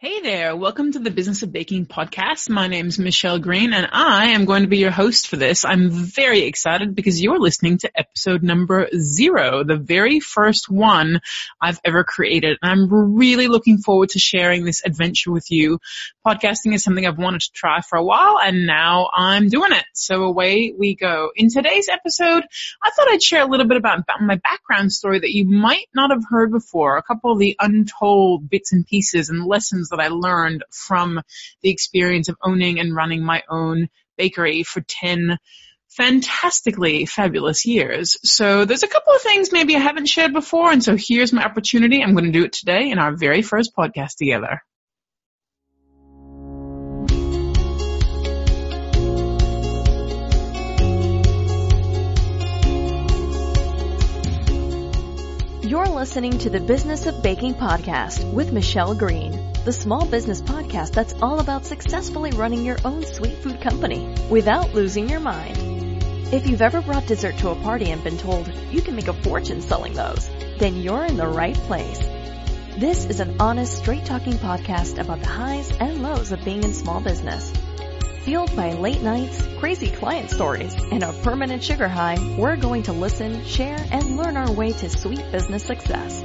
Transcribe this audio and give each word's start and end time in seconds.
Hey 0.00 0.20
there, 0.20 0.54
welcome 0.54 0.92
to 0.92 1.00
the 1.00 1.10
Business 1.10 1.42
of 1.42 1.50
Baking 1.50 1.84
podcast. 1.86 2.48
My 2.48 2.68
name 2.68 2.86
is 2.86 3.00
Michelle 3.00 3.40
Green 3.40 3.72
and 3.72 3.88
I 3.90 4.26
am 4.26 4.44
going 4.44 4.62
to 4.62 4.68
be 4.68 4.78
your 4.78 4.92
host 4.92 5.26
for 5.26 5.34
this. 5.34 5.64
I'm 5.64 5.90
very 5.90 6.42
excited 6.42 6.94
because 6.94 7.20
you're 7.20 7.40
listening 7.40 7.78
to 7.78 7.90
episode 7.96 8.44
number 8.44 8.88
zero, 8.96 9.64
the 9.64 9.76
very 9.76 10.20
first 10.20 10.70
one 10.70 11.20
I've 11.60 11.80
ever 11.84 12.04
created. 12.04 12.58
And 12.62 12.70
I'm 12.70 13.16
really 13.16 13.48
looking 13.48 13.78
forward 13.78 14.10
to 14.10 14.20
sharing 14.20 14.64
this 14.64 14.84
adventure 14.86 15.32
with 15.32 15.50
you. 15.50 15.80
Podcasting 16.24 16.74
is 16.74 16.84
something 16.84 17.04
I've 17.04 17.18
wanted 17.18 17.40
to 17.40 17.52
try 17.52 17.80
for 17.80 17.98
a 17.98 18.04
while 18.04 18.38
and 18.40 18.68
now 18.68 19.10
I'm 19.12 19.48
doing 19.48 19.72
it. 19.72 19.84
So 19.94 20.22
away 20.22 20.72
we 20.78 20.94
go. 20.94 21.32
In 21.34 21.50
today's 21.50 21.88
episode, 21.88 22.44
I 22.84 22.90
thought 22.90 23.10
I'd 23.10 23.20
share 23.20 23.42
a 23.42 23.50
little 23.50 23.66
bit 23.66 23.78
about, 23.78 23.98
about 23.98 24.22
my 24.22 24.36
background 24.36 24.92
story 24.92 25.18
that 25.18 25.34
you 25.34 25.44
might 25.44 25.88
not 25.92 26.12
have 26.12 26.22
heard 26.30 26.52
before, 26.52 26.98
a 26.98 27.02
couple 27.02 27.32
of 27.32 27.40
the 27.40 27.56
untold 27.58 28.48
bits 28.48 28.72
and 28.72 28.86
pieces 28.86 29.28
and 29.28 29.44
lessons 29.44 29.87
that 29.88 30.00
I 30.00 30.08
learned 30.08 30.64
from 30.70 31.20
the 31.62 31.70
experience 31.70 32.28
of 32.28 32.36
owning 32.42 32.80
and 32.80 32.94
running 32.94 33.24
my 33.24 33.42
own 33.48 33.88
bakery 34.16 34.62
for 34.62 34.80
10 34.80 35.38
fantastically 35.90 37.06
fabulous 37.06 37.66
years. 37.66 38.16
So 38.22 38.64
there's 38.64 38.82
a 38.82 38.88
couple 38.88 39.14
of 39.14 39.22
things 39.22 39.52
maybe 39.52 39.74
I 39.74 39.80
haven't 39.80 40.08
shared 40.08 40.32
before, 40.32 40.70
and 40.70 40.82
so 40.82 40.96
here's 40.98 41.32
my 41.32 41.44
opportunity. 41.44 42.02
I'm 42.02 42.12
going 42.12 42.24
to 42.24 42.30
do 42.30 42.44
it 42.44 42.52
today 42.52 42.90
in 42.90 42.98
our 42.98 43.16
very 43.16 43.42
first 43.42 43.72
podcast 43.76 44.16
together. 44.18 44.62
You're 55.68 55.84
listening 55.84 56.38
to 56.38 56.48
the 56.48 56.60
Business 56.60 57.04
of 57.04 57.22
Baking 57.22 57.52
podcast 57.52 58.32
with 58.32 58.54
Michelle 58.54 58.94
Green 58.94 59.52
the 59.66 59.72
small 59.74 60.06
business 60.06 60.40
podcast 60.40 60.92
that's 60.92 61.12
all 61.20 61.40
about 61.40 61.66
successfully 61.66 62.30
running 62.30 62.64
your 62.64 62.78
own 62.86 63.04
sweet 63.04 63.36
food 63.42 63.60
company 63.60 64.08
without 64.30 64.72
losing 64.72 65.10
your 65.10 65.20
mind. 65.20 65.58
If 66.32 66.46
you've 66.46 66.62
ever 66.62 66.80
brought 66.80 67.06
dessert 67.06 67.36
to 67.40 67.50
a 67.50 67.54
party 67.56 67.90
and 67.90 68.02
been 68.02 68.16
told 68.16 68.50
you 68.70 68.80
can 68.80 68.96
make 68.96 69.08
a 69.08 69.12
fortune 69.12 69.60
selling 69.60 69.92
those, 69.92 70.30
then 70.56 70.76
you're 70.76 71.04
in 71.04 71.18
the 71.18 71.28
right 71.28 71.54
place. 71.54 71.98
This 72.78 73.04
is 73.04 73.20
an 73.20 73.36
honest, 73.38 73.76
straight 73.76 74.06
talking 74.06 74.38
podcast 74.38 74.98
about 74.98 75.20
the 75.20 75.26
highs 75.26 75.70
and 75.72 76.02
lows 76.02 76.32
of 76.32 76.42
being 76.46 76.64
in 76.64 76.72
small 76.72 77.02
business. 77.02 77.52
Fueled 78.28 78.54
by 78.54 78.74
late 78.74 79.00
nights, 79.00 79.42
crazy 79.58 79.90
client 79.90 80.30
stories, 80.30 80.74
and 80.74 81.02
a 81.02 81.14
permanent 81.22 81.64
sugar 81.64 81.88
high, 81.88 82.18
we're 82.36 82.56
going 82.56 82.82
to 82.82 82.92
listen, 82.92 83.42
share, 83.46 83.78
and 83.90 84.18
learn 84.18 84.36
our 84.36 84.52
way 84.52 84.70
to 84.70 84.90
sweet 84.90 85.24
business 85.32 85.64
success. 85.64 86.22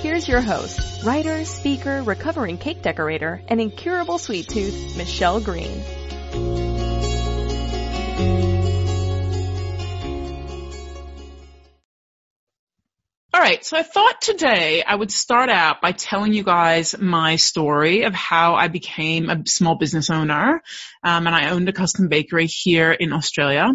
Here's 0.00 0.26
your 0.26 0.40
host, 0.40 1.04
writer, 1.04 1.44
speaker, 1.44 2.02
recovering 2.02 2.56
cake 2.56 2.80
decorator, 2.80 3.42
and 3.48 3.60
incurable 3.60 4.16
sweet 4.16 4.48
tooth, 4.48 4.96
Michelle 4.96 5.42
Green. 5.42 5.82
All 13.36 13.42
right, 13.42 13.62
so 13.62 13.76
I 13.76 13.82
thought 13.82 14.22
today 14.22 14.82
I 14.82 14.94
would 14.94 15.10
start 15.10 15.50
out 15.50 15.82
by 15.82 15.92
telling 15.92 16.32
you 16.32 16.42
guys 16.42 16.94
my 16.98 17.36
story 17.36 18.04
of 18.04 18.14
how 18.14 18.54
I 18.54 18.68
became 18.68 19.28
a 19.28 19.42
small 19.44 19.74
business 19.74 20.08
owner, 20.08 20.62
um, 21.02 21.26
and 21.26 21.36
I 21.36 21.50
owned 21.50 21.68
a 21.68 21.74
custom 21.74 22.08
bakery 22.08 22.46
here 22.46 22.92
in 22.92 23.12
Australia. 23.12 23.74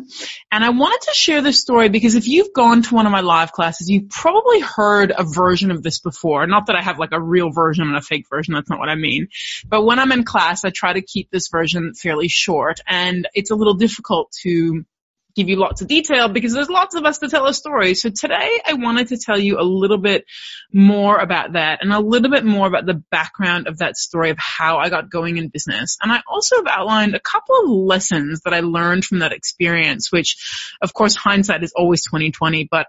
And 0.51 0.65
I 0.65 0.69
wanted 0.69 1.01
to 1.01 1.13
share 1.13 1.43
this 1.43 1.61
story 1.61 1.89
because 1.89 2.15
if 2.15 2.27
you've 2.27 2.53
gone 2.53 2.81
to 2.81 2.95
one 2.95 3.05
of 3.05 3.11
my 3.11 3.21
live 3.21 3.51
classes, 3.51 3.87
you've 3.87 4.09
probably 4.09 4.61
heard 4.61 5.13
a 5.15 5.23
version 5.23 5.69
of 5.69 5.83
this 5.83 5.99
before. 5.99 6.47
Not 6.47 6.65
that 6.65 6.75
I 6.75 6.81
have 6.81 6.97
like 6.97 7.11
a 7.11 7.21
real 7.21 7.51
version 7.51 7.85
and 7.85 7.95
a 7.95 8.01
fake 8.01 8.25
version, 8.31 8.55
that's 8.55 8.69
not 8.69 8.79
what 8.79 8.89
I 8.89 8.95
mean. 8.95 9.27
But 9.67 9.83
when 9.83 9.99
I'm 9.99 10.11
in 10.11 10.23
class, 10.23 10.65
I 10.65 10.71
try 10.71 10.93
to 10.93 11.03
keep 11.03 11.29
this 11.29 11.49
version 11.49 11.93
fairly 11.93 12.29
short, 12.29 12.79
and 12.87 13.27
it's 13.35 13.51
a 13.51 13.55
little 13.55 13.75
difficult 13.75 14.31
to 14.41 14.85
give 15.35 15.49
you 15.49 15.57
lots 15.57 15.81
of 15.81 15.87
detail 15.87 16.27
because 16.27 16.53
there's 16.53 16.69
lots 16.69 16.95
of 16.95 17.05
us 17.05 17.19
to 17.19 17.29
tell 17.29 17.45
a 17.47 17.53
story. 17.53 17.93
So 17.93 18.09
today 18.09 18.61
I 18.65 18.73
wanted 18.73 19.09
to 19.09 19.17
tell 19.17 19.37
you 19.37 19.59
a 19.59 19.63
little 19.63 19.97
bit 19.97 20.25
more 20.73 21.17
about 21.17 21.53
that 21.53 21.79
and 21.81 21.93
a 21.93 21.99
little 21.99 22.29
bit 22.29 22.45
more 22.45 22.67
about 22.67 22.85
the 22.85 23.01
background 23.11 23.67
of 23.67 23.79
that 23.79 23.97
story 23.97 24.29
of 24.29 24.37
how 24.39 24.77
I 24.77 24.89
got 24.89 25.09
going 25.09 25.37
in 25.37 25.49
business. 25.49 25.97
And 26.01 26.11
I 26.11 26.21
also 26.27 26.57
have 26.57 26.67
outlined 26.67 27.15
a 27.15 27.19
couple 27.19 27.55
of 27.63 27.69
lessons 27.69 28.41
that 28.45 28.53
I 28.53 28.61
learned 28.61 29.05
from 29.05 29.19
that 29.19 29.33
experience, 29.33 30.11
which 30.11 30.75
of 30.81 30.93
course 30.93 31.15
hindsight 31.15 31.63
is 31.63 31.73
always 31.75 32.03
2020, 32.03 32.67
but 32.69 32.87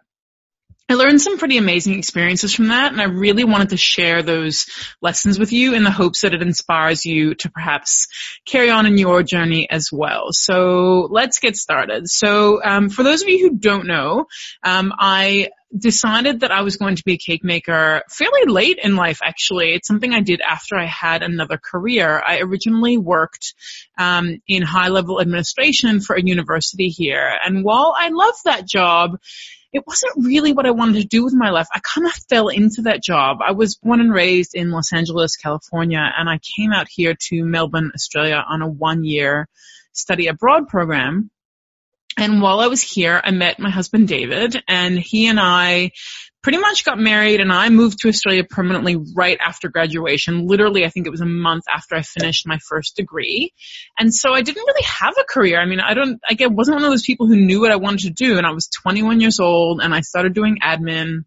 I 0.89 0.95
learned 0.95 1.23
some 1.23 1.39
pretty 1.39 1.57
amazing 1.57 1.95
experiences 1.95 2.55
from 2.55 2.69
that 2.69 2.93
and 2.93 3.01
I 3.01 3.05
really 3.05 3.45
wanted 3.45 3.71
to 3.71 3.77
share 3.77 4.23
those 4.23 4.67
lessons 5.01 5.39
with 5.39 5.53
you 5.53 5.75
in 5.75 5.85
the 5.85 5.91
hopes 5.91 6.21
that 6.23 6.35
it 6.35 6.43
inspires 6.43 7.07
you 7.07 7.35
to 7.37 7.51
perhaps 7.51 8.09
carry 8.45 8.69
on 8.69 8.85
in 8.85 8.99
your 8.99 9.23
journey 9.23 9.71
as 9.71 9.91
well. 9.91 10.29
So 10.33 11.09
let's 11.11 11.39
get 11.39 11.57
started. 11.57 12.09
So 12.09 12.63
um, 12.63 12.91
for 12.91 13.05
those 13.05 13.23
of 13.23 13.29
you 13.29 13.49
who 13.49 13.57
don't 13.57 13.87
know, 13.87 14.27
um, 14.65 14.93
I 14.99 15.51
decided 15.77 16.41
that 16.41 16.51
I 16.51 16.63
was 16.63 16.77
going 16.77 16.97
to 16.97 17.05
be 17.05 17.15
a 17.15 17.19
cake 17.19 17.45
maker 17.45 18.03
fairly 18.11 18.45
late 18.45 18.79
in 18.83 18.97
life 18.97 19.21
actually. 19.23 19.73
It's 19.73 19.89
something 19.89 20.13
I 20.13 20.21
did 20.21 20.43
after 20.43 20.77
I 20.77 20.87
had 20.87 21.23
another 21.23 21.59
career. 21.59 22.23
I 22.27 22.41
originally 22.41 22.99
worked 22.99 23.55
um, 23.97 24.43
in 24.47 24.63
high 24.63 24.89
level 24.89 25.21
administration 25.21 26.01
for 26.01 26.17
a 26.17 26.23
university 26.23 26.89
here 26.89 27.39
and 27.45 27.65
while 27.65 27.95
I 27.97 28.09
loved 28.09 28.45
that 28.45 28.67
job, 28.67 29.19
it 29.73 29.87
wasn't 29.87 30.27
really 30.27 30.53
what 30.53 30.67
I 30.67 30.71
wanted 30.71 31.01
to 31.01 31.09
do 31.09 31.25
with 31.25 31.33
my 31.35 31.51
life. 31.51 31.67
I 31.73 31.81
kind 31.81 32.07
of 32.07 32.13
fell 32.29 32.49
into 32.49 32.83
that 32.83 33.03
job. 33.03 33.39
I 33.47 33.53
was 33.53 33.77
born 33.77 34.01
and 34.01 34.13
raised 34.13 34.55
in 34.55 34.71
Los 34.71 34.93
Angeles, 34.93 35.37
California, 35.37 36.03
and 36.17 36.29
I 36.29 36.39
came 36.57 36.73
out 36.73 36.89
here 36.91 37.15
to 37.29 37.45
Melbourne, 37.45 37.91
Australia 37.95 38.45
on 38.47 38.61
a 38.61 38.69
one 38.69 39.05
year 39.05 39.49
study 39.93 40.27
abroad 40.27 40.69
program. 40.69 41.31
And 42.19 42.43
while 42.43 42.61
I 42.61 42.67
was 42.67 42.83
here, 42.83 43.21
I 43.25 43.31
met 43.31 43.59
my 43.59 43.71
husband 43.71 44.09
David 44.09 44.63
and 44.69 44.99
he 44.99 45.29
and 45.29 45.41
I 45.41 45.93
pretty 46.43 46.59
much 46.59 46.85
got 46.85 46.99
married 46.99 47.41
and 47.41 47.53
I 47.53 47.69
moved 47.69 48.01
to 48.01 48.09
Australia 48.09 48.45
permanently 48.45 48.97
right 49.15 49.39
after 49.41 49.69
graduation. 49.69 50.47
Literally, 50.47 50.85
I 50.85 50.89
think 50.89 51.07
it 51.07 51.11
was 51.11 51.21
a 51.21 51.27
month 51.27 51.65
after 51.73 51.95
I 51.95 52.03
finished 52.03 52.47
my 52.47 52.59
first 52.69 52.97
degree. 52.97 53.53
And 53.99 54.13
so 54.13 54.35
I 54.35 54.43
didn't 54.43 54.65
really 54.67 54.85
have 54.85 55.15
a 55.19 55.25
career. 55.25 55.61
I 55.61 55.67
mean, 55.67 55.81
I 55.81 55.95
don't, 55.95 56.21
I 56.29 56.37
wasn't 56.47 56.77
one 56.77 56.85
of 56.85 56.91
those 56.91 57.07
people 57.07 57.27
who 57.27 57.37
knew 57.37 57.61
what 57.61 57.71
I 57.71 57.77
wanted 57.77 58.01
to 58.03 58.11
do 58.11 58.39
and 58.39 58.47
I 58.47 58.53
was 58.53 58.69
21 58.83 59.21
years 59.21 59.39
old 59.39 59.81
and 59.81 59.95
I 59.95 60.01
started 60.01 60.35
doing 60.35 60.59
admin 60.63 61.25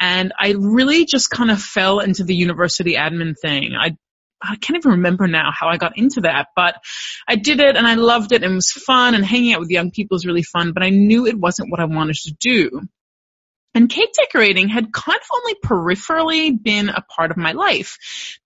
and 0.00 0.32
I 0.38 0.54
really 0.58 1.04
just 1.04 1.30
kind 1.30 1.50
of 1.50 1.62
fell 1.62 2.00
into 2.00 2.24
the 2.24 2.34
university 2.34 2.94
admin 2.94 3.34
thing. 3.40 3.74
I 3.78 3.96
I 4.42 4.56
can't 4.56 4.78
even 4.78 4.92
remember 4.92 5.26
now 5.26 5.50
how 5.52 5.68
I 5.68 5.76
got 5.76 5.98
into 5.98 6.22
that, 6.22 6.48
but 6.56 6.76
I 7.28 7.36
did 7.36 7.60
it 7.60 7.76
and 7.76 7.86
I 7.86 7.96
loved 7.96 8.32
it 8.32 8.42
and 8.42 8.52
it 8.52 8.54
was 8.54 8.70
fun 8.70 9.14
and 9.14 9.22
hanging 9.22 9.52
out 9.52 9.60
with 9.60 9.68
young 9.68 9.90
people 9.90 10.14
was 10.14 10.24
really 10.24 10.42
fun, 10.42 10.72
but 10.72 10.82
I 10.82 10.88
knew 10.88 11.26
it 11.26 11.38
wasn't 11.38 11.70
what 11.70 11.78
I 11.78 11.84
wanted 11.84 12.16
to 12.22 12.32
do. 12.40 12.88
And 13.74 13.88
cake 13.88 14.12
decorating 14.12 14.68
had 14.68 14.92
kind 14.92 15.18
of 15.18 15.28
only 15.32 15.54
peripherally 15.64 16.60
been 16.60 16.88
a 16.88 17.02
part 17.02 17.30
of 17.30 17.36
my 17.36 17.52
life 17.52 17.98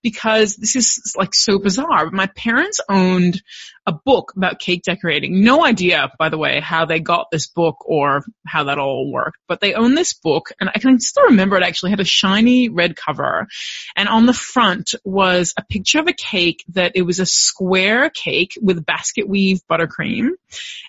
because 0.03 0.55
this 0.55 0.75
is 0.75 1.15
like 1.17 1.33
so 1.33 1.57
bizarre. 1.57 2.11
My 2.11 2.27
parents 2.27 2.79
owned 2.87 3.41
a 3.87 3.91
book 3.91 4.33
about 4.35 4.59
cake 4.59 4.83
decorating. 4.83 5.43
No 5.43 5.63
idea, 5.63 6.11
by 6.17 6.29
the 6.29 6.37
way, 6.37 6.59
how 6.59 6.85
they 6.85 6.99
got 6.99 7.27
this 7.31 7.47
book 7.47 7.77
or 7.85 8.23
how 8.45 8.65
that 8.65 8.79
all 8.79 9.11
worked, 9.11 9.37
but 9.47 9.61
they 9.61 9.73
own 9.73 9.93
this 9.93 10.13
book 10.13 10.49
and 10.59 10.69
I 10.73 10.79
can 10.79 10.99
still 10.99 11.25
remember 11.25 11.55
it 11.57 11.63
actually 11.63 11.91
had 11.91 11.99
a 11.99 12.05
shiny 12.05 12.69
red 12.69 12.95
cover 12.95 13.47
and 13.95 14.09
on 14.09 14.25
the 14.25 14.33
front 14.33 14.95
was 15.03 15.53
a 15.57 15.63
picture 15.63 15.99
of 15.99 16.07
a 16.07 16.13
cake 16.13 16.63
that 16.69 16.93
it 16.95 17.03
was 17.03 17.19
a 17.19 17.25
square 17.25 18.09
cake 18.09 18.57
with 18.61 18.85
basket 18.85 19.27
weave 19.27 19.61
buttercream 19.69 20.29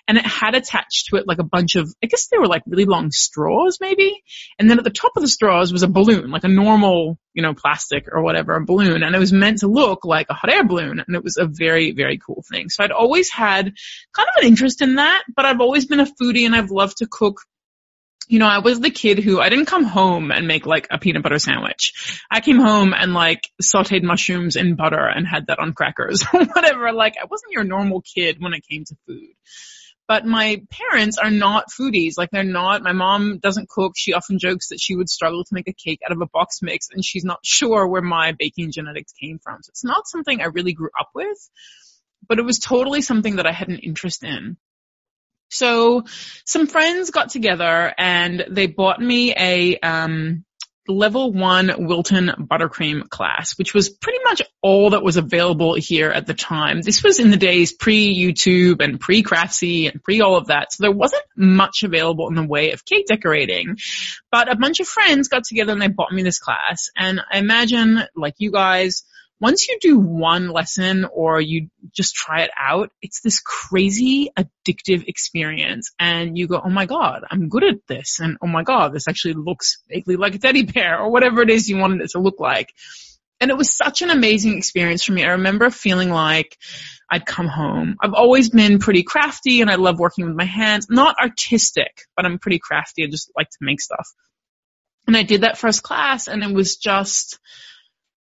and 0.07 0.17
it 0.17 0.25
had 0.25 0.55
attached 0.55 1.07
to 1.07 1.17
it 1.17 1.27
like 1.27 1.39
a 1.39 1.43
bunch 1.43 1.75
of, 1.75 1.93
I 2.03 2.07
guess 2.07 2.27
they 2.27 2.37
were 2.37 2.47
like 2.47 2.63
really 2.65 2.85
long 2.85 3.11
straws 3.11 3.77
maybe. 3.79 4.23
And 4.57 4.69
then 4.69 4.79
at 4.79 4.83
the 4.83 4.89
top 4.89 5.11
of 5.15 5.21
the 5.21 5.27
straws 5.27 5.71
was 5.71 5.83
a 5.83 5.87
balloon, 5.87 6.31
like 6.31 6.43
a 6.45 6.49
normal 6.49 7.19
you 7.37 7.43
know, 7.43 7.53
plastic 7.53 8.07
or 8.11 8.23
whatever, 8.23 8.55
a 8.55 8.65
balloon, 8.65 9.03
and 9.03 9.15
it 9.15 9.19
was 9.19 9.31
meant 9.31 9.59
to 9.59 9.67
look 9.67 10.03
like 10.03 10.25
a 10.31 10.33
hot 10.33 10.51
air 10.51 10.65
balloon, 10.65 10.99
and 11.05 11.15
it 11.15 11.23
was 11.23 11.37
a 11.37 11.45
very, 11.45 11.91
very 11.91 12.17
cool 12.17 12.43
thing. 12.49 12.67
So 12.69 12.83
I'd 12.83 12.91
always 12.91 13.31
had 13.31 13.73
kind 14.11 14.27
of 14.27 14.41
an 14.41 14.47
interest 14.47 14.81
in 14.81 14.95
that, 14.95 15.21
but 15.35 15.45
I've 15.45 15.61
always 15.61 15.85
been 15.85 15.99
a 15.99 16.07
foodie 16.07 16.47
and 16.47 16.55
I've 16.55 16.71
loved 16.71 16.97
to 16.97 17.07
cook 17.07 17.41
you 18.27 18.39
know, 18.39 18.47
I 18.47 18.59
was 18.59 18.81
the 18.81 18.89
kid 18.89 19.19
who 19.19 19.39
I 19.39 19.47
didn't 19.47 19.67
come 19.67 19.85
home 19.85 20.31
and 20.31 20.47
make 20.47 20.65
like 20.65 20.87
a 20.91 20.97
peanut 20.97 21.23
butter 21.23 21.39
sandwich. 21.39 22.21
I 22.29 22.41
came 22.41 22.59
home 22.59 22.93
and 22.93 23.13
like 23.13 23.49
sauteed 23.63 24.03
mushrooms 24.03 24.57
in 24.57 24.75
butter 24.75 25.07
and 25.07 25.25
had 25.25 25.47
that 25.47 25.59
on 25.59 25.71
crackers 25.71 26.25
or 26.33 26.43
whatever. 26.43 26.91
Like 26.91 27.15
I 27.21 27.25
wasn't 27.25 27.53
your 27.53 27.63
normal 27.63 28.01
kid 28.01 28.41
when 28.41 28.53
it 28.53 28.67
came 28.69 28.83
to 28.85 28.97
food. 29.07 29.29
But 30.07 30.25
my 30.25 30.61
parents 30.69 31.17
are 31.17 31.31
not 31.31 31.69
foodies. 31.69 32.13
Like 32.17 32.29
they're 32.31 32.43
not, 32.43 32.81
my 32.81 32.93
mom 32.93 33.39
doesn't 33.39 33.69
cook. 33.69 33.93
She 33.95 34.13
often 34.13 34.39
jokes 34.39 34.69
that 34.69 34.79
she 34.79 34.95
would 34.95 35.09
struggle 35.09 35.43
to 35.43 35.53
make 35.53 35.67
a 35.67 35.73
cake 35.73 35.99
out 36.05 36.13
of 36.13 36.21
a 36.21 36.27
box 36.27 36.61
mix 36.61 36.87
and 36.91 37.03
she's 37.03 37.25
not 37.25 37.39
sure 37.43 37.85
where 37.87 38.01
my 38.01 38.31
baking 38.31 38.71
genetics 38.71 39.11
came 39.11 39.39
from. 39.39 39.61
So 39.63 39.69
it's 39.69 39.83
not 39.83 40.07
something 40.07 40.41
I 40.41 40.45
really 40.45 40.73
grew 40.73 40.89
up 40.97 41.09
with, 41.13 41.37
but 42.27 42.39
it 42.39 42.45
was 42.45 42.59
totally 42.59 43.01
something 43.01 43.35
that 43.35 43.47
I 43.47 43.51
had 43.51 43.67
an 43.67 43.79
interest 43.79 44.23
in. 44.23 44.57
So 45.49 46.03
some 46.45 46.67
friends 46.67 47.09
got 47.11 47.29
together 47.29 47.93
and 47.97 48.45
they 48.49 48.67
bought 48.67 49.01
me 49.01 49.33
a, 49.35 49.77
um, 49.79 50.45
level 50.87 51.31
one 51.31 51.87
Wilton 51.87 52.31
buttercream 52.37 53.09
class, 53.09 53.57
which 53.57 53.73
was 53.73 53.89
pretty 53.89 54.19
much 54.23 54.41
all 54.61 54.91
that 54.91 55.03
was 55.03 55.17
available 55.17 55.75
here 55.75 56.09
at 56.11 56.25
the 56.25 56.33
time. 56.33 56.81
This 56.81 57.03
was 57.03 57.19
in 57.19 57.31
the 57.31 57.37
days 57.37 57.73
pre-YouTube 57.73 58.81
and 58.81 58.99
pre-Craftsy 58.99 59.91
and 59.91 60.03
pre 60.03 60.21
all 60.21 60.37
of 60.37 60.47
that. 60.47 60.73
So 60.73 60.83
there 60.83 60.91
wasn't 60.91 61.23
much 61.35 61.83
available 61.83 62.27
in 62.27 62.35
the 62.35 62.43
way 62.43 62.71
of 62.71 62.85
cake 62.85 63.07
decorating, 63.07 63.77
but 64.31 64.51
a 64.51 64.55
bunch 64.55 64.79
of 64.79 64.87
friends 64.87 65.27
got 65.27 65.43
together 65.43 65.73
and 65.73 65.81
they 65.81 65.87
bought 65.87 66.11
me 66.11 66.23
this 66.23 66.39
class. 66.39 66.89
And 66.95 67.21
I 67.31 67.37
imagine 67.37 68.01
like 68.15 68.35
you 68.37 68.51
guys, 68.51 69.03
once 69.39 69.67
you 69.67 69.77
do 69.79 69.99
one 69.99 70.49
lesson 70.49 71.05
or 71.05 71.39
you 71.39 71.69
just 71.91 72.15
try 72.15 72.41
it 72.41 72.51
out, 72.57 72.89
it's 73.01 73.21
this 73.21 73.39
crazy 73.39 74.31
addictive 74.37 75.07
experience 75.07 75.91
and 75.99 76.37
you 76.37 76.47
go, 76.47 76.59
oh 76.63 76.69
my 76.69 76.85
god, 76.87 77.23
I'm 77.29 77.49
good 77.49 77.63
at 77.63 77.85
this 77.87 78.19
and 78.19 78.37
oh 78.41 78.47
my 78.47 78.63
god, 78.63 78.93
this 78.93 79.07
actually 79.07 79.35
looks 79.35 79.77
vaguely 79.89 80.15
like 80.15 80.33
a 80.35 80.39
teddy 80.39 80.63
bear 80.63 80.99
or 80.99 81.11
whatever 81.11 81.41
it 81.41 81.51
is 81.51 81.69
you 81.69 81.77
wanted 81.77 82.01
it 82.01 82.11
to 82.11 82.19
look 82.19 82.39
like. 82.39 82.73
And 83.39 83.51
it 83.51 83.57
was 83.57 83.77
such 83.77 84.01
an 84.01 84.09
amazing 84.09 84.57
experience 84.57 85.03
for 85.03 85.11
me. 85.11 85.23
I 85.23 85.33
remember 85.33 85.69
feeling 85.69 86.09
like 86.09 86.57
I'd 87.09 87.27
come 87.27 87.47
home. 87.47 87.95
I've 88.01 88.15
always 88.15 88.49
been 88.49 88.79
pretty 88.79 89.03
crafty 89.03 89.61
and 89.61 89.69
I 89.69 89.75
love 89.75 89.99
working 89.99 90.25
with 90.25 90.35
my 90.35 90.45
hands. 90.45 90.87
Not 90.89 91.19
artistic, 91.21 92.01
but 92.15 92.25
I'm 92.25 92.39
pretty 92.39 92.57
crafty. 92.57 93.03
I 93.03 93.07
just 93.07 93.31
like 93.37 93.51
to 93.51 93.57
make 93.61 93.79
stuff. 93.81 94.07
And 95.05 95.15
I 95.15 95.21
did 95.21 95.41
that 95.41 95.59
first 95.59 95.83
class 95.83 96.27
and 96.27 96.43
it 96.43 96.51
was 96.51 96.77
just, 96.77 97.37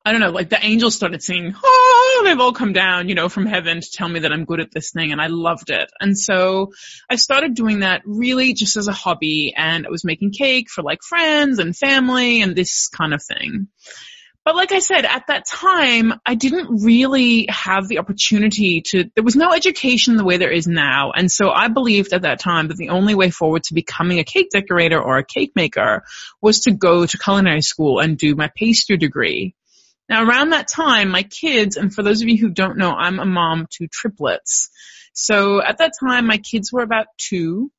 I 0.07 0.13
don't 0.13 0.21
know, 0.21 0.31
like 0.31 0.51
the 0.51 0.63
angels 0.63 0.95
started 0.95 1.23
singing, 1.23 1.55
oh, 1.65 2.23
they've 2.25 2.39
all 2.39 2.53
come 2.53 2.75
down, 2.75 3.09
you 3.09 3.15
know, 3.15 3.31
from 3.31 3.47
heaven 3.47 3.81
to 3.81 3.91
tell 3.91 4.09
me 4.09 4.21
that 4.21 4.33
I'm 4.33 4.45
good 4.45 4.61
at 4.61 4.71
this 4.71 4.91
thing 4.91 5.13
and 5.13 5.21
I 5.21 5.29
loved 5.29 5.71
it. 5.71 5.91
And 5.99 6.19
so 6.19 6.73
I 7.09 7.17
started 7.17 7.55
doing 7.55 7.81
that 7.81 8.03
really 8.05 8.53
just 8.53 8.77
as 8.77 8.87
a 8.87 8.93
hobby 8.93 9.55
and 9.57 9.87
I 9.87 9.91
was 9.91 10.05
making 10.05 10.33
cake 10.33 10.69
for 10.69 10.83
like 10.83 11.03
friends 11.03 11.59
and 11.59 11.75
family 11.75 12.43
and 12.43 12.55
this 12.55 12.89
kind 12.89 13.15
of 13.15 13.23
thing. 13.23 13.69
But 14.45 14.57
like 14.57 14.73
I 14.73 14.81
said, 14.81 15.07
at 15.07 15.29
that 15.29 15.47
time, 15.47 16.21
I 16.27 16.35
didn't 16.35 16.85
really 16.85 17.47
have 17.49 17.89
the 17.89 17.99
opportunity 17.99 18.83
to, 18.89 19.11
there 19.15 19.25
was 19.25 19.37
no 19.37 19.55
education 19.55 20.17
the 20.17 20.25
way 20.25 20.37
there 20.37 20.51
is 20.51 20.67
now. 20.67 21.13
And 21.13 21.33
so 21.33 21.49
I 21.49 21.69
believed 21.69 22.13
at 22.13 22.23
that 22.23 22.41
time 22.41 22.69
that 22.69 22.77
the 22.77 22.91
only 22.91 23.15
way 23.15 23.31
forward 23.31 23.63
to 23.65 23.75
becoming 23.75 24.19
a 24.19 24.25
cake 24.25 24.51
decorator 24.51 25.01
or 25.01 25.17
a 25.17 25.25
cake 25.25 25.53
maker 25.57 26.05
was 26.43 26.61
to 26.61 26.73
go 26.73 27.07
to 27.07 27.17
culinary 27.17 27.63
school 27.63 28.01
and 28.01 28.19
do 28.19 28.35
my 28.35 28.51
pastry 28.55 28.99
degree. 28.99 29.55
Now 30.09 30.25
around 30.25 30.51
that 30.51 30.69
time, 30.69 31.09
my 31.09 31.23
kids, 31.23 31.77
and 31.77 31.95
for 31.95 32.03
those 32.03 32.23
of 32.23 32.29
you 32.29 32.39
who 32.39 32.51
don't 32.51 32.79
know, 32.79 32.91
I'm 32.91 33.19
a 33.19 33.25
mom 33.25 33.67
to 33.73 33.89
triplets. 33.89 34.71
So 35.15 35.63
at 35.63 35.79
that 35.79 35.93
time, 35.99 36.27
my 36.27 36.39
kids 36.39 36.73
were 36.73 36.83
about 36.83 37.07
two. 37.17 37.71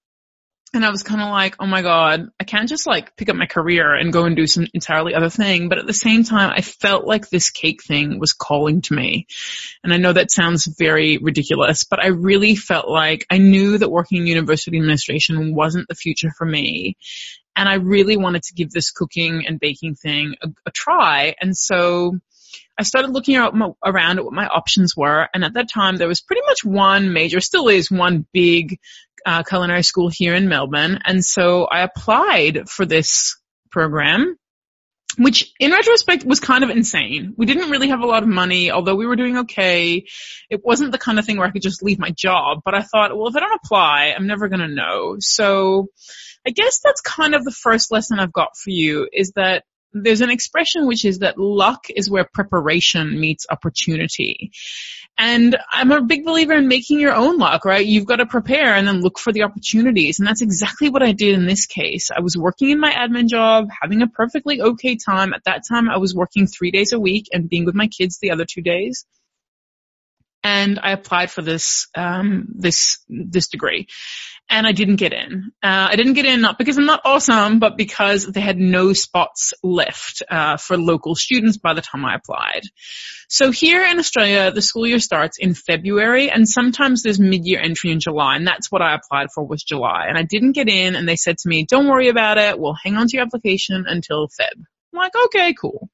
And 0.73 0.83
I 0.83 0.89
was 0.89 1.03
kind 1.03 1.21
of 1.21 1.29
like, 1.29 1.55
oh 1.59 1.67
my 1.67 1.81
God, 1.81 2.27
I 2.37 2.43
can't 2.43 2.67
just 2.67 2.85
like 2.85 3.15
pick 3.15 3.29
up 3.29 3.37
my 3.37 3.45
career 3.45 3.93
and 3.93 4.11
go 4.11 4.25
and 4.25 4.35
do 4.35 4.45
some 4.45 4.67
entirely 4.73 5.13
other 5.13 5.29
thing. 5.29 5.69
But 5.69 5.77
at 5.77 5.87
the 5.87 5.93
same 5.93 6.25
time, 6.25 6.51
I 6.53 6.59
felt 6.59 7.05
like 7.05 7.29
this 7.29 7.49
cake 7.49 7.81
thing 7.81 8.19
was 8.19 8.33
calling 8.33 8.81
to 8.81 8.93
me. 8.93 9.27
And 9.85 9.93
I 9.93 9.97
know 9.97 10.11
that 10.11 10.31
sounds 10.31 10.65
very 10.65 11.17
ridiculous, 11.17 11.85
but 11.85 12.03
I 12.03 12.07
really 12.07 12.57
felt 12.57 12.89
like 12.89 13.25
I 13.29 13.37
knew 13.37 13.77
that 13.77 13.89
working 13.89 14.17
in 14.17 14.27
university 14.27 14.77
administration 14.77 15.55
wasn't 15.55 15.87
the 15.87 15.95
future 15.95 16.31
for 16.37 16.45
me 16.45 16.97
and 17.55 17.69
I 17.69 17.75
really 17.75 18.17
wanted 18.17 18.43
to 18.43 18.53
give 18.53 18.71
this 18.71 18.91
cooking 18.91 19.45
and 19.47 19.59
baking 19.59 19.95
thing 19.95 20.35
a, 20.41 20.49
a 20.65 20.71
try. 20.71 21.35
And 21.39 21.55
so 21.55 22.19
I 22.77 22.83
started 22.83 23.11
looking 23.11 23.37
around 23.37 24.19
at 24.19 24.25
what 24.25 24.33
my 24.33 24.47
options 24.47 24.95
were. 24.95 25.27
And 25.33 25.45
at 25.45 25.53
that 25.53 25.69
time, 25.69 25.97
there 25.97 26.07
was 26.07 26.21
pretty 26.21 26.41
much 26.45 26.65
one 26.65 27.13
major, 27.13 27.39
still 27.39 27.69
is 27.69 27.89
one 27.89 28.25
big 28.33 28.79
uh, 29.25 29.43
culinary 29.43 29.83
school 29.83 30.09
here 30.09 30.35
in 30.35 30.49
Melbourne. 30.49 30.99
And 31.05 31.23
so 31.23 31.65
I 31.65 31.81
applied 31.81 32.69
for 32.69 32.85
this 32.85 33.37
program. 33.71 34.37
Which 35.17 35.53
in 35.61 35.71
retrospect 35.71 36.25
was 36.25 36.41
kind 36.41 36.65
of 36.65 36.69
insane. 36.69 37.35
We 37.37 37.45
didn't 37.45 37.69
really 37.69 37.87
have 37.87 38.01
a 38.01 38.05
lot 38.05 38.23
of 38.23 38.27
money, 38.27 38.69
although 38.69 38.95
we 38.95 39.05
were 39.05 39.15
doing 39.15 39.37
okay. 39.37 40.03
It 40.49 40.61
wasn't 40.61 40.91
the 40.91 40.97
kind 40.97 41.17
of 41.19 41.25
thing 41.25 41.37
where 41.37 41.47
I 41.47 41.51
could 41.51 41.61
just 41.61 41.81
leave 41.81 41.99
my 41.99 42.09
job, 42.09 42.59
but 42.65 42.73
I 42.73 42.81
thought, 42.81 43.15
well, 43.15 43.29
if 43.29 43.35
I 43.35 43.39
don't 43.39 43.59
apply, 43.63 44.13
I'm 44.13 44.27
never 44.27 44.49
gonna 44.49 44.67
know. 44.67 45.15
So 45.19 45.87
I 46.45 46.51
guess 46.51 46.79
that's 46.83 47.01
kind 47.01 47.33
of 47.35 47.43
the 47.43 47.51
first 47.51 47.91
lesson 47.91 48.19
I've 48.19 48.33
got 48.33 48.55
for 48.55 48.69
you 48.69 49.09
is 49.11 49.31
that 49.35 49.63
there's 49.93 50.21
an 50.21 50.29
expression 50.29 50.87
which 50.87 51.05
is 51.05 51.19
that 51.19 51.37
luck 51.37 51.85
is 51.95 52.09
where 52.09 52.27
preparation 52.31 53.19
meets 53.19 53.47
opportunity. 53.49 54.51
And 55.17 55.57
I'm 55.71 55.91
a 55.93 56.01
big 56.01 56.25
believer 56.25 56.53
in 56.53 56.67
making 56.67 56.99
your 56.99 57.15
own 57.15 57.37
luck, 57.37 57.63
right? 57.63 57.85
You've 57.85 58.05
got 58.05 58.17
to 58.17 58.25
prepare 58.25 58.75
and 58.75 58.85
then 58.85 58.99
look 58.99 59.17
for 59.17 59.31
the 59.31 59.43
opportunities. 59.43 60.19
And 60.19 60.27
that's 60.27 60.41
exactly 60.41 60.89
what 60.89 61.01
I 61.01 61.13
did 61.13 61.35
in 61.35 61.45
this 61.45 61.65
case. 61.65 62.11
I 62.11 62.19
was 62.19 62.37
working 62.37 62.71
in 62.71 62.79
my 62.81 62.91
admin 62.91 63.29
job, 63.29 63.69
having 63.81 64.01
a 64.01 64.07
perfectly 64.07 64.61
okay 64.61 64.97
time. 64.97 65.33
At 65.33 65.45
that 65.45 65.63
time, 65.67 65.89
I 65.89 65.97
was 65.97 66.13
working 66.13 66.47
three 66.47 66.71
days 66.71 66.91
a 66.91 66.99
week 66.99 67.27
and 67.31 67.49
being 67.49 67.63
with 67.63 67.75
my 67.75 67.87
kids 67.87 68.19
the 68.19 68.31
other 68.31 68.45
two 68.45 68.61
days 68.61 69.05
and 70.45 70.79
I 70.79 70.91
applied 70.91 71.31
for 71.31 71.41
this 71.41 71.87
um, 71.95 72.49
this 72.53 72.99
this 73.09 73.47
degree, 73.47 73.87
and 74.47 74.67
I 74.67 74.73
didn't 74.73 74.97
get 74.97 75.11
in. 75.11 75.51
Uh, 75.63 75.87
I 75.89 75.95
didn't 75.95 76.13
get 76.13 76.27
in 76.27 76.41
not 76.41 76.59
because 76.59 76.77
I'm 76.77 76.85
not 76.85 77.01
awesome, 77.03 77.57
but 77.57 77.77
because 77.77 78.27
they 78.27 78.41
had 78.41 78.59
no 78.59 78.93
spots 78.93 79.55
left 79.63 80.21
uh, 80.29 80.57
for 80.57 80.77
local 80.77 81.15
students 81.15 81.57
by 81.57 81.73
the 81.73 81.81
time 81.81 82.05
I 82.05 82.13
applied. 82.13 82.61
So 83.27 83.49
here 83.49 83.83
in 83.85 83.97
Australia, 83.97 84.51
the 84.51 84.61
school 84.61 84.85
year 84.85 84.99
starts 84.99 85.39
in 85.39 85.55
February, 85.55 86.29
and 86.29 86.47
sometimes 86.47 87.01
there's 87.01 87.19
mid-year 87.19 87.59
entry 87.59 87.89
in 87.89 87.99
July, 87.99 88.35
and 88.35 88.45
that's 88.45 88.71
what 88.71 88.83
I 88.83 88.93
applied 88.93 89.29
for 89.33 89.47
was 89.47 89.63
July. 89.63 90.05
And 90.07 90.15
I 90.15 90.21
didn't 90.21 90.51
get 90.51 90.69
in, 90.69 90.95
and 90.95 91.09
they 91.09 91.15
said 91.15 91.39
to 91.39 91.49
me, 91.49 91.65
"Don't 91.65 91.87
worry 91.87 92.09
about 92.09 92.37
it. 92.37 92.59
We'll 92.59 92.77
hang 92.83 92.97
on 92.97 93.07
to 93.07 93.17
your 93.17 93.25
application 93.25 93.85
until 93.87 94.27
Feb." 94.27 94.53
I'm 94.53 94.99
like, 94.99 95.13
"Okay, 95.25 95.55
cool." 95.59 95.89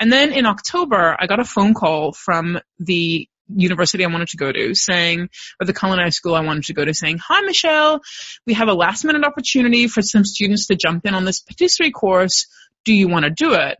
And 0.00 0.12
then 0.12 0.32
in 0.32 0.46
October, 0.46 1.16
I 1.16 1.28
got 1.28 1.38
a 1.38 1.44
phone 1.44 1.74
call 1.74 2.12
from 2.12 2.58
the 2.80 3.28
university 3.56 4.04
I 4.04 4.08
wanted 4.08 4.28
to 4.28 4.36
go 4.36 4.52
to 4.52 4.74
saying, 4.74 5.28
or 5.60 5.66
the 5.66 5.74
culinary 5.74 6.10
school 6.10 6.34
I 6.34 6.40
wanted 6.40 6.64
to 6.64 6.74
go 6.74 6.84
to 6.84 6.94
saying, 6.94 7.18
hi 7.18 7.40
Michelle, 7.42 8.00
we 8.46 8.54
have 8.54 8.68
a 8.68 8.74
last 8.74 9.04
minute 9.04 9.24
opportunity 9.24 9.88
for 9.88 10.02
some 10.02 10.24
students 10.24 10.66
to 10.66 10.76
jump 10.76 11.06
in 11.06 11.14
on 11.14 11.24
this 11.24 11.40
patisserie 11.40 11.90
course. 11.90 12.46
Do 12.84 12.94
you 12.94 13.08
want 13.08 13.24
to 13.24 13.30
do 13.30 13.54
it? 13.54 13.78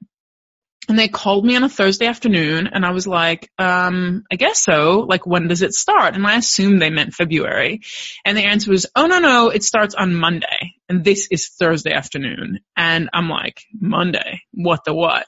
And 0.88 0.98
they 0.98 1.06
called 1.06 1.44
me 1.44 1.54
on 1.54 1.62
a 1.62 1.68
Thursday 1.68 2.06
afternoon 2.06 2.66
and 2.66 2.84
I 2.84 2.90
was 2.90 3.06
like, 3.06 3.50
um, 3.56 4.24
I 4.32 4.36
guess 4.36 4.60
so. 4.60 5.06
Like, 5.08 5.26
when 5.26 5.46
does 5.46 5.62
it 5.62 5.74
start? 5.74 6.16
And 6.16 6.26
I 6.26 6.36
assumed 6.36 6.82
they 6.82 6.90
meant 6.90 7.14
February. 7.14 7.82
And 8.24 8.36
the 8.36 8.44
answer 8.44 8.70
was, 8.70 8.86
oh 8.96 9.06
no, 9.06 9.20
no, 9.20 9.50
it 9.50 9.62
starts 9.62 9.94
on 9.94 10.14
Monday. 10.14 10.74
And 10.88 11.04
this 11.04 11.28
is 11.30 11.50
Thursday 11.50 11.92
afternoon. 11.92 12.60
And 12.76 13.10
I'm 13.12 13.28
like, 13.28 13.62
Monday? 13.72 14.42
What 14.52 14.84
the 14.84 14.92
what? 14.92 15.26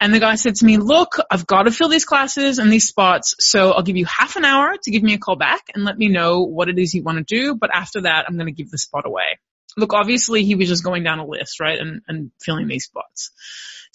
And 0.00 0.12
the 0.12 0.20
guy 0.20 0.34
said 0.34 0.56
to 0.56 0.64
me, 0.64 0.76
look, 0.76 1.16
I've 1.30 1.46
got 1.46 1.62
to 1.62 1.70
fill 1.70 1.88
these 1.88 2.04
classes 2.04 2.58
and 2.58 2.70
these 2.70 2.86
spots, 2.86 3.34
so 3.40 3.72
I'll 3.72 3.82
give 3.82 3.96
you 3.96 4.04
half 4.04 4.36
an 4.36 4.44
hour 4.44 4.74
to 4.82 4.90
give 4.90 5.02
me 5.02 5.14
a 5.14 5.18
call 5.18 5.36
back 5.36 5.62
and 5.74 5.84
let 5.84 5.96
me 5.96 6.08
know 6.08 6.42
what 6.42 6.68
it 6.68 6.78
is 6.78 6.92
you 6.92 7.02
want 7.02 7.18
to 7.18 7.24
do, 7.24 7.54
but 7.54 7.70
after 7.72 8.02
that, 8.02 8.26
I'm 8.28 8.34
going 8.36 8.46
to 8.46 8.52
give 8.52 8.70
the 8.70 8.78
spot 8.78 9.06
away. 9.06 9.38
Look, 9.78 9.94
obviously 9.94 10.44
he 10.44 10.54
was 10.54 10.68
just 10.68 10.84
going 10.84 11.02
down 11.02 11.18
a 11.18 11.26
list, 11.26 11.60
right, 11.60 11.78
and, 11.78 12.02
and 12.08 12.30
filling 12.42 12.68
these 12.68 12.84
spots. 12.84 13.30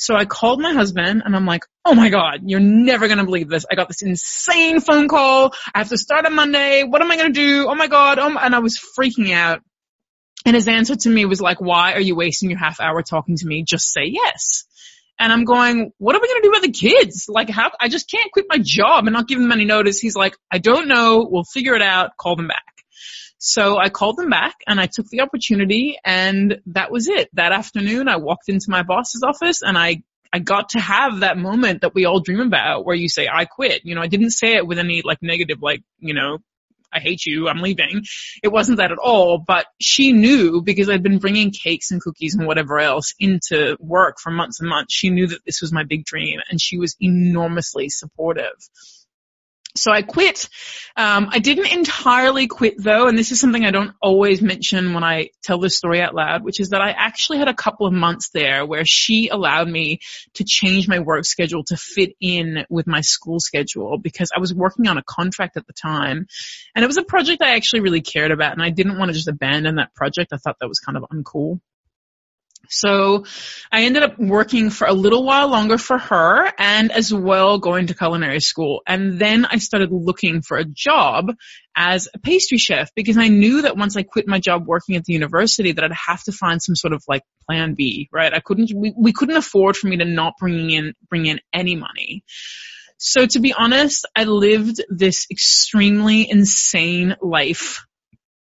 So 0.02 0.16
I 0.16 0.25
called 0.25 0.60
my 0.60 0.74
husband 0.74 1.22
and 1.24 1.36
I'm 1.36 1.46
like, 1.46 1.64
oh 1.86 1.94
my 1.94 2.10
god, 2.10 2.42
you're 2.44 2.60
never 2.60 3.08
gonna 3.08 3.24
believe 3.24 3.50
this. 3.50 3.68
I 3.72 3.75
got 3.75 3.88
this 3.88 4.02
insane 4.02 4.80
phone 4.80 5.08
call. 5.08 5.54
I 5.75 5.78
have 5.78 5.90
to 5.90 5.98
start 5.98 6.25
on 6.25 6.34
Monday. 6.34 6.84
What 6.84 7.04
am 7.04 7.12
I 7.12 7.18
gonna 7.18 7.30
do? 7.30 7.68
Oh 7.70 7.75
my 7.75 7.86
god. 7.86 8.18
Oh 8.18 8.32
my, 8.32 8.44
and 8.44 8.56
I 8.56 8.60
was 8.60 8.80
freaking 8.80 9.32
out. 9.32 9.62
And 10.44 10.56
his 10.56 10.68
answer 10.68 10.96
to 10.96 11.10
me 11.10 11.25
was 11.25 11.40
like, 11.40 11.62
why 11.62 11.94
are 11.94 12.02
you 12.02 12.16
wasting 12.16 12.50
your 12.50 12.58
half 12.58 12.80
hour 12.80 13.04
talking 13.04 13.38
to 13.38 13.46
me? 13.46 13.64
Just 13.64 13.94
say 13.94 14.06
yes. 14.06 14.66
And 15.22 15.32
I'm 15.32 15.46
going, 15.46 15.92
what 16.00 16.16
are 16.16 16.20
we 16.20 16.28
going 16.28 16.42
to 16.42 16.48
do 16.48 16.50
about 16.50 16.63
the 16.63 16.72
kids? 16.72 17.28
Like 17.30 17.48
how, 17.48 17.70
I 17.80 17.90
just 17.90 18.10
can't 18.10 18.32
quit 18.32 18.48
my 18.50 18.58
job 18.58 19.06
and 19.06 19.13
not 19.13 19.28
give 19.28 19.38
them 19.38 19.51
any 19.51 19.66
notice. 19.66 20.00
He's 20.00 20.16
like, 20.16 20.36
I 20.50 20.58
don't 20.58 20.88
know. 20.88 21.28
We'll 21.30 21.44
figure 21.44 21.75
it 21.75 21.84
out. 21.84 22.18
Call 22.18 22.36
them 22.36 22.48
back. 22.48 22.63
So 23.38 23.78
I 23.78 23.90
called 23.90 24.18
them 24.18 24.32
back 24.32 24.56
and 24.68 24.80
I 24.80 24.88
took 24.88 25.08
the 25.10 25.22
opportunity 25.22 25.98
and 26.04 26.60
that 26.68 26.92
was 26.92 27.08
it. 27.08 27.30
That 27.34 27.51
afternoon 27.51 28.08
I 28.08 28.18
walked 28.18 28.50
into 28.50 28.66
my 28.70 28.82
boss's 28.82 29.22
office 29.24 29.62
and 29.62 29.78
I 29.78 30.01
I 30.34 30.40
got 30.40 30.70
to 30.70 30.80
have 30.80 31.20
that 31.20 31.38
moment 31.38 31.82
that 31.82 31.94
we 31.94 32.06
all 32.06 32.22
dream 32.22 32.40
about 32.40 32.86
where 32.86 32.96
you 32.96 33.10
say, 33.10 33.28
I 33.32 33.46
quit. 33.46 33.82
You 33.84 33.96
know, 33.96 34.01
I 34.01 34.08
didn't 34.08 34.32
say 34.32 34.56
it 34.56 34.66
with 34.66 34.80
any 34.80 35.01
like 35.04 35.18
negative, 35.22 35.62
like, 35.62 35.84
you 36.00 36.13
know, 36.13 36.40
I 36.94 37.00
hate 37.00 37.26
you, 37.26 37.48
I'm 37.48 37.62
leaving. 37.62 38.04
It 38.44 38.50
wasn't 38.50 38.78
that 38.78 38.92
at 38.92 38.98
all, 38.98 39.38
but 39.38 39.68
she 39.80 40.14
knew 40.14 40.62
because 40.62 40.90
I'd 40.90 41.04
been 41.04 41.20
bringing 41.20 41.52
cakes 41.52 41.92
and 41.92 42.02
cookies 42.02 42.36
and 42.36 42.46
whatever 42.48 42.80
else 42.80 43.14
into 43.20 43.78
work 43.80 44.20
for 44.20 44.32
months 44.32 44.60
and 44.60 44.70
months. 44.70 44.94
She 44.94 45.10
knew 45.10 45.28
that 45.28 45.46
this 45.46 45.62
was 45.62 45.72
my 45.72 45.84
big 45.84 46.06
dream 46.06 46.40
and 46.50 46.60
she 46.62 46.78
was 46.78 46.96
enormously 47.00 47.90
supportive. 47.90 48.56
So 49.75 49.92
I 49.92 50.01
quit. 50.01 50.50
Um, 50.98 51.30
I 51.32 51.40
didn't 51.40 51.72
entirely 51.72 52.48
quit 52.48 52.75
though, 52.78 53.08
and 53.08 53.18
this 53.18 53.32
is 53.32 53.40
something 53.40 53.63
I 53.63 53.72
don't 53.72 53.94
always 54.01 54.42
mention 54.42 54.94
when 54.94 55.04
I 55.04 55.30
tell 55.42 55.60
this 55.60 55.78
story 55.78 56.01
out 56.01 56.13
loud, 56.13 56.44
which 56.44 56.60
is 56.60 56.70
that 56.70 56.82
I 56.82 56.92
actually 56.92 57.38
had 57.40 57.48
a 57.48 57.54
couple 57.54 57.88
of 57.88 57.94
months 57.94 58.30
there 58.32 58.66
where 58.66 58.84
she 58.86 59.30
allowed 59.30 59.70
me 59.70 60.00
to 60.36 60.44
change 60.44 60.88
my 60.88 61.00
work 61.00 61.25
schedule 61.25 61.63
to 61.66 61.78
fit 61.78 62.16
in 62.20 62.66
with 62.70 62.86
my 62.88 63.01
school 63.01 63.40
schedule 63.40 63.98
because 63.98 64.32
I 64.36 64.40
was 64.40 64.54
working 64.54 64.88
on 64.88 64.98
a 64.98 65.04
contract 65.04 65.56
at 65.56 65.66
the 65.68 65.74
time, 65.74 66.28
and 66.75 66.84
it 66.84 66.88
was 66.88 66.98
a 66.98 67.04
project 67.04 67.42
I 67.42 67.56
actually 67.56 67.82
really 67.82 68.01
cared 68.01 68.32
about, 68.32 68.54
and 68.54 68.62
I 68.62 68.72
didn't 68.72 68.98
want 68.98 69.10
to 69.10 69.13
just 69.13 69.30
abandon 69.30 69.75
that 69.75 69.96
project. 69.96 70.34
I 70.34 70.38
thought 70.38 70.58
that 70.60 70.68
was 70.68 70.80
kind 70.80 70.98
of 70.98 71.04
uncool. 71.04 71.62
So 72.70 73.25
I 73.72 73.84
ended 73.84 74.03
up 74.03 74.18
working 74.18 74.70
for 74.70 74.88
a 74.88 74.94
little 74.94 75.24
while 75.24 75.50
longer 75.50 75.77
for 75.77 75.98
her 75.98 76.51
and 76.58 76.91
as 76.91 77.13
well 77.13 77.58
going 77.58 77.88
to 77.88 77.94
culinary 77.94 78.39
school. 78.39 78.82
And 78.88 79.20
then 79.20 79.46
I 79.46 79.58
started 79.58 79.91
looking 79.91 80.41
for 80.41 80.58
a 80.58 80.65
job 80.65 81.34
as 81.75 82.08
a 82.13 82.20
pastry 82.20 82.58
chef 82.58 82.91
because 82.96 83.18
I 83.18 83.27
knew 83.27 83.63
that 83.63 83.77
once 83.77 83.98
I 83.98 84.03
quit 84.03 84.27
my 84.27 84.39
job 84.39 84.68
working 84.68 84.96
at 84.96 85.03
the 85.03 85.13
university 85.13 85.72
that 85.74 85.84
I'd 85.84 85.91
have 85.91 86.24
to 86.24 86.32
find 86.32 86.62
some 86.62 86.75
sort 86.75 86.94
of 86.94 87.03
like 87.08 87.24
plan 87.46 87.74
B, 87.74 88.10
right? 88.12 88.34
I 88.34 88.39
couldn't, 88.39 88.72
we, 88.74 88.94
we 88.98 89.13
couldn't 89.13 89.38
afford 89.38 89.75
for 89.75 89.88
me 89.88 89.98
to 89.98 90.06
not 90.06 90.34
bring 90.39 90.70
in, 90.70 90.94
bring 91.10 91.25
in 91.25 91.39
any 91.53 91.75
money. 91.75 92.24
So 92.98 93.25
to 93.25 93.39
be 93.39 93.51
honest, 93.51 94.06
I 94.15 94.25
lived 94.25 94.82
this 94.89 95.25
extremely 95.32 96.30
insane 96.30 97.15
life 97.20 97.86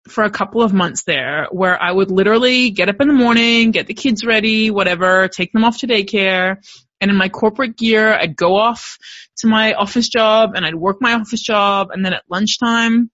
for 0.09 0.23
a 0.23 0.29
couple 0.29 0.61
of 0.61 0.73
months 0.73 1.03
there 1.03 1.47
where 1.51 1.81
I 1.81 1.91
would 1.91 2.11
literally 2.11 2.71
get 2.71 2.89
up 2.89 2.99
in 2.99 3.07
the 3.07 3.13
morning, 3.13 3.71
get 3.71 3.87
the 3.87 3.93
kids 3.93 4.25
ready, 4.25 4.71
whatever, 4.71 5.27
take 5.27 5.51
them 5.53 5.63
off 5.63 5.79
to 5.79 5.87
daycare. 5.87 6.57
And 7.01 7.09
in 7.09 7.17
my 7.17 7.29
corporate 7.29 7.77
gear, 7.77 8.13
I'd 8.13 8.35
go 8.35 8.55
off 8.57 8.97
to 9.37 9.47
my 9.47 9.73
office 9.73 10.09
job 10.09 10.51
and 10.55 10.65
I'd 10.65 10.75
work 10.75 10.97
my 10.99 11.13
office 11.13 11.41
job. 11.41 11.91
And 11.91 12.03
then 12.03 12.13
at 12.13 12.23
lunchtime, 12.29 13.09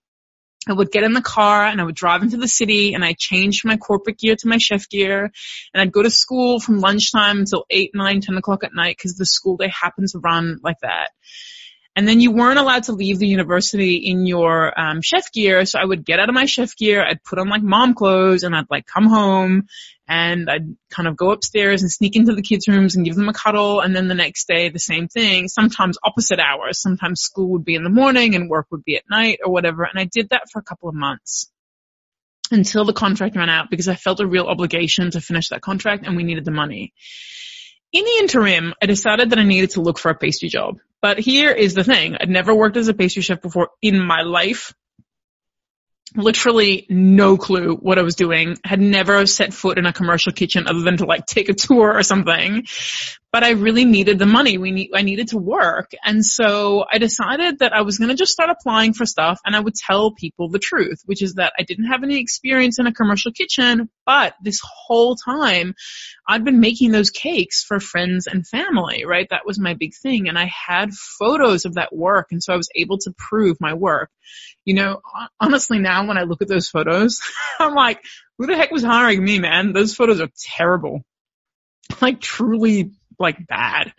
I 0.68 0.74
would 0.74 0.92
get 0.92 1.04
in 1.04 1.14
the 1.14 1.22
car 1.22 1.66
and 1.66 1.80
I 1.80 1.84
would 1.84 1.96
drive 1.96 2.24
into 2.24 2.38
the 2.38 2.48
city 2.48 2.94
and 2.94 3.06
I'd 3.06 3.18
change 3.18 3.64
my 3.64 3.78
corporate 3.78 4.18
gear 4.18 4.36
to 4.36 4.48
my 4.48 4.58
chef 4.58 4.90
gear 4.90 5.32
and 5.74 5.82
I'd 5.82 5.92
go 5.92 6.02
to 6.02 6.10
school 6.10 6.60
from 6.60 6.80
lunchtime 6.80 7.40
until 7.40 7.66
8, 7.70 7.92
9, 7.94 8.22
10 8.22 8.38
o'clock 8.38 8.64
at 8.64 8.74
night 8.74 8.98
because 8.98 9.16
the 9.16 9.26
school 9.26 9.58
day 9.58 9.70
happens 9.70 10.14
to 10.14 10.20
run 10.20 10.60
like 10.64 10.80
that. 10.82 11.12
And 11.96 12.06
then 12.06 12.20
you 12.20 12.32
weren't 12.32 12.60
allowed 12.60 12.84
to 12.84 12.92
leave 12.92 13.20
the 13.20 13.28
university 13.28 13.96
in 13.96 14.26
your 14.26 14.78
um, 14.78 15.02
chef 15.02 15.32
gear. 15.32 15.66
So 15.66 15.80
I 15.80 15.86
would 15.86 16.04
get 16.04 16.20
out 16.20 16.28
of 16.28 16.36
my 16.36 16.46
chef 16.46 16.76
gear, 16.76 17.02
I'd 17.02 17.24
put 17.24 17.40
on 17.40 17.48
like 17.48 17.62
mom 17.62 17.94
clothes, 17.94 18.44
and 18.44 18.54
I'd 18.54 18.70
like 18.70 18.86
come 18.86 19.06
home, 19.08 19.68
and 20.08 20.50
I'd 20.50 20.76
kind 20.90 21.08
of 21.08 21.16
go 21.16 21.32
upstairs 21.32 21.82
and 21.82 21.92
sneak 21.92 22.18
into 22.18 22.36
the 22.36 22.42
kids' 22.42 22.68
rooms 22.68 22.96
and 22.96 23.06
give 23.06 23.16
them 23.16 23.30
a 23.30 23.34
cuddle. 23.34 23.80
And 23.80 23.96
then 23.96 24.10
the 24.10 24.14
next 24.14 24.48
day, 24.48 24.70
the 24.70 24.80
same 24.80 25.08
thing. 25.08 25.48
Sometimes 25.48 25.98
opposite 26.04 26.40
hours. 26.40 26.82
Sometimes 26.82 27.22
school 27.22 27.50
would 27.52 27.64
be 27.64 27.76
in 27.76 27.84
the 27.84 27.90
morning 27.90 28.36
and 28.36 28.50
work 28.50 28.68
would 28.72 28.84
be 28.84 28.98
at 28.98 29.10
night 29.10 29.40
or 29.46 29.52
whatever. 29.52 29.84
And 29.84 30.00
I 30.00 30.04
did 30.04 30.30
that 30.30 30.50
for 30.52 30.60
a 30.60 30.64
couple 30.64 30.90
of 30.90 30.96
months 30.96 31.50
until 32.52 32.86
the 32.86 32.94
contract 32.94 33.36
ran 33.36 33.50
out 33.50 33.70
because 33.70 33.88
I 33.88 33.96
felt 33.96 34.20
a 34.20 34.28
real 34.28 34.46
obligation 34.46 35.12
to 35.12 35.22
finish 35.22 35.50
that 35.50 35.62
contract 35.62 36.06
and 36.06 36.16
we 36.16 36.24
needed 36.24 36.46
the 36.46 36.52
money. 36.52 36.94
In 37.92 38.04
the 38.04 38.18
interim, 38.20 38.74
I 38.82 38.88
decided 38.88 39.30
that 39.30 39.40
I 39.40 39.44
needed 39.44 39.72
to 39.72 39.82
look 39.82 39.98
for 39.98 40.12
a 40.12 40.16
pastry 40.16 40.50
job. 40.50 40.80
But 41.06 41.20
here 41.20 41.52
is 41.52 41.76
the 41.76 41.84
thing. 41.84 42.18
I'd 42.20 42.32
never 42.32 42.56
worked 42.56 42.78
as 42.78 42.88
a 42.88 42.94
pastry 42.96 43.22
chef 43.22 43.40
before 43.40 43.70
in 43.80 44.04
my 44.04 44.24
life. 44.24 44.74
Literally 46.16 46.88
no 46.90 47.38
clue 47.38 47.76
what 47.76 48.00
I 48.00 48.02
was 48.02 48.16
doing. 48.16 48.58
Had 48.64 48.80
never 48.80 49.28
set 49.28 49.54
foot 49.54 49.78
in 49.78 49.86
a 49.86 49.94
commercial 49.94 50.32
kitchen 50.32 50.66
other 50.68 50.82
than 50.82 50.98
to 50.98 51.06
like 51.06 51.28
take 51.28 51.48
a 51.48 51.54
tour 51.54 51.94
or 51.94 52.02
something 52.02 52.66
but 53.36 53.44
I 53.44 53.50
really 53.50 53.84
needed 53.84 54.18
the 54.18 54.26
money. 54.26 54.58
We 54.58 54.72
need, 54.72 54.92
I 54.96 55.02
needed 55.02 55.28
to 55.32 55.38
work. 55.38 55.92
And 56.06 56.26
so 56.26 56.86
I 56.90 57.00
decided 57.00 57.60
that 57.60 57.74
I 57.74 57.82
was 57.82 57.98
going 57.98 58.08
to 58.08 58.16
just 58.16 58.32
start 58.32 58.50
applying 58.50 58.94
for 58.94 59.06
stuff 59.06 59.42
and 59.46 59.54
I 59.54 59.60
would 59.60 59.76
tell 59.76 60.14
people 60.14 60.48
the 60.48 60.58
truth, 60.58 61.02
which 61.04 61.22
is 61.22 61.34
that 61.34 61.52
I 61.60 61.64
didn't 61.64 61.88
have 61.88 62.02
any 62.02 62.22
experience 62.22 62.80
in 62.80 62.88
a 62.88 62.94
commercial 62.94 63.34
kitchen, 63.34 63.90
but 64.06 64.36
this 64.42 64.62
whole 64.64 65.18
time 65.18 65.76
I'd 66.26 66.46
been 66.46 66.62
making 66.62 66.94
those 66.94 67.10
cakes 67.10 67.62
for 67.62 67.82
friends 67.82 68.26
and 68.26 68.48
family, 68.48 69.04
right? 69.04 69.28
That 69.30 69.46
was 69.46 69.60
my 69.60 69.74
big 69.74 69.92
thing. 70.02 70.30
And 70.30 70.40
I 70.40 70.46
had 70.46 70.94
photos 70.94 71.66
of 71.66 71.74
that 71.74 71.94
work. 71.94 72.28
And 72.32 72.42
so 72.42 72.54
I 72.54 72.58
was 72.58 72.70
able 72.74 73.00
to 73.00 73.14
prove 73.18 73.58
my 73.60 73.74
work. 73.74 74.12
You 74.64 74.76
know, 74.76 75.02
honestly 75.42 75.80
now 75.80 76.08
when 76.08 76.18
I 76.18 76.24
look 76.24 76.42
at 76.42 76.48
those 76.48 76.70
photos, 76.70 77.20
I'm 77.60 77.76
like, 77.76 78.02
who 78.38 78.48
the 78.48 78.56
heck 78.56 78.72
was 78.72 78.84
hiring 78.84 79.22
me, 79.22 79.40
man? 79.40 79.74
Those 79.74 79.94
photos 79.94 80.22
are 80.22 80.30
terrible. 80.56 81.02
Like 82.02 82.22
truly 82.22 82.92
like 83.20 83.48
bad. 83.48 83.94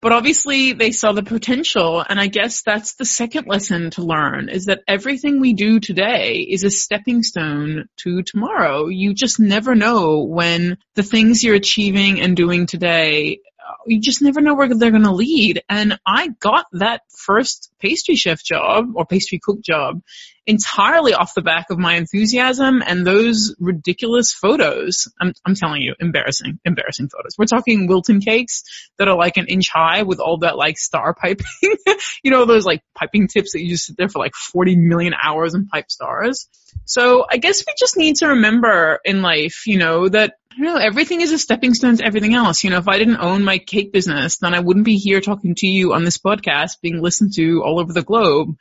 But 0.00 0.12
obviously 0.12 0.74
they 0.74 0.92
saw 0.92 1.12
the 1.12 1.22
potential 1.22 2.04
and 2.08 2.20
I 2.20 2.28
guess 2.28 2.62
that's 2.62 2.94
the 2.94 3.04
second 3.04 3.46
lesson 3.48 3.90
to 3.92 4.02
learn 4.02 4.48
is 4.48 4.66
that 4.66 4.82
everything 4.86 5.40
we 5.40 5.54
do 5.54 5.80
today 5.80 6.46
is 6.48 6.62
a 6.62 6.70
stepping 6.70 7.22
stone 7.22 7.88
to 7.98 8.22
tomorrow. 8.22 8.86
You 8.86 9.12
just 9.14 9.40
never 9.40 9.74
know 9.74 10.22
when 10.22 10.78
the 10.94 11.02
things 11.02 11.42
you're 11.42 11.56
achieving 11.56 12.20
and 12.20 12.36
doing 12.36 12.66
today 12.66 13.40
you 13.86 14.00
just 14.00 14.22
never 14.22 14.40
know 14.40 14.54
where 14.54 14.72
they're 14.74 14.90
going 14.90 15.02
to 15.02 15.12
lead. 15.12 15.62
And 15.68 15.98
I 16.06 16.28
got 16.28 16.66
that 16.72 17.02
first 17.16 17.70
pastry 17.78 18.16
chef 18.16 18.42
job 18.42 18.92
or 18.94 19.06
pastry 19.06 19.40
cook 19.42 19.60
job 19.60 20.02
entirely 20.46 21.12
off 21.12 21.34
the 21.34 21.42
back 21.42 21.66
of 21.70 21.78
my 21.78 21.96
enthusiasm 21.96 22.82
and 22.84 23.06
those 23.06 23.54
ridiculous 23.58 24.32
photos. 24.32 25.06
I'm, 25.20 25.34
I'm 25.44 25.54
telling 25.54 25.82
you, 25.82 25.94
embarrassing, 26.00 26.58
embarrassing 26.64 27.10
photos. 27.10 27.34
We're 27.36 27.44
talking 27.44 27.86
Wilton 27.86 28.20
cakes 28.20 28.64
that 28.96 29.08
are 29.08 29.16
like 29.16 29.36
an 29.36 29.46
inch 29.46 29.68
high 29.68 30.04
with 30.04 30.20
all 30.20 30.38
that 30.38 30.56
like 30.56 30.78
star 30.78 31.12
piping, 31.12 31.46
you 32.22 32.30
know, 32.30 32.46
those 32.46 32.64
like 32.64 32.82
piping 32.94 33.28
tips 33.28 33.52
that 33.52 33.62
you 33.62 33.68
just 33.68 33.84
sit 33.84 33.98
there 33.98 34.08
for 34.08 34.20
like 34.20 34.34
40 34.34 34.76
million 34.76 35.12
hours 35.22 35.52
and 35.52 35.68
pipe 35.68 35.90
stars. 35.90 36.48
So 36.86 37.26
I 37.30 37.36
guess 37.36 37.64
we 37.66 37.74
just 37.78 37.98
need 37.98 38.16
to 38.16 38.28
remember 38.28 39.00
in 39.04 39.20
life, 39.20 39.66
you 39.66 39.76
know, 39.76 40.08
that 40.08 40.36
know, 40.56 40.76
everything 40.76 41.20
is 41.20 41.32
a 41.32 41.38
stepping 41.38 41.74
stone 41.74 41.96
to 41.98 42.04
everything 42.04 42.34
else. 42.34 42.64
You 42.64 42.70
know, 42.70 42.78
if 42.78 42.88
I 42.88 42.98
didn't 42.98 43.18
own 43.18 43.44
my 43.44 43.58
cake 43.58 43.92
business, 43.92 44.38
then 44.38 44.54
I 44.54 44.60
wouldn't 44.60 44.84
be 44.84 44.96
here 44.96 45.20
talking 45.20 45.54
to 45.56 45.66
you 45.66 45.92
on 45.94 46.04
this 46.04 46.18
podcast 46.18 46.80
being 46.80 47.00
listened 47.00 47.34
to 47.34 47.62
all 47.62 47.78
over 47.80 47.92
the 47.92 48.02
globe. 48.02 48.56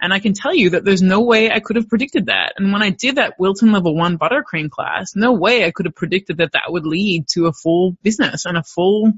And 0.00 0.12
I 0.12 0.18
can 0.18 0.34
tell 0.34 0.54
you 0.54 0.70
that 0.70 0.84
there's 0.84 1.02
no 1.02 1.20
way 1.20 1.50
I 1.50 1.60
could 1.60 1.76
have 1.76 1.88
predicted 1.88 2.26
that. 2.26 2.54
And 2.56 2.72
when 2.72 2.82
I 2.82 2.90
did 2.90 3.16
that 3.16 3.38
Wilton 3.38 3.72
level 3.72 3.94
one 3.94 4.18
buttercream 4.18 4.70
class, 4.70 5.14
no 5.14 5.32
way 5.32 5.64
I 5.64 5.72
could 5.72 5.86
have 5.86 5.94
predicted 5.94 6.38
that 6.38 6.52
that 6.52 6.70
would 6.70 6.86
lead 6.86 7.28
to 7.32 7.46
a 7.46 7.52
full 7.52 7.96
business 8.02 8.46
and 8.46 8.56
a 8.56 8.62
full, 8.62 9.12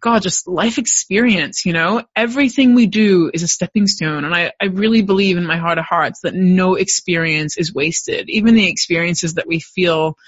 God, 0.00 0.22
just 0.22 0.46
life 0.46 0.78
experience, 0.78 1.64
you 1.64 1.72
know? 1.72 2.04
Everything 2.14 2.74
we 2.74 2.86
do 2.86 3.30
is 3.32 3.42
a 3.42 3.48
stepping 3.48 3.86
stone. 3.86 4.24
And 4.24 4.34
I, 4.34 4.52
I 4.60 4.66
really 4.66 5.02
believe 5.02 5.36
in 5.36 5.46
my 5.46 5.56
heart 5.56 5.78
of 5.78 5.84
hearts 5.84 6.20
that 6.20 6.34
no 6.34 6.74
experience 6.74 7.56
is 7.56 7.74
wasted. 7.74 8.28
Even 8.28 8.54
the 8.54 8.68
experiences 8.68 9.34
that 9.34 9.48
we 9.48 9.60
feel 9.60 10.18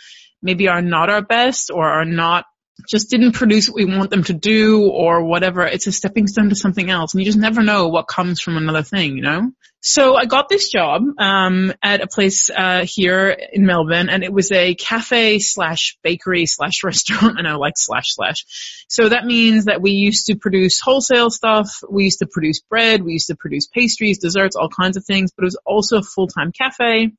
maybe 0.46 0.68
are 0.68 0.80
not 0.80 1.10
our 1.10 1.22
best 1.22 1.70
or 1.70 1.86
are 1.86 2.06
not 2.06 2.46
just 2.88 3.10
didn't 3.10 3.32
produce 3.32 3.68
what 3.68 3.76
we 3.76 3.84
want 3.84 4.10
them 4.10 4.24
to 4.24 4.34
do 4.34 4.88
or 4.88 5.24
whatever. 5.24 5.66
It's 5.66 5.86
a 5.86 5.92
stepping 5.92 6.26
stone 6.26 6.50
to 6.50 6.54
something 6.56 6.90
else. 6.90 7.14
And 7.14 7.20
you 7.20 7.26
just 7.26 7.38
never 7.38 7.62
know 7.62 7.88
what 7.88 8.06
comes 8.06 8.40
from 8.40 8.56
another 8.56 8.82
thing, 8.82 9.16
you 9.16 9.22
know? 9.22 9.50
So 9.80 10.16
I 10.16 10.24
got 10.24 10.48
this 10.48 10.68
job, 10.68 11.02
um, 11.18 11.72
at 11.82 12.02
a 12.02 12.06
place, 12.06 12.50
uh, 12.50 12.84
here 12.84 13.28
in 13.28 13.66
Melbourne 13.66 14.08
and 14.08 14.24
it 14.24 14.32
was 14.32 14.50
a 14.50 14.74
cafe 14.74 15.38
slash 15.38 15.96
bakery 16.02 16.46
slash 16.46 16.82
restaurant. 16.84 17.38
I 17.38 17.42
know, 17.42 17.58
like 17.58 17.74
slash 17.76 18.14
slash. 18.14 18.44
So 18.88 19.08
that 19.08 19.24
means 19.24 19.66
that 19.66 19.80
we 19.80 19.92
used 19.92 20.26
to 20.26 20.36
produce 20.36 20.80
wholesale 20.80 21.30
stuff. 21.30 21.70
We 21.88 22.04
used 22.04 22.18
to 22.18 22.26
produce 22.26 22.60
bread. 22.60 23.02
We 23.02 23.12
used 23.12 23.28
to 23.28 23.36
produce 23.36 23.68
pastries, 23.68 24.18
desserts, 24.18 24.56
all 24.56 24.68
kinds 24.68 24.96
of 24.96 25.04
things, 25.04 25.30
but 25.36 25.44
it 25.44 25.46
was 25.46 25.58
also 25.64 25.98
a 25.98 26.02
full-time 26.02 26.52
cafe. 26.52 27.12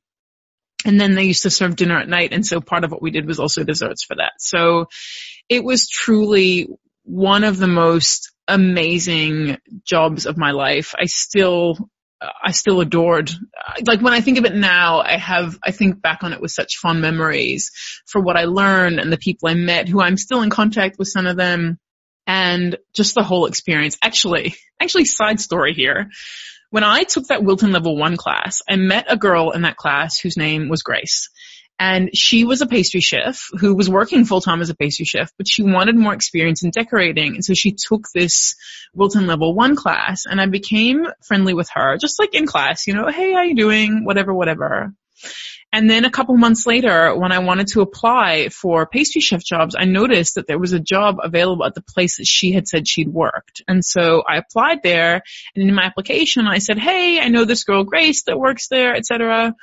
And 0.84 1.00
then 1.00 1.14
they 1.14 1.24
used 1.24 1.42
to 1.42 1.50
serve 1.50 1.76
dinner 1.76 1.98
at 1.98 2.08
night. 2.08 2.32
And 2.32 2.46
so 2.46 2.60
part 2.60 2.84
of 2.84 2.92
what 2.92 3.02
we 3.02 3.10
did 3.10 3.26
was 3.26 3.40
also 3.40 3.64
desserts 3.64 4.04
for 4.04 4.16
that. 4.16 4.34
So 4.38 4.86
it 5.48 5.64
was 5.64 5.88
truly 5.88 6.68
one 7.04 7.44
of 7.44 7.58
the 7.58 7.66
most 7.66 8.32
amazing 8.46 9.58
jobs 9.84 10.26
of 10.26 10.38
my 10.38 10.52
life. 10.52 10.94
I 10.98 11.06
still, 11.06 11.90
I 12.20 12.52
still 12.52 12.80
adored, 12.80 13.30
like 13.86 14.00
when 14.00 14.12
I 14.12 14.20
think 14.20 14.38
of 14.38 14.44
it 14.44 14.54
now, 14.54 15.00
I 15.00 15.16
have, 15.16 15.58
I 15.64 15.70
think 15.72 16.00
back 16.00 16.22
on 16.22 16.32
it 16.32 16.40
with 16.40 16.50
such 16.50 16.76
fond 16.76 17.00
memories 17.00 17.70
for 18.06 18.20
what 18.20 18.36
I 18.36 18.44
learned 18.44 19.00
and 19.00 19.12
the 19.12 19.18
people 19.18 19.48
I 19.48 19.54
met 19.54 19.88
who 19.88 20.00
I'm 20.00 20.16
still 20.16 20.42
in 20.42 20.50
contact 20.50 20.98
with 20.98 21.08
some 21.08 21.26
of 21.26 21.36
them 21.36 21.78
and 22.26 22.76
just 22.94 23.14
the 23.14 23.22
whole 23.22 23.46
experience. 23.46 23.96
Actually, 24.02 24.54
actually 24.80 25.06
side 25.06 25.40
story 25.40 25.74
here. 25.74 26.10
When 26.70 26.84
I 26.84 27.04
took 27.04 27.28
that 27.28 27.42
Wilton 27.42 27.72
level 27.72 27.96
one 27.96 28.16
class, 28.16 28.60
I 28.68 28.76
met 28.76 29.06
a 29.08 29.16
girl 29.16 29.52
in 29.52 29.62
that 29.62 29.76
class 29.76 30.18
whose 30.18 30.36
name 30.36 30.68
was 30.68 30.82
Grace. 30.82 31.30
And 31.80 32.10
she 32.12 32.44
was 32.44 32.60
a 32.60 32.66
pastry 32.66 33.00
chef 33.00 33.48
who 33.58 33.74
was 33.74 33.88
working 33.88 34.24
full 34.24 34.40
time 34.40 34.60
as 34.60 34.68
a 34.68 34.74
pastry 34.74 35.04
chef, 35.06 35.30
but 35.38 35.46
she 35.48 35.62
wanted 35.62 35.96
more 35.96 36.12
experience 36.12 36.64
in 36.64 36.70
decorating. 36.70 37.36
And 37.36 37.44
so 37.44 37.54
she 37.54 37.72
took 37.72 38.08
this 38.12 38.56
Wilton 38.92 39.28
level 39.28 39.54
one 39.54 39.76
class 39.76 40.24
and 40.26 40.40
I 40.40 40.46
became 40.46 41.06
friendly 41.24 41.54
with 41.54 41.70
her, 41.74 41.96
just 41.96 42.18
like 42.18 42.34
in 42.34 42.46
class, 42.46 42.86
you 42.86 42.94
know, 42.94 43.06
hey, 43.08 43.32
how 43.32 43.42
you 43.42 43.54
doing? 43.54 44.04
Whatever, 44.04 44.34
whatever. 44.34 44.92
And 45.70 45.88
then 45.88 46.06
a 46.06 46.10
couple 46.10 46.34
months 46.36 46.66
later, 46.66 47.14
when 47.14 47.30
I 47.30 47.40
wanted 47.40 47.66
to 47.68 47.82
apply 47.82 48.48
for 48.48 48.86
pastry 48.86 49.20
chef 49.20 49.44
jobs, 49.44 49.76
I 49.78 49.84
noticed 49.84 50.36
that 50.36 50.46
there 50.46 50.58
was 50.58 50.72
a 50.72 50.80
job 50.80 51.18
available 51.22 51.64
at 51.66 51.74
the 51.74 51.82
place 51.82 52.16
that 52.16 52.26
she 52.26 52.52
had 52.52 52.66
said 52.66 52.88
she'd 52.88 53.08
worked. 53.08 53.62
And 53.68 53.84
so 53.84 54.22
I 54.26 54.38
applied 54.38 54.82
there 54.82 55.22
and 55.54 55.68
in 55.68 55.74
my 55.74 55.82
application 55.82 56.46
I 56.46 56.58
said, 56.58 56.78
hey, 56.78 57.20
I 57.20 57.28
know 57.28 57.44
this 57.44 57.64
girl 57.64 57.84
Grace 57.84 58.22
that 58.24 58.38
works 58.38 58.68
there, 58.68 58.94
etc. 58.94 59.54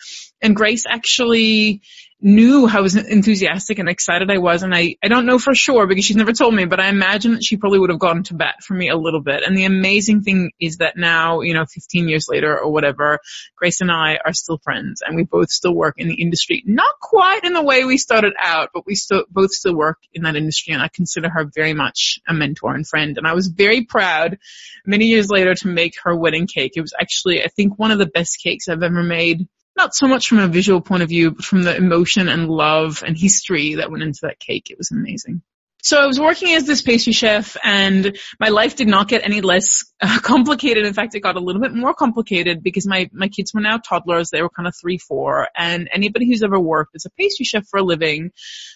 And 0.42 0.56
Grace 0.56 0.84
actually 0.88 1.82
knew 2.22 2.66
how 2.66 2.84
enthusiastic 2.84 3.78
and 3.78 3.90
excited 3.90 4.32
I 4.32 4.38
was. 4.38 4.64
And 4.64 4.74
I, 4.74 4.96
I 5.04 5.10
don't 5.10 5.26
know 5.26 5.38
for 5.38 5.54
sure 5.54 5.86
because 5.86 6.06
she's 6.06 6.16
never 6.16 6.32
told 6.32 6.56
me, 6.56 6.66
but 6.66 6.80
I 6.80 6.88
imagine 6.88 7.34
that 7.34 7.44
she 7.44 7.58
probably 7.58 7.78
would 7.80 7.90
have 7.90 8.00
gone 8.00 8.24
to 8.24 8.34
bat 8.34 8.64
for 8.64 8.74
me 8.74 8.90
a 8.90 8.96
little 8.96 9.22
bit. 9.22 9.44
And 9.44 9.58
the 9.58 9.66
amazing 9.66 10.22
thing 10.22 10.52
is 10.60 10.78
that 10.78 10.98
now, 10.98 11.42
you 11.42 11.54
know, 11.54 11.66
15 11.66 12.08
years 12.08 12.28
later 12.30 12.58
or 12.58 12.72
whatever, 12.72 13.20
Grace 13.58 13.82
and 13.82 13.92
I 13.92 14.18
are 14.24 14.34
still 14.34 14.58
friends 14.60 15.04
and 15.06 15.16
we 15.16 15.24
both 15.24 15.50
still 15.50 15.76
work 15.76 15.96
in 15.98 16.08
the 16.08 16.16
industry. 16.16 16.64
Not 16.66 17.00
quite 17.02 17.44
in 17.44 17.54
the 17.54 17.64
way 17.64 17.84
we 17.84 17.98
started 17.98 18.34
out, 18.42 18.70
but 18.74 18.86
we 18.86 18.96
still, 18.96 19.26
both 19.30 19.52
still 19.52 19.76
work 19.76 20.00
in 20.14 20.24
that 20.24 20.38
industry 20.38 20.74
and 20.74 20.82
I 20.82 20.88
consider 20.88 21.30
her 21.30 21.52
very 21.54 21.74
much 21.74 22.20
a 22.28 22.34
mentor 22.34 22.74
and 22.74 22.88
friend. 22.88 23.18
And 23.18 23.28
I 23.28 23.34
was 23.34 23.48
very 23.48 23.84
proud 23.84 24.40
many 24.86 25.08
years 25.08 25.30
later 25.30 25.54
to 25.54 25.68
make 25.68 25.96
her 26.04 26.16
wedding 26.16 26.48
cake. 26.48 26.74
It 26.76 26.82
was 26.82 26.94
actually, 27.00 27.44
I 27.44 27.48
think, 27.48 27.78
one 27.78 27.92
of 27.92 28.00
the 28.00 28.06
best 28.06 28.42
cakes 28.42 28.70
I've 28.70 28.84
ever 28.84 29.04
made 29.04 29.48
not 29.76 29.96
so 29.96 30.08
much 30.08 30.30
from 30.30 30.40
a 30.40 30.48
visual 30.48 30.82
point 30.82 31.04
of 31.04 31.10
view, 31.10 31.32
but 31.32 31.46
from 31.46 31.64
the 31.64 31.76
emotion 31.76 32.28
and 32.28 32.50
love 32.50 33.04
and 33.06 33.18
history 33.18 33.76
that 33.76 33.92
went 33.92 34.04
into 34.04 34.20
that 34.24 34.40
cake. 34.40 34.70
It 34.70 34.78
was 34.78 34.92
amazing. 34.92 35.42
So 35.86 36.02
I 36.02 36.08
was 36.08 36.20
working 36.20 36.56
as 36.56 36.66
this 36.66 36.82
pastry 36.82 37.14
chef 37.14 37.56
and 37.64 38.18
my 38.40 38.50
life 38.50 38.76
did 38.76 38.88
not 38.88 39.08
get 39.08 39.24
any 39.24 39.42
less 39.42 39.86
uh, 40.02 40.18
complicated. 40.24 40.84
In 40.84 40.94
fact, 40.96 41.14
it 41.14 41.20
got 41.20 41.36
a 41.36 41.40
little 41.40 41.62
bit 41.62 41.76
more 41.76 41.94
complicated 41.94 42.64
because 42.64 42.88
my, 42.88 43.08
my 43.14 43.28
kids 43.28 43.54
were 43.54 43.62
now 43.62 43.78
toddlers. 43.78 44.32
They 44.32 44.42
were 44.42 44.50
kind 44.50 44.68
of 44.68 44.74
three, 44.76 44.98
four 44.98 45.48
and 45.56 45.88
anybody 45.94 46.26
who's 46.26 46.42
ever 46.42 46.60
worked 46.60 46.96
as 46.96 47.06
a 47.06 47.12
pastry 47.12 47.46
chef 47.46 47.68
for 47.68 47.82
a 47.82 47.84
living 47.84 48.32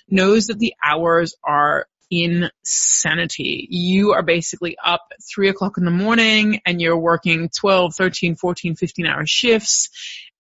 knows 0.08 0.48
that 0.48 0.60
the 0.60 0.75
hours 0.86 1.36
are 1.44 1.88
insanity. 2.12 3.68
You 3.72 4.13
are 4.13 4.24
basically 4.24 4.77
up 4.84 5.01
three 5.34 5.50
o'clock 5.50 5.79
in 5.79 5.86
the 5.86 5.91
morning 5.91 6.62
and 6.63 6.79
you're 6.79 6.98
working 6.98 7.50
12, 7.50 7.96
13, 7.96 8.36
14, 8.36 8.75
15 8.75 9.06
hour 9.08 9.25
shifts 9.25 9.89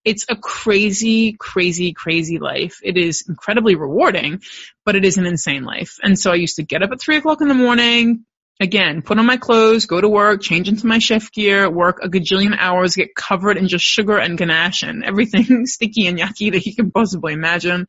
it's 0.09 0.25
a 0.27 0.35
crazy, 0.35 1.33
crazy, 1.33 1.93
crazy 1.93 2.39
life. 2.39 2.79
It 2.81 2.97
is 2.97 3.25
incredibly 3.29 3.75
rewarding, 3.75 4.41
but 4.83 4.95
it 4.95 5.05
is 5.05 5.17
an 5.17 5.27
insane 5.27 5.63
life. 5.63 5.97
And 6.01 6.17
so 6.17 6.31
I 6.31 6.35
used 6.35 6.55
to 6.55 6.63
get 6.63 6.81
up 6.81 6.89
at 6.91 6.99
three 6.99 7.17
o'clock 7.17 7.41
in 7.41 7.47
the 7.47 7.53
morning, 7.53 8.25
Again, 8.61 9.01
put 9.01 9.17
on 9.17 9.25
my 9.25 9.37
clothes, 9.37 9.85
go 9.85 10.01
to 10.01 10.09
work, 10.09 10.41
change 10.41 10.67
into 10.67 10.85
my 10.85 10.99
chef 10.99 11.31
gear, 11.31 11.69
work 11.69 11.99
a 12.03 12.09
gajillion 12.09 12.57
hours, 12.57 12.93
get 12.93 13.15
covered 13.15 13.55
in 13.55 13.69
just 13.69 13.85
sugar 13.85 14.17
and 14.17 14.37
ganache 14.37 14.83
and 14.83 15.01
everything 15.01 15.65
sticky 15.65 16.07
and 16.07 16.19
yucky 16.19 16.51
that 16.51 16.65
you 16.65 16.75
can 16.75 16.91
possibly 16.91 17.31
imagine. 17.31 17.87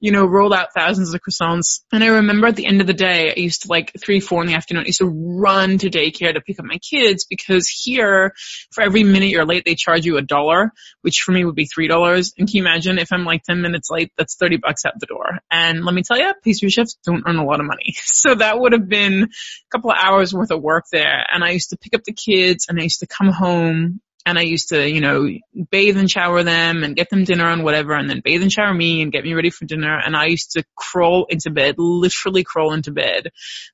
You 0.00 0.10
know, 0.10 0.26
roll 0.26 0.52
out 0.52 0.74
thousands 0.74 1.14
of 1.14 1.20
croissants. 1.20 1.84
And 1.92 2.02
I 2.02 2.08
remember 2.08 2.48
at 2.48 2.56
the 2.56 2.66
end 2.66 2.80
of 2.80 2.88
the 2.88 2.94
day, 2.94 3.30
I 3.30 3.38
used 3.38 3.62
to 3.62 3.68
like 3.68 3.92
three, 3.96 4.18
four 4.18 4.42
in 4.42 4.48
the 4.48 4.54
afternoon, 4.54 4.82
I 4.82 4.86
used 4.86 4.98
to 4.98 5.06
run 5.06 5.78
to 5.78 5.88
daycare 5.88 6.34
to 6.34 6.40
pick 6.40 6.58
up 6.58 6.64
my 6.64 6.78
kids 6.78 7.24
because 7.24 7.68
here, 7.68 8.34
for 8.72 8.82
every 8.82 9.04
minute 9.04 9.28
you're 9.28 9.46
late, 9.46 9.64
they 9.64 9.76
charge 9.76 10.04
you 10.04 10.16
a 10.16 10.22
dollar, 10.22 10.72
which 11.02 11.20
for 11.20 11.30
me 11.30 11.44
would 11.44 11.54
be 11.54 11.66
three 11.66 11.86
dollars. 11.86 12.34
And 12.36 12.48
can 12.48 12.56
you 12.56 12.62
imagine 12.64 12.98
if 12.98 13.12
I'm 13.12 13.24
like 13.24 13.44
10 13.44 13.62
minutes 13.62 13.88
late, 13.88 14.10
that's 14.18 14.34
30 14.34 14.56
bucks 14.56 14.84
out 14.84 14.98
the 14.98 15.06
door. 15.06 15.38
And 15.48 15.84
let 15.84 15.94
me 15.94 16.02
tell 16.02 16.18
you, 16.18 16.34
pastry 16.42 16.70
chefs 16.70 16.98
don't 17.04 17.22
earn 17.24 17.36
a 17.36 17.44
lot 17.44 17.60
of 17.60 17.66
money. 17.66 17.94
So 18.18 18.34
that 18.34 18.58
would 18.58 18.72
have 18.72 18.88
been 18.88 19.22
a 19.22 19.28
couple 19.70 19.92
of 19.92 19.96
hours 19.96 20.07
hours 20.08 20.32
worth 20.32 20.50
of 20.50 20.62
work 20.62 20.86
there 20.90 21.26
and 21.30 21.44
I 21.44 21.50
used 21.50 21.70
to 21.70 21.76
pick 21.76 21.94
up 21.94 22.04
the 22.04 22.12
kids 22.12 22.66
and 22.68 22.80
I 22.80 22.84
used 22.84 23.00
to 23.00 23.06
come 23.06 23.28
home 23.28 24.00
and 24.26 24.38
I 24.38 24.42
used 24.42 24.68
to, 24.70 24.88
you 24.88 25.00
know, 25.00 25.26
bathe 25.70 25.96
and 25.96 26.10
shower 26.10 26.42
them 26.42 26.84
and 26.84 26.94
get 26.94 27.08
them 27.08 27.24
dinner 27.24 27.48
and 27.48 27.64
whatever 27.64 27.94
and 27.94 28.10
then 28.10 28.20
bathe 28.22 28.42
and 28.42 28.52
shower 28.52 28.74
me 28.74 29.00
and 29.00 29.12
get 29.12 29.24
me 29.24 29.32
ready 29.32 29.50
for 29.50 29.64
dinner 29.64 29.98
and 29.98 30.14
I 30.16 30.26
used 30.26 30.52
to 30.52 30.64
crawl 30.76 31.26
into 31.30 31.50
bed, 31.50 31.76
literally 31.78 32.44
crawl 32.44 32.74
into 32.74 32.90
bed 32.90 33.30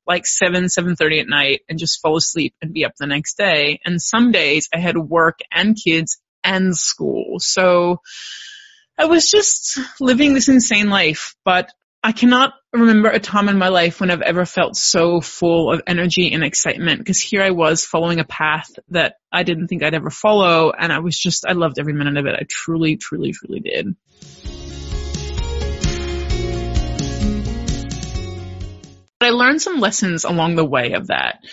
like 0.07 0.27
7, 0.27 0.65
7.30 0.65 1.21
at 1.21 1.29
night 1.29 1.63
and 1.69 1.79
just 1.79 2.01
fall 2.01 2.17
asleep 2.17 2.55
and 2.63 2.73
be 2.73 2.85
up 2.85 2.93
the 2.99 3.07
next 3.07 3.37
day. 3.37 3.81
And 3.85 4.01
some 4.01 4.31
days 4.33 4.69
I 4.73 4.79
had 4.79 4.97
work 4.97 5.41
and 5.53 5.77
kids 5.77 6.21
and 6.45 6.77
school. 6.77 7.41
So 7.41 8.01
I 8.97 9.07
was 9.07 9.29
just 9.29 9.79
living 10.01 10.35
this 10.35 10.49
insane 10.49 10.89
life, 10.89 11.35
but 11.45 11.71
I 12.03 12.13
cannot 12.13 12.53
remember 12.81 13.09
a 13.09 13.21
time 13.21 13.49
in 13.49 13.57
my 13.57 13.69
life 13.69 14.01
when 14.01 14.11
I've 14.11 14.21
ever 14.21 14.45
felt 14.45 14.77
so 14.77 15.21
full 15.21 15.73
of 15.73 15.83
energy 15.87 16.33
and 16.33 16.43
excitement 16.43 16.99
because 16.99 17.21
here 17.21 17.43
I 17.43 17.51
was 17.51 17.85
following 17.85 18.21
a 18.21 18.25
path 18.25 18.69
that 18.89 19.15
I 19.31 19.45
didn't 19.45 19.69
think 19.69 19.83
I'd 19.83 19.95
ever 19.95 20.11
follow 20.11 20.73
and 20.73 20.93
I 20.93 20.99
was 20.99 21.17
just, 21.17 21.47
I 21.47 21.53
loved 21.53 21.79
every 21.79 21.93
minute 21.93 22.17
of 22.17 22.27
it. 22.27 22.35
I 22.35 22.45
truly, 22.49 22.97
truly, 22.97 23.33
truly 23.33 23.61
did. 23.61 23.95
But 29.21 29.27
I 29.27 29.31
learned 29.31 29.63
some 29.63 29.79
lessons 29.79 30.25
along 30.25 30.57
the 30.57 30.65
way 30.65 30.93
of 30.93 31.07
that. 31.07 31.45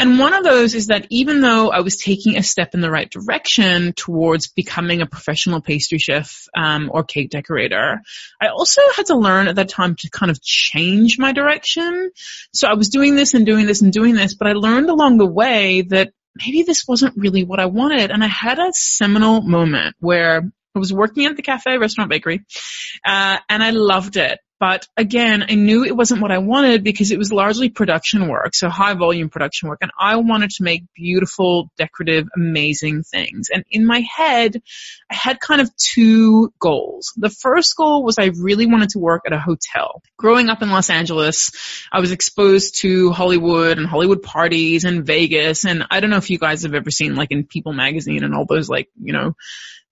And 0.00 0.18
one 0.18 0.32
of 0.32 0.44
those 0.44 0.74
is 0.74 0.86
that 0.86 1.06
even 1.10 1.42
though 1.42 1.70
I 1.70 1.80
was 1.80 1.96
taking 1.96 2.38
a 2.38 2.42
step 2.42 2.72
in 2.72 2.80
the 2.80 2.90
right 2.90 3.10
direction 3.10 3.92
towards 3.92 4.48
becoming 4.48 5.02
a 5.02 5.06
professional 5.06 5.60
pastry 5.60 5.98
chef 5.98 6.48
um, 6.56 6.90
or 6.90 7.04
cake 7.04 7.28
decorator, 7.28 8.00
I 8.40 8.48
also 8.48 8.80
had 8.96 9.06
to 9.06 9.16
learn 9.16 9.46
at 9.48 9.56
that 9.56 9.68
time 9.68 9.96
to 9.96 10.08
kind 10.08 10.30
of 10.30 10.42
change 10.42 11.18
my 11.18 11.32
direction. 11.32 12.12
So 12.54 12.66
I 12.66 12.74
was 12.74 12.88
doing 12.88 13.14
this 13.14 13.34
and 13.34 13.44
doing 13.44 13.66
this 13.66 13.82
and 13.82 13.92
doing 13.92 14.14
this, 14.14 14.32
but 14.32 14.48
I 14.48 14.52
learned 14.52 14.88
along 14.88 15.18
the 15.18 15.26
way 15.26 15.82
that 15.82 16.14
maybe 16.34 16.62
this 16.62 16.88
wasn't 16.88 17.18
really 17.18 17.44
what 17.44 17.60
I 17.60 17.66
wanted. 17.66 18.10
And 18.10 18.24
I 18.24 18.28
had 18.28 18.58
a 18.58 18.72
seminal 18.72 19.42
moment 19.42 19.96
where 20.00 20.50
I 20.74 20.78
was 20.78 20.94
working 20.94 21.26
at 21.26 21.36
the 21.36 21.42
cafe, 21.42 21.76
restaurant, 21.76 22.08
bakery, 22.08 22.46
uh, 23.04 23.38
and 23.50 23.62
I 23.62 23.70
loved 23.70 24.16
it. 24.16 24.38
But 24.60 24.86
again, 24.94 25.46
I 25.48 25.54
knew 25.54 25.84
it 25.84 25.96
wasn't 25.96 26.20
what 26.20 26.30
I 26.30 26.36
wanted 26.36 26.84
because 26.84 27.10
it 27.10 27.18
was 27.18 27.32
largely 27.32 27.70
production 27.70 28.28
work, 28.28 28.54
so 28.54 28.68
high 28.68 28.92
volume 28.92 29.30
production 29.30 29.70
work, 29.70 29.78
and 29.80 29.90
I 29.98 30.16
wanted 30.16 30.50
to 30.50 30.62
make 30.62 30.84
beautiful, 30.94 31.70
decorative, 31.78 32.28
amazing 32.36 33.02
things. 33.02 33.48
And 33.48 33.64
in 33.70 33.86
my 33.86 34.00
head, 34.00 34.60
I 35.10 35.14
had 35.14 35.40
kind 35.40 35.62
of 35.62 35.74
two 35.76 36.52
goals. 36.58 37.14
The 37.16 37.30
first 37.30 37.74
goal 37.74 38.04
was 38.04 38.18
I 38.18 38.32
really 38.38 38.66
wanted 38.66 38.90
to 38.90 38.98
work 38.98 39.22
at 39.26 39.32
a 39.32 39.40
hotel. 39.40 40.02
Growing 40.18 40.50
up 40.50 40.60
in 40.60 40.70
Los 40.70 40.90
Angeles, 40.90 41.50
I 41.90 42.00
was 42.00 42.12
exposed 42.12 42.82
to 42.82 43.12
Hollywood 43.12 43.78
and 43.78 43.86
Hollywood 43.86 44.22
parties 44.22 44.84
and 44.84 45.06
Vegas, 45.06 45.64
and 45.64 45.86
I 45.90 46.00
don't 46.00 46.10
know 46.10 46.18
if 46.18 46.28
you 46.28 46.38
guys 46.38 46.64
have 46.64 46.74
ever 46.74 46.90
seen 46.90 47.14
like 47.14 47.30
in 47.30 47.44
People 47.44 47.72
magazine 47.72 48.24
and 48.24 48.34
all 48.34 48.44
those 48.44 48.68
like, 48.68 48.90
you 49.02 49.14
know, 49.14 49.32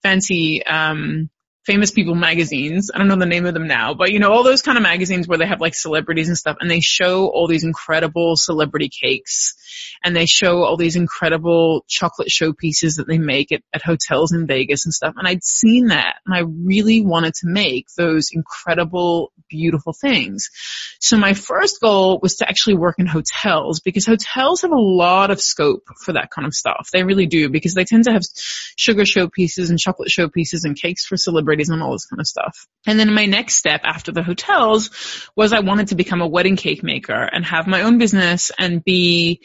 fancy 0.02 0.62
um 0.64 1.30
famous 1.68 1.90
people 1.90 2.14
magazines. 2.14 2.90
I 2.92 2.96
don't 2.96 3.08
know 3.08 3.16
the 3.16 3.26
name 3.26 3.44
of 3.44 3.52
them 3.52 3.66
now, 3.66 3.92
but 3.92 4.10
you 4.10 4.20
know, 4.20 4.32
all 4.32 4.42
those 4.42 4.62
kind 4.62 4.78
of 4.78 4.82
magazines 4.82 5.28
where 5.28 5.36
they 5.36 5.46
have 5.46 5.60
like 5.60 5.74
celebrities 5.74 6.28
and 6.28 6.36
stuff 6.36 6.56
and 6.60 6.70
they 6.70 6.80
show 6.80 7.26
all 7.26 7.46
these 7.46 7.62
incredible 7.62 8.36
celebrity 8.36 8.88
cakes 8.88 9.54
and 10.02 10.16
they 10.16 10.24
show 10.24 10.62
all 10.64 10.78
these 10.78 10.96
incredible 10.96 11.84
chocolate 11.86 12.28
showpieces 12.28 12.96
that 12.96 13.06
they 13.06 13.18
make 13.18 13.52
at, 13.52 13.60
at 13.74 13.82
hotels 13.82 14.32
in 14.32 14.46
Vegas 14.46 14.86
and 14.86 14.94
stuff. 14.94 15.14
And 15.18 15.28
I'd 15.28 15.44
seen 15.44 15.88
that 15.88 16.14
and 16.24 16.34
I 16.34 16.40
really 16.40 17.02
wanted 17.02 17.34
to 17.34 17.48
make 17.48 17.88
those 17.98 18.30
incredible, 18.32 19.30
beautiful 19.50 19.92
things. 19.92 20.48
So 21.00 21.18
my 21.18 21.34
first 21.34 21.82
goal 21.82 22.18
was 22.22 22.36
to 22.36 22.48
actually 22.48 22.76
work 22.76 22.96
in 22.98 23.06
hotels 23.06 23.80
because 23.80 24.06
hotels 24.06 24.62
have 24.62 24.72
a 24.72 24.80
lot 24.80 25.30
of 25.30 25.38
scope 25.38 25.84
for 26.02 26.14
that 26.14 26.30
kind 26.30 26.46
of 26.46 26.54
stuff. 26.54 26.88
They 26.94 27.02
really 27.02 27.26
do 27.26 27.50
because 27.50 27.74
they 27.74 27.84
tend 27.84 28.04
to 28.04 28.12
have 28.12 28.22
sugar 28.76 29.02
showpieces 29.02 29.68
and 29.68 29.78
chocolate 29.78 30.08
showpieces 30.08 30.64
and 30.64 30.74
cakes 30.74 31.04
for 31.04 31.18
celebrities 31.18 31.57
and 31.66 31.82
all 31.82 31.92
this 31.92 32.06
kind 32.06 32.20
of 32.20 32.26
stuff. 32.26 32.66
And 32.86 32.98
then 32.98 33.12
my 33.12 33.26
next 33.26 33.56
step 33.56 33.80
after 33.84 34.12
the 34.12 34.22
hotels 34.22 34.90
was 35.36 35.52
I 35.52 35.60
wanted 35.60 35.88
to 35.88 35.94
become 35.94 36.20
a 36.20 36.28
wedding 36.28 36.56
cake 36.56 36.82
maker 36.82 37.20
and 37.20 37.44
have 37.44 37.66
my 37.66 37.82
own 37.82 37.98
business 37.98 38.50
and 38.58 38.84
be 38.84 39.42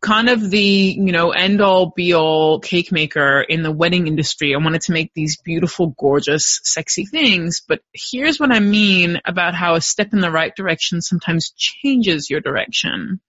kind 0.00 0.28
of 0.28 0.50
the, 0.50 0.60
you 0.60 1.12
know, 1.12 1.30
end 1.30 1.60
all 1.60 1.92
be 1.94 2.14
all 2.14 2.58
cake 2.60 2.90
maker 2.90 3.40
in 3.40 3.62
the 3.62 3.72
wedding 3.72 4.06
industry. 4.06 4.54
I 4.54 4.58
wanted 4.58 4.82
to 4.82 4.92
make 4.92 5.12
these 5.14 5.38
beautiful, 5.42 5.88
gorgeous, 5.98 6.60
sexy 6.62 7.04
things. 7.04 7.62
But 7.66 7.80
here's 7.92 8.40
what 8.40 8.52
I 8.52 8.60
mean 8.60 9.20
about 9.26 9.54
how 9.54 9.74
a 9.74 9.80
step 9.80 10.12
in 10.12 10.20
the 10.20 10.30
right 10.30 10.54
direction 10.54 11.02
sometimes 11.02 11.52
changes 11.56 12.30
your 12.30 12.40
direction. 12.40 13.20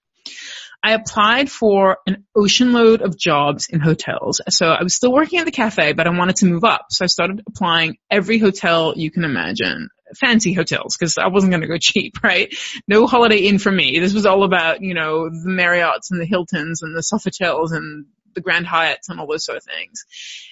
I 0.83 0.93
applied 0.93 1.51
for 1.51 1.99
an 2.07 2.25
ocean 2.35 2.73
load 2.73 3.01
of 3.01 3.17
jobs 3.17 3.67
in 3.69 3.79
hotels. 3.79 4.41
So 4.49 4.67
I 4.67 4.83
was 4.83 4.95
still 4.95 5.13
working 5.13 5.39
at 5.39 5.45
the 5.45 5.51
cafe, 5.51 5.93
but 5.93 6.07
I 6.07 6.09
wanted 6.09 6.37
to 6.37 6.47
move 6.47 6.63
up. 6.63 6.87
So 6.89 7.05
I 7.05 7.07
started 7.07 7.43
applying 7.47 7.97
every 8.09 8.39
hotel 8.39 8.93
you 8.95 9.11
can 9.11 9.23
imagine. 9.23 9.89
Fancy 10.19 10.53
hotels, 10.53 10.97
because 10.97 11.17
I 11.17 11.27
wasn't 11.27 11.51
going 11.51 11.61
to 11.61 11.67
go 11.67 11.77
cheap, 11.77 12.15
right? 12.23 12.53
No 12.87 13.07
Holiday 13.07 13.37
Inn 13.37 13.59
for 13.59 13.71
me. 13.71 13.99
This 13.99 14.13
was 14.13 14.25
all 14.25 14.43
about, 14.43 14.81
you 14.81 14.93
know, 14.93 15.29
the 15.29 15.49
Marriotts 15.49 16.11
and 16.11 16.19
the 16.19 16.25
Hiltons 16.25 16.81
and 16.81 16.95
the 16.95 17.01
Sofitels 17.01 17.71
and 17.71 18.05
the 18.33 18.41
Grand 18.41 18.65
Hyatts 18.65 19.09
and 19.09 19.19
all 19.19 19.27
those 19.27 19.45
sort 19.45 19.57
of 19.57 19.63
things. 19.63 20.05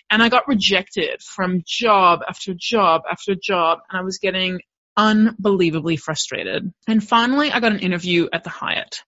And 0.10 0.22
I 0.22 0.30
got 0.30 0.48
rejected 0.48 1.22
from 1.22 1.64
job 1.66 2.22
after 2.28 2.54
job 2.54 3.02
after 3.10 3.36
job, 3.36 3.80
and 3.90 4.00
I 4.00 4.04
was 4.04 4.18
getting 4.18 4.62
unbelievably 4.96 5.98
frustrated. 5.98 6.72
And 6.88 7.04
finally, 7.04 7.52
I 7.52 7.60
got 7.60 7.72
an 7.72 7.80
interview 7.80 8.28
at 8.32 8.44
the 8.44 8.50
Hyatt 8.50 9.02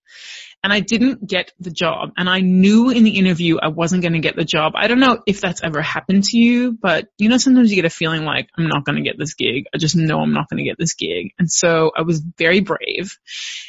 and 0.62 0.72
I 0.72 0.80
didn't 0.80 1.26
get 1.26 1.52
the 1.58 1.70
job. 1.70 2.10
And 2.16 2.28
I 2.28 2.40
knew 2.40 2.90
in 2.90 3.04
the 3.04 3.18
interview 3.18 3.58
I 3.60 3.68
wasn't 3.68 4.02
going 4.02 4.12
to 4.12 4.20
get 4.20 4.36
the 4.36 4.44
job. 4.44 4.72
I 4.76 4.86
don't 4.86 5.00
know 5.00 5.20
if 5.26 5.40
that's 5.40 5.62
ever 5.62 5.82
happened 5.82 6.24
to 6.24 6.38
you, 6.38 6.72
but 6.72 7.08
you 7.18 7.28
know, 7.28 7.38
sometimes 7.38 7.70
you 7.70 7.76
get 7.76 7.84
a 7.84 7.90
feeling 7.90 8.24
like 8.24 8.48
I'm 8.56 8.68
not 8.68 8.84
going 8.84 8.96
to 8.96 9.02
get 9.02 9.18
this 9.18 9.34
gig. 9.34 9.64
I 9.74 9.78
just 9.78 9.96
know 9.96 10.20
I'm 10.20 10.32
not 10.32 10.48
going 10.48 10.58
to 10.58 10.68
get 10.68 10.78
this 10.78 10.94
gig. 10.94 11.32
And 11.38 11.50
so 11.50 11.90
I 11.96 12.02
was 12.02 12.20
very 12.20 12.60
brave 12.60 13.18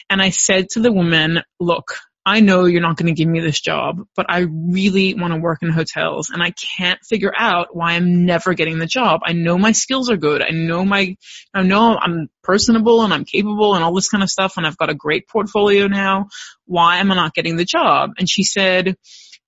and 0.10 0.22
I 0.22 0.30
said 0.30 0.70
to 0.72 0.82
the 0.82 0.92
woman, 0.92 1.42
look, 1.60 1.98
I 2.26 2.40
know 2.40 2.66
you're 2.66 2.82
not 2.82 2.96
going 2.96 3.14
to 3.14 3.18
give 3.18 3.28
me 3.28 3.42
this 3.42 3.60
job, 3.60 4.02
but 4.16 4.28
I 4.30 4.40
really 4.50 5.14
want 5.14 5.34
to 5.34 5.40
work 5.40 5.60
in 5.62 5.70
hotels 5.70 6.30
and 6.30 6.42
I 6.42 6.52
can't 6.52 7.00
figure 7.04 7.34
out 7.36 7.76
why 7.76 7.94
I'm 7.94 8.26
never 8.26 8.54
getting 8.54 8.80
the 8.80 8.86
job. 8.86 9.22
I 9.26 9.34
know 9.34 9.58
my 9.58 9.74
skills 9.74 10.10
are 10.10 10.16
good. 10.16 10.42
I 10.42 10.52
know 10.52 10.86
my, 10.86 11.18
I 11.54 11.64
know 11.64 11.98
I'm 11.98 12.30
personable 12.42 13.04
and 13.04 13.14
I'm 13.14 13.26
capable 13.26 13.76
and 13.76 13.84
all 13.84 13.94
this 13.94 14.08
kind 14.08 14.24
of 14.24 14.30
stuff 14.30 14.54
and 14.56 14.66
I've 14.66 14.78
got 14.78 14.90
a 14.90 14.96
great 14.96 15.28
portfolio 15.28 15.88
now. 15.88 16.28
Why 16.66 17.00
am 17.00 17.12
I 17.12 17.16
not 17.16 17.34
getting 17.34 17.58
the 17.58 17.66
job? 17.66 18.12
And 18.18 18.30
she 18.30 18.44
said, 18.44 18.96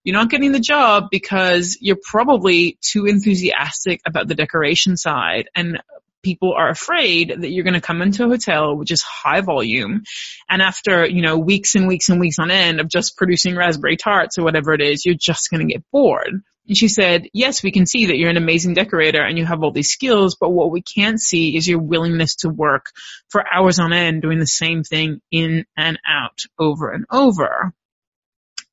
you're 0.04 0.14
not 0.14 0.30
getting 0.30 0.52
the 0.52 0.60
job 0.60 1.06
because 1.10 1.78
you're 1.80 1.98
probably 2.04 2.78
too 2.82 3.06
enthusiastic 3.06 4.02
about 4.06 4.28
the 4.28 4.36
decoration 4.36 4.98
side 4.98 5.50
and 5.56 5.82
people 6.26 6.54
are 6.54 6.70
afraid 6.70 7.34
that 7.40 7.52
you're 7.52 7.64
going 7.64 7.76
to 7.76 7.82
come 7.82 8.02
into 8.02 8.26
a 8.26 8.28
hotel 8.28 8.76
which 8.76 8.92
is 8.92 9.04
high 9.04 9.42
volume 9.42 10.04
and 10.50 10.62
after, 10.62 11.06
you 11.06 11.22
know, 11.22 11.38
weeks 11.38 11.76
and 11.76 11.88
weeks 11.88 12.10
and 12.10 12.20
weeks 12.20 12.40
on 12.40 12.52
end 12.52 12.80
of 12.80 12.88
just 12.88 13.18
producing 13.18 13.56
raspberry 13.56 13.98
tarts 13.98 14.38
or 14.38 14.44
whatever 14.44 14.74
it 14.74 14.82
is, 14.82 15.06
you're 15.06 15.16
just 15.16 15.50
going 15.50 15.66
to 15.66 15.74
get 15.74 15.84
bored. 15.92 16.42
And 16.68 16.78
she 16.78 16.88
said, 16.88 17.28
yes, 17.32 17.62
we 17.62 17.72
can 17.72 17.86
see 17.86 18.08
that 18.08 18.18
you're 18.18 18.30
an 18.30 18.38
amazing 18.38 18.74
decorator 18.74 19.22
and 19.22 19.38
you 19.38 19.46
have 19.46 19.64
all 19.64 19.72
these 19.72 19.92
skills, 19.92 20.36
but 20.40 20.50
what 20.50 20.72
we 20.72 20.82
can't 20.82 21.22
see 21.22 21.56
is 21.56 21.68
your 21.68 21.80
willingness 21.80 22.38
to 22.38 22.50
work 22.50 22.88
for 23.30 23.44
hours 23.52 23.78
on 23.78 23.94
end 23.94 24.22
doing 24.22 24.40
the 24.40 24.48
same 24.48 24.84
thing 24.84 25.22
in 25.32 25.66
and 25.78 26.00
out 26.08 26.40
over 26.58 26.90
and 26.90 27.06
over. 27.12 27.74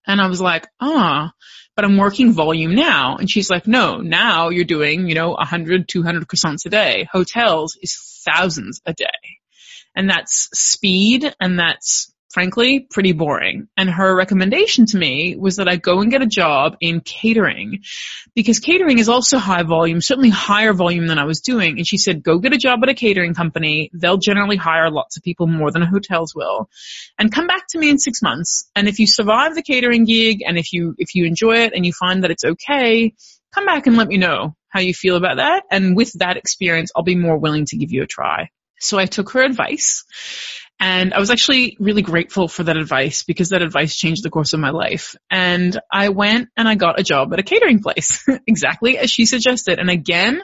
And 0.07 0.21
I 0.21 0.27
was 0.27 0.41
like, 0.41 0.67
ah, 0.81 1.33
but 1.77 1.85
I'm 1.85 1.97
working 1.97 2.33
volume 2.33 2.75
now. 2.75 3.17
And 3.17 3.31
she's 3.31 3.51
like, 3.51 3.67
no, 3.67 3.99
now 3.99 4.49
you're 4.51 4.65
doing, 4.65 5.09
you 5.09 5.15
know, 5.15 5.31
100, 5.31 5.88
200 5.88 6.27
croissants 6.27 6.67
a 6.67 6.71
day. 6.71 7.09
Hotels 7.11 7.79
is 7.81 7.97
thousands 8.25 8.81
a 8.85 8.93
day. 8.93 9.07
And 9.95 10.09
that's 10.09 10.49
speed 10.53 11.35
and 11.41 11.59
that's 11.59 12.12
frankly 12.33 12.81
pretty 12.81 13.12
boring. 13.12 13.68
And 13.77 13.90
her 13.90 14.16
recommendation 14.16 14.87
to 14.87 14.97
me 14.97 15.37
was 15.37 15.57
that 15.57 15.68
I 15.68 15.77
go 15.77 16.01
and 16.01 16.11
get 16.11 16.23
a 16.23 16.27
job 16.27 16.77
in 16.81 17.01
catering 17.01 17.83
because 18.35 18.59
catering 18.59 18.99
is 18.99 19.09
also 19.09 19.38
high 19.38 19.62
volume, 19.62 20.01
certainly 20.01 20.31
higher 20.31 20.73
volume 20.73 21.07
than 21.07 21.18
I 21.18 21.25
was 21.25 21.40
doing. 21.40 21.77
And 21.77 21.87
she 21.87 21.99
said, 21.99 22.23
go 22.23 22.38
get 22.38 22.55
a 22.55 22.59
job 22.59 22.81
at 22.83 22.88
a 22.88 22.95
catering 22.95 23.35
company. 23.35 23.90
They'll 23.92 24.16
generally 24.16 24.57
hire 24.57 24.90
lots 24.90 25.16
of 25.16 25.23
people 25.23 25.47
more 25.47 25.71
than 25.71 25.83
hotels 25.83 26.35
will 26.35 26.71
and 27.18 27.33
come 27.33 27.47
back 27.47 27.66
to 27.68 27.79
me 27.79 27.90
in 27.90 27.99
six 27.99 28.23
months. 28.23 28.71
And 28.75 28.88
if 28.88 28.99
you 28.99 29.07
survive 29.07 29.55
the 29.55 29.62
catering 29.62 30.05
gig 30.05 30.42
and 30.47 30.59
if 30.59 30.73
you, 30.73 30.95
if 30.99 31.14
you 31.14 31.27
enjoy 31.27 31.59
it 31.59 31.75
and 31.75 31.85
you 31.85 31.92
find 31.92 32.25
that 32.25 32.31
it's 32.31 32.45
okay, 32.45 33.12
come 33.55 33.66
back 33.66 33.87
and 33.87 33.97
let 33.97 34.09
me 34.09 34.16
know 34.16 34.57
how 34.71 34.81
you 34.81 34.95
feel 34.95 35.16
about 35.16 35.37
that. 35.37 35.64
And 35.71 35.95
with 35.95 36.14
that 36.14 36.38
experience, 36.38 36.90
I'll 36.97 37.03
be 37.03 37.14
more 37.14 37.37
willing 37.37 37.66
to 37.66 37.77
give 37.77 37.92
you 37.92 38.03
a 38.03 38.07
try. 38.07 38.49
So 38.81 38.99
I 38.99 39.07
took 39.07 39.31
her 39.31 39.42
advice 39.42 40.05
and 40.83 41.14
I 41.14 41.21
was 41.21 41.31
actually 41.31 41.77
really 41.79 42.03
grateful 42.03 42.49
for 42.49 42.64
that 42.64 42.77
advice 42.77 43.23
because 43.23 43.51
that 43.51 43.62
advice 43.62 43.95
changed 43.95 44.25
the 44.25 44.31
course 44.31 44.53
of 44.53 44.59
my 44.59 44.71
life. 44.71 45.14
And 45.31 45.79
I 45.92 46.09
went 46.09 46.49
and 46.57 46.66
I 46.66 46.75
got 46.75 46.99
a 46.99 47.05
job 47.05 47.33
at 47.33 47.38
a 47.38 47.45
catering 47.45 47.81
place, 47.81 48.27
exactly 48.49 48.99
as 48.99 49.09
she 49.09 49.25
suggested. 49.25 49.79
And 49.79 49.88
again, 49.88 50.42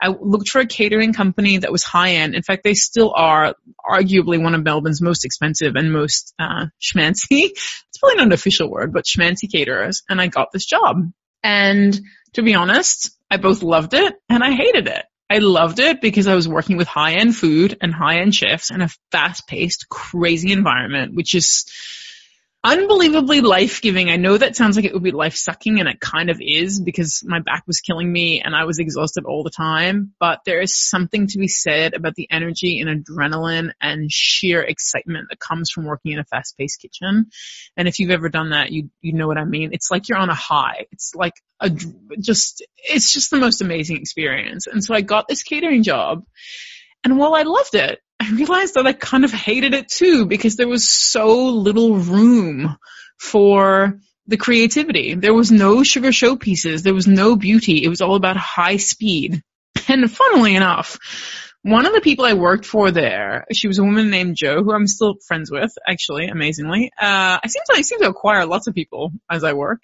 I 0.00 0.10
looked 0.10 0.48
for 0.48 0.60
a 0.60 0.66
catering 0.66 1.12
company 1.12 1.58
that 1.58 1.72
was 1.72 1.82
high 1.82 2.12
end. 2.12 2.36
In 2.36 2.42
fact, 2.42 2.62
they 2.62 2.74
still 2.74 3.12
are 3.16 3.56
arguably 3.84 4.40
one 4.40 4.54
of 4.54 4.62
Melbourne's 4.62 5.02
most 5.02 5.24
expensive 5.24 5.74
and 5.74 5.92
most 5.92 6.34
uh, 6.38 6.66
schmancy. 6.80 7.50
It's 7.90 7.98
probably 7.98 8.18
not 8.18 8.26
an 8.26 8.32
official 8.32 8.70
word, 8.70 8.92
but 8.92 9.04
schmancy 9.04 9.50
caterers. 9.52 10.04
And 10.08 10.20
I 10.20 10.28
got 10.28 10.52
this 10.52 10.64
job. 10.64 11.10
And 11.42 12.00
to 12.34 12.42
be 12.42 12.54
honest, 12.54 13.10
I 13.28 13.38
both 13.38 13.62
loved 13.62 13.92
it 13.94 14.14
and 14.28 14.44
I 14.44 14.52
hated 14.52 14.86
it. 14.86 15.04
I 15.30 15.38
loved 15.38 15.78
it 15.78 16.00
because 16.00 16.26
I 16.26 16.34
was 16.34 16.48
working 16.48 16.76
with 16.76 16.88
high 16.88 17.14
end 17.14 17.36
food 17.36 17.78
and 17.80 17.94
high 17.94 18.18
end 18.18 18.34
chefs 18.34 18.72
in 18.72 18.82
a 18.82 18.88
fast 19.12 19.46
paced, 19.46 19.88
crazy 19.88 20.50
environment, 20.50 21.14
which 21.14 21.36
is 21.36 21.66
unbelievably 22.62 23.40
life 23.40 23.80
giving. 23.80 24.10
I 24.10 24.16
know 24.16 24.36
that 24.36 24.54
sounds 24.54 24.76
like 24.76 24.84
it 24.84 24.92
would 24.92 25.02
be 25.02 25.12
life 25.12 25.34
sucking 25.34 25.80
and 25.80 25.88
it 25.88 25.98
kind 25.98 26.28
of 26.28 26.40
is 26.40 26.80
because 26.80 27.22
my 27.24 27.40
back 27.40 27.64
was 27.66 27.80
killing 27.80 28.10
me 28.12 28.42
and 28.42 28.54
I 28.54 28.64
was 28.64 28.78
exhausted 28.78 29.24
all 29.24 29.42
the 29.42 29.50
time. 29.50 30.12
But 30.20 30.40
there 30.44 30.60
is 30.60 30.76
something 30.76 31.26
to 31.28 31.38
be 31.38 31.48
said 31.48 31.94
about 31.94 32.14
the 32.16 32.28
energy 32.30 32.80
and 32.80 33.04
adrenaline 33.04 33.72
and 33.80 34.12
sheer 34.12 34.60
excitement 34.62 35.28
that 35.30 35.40
comes 35.40 35.70
from 35.70 35.86
working 35.86 36.12
in 36.12 36.18
a 36.18 36.24
fast 36.24 36.58
paced 36.58 36.82
kitchen. 36.82 37.30
And 37.76 37.88
if 37.88 37.98
you've 37.98 38.10
ever 38.10 38.28
done 38.28 38.50
that, 38.50 38.70
you, 38.70 38.90
you 39.00 39.14
know 39.14 39.26
what 39.26 39.38
I 39.38 39.44
mean. 39.44 39.70
It's 39.72 39.90
like 39.90 40.08
you're 40.08 40.18
on 40.18 40.30
a 40.30 40.34
high. 40.34 40.86
It's 40.92 41.14
like 41.14 41.34
a, 41.60 41.70
just, 42.20 42.62
it's 42.76 43.12
just 43.12 43.30
the 43.30 43.38
most 43.38 43.62
amazing 43.62 43.96
experience. 43.96 44.66
And 44.66 44.84
so 44.84 44.94
I 44.94 45.00
got 45.00 45.28
this 45.28 45.42
catering 45.42 45.82
job 45.82 46.24
and 47.04 47.18
while 47.18 47.34
I 47.34 47.42
loved 47.42 47.74
it, 47.74 48.00
I 48.20 48.30
realized 48.32 48.74
that 48.74 48.86
I 48.86 48.92
kind 48.92 49.24
of 49.24 49.32
hated 49.32 49.72
it 49.72 49.88
too 49.88 50.26
because 50.26 50.56
there 50.56 50.68
was 50.68 50.88
so 50.88 51.46
little 51.46 51.96
room 51.96 52.76
for 53.18 53.98
the 54.26 54.36
creativity. 54.36 55.14
There 55.14 55.32
was 55.32 55.50
no 55.50 55.82
sugar 55.82 56.10
showpieces. 56.10 56.82
There 56.82 56.94
was 56.94 57.06
no 57.06 57.34
beauty. 57.34 57.82
It 57.82 57.88
was 57.88 58.02
all 58.02 58.16
about 58.16 58.36
high 58.36 58.76
speed. 58.76 59.42
And 59.88 60.10
funnily 60.10 60.54
enough, 60.54 60.98
one 61.62 61.86
of 61.86 61.94
the 61.94 62.00
people 62.00 62.24
I 62.24 62.34
worked 62.34 62.66
for 62.66 62.90
there, 62.90 63.46
she 63.52 63.68
was 63.68 63.78
a 63.78 63.84
woman 63.84 64.10
named 64.10 64.36
Jo, 64.36 64.62
who 64.62 64.72
I'm 64.72 64.86
still 64.86 65.16
friends 65.26 65.50
with, 65.50 65.72
actually, 65.88 66.28
amazingly. 66.28 66.90
Uh, 66.96 67.38
I 67.42 67.46
seem 67.48 67.62
to, 67.70 67.76
I 67.76 67.82
seem 67.82 68.00
to 68.00 68.08
acquire 68.08 68.46
lots 68.46 68.66
of 68.66 68.74
people 68.74 69.12
as 69.30 69.44
I 69.44 69.54
work. 69.54 69.80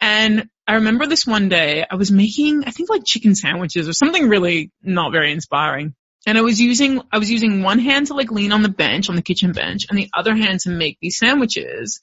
And 0.00 0.48
I 0.66 0.74
remember 0.74 1.06
this 1.06 1.26
one 1.26 1.48
day, 1.48 1.86
I 1.88 1.94
was 1.94 2.10
making, 2.10 2.64
I 2.66 2.70
think 2.72 2.90
like 2.90 3.02
chicken 3.06 3.34
sandwiches 3.34 3.88
or 3.88 3.92
something 3.92 4.28
really 4.28 4.72
not 4.82 5.12
very 5.12 5.32
inspiring. 5.32 5.94
And 6.26 6.38
I 6.38 6.42
was 6.42 6.60
using, 6.60 7.00
I 7.10 7.18
was 7.18 7.30
using 7.30 7.62
one 7.62 7.78
hand 7.78 8.06
to 8.08 8.14
like 8.14 8.30
lean 8.30 8.52
on 8.52 8.62
the 8.62 8.68
bench, 8.68 9.08
on 9.08 9.16
the 9.16 9.22
kitchen 9.22 9.52
bench, 9.52 9.86
and 9.88 9.98
the 9.98 10.08
other 10.14 10.34
hand 10.34 10.60
to 10.60 10.70
make 10.70 10.98
these 11.00 11.18
sandwiches. 11.18 12.00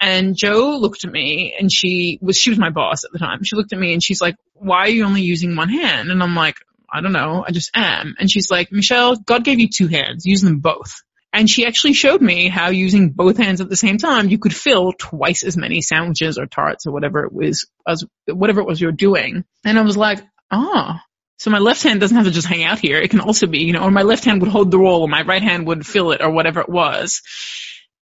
And 0.00 0.34
Jo 0.34 0.78
looked 0.78 1.04
at 1.04 1.12
me 1.12 1.54
and 1.58 1.70
she 1.70 2.18
was, 2.22 2.38
she 2.38 2.50
was 2.50 2.58
my 2.58 2.70
boss 2.70 3.04
at 3.04 3.12
the 3.12 3.18
time. 3.18 3.44
She 3.44 3.56
looked 3.56 3.74
at 3.74 3.78
me 3.78 3.92
and 3.92 4.02
she's 4.02 4.22
like, 4.22 4.36
why 4.54 4.78
are 4.78 4.88
you 4.88 5.04
only 5.04 5.22
using 5.22 5.56
one 5.56 5.68
hand? 5.68 6.10
And 6.10 6.22
I'm 6.22 6.34
like, 6.34 6.56
I 6.90 7.02
don't 7.02 7.12
know. 7.12 7.44
I 7.46 7.52
just 7.52 7.70
am. 7.74 8.14
And 8.18 8.30
she's 8.30 8.50
like, 8.50 8.72
Michelle, 8.72 9.16
God 9.16 9.44
gave 9.44 9.60
you 9.60 9.68
two 9.68 9.88
hands. 9.88 10.24
Use 10.24 10.40
them 10.40 10.60
both. 10.60 11.02
And 11.32 11.48
she 11.48 11.64
actually 11.64 11.92
showed 11.92 12.20
me 12.20 12.48
how 12.48 12.70
using 12.70 13.10
both 13.10 13.36
hands 13.36 13.60
at 13.60 13.68
the 13.68 13.76
same 13.76 13.98
time, 13.98 14.28
you 14.28 14.38
could 14.38 14.54
fill 14.54 14.92
twice 14.92 15.44
as 15.44 15.56
many 15.56 15.80
sandwiches 15.80 16.38
or 16.38 16.46
tarts 16.46 16.86
or 16.86 16.92
whatever 16.92 17.24
it 17.24 17.32
was, 17.32 17.68
as 17.86 18.04
whatever 18.26 18.60
it 18.60 18.66
was 18.66 18.80
you're 18.80 18.90
doing. 18.90 19.44
And 19.64 19.78
I 19.78 19.82
was 19.82 19.96
like, 19.96 20.20
ah, 20.50 21.00
oh, 21.00 21.09
so 21.40 21.50
my 21.50 21.58
left 21.58 21.82
hand 21.82 22.00
doesn't 22.00 22.18
have 22.18 22.26
to 22.26 22.30
just 22.30 22.46
hang 22.46 22.64
out 22.64 22.78
here. 22.78 22.98
It 22.98 23.08
can 23.08 23.20
also 23.20 23.46
be, 23.46 23.60
you 23.60 23.72
know, 23.72 23.84
or 23.84 23.90
my 23.90 24.02
left 24.02 24.26
hand 24.26 24.42
would 24.42 24.50
hold 24.50 24.70
the 24.70 24.78
roll, 24.78 25.00
or 25.00 25.08
my 25.08 25.22
right 25.22 25.40
hand 25.40 25.66
would 25.68 25.86
fill 25.86 26.12
it 26.12 26.20
or 26.20 26.30
whatever 26.30 26.60
it 26.60 26.68
was. 26.68 27.22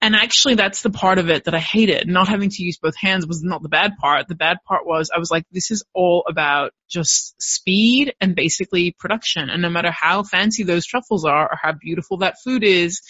And 0.00 0.16
actually 0.16 0.56
that's 0.56 0.82
the 0.82 0.90
part 0.90 1.18
of 1.18 1.30
it 1.30 1.44
that 1.44 1.54
I 1.54 1.60
hated. 1.60 2.08
Not 2.08 2.26
having 2.26 2.50
to 2.50 2.62
use 2.64 2.78
both 2.78 2.96
hands 2.96 3.28
was 3.28 3.44
not 3.44 3.62
the 3.62 3.68
bad 3.68 3.92
part. 3.96 4.26
The 4.26 4.34
bad 4.34 4.56
part 4.66 4.84
was 4.84 5.12
I 5.14 5.20
was 5.20 5.30
like, 5.30 5.44
this 5.52 5.70
is 5.70 5.84
all 5.94 6.24
about 6.28 6.72
just 6.88 7.40
speed 7.40 8.12
and 8.20 8.34
basically 8.34 8.90
production. 8.98 9.50
And 9.50 9.62
no 9.62 9.70
matter 9.70 9.92
how 9.92 10.24
fancy 10.24 10.64
those 10.64 10.84
truffles 10.84 11.24
are 11.24 11.44
or 11.44 11.58
how 11.62 11.74
beautiful 11.80 12.16
that 12.18 12.40
food 12.42 12.64
is, 12.64 13.02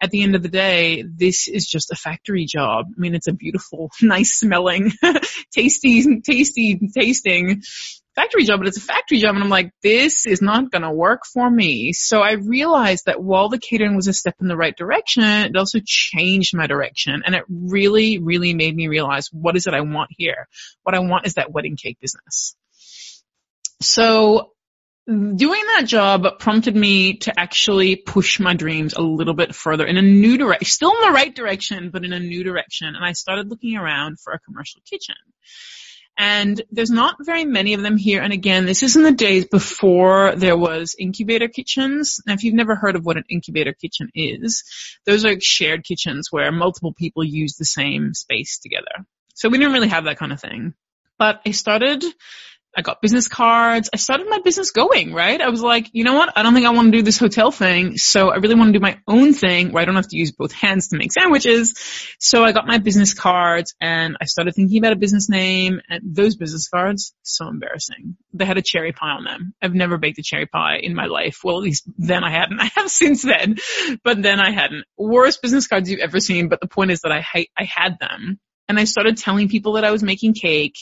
at 0.00 0.10
the 0.10 0.22
end 0.22 0.36
of 0.36 0.42
the 0.42 0.48
day, 0.48 1.02
this 1.02 1.48
is 1.48 1.66
just 1.66 1.90
a 1.90 1.96
factory 1.96 2.44
job. 2.44 2.86
I 2.88 3.00
mean, 3.00 3.14
it's 3.16 3.28
a 3.28 3.32
beautiful, 3.32 3.90
nice 4.02 4.38
smelling, 4.38 4.92
tasty, 5.52 6.20
tasty 6.20 6.80
tasting 6.94 7.62
factory 8.14 8.44
job, 8.44 8.60
but 8.60 8.68
it's 8.68 8.76
a 8.76 8.82
factory 8.82 9.18
job. 9.18 9.34
And 9.34 9.44
I'm 9.44 9.50
like, 9.50 9.72
this 9.82 10.26
is 10.26 10.42
not 10.42 10.70
going 10.70 10.82
to 10.82 10.92
work 10.92 11.22
for 11.24 11.50
me. 11.50 11.92
So 11.92 12.20
I 12.20 12.32
realized 12.32 13.06
that 13.06 13.22
while 13.22 13.48
the 13.48 13.58
catering 13.58 13.96
was 13.96 14.08
a 14.08 14.12
step 14.12 14.36
in 14.40 14.48
the 14.48 14.56
right 14.56 14.76
direction, 14.76 15.22
it 15.24 15.56
also 15.56 15.78
changed 15.84 16.56
my 16.56 16.66
direction. 16.66 17.22
And 17.24 17.34
it 17.34 17.44
really, 17.48 18.18
really 18.18 18.54
made 18.54 18.76
me 18.76 18.88
realize 18.88 19.28
what 19.32 19.56
is 19.56 19.66
it 19.66 19.74
I 19.74 19.80
want 19.80 20.10
here? 20.16 20.48
What 20.82 20.94
I 20.94 21.00
want 21.00 21.26
is 21.26 21.34
that 21.34 21.52
wedding 21.52 21.76
cake 21.76 21.98
business. 22.00 22.54
So 23.80 24.52
doing 25.06 25.62
that 25.76 25.84
job 25.86 26.38
prompted 26.38 26.76
me 26.76 27.16
to 27.18 27.38
actually 27.38 27.96
push 27.96 28.38
my 28.38 28.54
dreams 28.54 28.94
a 28.94 29.02
little 29.02 29.34
bit 29.34 29.54
further 29.54 29.84
in 29.84 29.96
a 29.96 30.02
new 30.02 30.38
direction, 30.38 30.66
still 30.66 30.92
in 30.94 31.00
the 31.00 31.12
right 31.12 31.34
direction, 31.34 31.90
but 31.90 32.04
in 32.04 32.12
a 32.12 32.20
new 32.20 32.44
direction. 32.44 32.88
And 32.88 33.04
I 33.04 33.12
started 33.12 33.48
looking 33.48 33.76
around 33.76 34.20
for 34.20 34.32
a 34.32 34.38
commercial 34.38 34.80
kitchen. 34.88 35.16
And 36.18 36.60
there's 36.70 36.90
not 36.90 37.16
very 37.20 37.44
many 37.44 37.74
of 37.74 37.82
them 37.82 37.96
here. 37.96 38.20
And 38.22 38.32
again, 38.32 38.66
this 38.66 38.82
is 38.82 38.96
in 38.96 39.02
the 39.02 39.12
days 39.12 39.46
before 39.46 40.34
there 40.36 40.56
was 40.56 40.94
incubator 40.98 41.48
kitchens. 41.48 42.20
Now, 42.26 42.34
if 42.34 42.44
you've 42.44 42.54
never 42.54 42.74
heard 42.74 42.96
of 42.96 43.04
what 43.04 43.16
an 43.16 43.24
incubator 43.30 43.72
kitchen 43.72 44.10
is, 44.14 44.62
those 45.06 45.24
are 45.24 45.40
shared 45.40 45.84
kitchens 45.84 46.28
where 46.30 46.52
multiple 46.52 46.92
people 46.92 47.24
use 47.24 47.56
the 47.56 47.64
same 47.64 48.12
space 48.14 48.58
together. 48.58 49.06
So 49.34 49.48
we 49.48 49.58
didn't 49.58 49.72
really 49.72 49.88
have 49.88 50.04
that 50.04 50.18
kind 50.18 50.32
of 50.32 50.40
thing. 50.40 50.74
But 51.18 51.40
I 51.46 51.52
started 51.52 52.04
I 52.76 52.82
got 52.82 53.02
business 53.02 53.28
cards. 53.28 53.90
I 53.92 53.96
started 53.96 54.28
my 54.28 54.40
business 54.40 54.70
going, 54.70 55.12
right? 55.12 55.40
I 55.40 55.50
was 55.50 55.60
like, 55.60 55.90
you 55.92 56.04
know 56.04 56.14
what? 56.14 56.32
I 56.36 56.42
don't 56.42 56.54
think 56.54 56.66
I 56.66 56.70
want 56.70 56.92
to 56.92 56.98
do 56.98 57.02
this 57.02 57.18
hotel 57.18 57.50
thing. 57.50 57.98
So 57.98 58.30
I 58.30 58.36
really 58.36 58.54
want 58.54 58.72
to 58.72 58.78
do 58.78 58.82
my 58.82 58.98
own 59.06 59.34
thing 59.34 59.72
where 59.72 59.82
I 59.82 59.84
don't 59.84 59.96
have 59.96 60.08
to 60.08 60.16
use 60.16 60.32
both 60.32 60.52
hands 60.52 60.88
to 60.88 60.96
make 60.96 61.12
sandwiches. 61.12 61.74
So 62.18 62.44
I 62.44 62.52
got 62.52 62.66
my 62.66 62.78
business 62.78 63.12
cards 63.12 63.74
and 63.80 64.16
I 64.20 64.24
started 64.24 64.54
thinking 64.54 64.78
about 64.78 64.92
a 64.92 64.96
business 64.96 65.28
name 65.28 65.80
and 65.88 66.02
those 66.16 66.36
business 66.36 66.68
cards, 66.68 67.14
so 67.22 67.46
embarrassing. 67.46 68.16
They 68.32 68.46
had 68.46 68.58
a 68.58 68.62
cherry 68.62 68.92
pie 68.92 69.10
on 69.10 69.24
them. 69.24 69.54
I've 69.60 69.74
never 69.74 69.98
baked 69.98 70.18
a 70.18 70.22
cherry 70.22 70.46
pie 70.46 70.78
in 70.82 70.94
my 70.94 71.06
life. 71.06 71.40
Well, 71.44 71.58
at 71.58 71.62
least 71.62 71.84
then 71.98 72.24
I 72.24 72.30
hadn't. 72.30 72.60
I 72.60 72.70
have 72.74 72.90
since 72.90 73.22
then, 73.22 73.58
but 74.02 74.22
then 74.22 74.40
I 74.40 74.50
hadn't. 74.50 74.84
Worst 74.96 75.42
business 75.42 75.66
cards 75.66 75.90
you've 75.90 76.00
ever 76.00 76.20
seen. 76.20 76.48
But 76.48 76.60
the 76.60 76.68
point 76.68 76.90
is 76.90 77.00
that 77.00 77.12
I, 77.12 77.24
I 77.34 77.64
had 77.64 77.98
them 77.98 78.40
and 78.72 78.80
I 78.80 78.84
started 78.84 79.18
telling 79.18 79.50
people 79.50 79.74
that 79.74 79.84
I 79.84 79.90
was 79.90 80.02
making 80.02 80.32
cake 80.32 80.78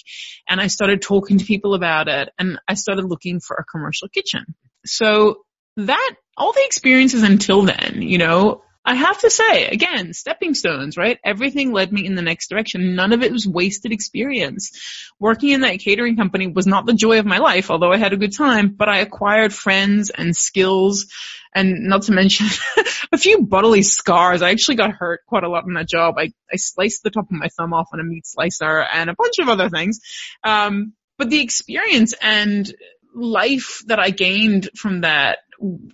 and 0.49 0.61
I 0.61 0.69
started 0.69 1.03
talking 1.03 1.39
to 1.39 1.45
people 1.45 1.75
about 1.75 2.07
it 2.07 2.29
and 2.39 2.61
I 2.69 2.75
started 2.75 3.05
looking 3.05 3.41
for 3.41 3.57
a 3.57 3.65
commercial 3.65 4.07
kitchen. 4.09 4.55
So 4.87 5.41
that, 5.77 6.15
all 6.37 6.53
the 6.53 6.63
experiences 6.65 7.25
until 7.25 7.63
then, 7.63 8.01
you 8.01 8.19
know, 8.19 8.63
I 8.85 8.95
have 8.95 9.19
to 9.21 9.31
say, 9.31 9.67
again, 9.67 10.15
stepping 10.15 10.55
stones, 10.55 10.97
right? 10.97 11.19
Everything 11.23 11.73
led 11.73 11.93
me 11.93 12.07
in 12.07 12.15
the 12.15 12.23
next 12.23 12.49
direction. 12.49 12.95
None 12.95 13.13
of 13.13 13.23
it 13.23 13.31
was 13.31 13.47
wasted 13.47 13.93
experience. 13.93 14.71
Working 15.19 15.51
in 15.51 15.61
that 15.61 15.81
catering 15.81 16.17
company 16.17 16.47
was 16.47 16.67
not 16.67 16.87
the 16.87 16.95
joy 16.95 17.19
of 17.19 17.27
my 17.27 17.39
life, 17.39 17.71
although 17.71 17.93
I 17.93 17.99
had 17.99 18.15
a 18.15 18.17
good 18.17 18.35
time, 18.35 18.69
but 18.69 18.89
I 18.89 18.99
acquired 18.99 19.53
friends 19.53 20.11
and 20.11 20.35
skills 20.35 21.07
and 21.55 21.89
not 21.89 22.03
to 22.03 22.13
mention 22.13 22.47
a 23.13 23.19
few 23.19 23.43
bodily 23.43 23.83
scars. 23.83 24.41
I 24.41 24.51
actually 24.51 24.77
got 24.77 24.93
hurt 24.93 25.21
quite 25.27 25.45
a 25.45 25.49
lot 25.49 25.67
in 25.67 25.75
that 25.75 25.89
job. 25.89 26.15
I, 26.17 26.33
I 26.51 26.57
sliced 26.57 27.03
the 27.03 27.11
top 27.11 27.25
of 27.25 27.33
my 27.33 27.49
thumb 27.49 27.75
off 27.75 27.89
on 27.93 28.01
a 28.01 28.05
meat 28.05 28.27
slicer 28.27 28.81
and 28.81 29.11
a 29.11 29.15
bunch 29.15 29.39
of 29.41 29.49
other 29.49 29.69
things. 29.69 30.01
Um, 30.43 30.95
but 31.19 31.29
the 31.29 31.43
experience 31.43 32.15
and 32.23 32.73
life 33.15 33.83
that 33.87 33.99
I 33.99 34.11
gained 34.11 34.71
from 34.75 35.03
that 35.03 35.41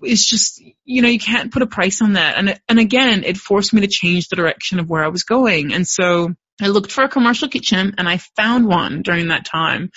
is 0.03 0.25
just, 0.25 0.63
you 0.85 1.03
know, 1.03 1.09
you 1.09 1.19
can't 1.19 1.53
put 1.53 1.63
a 1.63 1.67
price 1.67 2.03
on 2.03 2.15
that. 2.15 2.37
And, 2.37 2.61
and 2.69 2.79
again, 2.79 3.25
it 3.25 3.37
forced 3.37 3.73
me 3.73 3.81
to 3.83 3.89
change 3.89 4.29
the 4.29 4.37
direction 4.37 4.79
of 4.79 4.89
where 4.89 5.05
I 5.05 5.09
was 5.09 5.25
going. 5.25 5.73
And 5.73 5.87
so 5.87 6.35
I 6.61 6.69
looked 6.69 6.93
for 6.93 7.05
a 7.05 7.09
commercial 7.09 7.49
kitchen 7.49 7.95
and 7.99 8.09
I 8.09 8.19
found 8.37 8.67
one 8.67 9.03
during 9.03 9.29
that 9.29 9.45
time. 9.45 9.91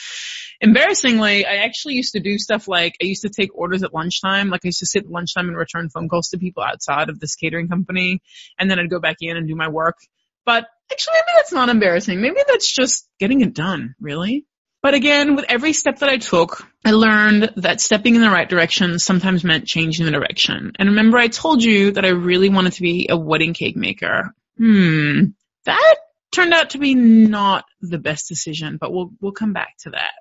Embarrassingly, 0.60 1.46
I 1.46 1.58
actually 1.58 1.94
used 1.94 2.14
to 2.14 2.20
do 2.20 2.38
stuff 2.38 2.68
like 2.68 2.96
I 3.02 3.06
used 3.06 3.22
to 3.22 3.30
take 3.30 3.56
orders 3.56 3.84
at 3.84 3.94
lunchtime. 3.94 4.50
Like 4.50 4.62
I 4.66 4.68
used 4.68 4.80
to 4.80 4.86
sit 4.86 5.06
at 5.06 5.10
lunchtime 5.10 5.48
and 5.48 5.58
return 5.58 5.90
phone 5.90 6.10
calls 6.10 6.30
to 6.30 6.38
people 6.38 6.64
outside 6.64 7.10
of 7.10 7.20
this 7.20 7.36
catering 7.36 7.70
company. 7.70 8.22
And 8.58 8.70
then 8.70 8.80
I'd 8.80 8.90
go 8.90 9.00
back 9.00 9.18
in 9.22 9.38
and 9.38 9.48
do 9.48 9.56
my 9.56 9.70
work. 9.70 9.98
But 10.46 10.68
actually, 10.92 11.14
maybe 11.14 11.38
that's 11.38 11.54
not 11.54 11.70
embarrassing. 11.70 12.20
Maybe 12.20 12.42
that's 12.48 12.74
just 12.74 13.08
getting 13.20 13.42
it 13.42 13.54
done, 13.54 13.96
really. 14.02 14.46
But 14.82 14.94
again, 14.94 15.36
with 15.36 15.46
every 15.50 15.74
step 15.74 16.00
that 16.00 16.10
I 16.10 16.18
took, 16.18 16.66
I 16.86 16.92
learned 16.92 17.54
that 17.58 17.82
stepping 17.82 18.16
in 18.16 18.22
the 18.22 18.30
right 18.30 18.48
direction 18.48 18.98
sometimes 18.98 19.44
meant 19.44 19.68
changing 19.68 20.06
the 20.06 20.12
direction. 20.12 20.72
And 20.80 20.90
remember 20.90 21.18
I 21.18 21.28
told 21.28 21.62
you 21.62 21.92
that 21.92 22.06
I 22.06 22.10
really 22.10 22.50
wanted 22.50 22.74
to 22.74 22.82
be 22.82 23.08
a 23.10 23.18
wedding 23.18 23.54
cake 23.54 23.76
maker. 23.76 24.34
Hmm. 24.58 25.26
That 25.66 25.96
turned 26.32 26.54
out 26.54 26.72
to 26.72 26.78
be 26.78 26.96
not 26.96 27.66
the 27.82 27.98
best 27.98 28.30
decision, 28.30 28.78
but 28.80 28.94
we'll, 28.94 29.12
we'll 29.20 29.34
come 29.34 29.52
back 29.52 29.76
to 29.80 29.92
that. 29.92 30.12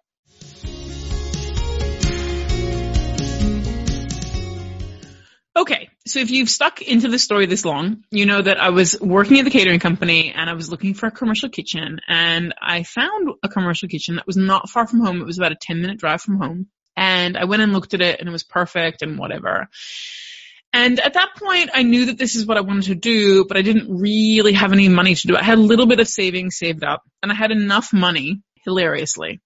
Okay, 5.59 5.91
so 6.07 6.21
if 6.21 6.31
you've 6.31 6.49
stuck 6.49 6.83
into 6.83 7.09
the 7.09 7.19
story 7.19 7.47
this 7.47 7.65
long, 7.65 8.05
you 8.13 8.27
know 8.27 8.41
that 8.41 8.61
I 8.61 8.71
was 8.71 8.97
working 9.01 9.41
at 9.41 9.45
the 9.45 9.51
catering 9.51 9.81
company 9.81 10.33
and 10.33 10.49
I 10.49 10.53
was 10.53 10.71
looking 10.71 10.95
for 10.95 11.07
a 11.07 11.11
commercial 11.11 11.49
kitchen 11.49 11.99
and 12.07 12.55
I 12.63 12.85
found 12.85 13.31
a 13.43 13.49
commercial 13.49 13.89
kitchen 13.89 14.15
that 14.17 14.27
was 14.27 14.37
not 14.37 14.71
far 14.71 14.87
from 14.87 15.01
home. 15.01 15.21
It 15.21 15.27
was 15.27 15.37
about 15.37 15.51
a 15.51 15.57
10 15.61 15.81
minute 15.81 15.99
drive 15.99 16.23
from 16.23 16.39
home. 16.39 16.69
And 16.97 17.37
I 17.37 17.47
went 17.47 17.63
and 17.63 17.73
looked 17.73 17.93
at 17.93 18.01
it 18.01 18.21
and 18.21 18.29
it 18.29 18.33
was 18.33 18.45
perfect 18.45 19.03
and 19.03 19.19
whatever. 19.19 19.67
And 20.73 21.01
at 21.01 21.15
that 21.15 21.31
point, 21.37 21.71
I 21.75 21.83
knew 21.83 22.07
that 22.07 22.19
this 22.19 22.37
is 22.37 22.47
what 22.47 22.57
I 22.57 22.61
wanted 22.61 22.85
to 22.85 22.95
do, 22.95 23.45
but 23.45 23.57
I 23.57 23.63
didn't 23.63 23.99
really 23.99 24.53
have 24.53 24.73
any 24.73 24.89
money 24.89 25.17
to 25.17 25.27
do 25.27 25.35
it. 25.35 25.41
I 25.41 25.45
had 25.45 25.59
a 25.59 25.63
little 25.63 25.87
bit 25.87 25.99
of 25.99 26.07
savings 26.07 26.57
saved 26.57 26.85
up 26.85 27.03
and 27.21 27.33
I 27.33 27.35
had 27.35 27.51
enough 27.51 27.93
money, 27.93 28.43
hilariously, 28.65 29.41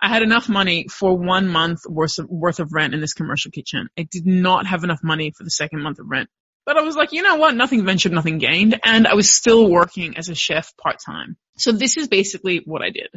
I 0.00 0.08
had 0.08 0.22
enough 0.22 0.48
money 0.48 0.86
for 0.88 1.16
one 1.16 1.48
month 1.48 1.80
worth 1.88 2.18
of, 2.18 2.28
worth 2.28 2.60
of 2.60 2.72
rent 2.72 2.94
in 2.94 3.00
this 3.00 3.14
commercial 3.14 3.50
kitchen. 3.50 3.88
I 3.98 4.02
did 4.02 4.26
not 4.26 4.66
have 4.66 4.84
enough 4.84 5.00
money 5.02 5.32
for 5.36 5.44
the 5.44 5.50
second 5.50 5.82
month 5.82 5.98
of 5.98 6.06
rent. 6.08 6.28
But 6.64 6.76
I 6.76 6.82
was 6.82 6.96
like, 6.96 7.12
you 7.12 7.22
know 7.22 7.36
what? 7.36 7.54
Nothing 7.54 7.84
ventured, 7.84 8.12
nothing 8.12 8.38
gained. 8.38 8.80
And 8.84 9.06
I 9.06 9.14
was 9.14 9.30
still 9.30 9.70
working 9.70 10.16
as 10.18 10.28
a 10.28 10.34
chef 10.34 10.76
part 10.76 10.96
time. 11.04 11.36
So 11.56 11.70
this 11.70 11.96
is 11.96 12.08
basically 12.08 12.62
what 12.64 12.82
I 12.82 12.90
did. 12.90 13.08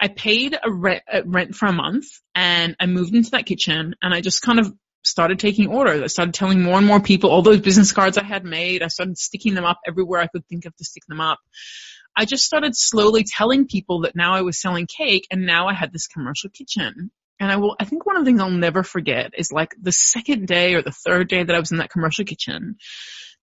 I 0.00 0.08
paid 0.08 0.56
a 0.60 0.72
rent, 0.72 1.02
a 1.12 1.22
rent 1.22 1.54
for 1.54 1.66
a 1.66 1.72
month 1.72 2.06
and 2.34 2.74
I 2.80 2.86
moved 2.86 3.14
into 3.14 3.32
that 3.32 3.44
kitchen 3.44 3.94
and 4.00 4.14
I 4.14 4.22
just 4.22 4.40
kind 4.40 4.58
of 4.58 4.72
started 5.02 5.38
taking 5.38 5.68
orders. 5.68 6.02
I 6.02 6.06
started 6.06 6.34
telling 6.34 6.62
more 6.62 6.78
and 6.78 6.86
more 6.86 7.00
people 7.00 7.30
all 7.30 7.42
those 7.42 7.60
business 7.60 7.92
cards 7.92 8.16
I 8.16 8.24
had 8.24 8.44
made. 8.44 8.82
I 8.82 8.88
started 8.88 9.18
sticking 9.18 9.54
them 9.54 9.64
up 9.64 9.80
everywhere 9.86 10.20
I 10.20 10.26
could 10.26 10.46
think 10.46 10.64
of 10.64 10.74
to 10.76 10.84
stick 10.84 11.04
them 11.06 11.20
up. 11.20 11.38
I 12.16 12.24
just 12.24 12.44
started 12.44 12.76
slowly 12.76 13.24
telling 13.24 13.66
people 13.66 14.02
that 14.02 14.16
now 14.16 14.34
I 14.34 14.42
was 14.42 14.60
selling 14.60 14.86
cake 14.86 15.26
and 15.30 15.46
now 15.46 15.68
I 15.68 15.74
had 15.74 15.92
this 15.92 16.06
commercial 16.06 16.50
kitchen. 16.50 17.10
And 17.38 17.50
I 17.50 17.56
will, 17.56 17.74
I 17.80 17.84
think 17.84 18.04
one 18.04 18.16
of 18.16 18.24
the 18.24 18.28
things 18.28 18.40
I'll 18.40 18.50
never 18.50 18.82
forget 18.82 19.32
is 19.36 19.50
like 19.50 19.74
the 19.80 19.92
second 19.92 20.46
day 20.46 20.74
or 20.74 20.82
the 20.82 20.92
third 20.92 21.28
day 21.28 21.42
that 21.42 21.56
I 21.56 21.58
was 21.58 21.72
in 21.72 21.78
that 21.78 21.90
commercial 21.90 22.26
kitchen, 22.26 22.76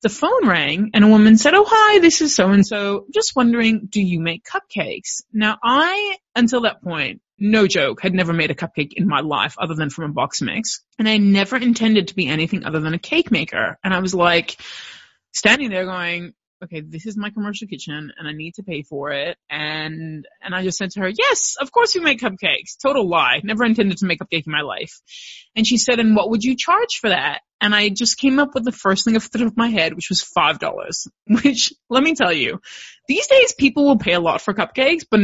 the 0.04 0.10
phone 0.10 0.48
rang 0.48 0.92
and 0.94 1.04
a 1.04 1.08
woman 1.08 1.38
said, 1.38 1.56
Oh, 1.56 1.66
hi, 1.68 2.00
this 2.00 2.22
is 2.22 2.36
so 2.36 2.52
and 2.52 2.66
so. 2.66 3.06
Just 3.12 3.36
wondering, 3.36 3.88
do 3.90 4.02
you 4.02 4.20
make 4.20 4.46
cupcakes? 4.46 5.24
Now 5.34 5.58
I, 5.64 6.18
until 6.36 6.62
that 6.62 6.84
point, 6.84 7.22
no 7.40 7.66
joke, 7.66 8.02
had 8.02 8.14
never 8.14 8.34
made 8.34 8.52
a 8.52 8.56
cupcake 8.56 8.94
in 8.94 9.08
my 9.08 9.22
life 9.22 9.56
other 9.60 9.74
than 9.74 9.90
from 9.90 10.12
a 10.12 10.14
box 10.14 10.42
mix. 10.42 10.82
And 11.00 11.10
I 11.10 11.18
never 11.18 11.58
intended 11.58 12.10
to 12.10 12.16
be 12.16 12.28
anything 12.28 12.66
other 12.66 12.80
than 12.80 12.94
a 12.94 13.00
cake 13.00 13.32
maker. 13.32 13.80
And 13.84 13.94
I 13.94 14.00
was 14.00 14.14
like, 14.14 14.58
standing 15.34 15.70
there 15.70 15.86
going, 15.86 16.34
okay, 16.64 16.82
this 16.82 17.06
is 17.06 17.18
my 17.18 17.30
commercial 17.30 17.68
kitchen 17.68 18.12
and 18.18 18.28
I 18.28 18.32
need 18.32 18.56
to 18.56 18.64
pay 18.64 18.84
for 18.84 19.12
it. 19.12 19.38
And, 19.50 20.26
and 20.42 20.56
I 20.56 20.64
just 20.64 20.78
said 20.78 20.92
to 20.92 21.02
her, 21.02 21.10
yes, 21.10 21.56
of 21.60 21.72
course 21.72 21.96
you 21.96 22.02
make 22.02 22.20
cupcakes. 22.20 22.78
Total 22.82 23.08
lie. 23.08 23.42
Never 23.44 23.64
intended 23.64 23.98
to 24.00 24.06
make 24.06 24.20
cupcake 24.20 24.48
in 24.48 24.52
my 24.52 24.62
life. 24.62 24.94
And 25.56 25.66
she 25.66 25.78
said, 25.78 26.00
and 26.00 26.16
what 26.16 26.30
would 26.30 26.44
you 26.44 26.56
charge 26.56 27.00
for 27.00 27.10
that? 27.10 27.42
And 27.60 27.74
I 27.74 27.90
just 27.90 28.18
came 28.18 28.40
up 28.40 28.54
with 28.54 28.66
the 28.66 28.72
first 28.72 29.04
thing 29.04 29.16
off 29.16 29.32
the 29.32 29.40
top 29.40 29.48
of 29.48 29.58
my 29.58 29.70
head, 29.70 29.96
which 29.96 30.10
was 30.10 30.22
five 30.22 30.60
dollars. 30.60 31.08
Which, 31.28 31.74
let 31.90 32.04
me 32.04 32.14
tell 32.14 32.32
you, 32.32 32.62
these 33.08 33.26
days 33.26 33.54
people 33.58 33.86
will 33.86 33.98
pay 33.98 34.14
a 34.14 34.20
lot 34.20 34.42
for 34.42 34.54
cupcakes, 34.54 35.06
but 35.10 35.20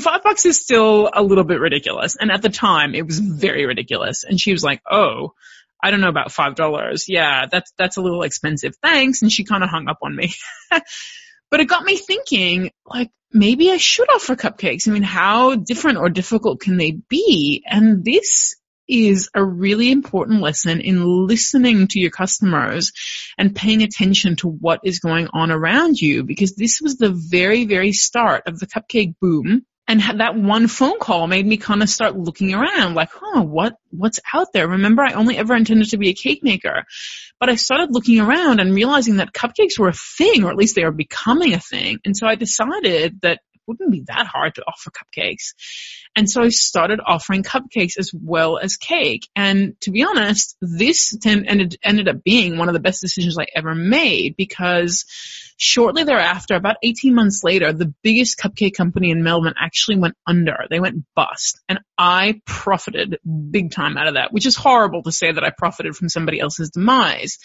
five 0.00 0.22
bucks 0.22 0.46
is 0.46 0.62
still 0.62 1.10
a 1.12 1.22
little 1.22 1.42
bit 1.42 1.58
ridiculous. 1.58 2.16
And 2.18 2.30
at 2.30 2.42
the 2.42 2.48
time, 2.48 2.94
it 2.94 3.04
was 3.04 3.18
very 3.18 3.66
ridiculous. 3.66 4.22
And 4.22 4.40
she 4.40 4.52
was 4.52 4.62
like, 4.62 4.82
"Oh, 4.88 5.32
I 5.84 5.90
don't 5.90 6.00
know 6.00 6.08
about 6.08 6.32
five 6.32 6.54
dollars. 6.54 7.04
Yeah, 7.08 7.44
that's 7.44 7.70
that's 7.76 7.98
a 7.98 8.00
little 8.00 8.22
expensive. 8.22 8.74
Thanks. 8.80 9.20
And 9.20 9.30
she 9.30 9.44
kind 9.44 9.62
of 9.62 9.68
hung 9.68 9.86
up 9.86 9.98
on 10.02 10.16
me. 10.16 10.32
but 11.50 11.60
it 11.60 11.66
got 11.66 11.84
me 11.84 11.98
thinking, 11.98 12.70
like, 12.86 13.10
maybe 13.30 13.70
I 13.70 13.76
should 13.76 14.08
offer 14.10 14.34
cupcakes. 14.34 14.88
I 14.88 14.92
mean, 14.92 15.02
how 15.02 15.56
different 15.56 15.98
or 15.98 16.08
difficult 16.08 16.60
can 16.60 16.78
they 16.78 16.92
be? 16.92 17.62
And 17.66 18.02
this 18.02 18.54
is 18.88 19.28
a 19.34 19.44
really 19.44 19.90
important 19.90 20.40
lesson 20.40 20.80
in 20.80 21.26
listening 21.26 21.88
to 21.88 22.00
your 22.00 22.10
customers 22.10 22.92
and 23.36 23.54
paying 23.54 23.82
attention 23.82 24.36
to 24.36 24.48
what 24.48 24.80
is 24.84 25.00
going 25.00 25.28
on 25.34 25.50
around 25.50 25.98
you 25.98 26.24
because 26.24 26.54
this 26.54 26.80
was 26.80 26.96
the 26.96 27.10
very, 27.10 27.66
very 27.66 27.92
start 27.92 28.44
of 28.46 28.58
the 28.58 28.66
cupcake 28.66 29.16
boom 29.20 29.66
and 29.86 30.00
that 30.00 30.34
one 30.34 30.66
phone 30.66 30.98
call 30.98 31.26
made 31.26 31.46
me 31.46 31.58
kind 31.58 31.82
of 31.82 31.90
start 31.90 32.16
looking 32.16 32.54
around 32.54 32.94
like, 32.94 33.10
huh, 33.12 33.42
what, 33.42 33.74
what's 33.90 34.20
out 34.32 34.48
there? 34.52 34.66
Remember, 34.68 35.02
I 35.02 35.12
only 35.12 35.36
ever 35.36 35.54
intended 35.54 35.90
to 35.90 35.98
be 35.98 36.08
a 36.08 36.14
cake 36.14 36.42
maker, 36.42 36.84
but 37.38 37.50
I 37.50 37.56
started 37.56 37.92
looking 37.92 38.20
around 38.20 38.60
and 38.60 38.74
realizing 38.74 39.16
that 39.16 39.34
cupcakes 39.34 39.78
were 39.78 39.88
a 39.88 39.92
thing, 39.92 40.44
or 40.44 40.50
at 40.50 40.56
least 40.56 40.74
they 40.74 40.84
are 40.84 40.92
becoming 40.92 41.52
a 41.52 41.60
thing. 41.60 41.98
And 42.04 42.16
so 42.16 42.26
I 42.26 42.34
decided 42.34 43.20
that 43.20 43.40
wouldn't 43.66 43.90
be 43.90 44.04
that 44.06 44.26
hard 44.26 44.54
to 44.56 44.64
offer 44.66 44.90
cupcakes. 44.90 45.54
And 46.16 46.28
so 46.28 46.42
I 46.42 46.48
started 46.48 47.00
offering 47.04 47.42
cupcakes 47.42 47.98
as 47.98 48.12
well 48.12 48.58
as 48.58 48.76
cake. 48.76 49.28
And 49.34 49.80
to 49.82 49.90
be 49.90 50.04
honest, 50.04 50.56
this 50.60 51.16
ended, 51.24 51.76
ended 51.82 52.08
up 52.08 52.22
being 52.22 52.56
one 52.56 52.68
of 52.68 52.74
the 52.74 52.80
best 52.80 53.00
decisions 53.00 53.38
I 53.38 53.46
ever 53.54 53.74
made 53.74 54.36
because 54.36 55.04
shortly 55.56 56.04
thereafter, 56.04 56.54
about 56.54 56.76
18 56.82 57.14
months 57.14 57.42
later, 57.44 57.72
the 57.72 57.92
biggest 58.02 58.38
cupcake 58.38 58.74
company 58.74 59.10
in 59.10 59.22
Melbourne 59.22 59.54
actually 59.58 59.98
went 59.98 60.16
under. 60.26 60.56
They 60.70 60.80
went 60.80 61.04
bust. 61.14 61.60
And 61.68 61.80
I 61.96 62.40
profited 62.44 63.18
big 63.24 63.70
time 63.70 63.96
out 63.96 64.08
of 64.08 64.14
that, 64.14 64.32
which 64.32 64.46
is 64.46 64.56
horrible 64.56 65.02
to 65.02 65.12
say 65.12 65.30
that 65.32 65.44
I 65.44 65.50
profited 65.50 65.96
from 65.96 66.08
somebody 66.08 66.40
else's 66.40 66.70
demise. 66.70 67.38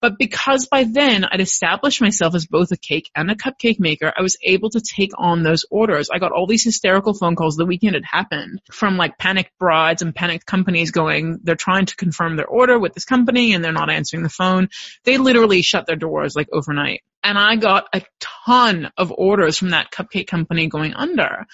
But 0.00 0.18
because 0.18 0.66
by 0.66 0.84
then 0.84 1.24
I'd 1.24 1.40
established 1.40 2.00
myself 2.00 2.34
as 2.34 2.46
both 2.46 2.72
a 2.72 2.76
cake 2.76 3.10
and 3.14 3.30
a 3.30 3.34
cupcake 3.34 3.78
maker, 3.78 4.12
I 4.16 4.22
was 4.22 4.36
able 4.42 4.70
to 4.70 4.80
take 4.80 5.10
on 5.18 5.42
those 5.42 5.64
orders. 5.70 6.08
I 6.12 6.18
got 6.18 6.32
all 6.32 6.46
these 6.46 6.64
hysterical 6.64 7.14
phone 7.14 7.36
calls 7.36 7.56
the 7.56 7.66
weekend 7.66 7.96
it 7.96 8.04
happened 8.04 8.60
from 8.72 8.96
like 8.96 9.18
panicked 9.18 9.58
brides 9.58 10.02
and 10.02 10.14
panicked 10.14 10.46
companies 10.46 10.90
going, 10.90 11.40
they're 11.42 11.54
trying 11.54 11.86
to 11.86 11.96
confirm 11.96 12.36
their 12.36 12.46
order 12.46 12.78
with 12.78 12.94
this 12.94 13.04
company 13.04 13.52
and 13.52 13.64
they're 13.64 13.72
not 13.72 13.90
answering 13.90 14.22
the 14.22 14.28
phone. 14.28 14.68
They 15.04 15.18
literally 15.18 15.62
shut 15.62 15.86
their 15.86 15.96
doors 15.96 16.34
like 16.34 16.48
overnight. 16.52 17.02
And 17.22 17.36
I 17.36 17.56
got 17.56 17.88
a 17.92 18.02
ton 18.18 18.90
of 18.96 19.12
orders 19.12 19.58
from 19.58 19.70
that 19.70 19.90
cupcake 19.90 20.26
company 20.26 20.68
going 20.68 20.94
under. 20.94 21.46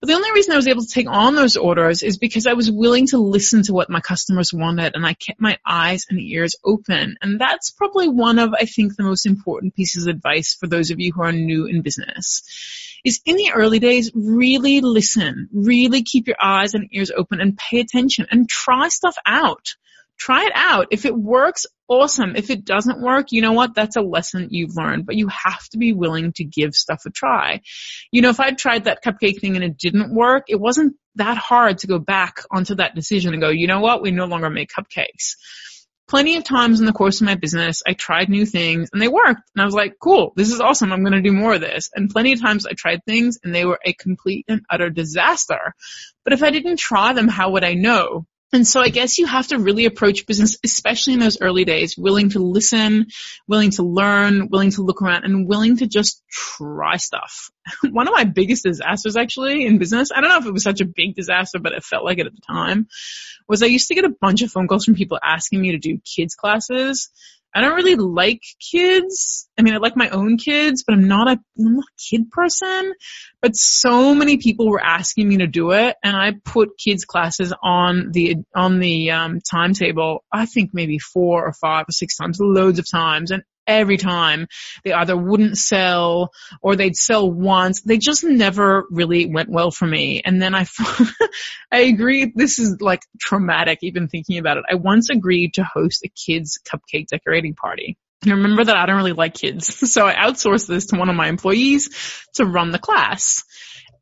But 0.00 0.08
the 0.08 0.14
only 0.14 0.32
reason 0.32 0.52
I 0.52 0.56
was 0.56 0.66
able 0.66 0.82
to 0.82 0.88
take 0.88 1.08
on 1.10 1.34
those 1.34 1.56
orders 1.56 2.02
is 2.02 2.16
because 2.16 2.46
I 2.46 2.54
was 2.54 2.70
willing 2.70 3.06
to 3.08 3.18
listen 3.18 3.62
to 3.64 3.74
what 3.74 3.90
my 3.90 4.00
customers 4.00 4.50
wanted 4.50 4.94
and 4.94 5.04
I 5.04 5.12
kept 5.12 5.40
my 5.40 5.58
eyes 5.66 6.06
and 6.08 6.18
ears 6.18 6.56
open. 6.64 7.16
And 7.20 7.38
that's 7.38 7.70
probably 7.70 8.08
one 8.08 8.38
of, 8.38 8.54
I 8.58 8.64
think, 8.64 8.96
the 8.96 9.02
most 9.02 9.26
important 9.26 9.74
pieces 9.74 10.06
of 10.06 10.14
advice 10.14 10.56
for 10.58 10.66
those 10.66 10.90
of 10.90 11.00
you 11.00 11.12
who 11.12 11.22
are 11.22 11.32
new 11.32 11.66
in 11.66 11.82
business 11.82 12.42
is 13.04 13.20
in 13.26 13.36
the 13.36 13.52
early 13.54 13.78
days, 13.78 14.10
really 14.14 14.80
listen, 14.80 15.48
really 15.52 16.02
keep 16.02 16.26
your 16.26 16.36
eyes 16.42 16.74
and 16.74 16.88
ears 16.92 17.10
open 17.10 17.40
and 17.40 17.58
pay 17.58 17.80
attention 17.80 18.26
and 18.30 18.48
try 18.48 18.88
stuff 18.88 19.16
out. 19.26 19.74
Try 20.18 20.44
it 20.44 20.52
out. 20.54 20.88
If 20.90 21.06
it 21.06 21.16
works, 21.16 21.66
awesome. 21.90 22.36
If 22.36 22.48
it 22.48 22.64
doesn't 22.64 23.02
work, 23.02 23.32
you 23.32 23.42
know 23.42 23.52
what? 23.52 23.74
That's 23.74 23.96
a 23.96 24.00
lesson 24.00 24.48
you've 24.50 24.76
learned, 24.76 25.04
but 25.04 25.16
you 25.16 25.28
have 25.28 25.68
to 25.70 25.78
be 25.78 25.92
willing 25.92 26.32
to 26.34 26.44
give 26.44 26.74
stuff 26.74 27.02
a 27.06 27.10
try. 27.10 27.60
You 28.10 28.22
know, 28.22 28.30
if 28.30 28.40
I'd 28.40 28.56
tried 28.56 28.84
that 28.84 29.04
cupcake 29.04 29.40
thing 29.40 29.56
and 29.56 29.64
it 29.64 29.76
didn't 29.76 30.14
work, 30.14 30.44
it 30.48 30.60
wasn't 30.60 30.96
that 31.16 31.36
hard 31.36 31.78
to 31.78 31.86
go 31.86 31.98
back 31.98 32.44
onto 32.50 32.76
that 32.76 32.94
decision 32.94 33.32
and 33.34 33.42
go, 33.42 33.50
you 33.50 33.66
know 33.66 33.80
what? 33.80 34.00
We 34.00 34.12
no 34.12 34.26
longer 34.26 34.48
make 34.48 34.70
cupcakes 34.70 35.34
plenty 36.10 36.34
of 36.34 36.42
times 36.42 36.80
in 36.80 36.86
the 36.86 36.92
course 36.92 37.20
of 37.20 37.26
my 37.26 37.36
business, 37.36 37.84
I 37.86 37.92
tried 37.92 38.28
new 38.28 38.44
things 38.44 38.90
and 38.92 39.00
they 39.00 39.06
worked. 39.06 39.42
And 39.54 39.62
I 39.62 39.64
was 39.64 39.74
like, 39.74 39.94
cool, 40.02 40.32
this 40.34 40.50
is 40.50 40.60
awesome. 40.60 40.92
I'm 40.92 41.04
going 41.04 41.12
to 41.12 41.22
do 41.22 41.32
more 41.32 41.54
of 41.54 41.60
this. 41.60 41.88
And 41.94 42.10
plenty 42.10 42.32
of 42.32 42.40
times 42.40 42.66
I 42.66 42.72
tried 42.72 43.04
things 43.04 43.38
and 43.44 43.54
they 43.54 43.64
were 43.64 43.78
a 43.84 43.92
complete 43.92 44.44
and 44.48 44.62
utter 44.68 44.90
disaster. 44.90 45.72
But 46.24 46.32
if 46.32 46.42
I 46.42 46.50
didn't 46.50 46.80
try 46.80 47.12
them, 47.12 47.28
how 47.28 47.52
would 47.52 47.62
I 47.62 47.74
know? 47.74 48.26
And 48.52 48.66
so 48.66 48.80
I 48.80 48.88
guess 48.88 49.18
you 49.18 49.26
have 49.26 49.46
to 49.48 49.58
really 49.58 49.84
approach 49.84 50.26
business, 50.26 50.58
especially 50.64 51.12
in 51.12 51.20
those 51.20 51.40
early 51.40 51.64
days, 51.64 51.96
willing 51.96 52.30
to 52.30 52.40
listen, 52.40 53.06
willing 53.46 53.70
to 53.72 53.84
learn, 53.84 54.48
willing 54.48 54.72
to 54.72 54.82
look 54.82 55.02
around, 55.02 55.24
and 55.24 55.48
willing 55.48 55.76
to 55.76 55.86
just 55.86 56.22
try 56.28 56.96
stuff. 56.96 57.50
One 57.90 58.08
of 58.08 58.14
my 58.14 58.24
biggest 58.24 58.64
disasters 58.64 59.16
actually 59.16 59.64
in 59.64 59.78
business, 59.78 60.10
I 60.14 60.20
don't 60.20 60.30
know 60.30 60.38
if 60.38 60.46
it 60.46 60.52
was 60.52 60.64
such 60.64 60.80
a 60.80 60.84
big 60.84 61.14
disaster, 61.14 61.60
but 61.60 61.72
it 61.72 61.84
felt 61.84 62.04
like 62.04 62.18
it 62.18 62.26
at 62.26 62.34
the 62.34 62.42
time, 62.46 62.88
was 63.48 63.62
I 63.62 63.66
used 63.66 63.88
to 63.88 63.94
get 63.94 64.04
a 64.04 64.14
bunch 64.20 64.42
of 64.42 64.50
phone 64.50 64.66
calls 64.66 64.84
from 64.84 64.94
people 64.94 65.18
asking 65.22 65.60
me 65.60 65.72
to 65.72 65.78
do 65.78 65.98
kids 65.98 66.34
classes 66.34 67.10
I 67.54 67.60
don't 67.60 67.74
really 67.74 67.96
like 67.96 68.42
kids. 68.70 69.48
I 69.58 69.62
mean, 69.62 69.74
I 69.74 69.78
like 69.78 69.96
my 69.96 70.08
own 70.10 70.36
kids, 70.36 70.84
but 70.86 70.94
I'm 70.94 71.08
not 71.08 71.26
a, 71.28 71.32
I'm 71.32 71.74
not 71.76 71.84
a 71.84 72.00
kid 72.10 72.30
person. 72.30 72.94
But 73.42 73.56
so 73.56 74.14
many 74.14 74.36
people 74.36 74.68
were 74.68 74.82
asking 74.82 75.28
me 75.28 75.38
to 75.38 75.46
do 75.46 75.72
it, 75.72 75.96
and 76.02 76.16
I 76.16 76.32
put 76.44 76.78
kids 76.78 77.04
classes 77.04 77.52
on 77.62 78.12
the 78.12 78.36
on 78.54 78.78
the 78.78 79.10
um, 79.10 79.40
timetable. 79.40 80.24
I 80.32 80.46
think 80.46 80.70
maybe 80.72 80.98
four 80.98 81.46
or 81.46 81.52
five 81.52 81.86
or 81.88 81.92
six 81.92 82.16
times, 82.16 82.38
loads 82.40 82.78
of 82.78 82.88
times, 82.88 83.30
and 83.30 83.42
every 83.78 83.96
time. 83.96 84.48
They 84.84 84.92
either 84.92 85.16
wouldn't 85.16 85.58
sell 85.58 86.32
or 86.60 86.76
they'd 86.76 86.96
sell 86.96 87.30
once. 87.30 87.82
They 87.82 87.98
just 87.98 88.24
never 88.24 88.84
really 88.90 89.26
went 89.26 89.50
well 89.50 89.70
for 89.70 89.86
me. 89.86 90.22
And 90.24 90.40
then 90.40 90.54
I, 90.54 90.66
I 91.72 91.80
agree. 91.80 92.32
This 92.34 92.58
is 92.58 92.80
like 92.80 93.02
traumatic 93.18 93.78
even 93.82 94.08
thinking 94.08 94.38
about 94.38 94.58
it. 94.58 94.64
I 94.70 94.74
once 94.74 95.10
agreed 95.10 95.54
to 95.54 95.64
host 95.64 96.04
a 96.04 96.08
kids 96.08 96.58
cupcake 96.64 97.06
decorating 97.08 97.54
party. 97.54 97.96
And 98.22 98.32
remember 98.32 98.64
that 98.64 98.76
I 98.76 98.86
don't 98.86 98.96
really 98.96 99.12
like 99.12 99.34
kids. 99.34 99.78
So 99.90 100.06
I 100.06 100.14
outsourced 100.14 100.66
this 100.66 100.86
to 100.86 100.96
one 100.98 101.08
of 101.08 101.16
my 101.16 101.28
employees 101.28 102.24
to 102.34 102.44
run 102.44 102.70
the 102.70 102.78
class. 102.78 103.44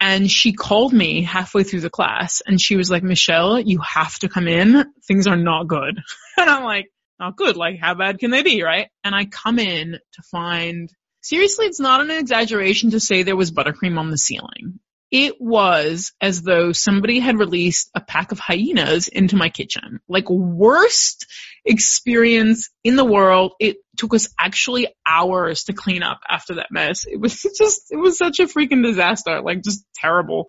And 0.00 0.30
she 0.30 0.52
called 0.52 0.92
me 0.92 1.22
halfway 1.22 1.64
through 1.64 1.80
the 1.80 1.90
class 1.90 2.40
and 2.46 2.60
she 2.60 2.76
was 2.76 2.90
like, 2.90 3.02
Michelle, 3.02 3.58
you 3.58 3.80
have 3.80 4.16
to 4.20 4.28
come 4.28 4.46
in. 4.46 4.84
Things 5.06 5.26
are 5.26 5.36
not 5.36 5.66
good. 5.66 6.00
And 6.36 6.48
I'm 6.48 6.62
like, 6.62 6.92
not 7.18 7.36
good. 7.36 7.56
Like, 7.56 7.78
how 7.78 7.94
bad 7.94 8.18
can 8.18 8.30
they 8.30 8.42
be, 8.42 8.62
right? 8.62 8.88
And 9.04 9.14
I 9.14 9.24
come 9.24 9.58
in 9.58 9.92
to 9.92 10.22
find, 10.30 10.90
seriously, 11.20 11.66
it's 11.66 11.80
not 11.80 12.00
an 12.00 12.10
exaggeration 12.10 12.90
to 12.90 13.00
say 13.00 13.22
there 13.22 13.36
was 13.36 13.50
buttercream 13.50 13.98
on 13.98 14.10
the 14.10 14.18
ceiling. 14.18 14.80
It 15.10 15.40
was 15.40 16.12
as 16.20 16.42
though 16.42 16.72
somebody 16.72 17.18
had 17.18 17.38
released 17.38 17.90
a 17.94 18.00
pack 18.00 18.30
of 18.30 18.38
hyenas 18.38 19.08
into 19.08 19.36
my 19.36 19.48
kitchen. 19.48 20.00
Like 20.06 20.28
worst 20.28 21.26
experience 21.64 22.68
in 22.84 22.96
the 22.96 23.06
world. 23.06 23.52
It 23.58 23.78
took 23.96 24.12
us 24.12 24.28
actually 24.38 24.88
hours 25.06 25.64
to 25.64 25.72
clean 25.72 26.02
up 26.02 26.20
after 26.28 26.56
that 26.56 26.70
mess. 26.70 27.06
It 27.06 27.18
was 27.18 27.40
just, 27.58 27.90
it 27.90 27.96
was 27.96 28.18
such 28.18 28.38
a 28.38 28.46
freaking 28.46 28.82
disaster. 28.82 29.40
Like 29.40 29.62
just 29.62 29.84
terrible. 29.94 30.48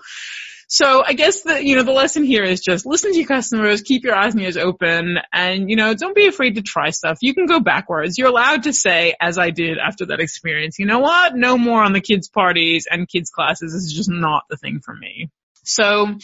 So 0.71 1.03
I 1.03 1.13
guess 1.13 1.41
the, 1.41 1.65
you 1.65 1.75
know, 1.75 1.81
the 1.81 1.91
lesson 1.91 2.23
here 2.23 2.43
is 2.43 2.61
just 2.61 2.85
listen 2.85 3.11
to 3.11 3.17
your 3.17 3.27
customers, 3.27 3.81
keep 3.81 4.03
your 4.03 4.15
eyes 4.15 4.35
and 4.35 4.43
ears 4.43 4.55
open, 4.55 5.17
and, 5.33 5.67
you 5.67 5.75
know, 5.75 5.95
don't 5.95 6.15
be 6.15 6.27
afraid 6.27 6.55
to 6.55 6.61
try 6.61 6.91
stuff. 6.91 7.17
You 7.21 7.33
can 7.33 7.47
go 7.47 7.59
backwards. 7.59 8.19
You're 8.19 8.27
allowed 8.27 8.63
to 8.63 8.73
say, 8.73 9.15
as 9.19 9.39
I 9.39 9.49
did 9.49 9.79
after 9.79 10.05
that 10.05 10.19
experience, 10.19 10.77
you 10.77 10.85
know 10.85 10.99
what? 10.99 11.35
No 11.35 11.57
more 11.57 11.81
on 11.83 11.93
the 11.93 12.01
kids 12.01 12.29
parties 12.29 12.87
and 12.89 13.09
kids 13.09 13.31
classes. 13.31 13.73
This 13.73 13.83
is 13.83 13.93
just 13.93 14.11
not 14.11 14.43
the 14.47 14.57
thing 14.57 14.79
for 14.79 14.93
me. 14.93 15.31
So 15.69 16.17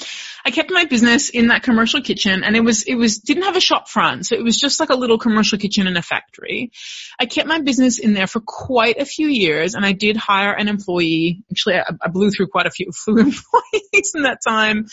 I 0.44 0.50
kept 0.50 0.72
my 0.72 0.86
business 0.86 1.30
in 1.30 1.48
that 1.48 1.62
commercial 1.62 2.02
kitchen 2.02 2.44
and 2.44 2.56
it 2.56 2.62
was, 2.62 2.82
it 2.82 2.96
was, 2.96 3.20
didn't 3.20 3.44
have 3.44 3.56
a 3.56 3.62
shop 3.62 3.88
front. 3.88 4.26
So 4.26 4.36
it 4.36 4.44
was 4.44 4.58
just 4.58 4.80
like 4.80 4.90
a 4.90 4.96
little 4.96 5.20
commercial 5.20 5.60
kitchen 5.60 5.86
in 5.86 5.96
a 5.98 6.02
factory. 6.02 6.72
I 7.20 7.28
kept 7.28 7.48
my 7.48 7.60
business 7.60 8.00
in 8.00 8.14
there 8.14 8.26
for 8.26 8.42
quite 8.42 9.00
a 9.00 9.06
few 9.06 9.28
years 9.28 9.76
and 9.76 9.86
I 9.86 9.92
did 9.92 10.18
hire 10.18 10.52
an 10.52 10.68
employee. 10.68 11.44
Actually, 11.52 11.76
I, 11.76 11.92
I 12.02 12.08
blew 12.08 12.32
through 12.32 12.48
quite 12.48 12.66
a 12.66 12.72
few 12.72 12.88
employees 13.08 14.14
in 14.16 14.24
that 14.24 14.40
time. 14.46 14.88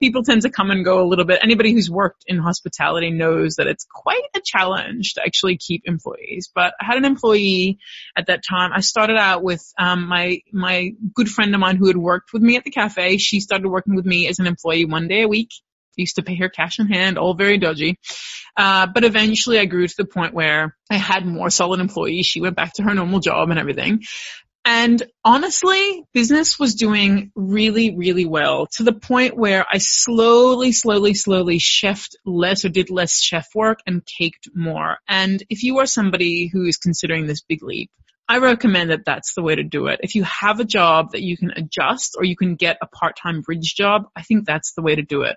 People 0.00 0.22
tend 0.22 0.42
to 0.42 0.50
come 0.50 0.70
and 0.70 0.84
go 0.84 1.02
a 1.02 1.06
little 1.08 1.24
bit. 1.24 1.40
Anybody 1.42 1.72
who's 1.72 1.90
worked 1.90 2.24
in 2.28 2.38
hospitality 2.38 3.10
knows 3.10 3.56
that 3.56 3.66
it's 3.66 3.86
quite 3.92 4.22
a 4.36 4.40
challenge 4.40 5.14
to 5.14 5.22
actually 5.22 5.56
keep 5.56 5.82
employees. 5.84 6.48
But 6.54 6.74
I 6.80 6.84
had 6.84 6.96
an 6.96 7.04
employee 7.04 7.78
at 8.16 8.28
that 8.28 8.44
time. 8.48 8.70
I 8.72 8.80
started 8.80 9.16
out 9.16 9.42
with, 9.42 9.64
um, 9.76 10.06
my, 10.06 10.42
my 10.52 10.92
good 11.12 11.28
friend 11.28 11.52
of 11.54 11.60
mine 11.60 11.76
who 11.76 11.88
had 11.88 11.96
worked 11.96 12.32
with 12.32 12.42
me 12.42 12.56
at 12.56 12.62
the 12.62 12.70
cafe. 12.70 13.18
She 13.18 13.40
started 13.40 13.68
working 13.68 13.95
with 13.96 14.06
me 14.06 14.28
as 14.28 14.38
an 14.38 14.46
employee 14.46 14.84
one 14.84 15.08
day 15.08 15.22
a 15.22 15.28
week. 15.28 15.50
I 15.98 16.02
used 16.02 16.16
to 16.16 16.22
pay 16.22 16.36
her 16.36 16.48
cash 16.48 16.78
in 16.78 16.88
hand, 16.88 17.16
all 17.16 17.34
very 17.34 17.58
dodgy. 17.58 17.98
Uh, 18.56 18.86
but 18.86 19.04
eventually 19.04 19.58
I 19.58 19.64
grew 19.64 19.86
to 19.86 19.94
the 19.96 20.04
point 20.04 20.34
where 20.34 20.76
I 20.90 20.96
had 20.96 21.26
more 21.26 21.50
solid 21.50 21.80
employees. 21.80 22.26
She 22.26 22.40
went 22.40 22.56
back 22.56 22.74
to 22.74 22.82
her 22.82 22.94
normal 22.94 23.20
job 23.20 23.50
and 23.50 23.58
everything. 23.58 24.02
And 24.68 25.00
honestly, 25.24 26.02
business 26.12 26.58
was 26.58 26.74
doing 26.74 27.30
really, 27.36 27.96
really 27.96 28.26
well 28.26 28.66
to 28.72 28.82
the 28.82 28.92
point 28.92 29.36
where 29.36 29.64
I 29.72 29.78
slowly, 29.78 30.72
slowly, 30.72 31.14
slowly 31.14 31.58
chefed 31.58 32.16
less 32.24 32.64
or 32.64 32.68
did 32.68 32.90
less 32.90 33.22
chef 33.22 33.46
work 33.54 33.78
and 33.86 34.04
caked 34.04 34.48
more. 34.56 34.98
And 35.06 35.40
if 35.48 35.62
you 35.62 35.78
are 35.78 35.86
somebody 35.86 36.48
who 36.52 36.64
is 36.64 36.78
considering 36.78 37.26
this 37.26 37.42
big 37.42 37.62
leap, 37.62 37.92
I 38.28 38.38
recommend 38.38 38.90
that 38.90 39.04
that's 39.06 39.34
the 39.34 39.42
way 39.42 39.54
to 39.54 39.62
do 39.62 39.86
it. 39.86 40.00
If 40.02 40.16
you 40.16 40.24
have 40.24 40.58
a 40.58 40.64
job 40.64 41.12
that 41.12 41.22
you 41.22 41.36
can 41.36 41.52
adjust 41.52 42.16
or 42.18 42.24
you 42.24 42.36
can 42.36 42.56
get 42.56 42.78
a 42.82 42.86
part-time 42.86 43.42
bridge 43.42 43.74
job, 43.76 44.08
I 44.16 44.22
think 44.22 44.44
that's 44.44 44.72
the 44.72 44.82
way 44.82 44.96
to 44.96 45.02
do 45.02 45.22
it. 45.22 45.36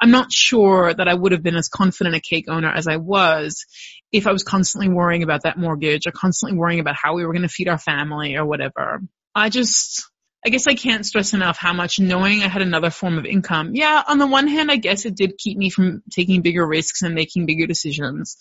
I'm 0.00 0.10
not 0.10 0.32
sure 0.32 0.94
that 0.94 1.06
I 1.06 1.12
would 1.12 1.32
have 1.32 1.42
been 1.42 1.56
as 1.56 1.68
confident 1.68 2.16
a 2.16 2.20
cake 2.20 2.46
owner 2.48 2.70
as 2.70 2.88
I 2.88 2.96
was 2.96 3.66
if 4.10 4.26
I 4.26 4.32
was 4.32 4.42
constantly 4.42 4.88
worrying 4.88 5.22
about 5.22 5.42
that 5.42 5.58
mortgage 5.58 6.06
or 6.06 6.12
constantly 6.12 6.58
worrying 6.58 6.80
about 6.80 6.96
how 6.96 7.14
we 7.14 7.26
were 7.26 7.34
going 7.34 7.42
to 7.42 7.48
feed 7.48 7.68
our 7.68 7.78
family 7.78 8.36
or 8.36 8.46
whatever. 8.46 9.02
I 9.34 9.50
just, 9.50 10.08
I 10.44 10.48
guess 10.48 10.66
I 10.66 10.74
can't 10.74 11.04
stress 11.04 11.34
enough 11.34 11.58
how 11.58 11.74
much 11.74 12.00
knowing 12.00 12.42
I 12.42 12.48
had 12.48 12.62
another 12.62 12.90
form 12.90 13.18
of 13.18 13.26
income. 13.26 13.74
Yeah, 13.74 14.02
on 14.08 14.18
the 14.18 14.26
one 14.26 14.48
hand, 14.48 14.70
I 14.70 14.76
guess 14.76 15.04
it 15.04 15.14
did 15.14 15.36
keep 15.36 15.58
me 15.58 15.68
from 15.68 16.02
taking 16.10 16.40
bigger 16.40 16.66
risks 16.66 17.02
and 17.02 17.14
making 17.14 17.44
bigger 17.44 17.66
decisions. 17.66 18.36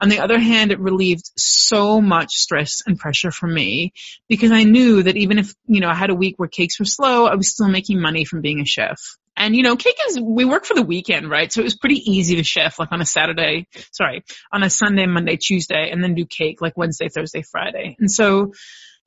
On 0.00 0.08
the 0.08 0.18
other 0.18 0.38
hand, 0.38 0.72
it 0.72 0.80
relieved 0.80 1.30
so 1.36 2.00
much 2.00 2.32
stress 2.34 2.82
and 2.86 2.98
pressure 2.98 3.30
from 3.30 3.54
me 3.54 3.92
because 4.28 4.50
I 4.50 4.64
knew 4.64 5.04
that 5.04 5.16
even 5.16 5.38
if, 5.38 5.54
you 5.66 5.80
know, 5.80 5.88
I 5.88 5.94
had 5.94 6.10
a 6.10 6.14
week 6.14 6.34
where 6.38 6.48
cakes 6.48 6.80
were 6.80 6.86
slow, 6.86 7.26
I 7.26 7.36
was 7.36 7.50
still 7.50 7.68
making 7.68 8.00
money 8.00 8.24
from 8.24 8.40
being 8.40 8.60
a 8.60 8.66
chef. 8.66 9.00
And 9.36 9.54
you 9.56 9.62
know, 9.62 9.76
cake 9.76 9.98
is, 10.08 10.20
we 10.20 10.44
work 10.44 10.64
for 10.64 10.74
the 10.74 10.82
weekend, 10.82 11.28
right? 11.28 11.52
So 11.52 11.60
it 11.60 11.64
was 11.64 11.76
pretty 11.76 11.96
easy 12.10 12.36
to 12.36 12.44
chef 12.44 12.78
like 12.78 12.92
on 12.92 13.00
a 13.00 13.06
Saturday, 13.06 13.66
sorry, 13.92 14.24
on 14.52 14.62
a 14.62 14.70
Sunday, 14.70 15.06
Monday, 15.06 15.36
Tuesday, 15.36 15.90
and 15.90 16.02
then 16.02 16.14
do 16.14 16.24
cake 16.24 16.60
like 16.60 16.76
Wednesday, 16.76 17.08
Thursday, 17.08 17.42
Friday. 17.42 17.96
And 17.98 18.10
so 18.10 18.52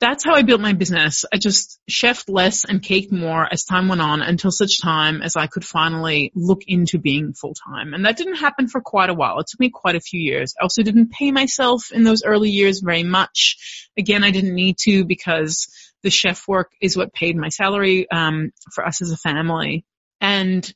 that's 0.00 0.24
how 0.24 0.34
I 0.34 0.42
built 0.42 0.60
my 0.60 0.74
business. 0.74 1.24
I 1.32 1.38
just 1.38 1.80
chefed 1.90 2.28
less 2.28 2.64
and 2.64 2.82
caked 2.82 3.12
more 3.12 3.46
as 3.50 3.64
time 3.64 3.88
went 3.88 4.00
on 4.00 4.22
until 4.22 4.52
such 4.52 4.80
time 4.80 5.22
as 5.22 5.34
I 5.34 5.48
could 5.48 5.64
finally 5.64 6.30
look 6.34 6.62
into 6.68 6.98
being 6.98 7.32
full 7.32 7.54
time. 7.54 7.94
And 7.94 8.04
that 8.04 8.16
didn't 8.16 8.36
happen 8.36 8.68
for 8.68 8.80
quite 8.80 9.10
a 9.10 9.14
while. 9.14 9.40
It 9.40 9.46
took 9.48 9.58
me 9.58 9.70
quite 9.70 9.96
a 9.96 10.00
few 10.00 10.20
years. 10.20 10.54
I 10.58 10.62
also 10.62 10.82
didn't 10.82 11.10
pay 11.10 11.32
myself 11.32 11.90
in 11.92 12.04
those 12.04 12.22
early 12.24 12.50
years 12.50 12.80
very 12.80 13.02
much. 13.02 13.90
Again, 13.98 14.22
I 14.22 14.30
didn't 14.30 14.54
need 14.54 14.76
to 14.82 15.04
because 15.04 15.68
the 16.02 16.10
chef 16.10 16.46
work 16.46 16.70
is 16.80 16.96
what 16.96 17.12
paid 17.12 17.36
my 17.36 17.48
salary 17.48 18.08
um, 18.10 18.52
for 18.72 18.86
us 18.86 19.02
as 19.02 19.10
a 19.10 19.16
family. 19.16 19.84
And 20.20 20.72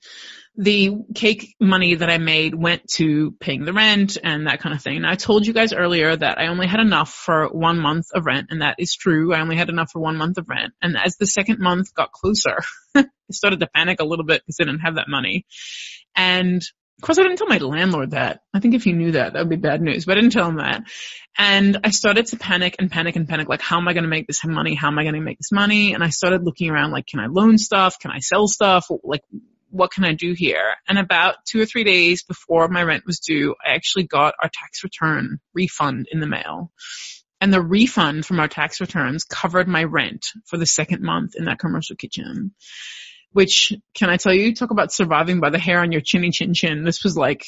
the 0.57 0.93
cake 1.15 1.55
money 1.61 1.95
that 1.95 2.11
I 2.11 2.19
made 2.19 2.55
went 2.55 2.87
to 2.95 3.33
paying 3.41 3.65
the 3.65 3.73
rent 3.73 4.19
and 4.23 4.47
that 4.47 4.61
kind 4.61 4.75
of 4.75 4.83
thing. 4.83 4.99
And 4.99 5.07
I 5.07 5.15
told 5.15 5.47
you 5.47 5.55
guys 5.55 5.73
earlier 5.73 6.15
that 6.15 6.39
I 6.39 6.49
only 6.49 6.67
had 6.67 6.81
enough 6.81 7.11
for 7.11 7.49
one 7.49 7.79
month 7.79 8.07
of 8.15 8.27
rent, 8.27 8.49
and 8.51 8.61
that 8.61 8.77
is 8.79 8.95
true. 8.95 9.33
I 9.33 9.41
only 9.41 9.57
had 9.57 9.71
enough 9.71 9.91
for 9.93 10.01
one 10.01 10.17
month 10.17 10.37
of 10.37 10.49
rent. 10.49 10.75
And 10.83 10.97
as 10.97 11.17
the 11.17 11.27
second 11.27 11.59
month 11.59 11.95
got 11.95 12.13
closer, 12.13 12.59
I 12.95 13.07
started 13.31 13.61
to 13.61 13.69
panic 13.75 14.01
a 14.01 14.05
little 14.05 14.27
bit 14.27 14.43
because 14.43 14.59
I 14.61 14.65
didn't 14.65 14.81
have 14.81 14.97
that 14.97 15.09
money. 15.09 15.47
And 16.15 16.63
Of 16.99 17.07
course, 17.07 17.19
I 17.19 17.23
didn't 17.23 17.39
tell 17.39 17.49
my 17.49 17.59
landlord 17.59 18.13
that. 18.13 18.43
I 18.55 18.61
think 18.61 18.75
if 18.75 18.85
he 18.85 18.93
knew 18.93 19.13
that, 19.13 19.33
that 19.33 19.41
would 19.41 19.49
be 19.49 19.57
bad 19.57 19.83
news, 19.83 20.05
but 20.05 20.17
I 20.17 20.21
didn't 20.21 20.33
tell 20.33 20.49
him 20.49 20.59
that. 20.59 20.85
And 21.37 21.79
I 21.83 21.91
started 21.91 22.27
to 22.27 22.37
panic 22.37 22.77
and 22.79 22.91
panic 22.91 23.17
and 23.17 23.29
panic, 23.29 23.49
like, 23.49 23.63
how 23.63 23.79
am 23.79 23.89
I 23.89 23.93
going 23.93 24.05
to 24.05 24.11
make 24.11 24.27
this 24.27 24.45
money? 24.45 24.75
How 24.75 24.89
am 24.89 24.99
I 24.99 25.03
going 25.03 25.15
to 25.15 25.21
make 25.21 25.39
this 25.39 25.51
money? 25.51 25.95
And 25.95 26.05
I 26.05 26.11
started 26.11 26.45
looking 26.45 26.71
around, 26.71 26.93
like, 26.93 27.07
can 27.07 27.19
I 27.19 27.27
loan 27.27 27.59
stuff? 27.59 27.99
Can 27.99 28.11
I 28.11 28.19
sell 28.21 28.47
stuff? 28.47 28.87
Like, 29.03 29.23
what 29.71 29.91
can 29.91 30.05
I 30.05 30.13
do 30.13 30.35
here? 30.35 30.75
And 30.87 30.99
about 30.99 31.37
two 31.47 31.61
or 31.61 31.67
three 31.67 31.83
days 31.83 32.23
before 32.23 32.69
my 32.69 32.83
rent 32.83 33.05
was 33.07 33.19
due, 33.19 33.57
I 33.65 33.71
actually 33.75 34.05
got 34.05 34.35
our 34.41 34.51
tax 34.53 34.85
return 34.85 35.41
refund 35.55 36.07
in 36.13 36.21
the 36.21 36.27
mail. 36.27 36.71
And 37.41 37.53
the 37.53 37.63
refund 37.63 38.25
from 38.25 38.39
our 38.39 38.49
tax 38.49 38.81
returns 38.81 39.25
covered 39.25 39.67
my 39.67 39.83
rent 39.83 40.31
for 40.47 40.59
the 40.59 40.67
second 40.67 41.03
month 41.03 41.35
in 41.35 41.47
that 41.47 41.59
commercial 41.59 41.97
kitchen 41.97 42.53
which 43.33 43.73
can 43.95 44.11
I 44.11 44.17
tell 44.17 44.33
you, 44.33 44.55
talk 44.55 44.71
about 44.71 44.93
surviving 44.93 45.41
by 45.41 45.51
the 45.51 45.59
hair 45.59 45.81
on 45.81 45.93
your 45.93 46.01
chinny 46.01 46.31
chin 46.31 46.55
chin. 46.55 46.85
This 46.85 47.05
was 47.05 47.17
like 47.17 47.47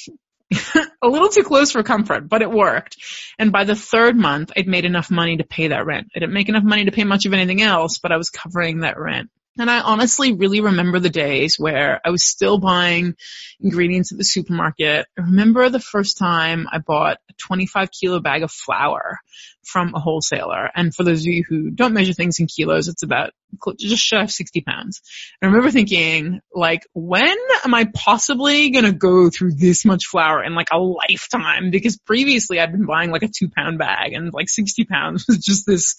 a 1.02 1.08
little 1.08 1.28
too 1.28 1.42
close 1.42 1.72
for 1.72 1.82
comfort, 1.82 2.28
but 2.28 2.42
it 2.42 2.50
worked. 2.50 2.96
And 3.38 3.52
by 3.52 3.64
the 3.64 3.76
third 3.76 4.16
month, 4.16 4.52
I'd 4.56 4.68
made 4.68 4.84
enough 4.84 5.10
money 5.10 5.36
to 5.36 5.44
pay 5.44 5.68
that 5.68 5.86
rent. 5.86 6.08
I 6.14 6.20
didn't 6.20 6.34
make 6.34 6.48
enough 6.48 6.64
money 6.64 6.84
to 6.86 6.92
pay 6.92 7.04
much 7.04 7.26
of 7.26 7.32
anything 7.32 7.62
else, 7.62 7.98
but 7.98 8.12
I 8.12 8.16
was 8.16 8.30
covering 8.30 8.80
that 8.80 8.98
rent. 8.98 9.30
And 9.56 9.70
I 9.70 9.80
honestly 9.80 10.32
really 10.32 10.60
remember 10.60 10.98
the 10.98 11.10
days 11.10 11.58
where 11.58 12.00
I 12.04 12.10
was 12.10 12.24
still 12.24 12.58
buying 12.58 13.14
ingredients 13.60 14.10
at 14.10 14.18
the 14.18 14.24
supermarket. 14.24 15.06
I 15.16 15.22
remember 15.22 15.68
the 15.68 15.78
first 15.78 16.18
time 16.18 16.66
I 16.70 16.78
bought 16.78 17.18
a 17.30 17.34
25 17.34 17.90
kilo 17.92 18.18
bag 18.18 18.42
of 18.42 18.50
flour 18.50 19.20
from 19.66 19.94
a 19.94 20.00
wholesaler. 20.00 20.70
And 20.74 20.94
for 20.94 21.04
those 21.04 21.20
of 21.20 21.26
you 21.26 21.44
who 21.48 21.70
don't 21.70 21.94
measure 21.94 22.12
things 22.12 22.38
in 22.38 22.46
kilos, 22.46 22.88
it's 22.88 23.02
about 23.02 23.30
just 23.78 24.02
shy 24.02 24.22
of 24.22 24.30
60 24.30 24.60
pounds. 24.62 25.00
I 25.42 25.46
remember 25.46 25.70
thinking, 25.70 26.40
like, 26.52 26.86
when 26.92 27.36
am 27.64 27.74
I 27.74 27.88
possibly 27.94 28.70
to 28.84 28.92
go 28.92 29.30
through 29.30 29.52
this 29.52 29.84
much 29.84 30.06
flour 30.06 30.42
in 30.42 30.54
like 30.54 30.68
a 30.72 30.78
lifetime? 30.78 31.70
Because 31.70 31.96
previously 31.96 32.60
I'd 32.60 32.72
been 32.72 32.86
buying 32.86 33.10
like 33.10 33.22
a 33.22 33.28
two 33.28 33.48
pound 33.48 33.78
bag 33.78 34.12
and 34.12 34.32
like 34.32 34.48
60 34.48 34.84
pounds 34.84 35.26
was 35.28 35.38
just 35.38 35.66
this. 35.66 35.94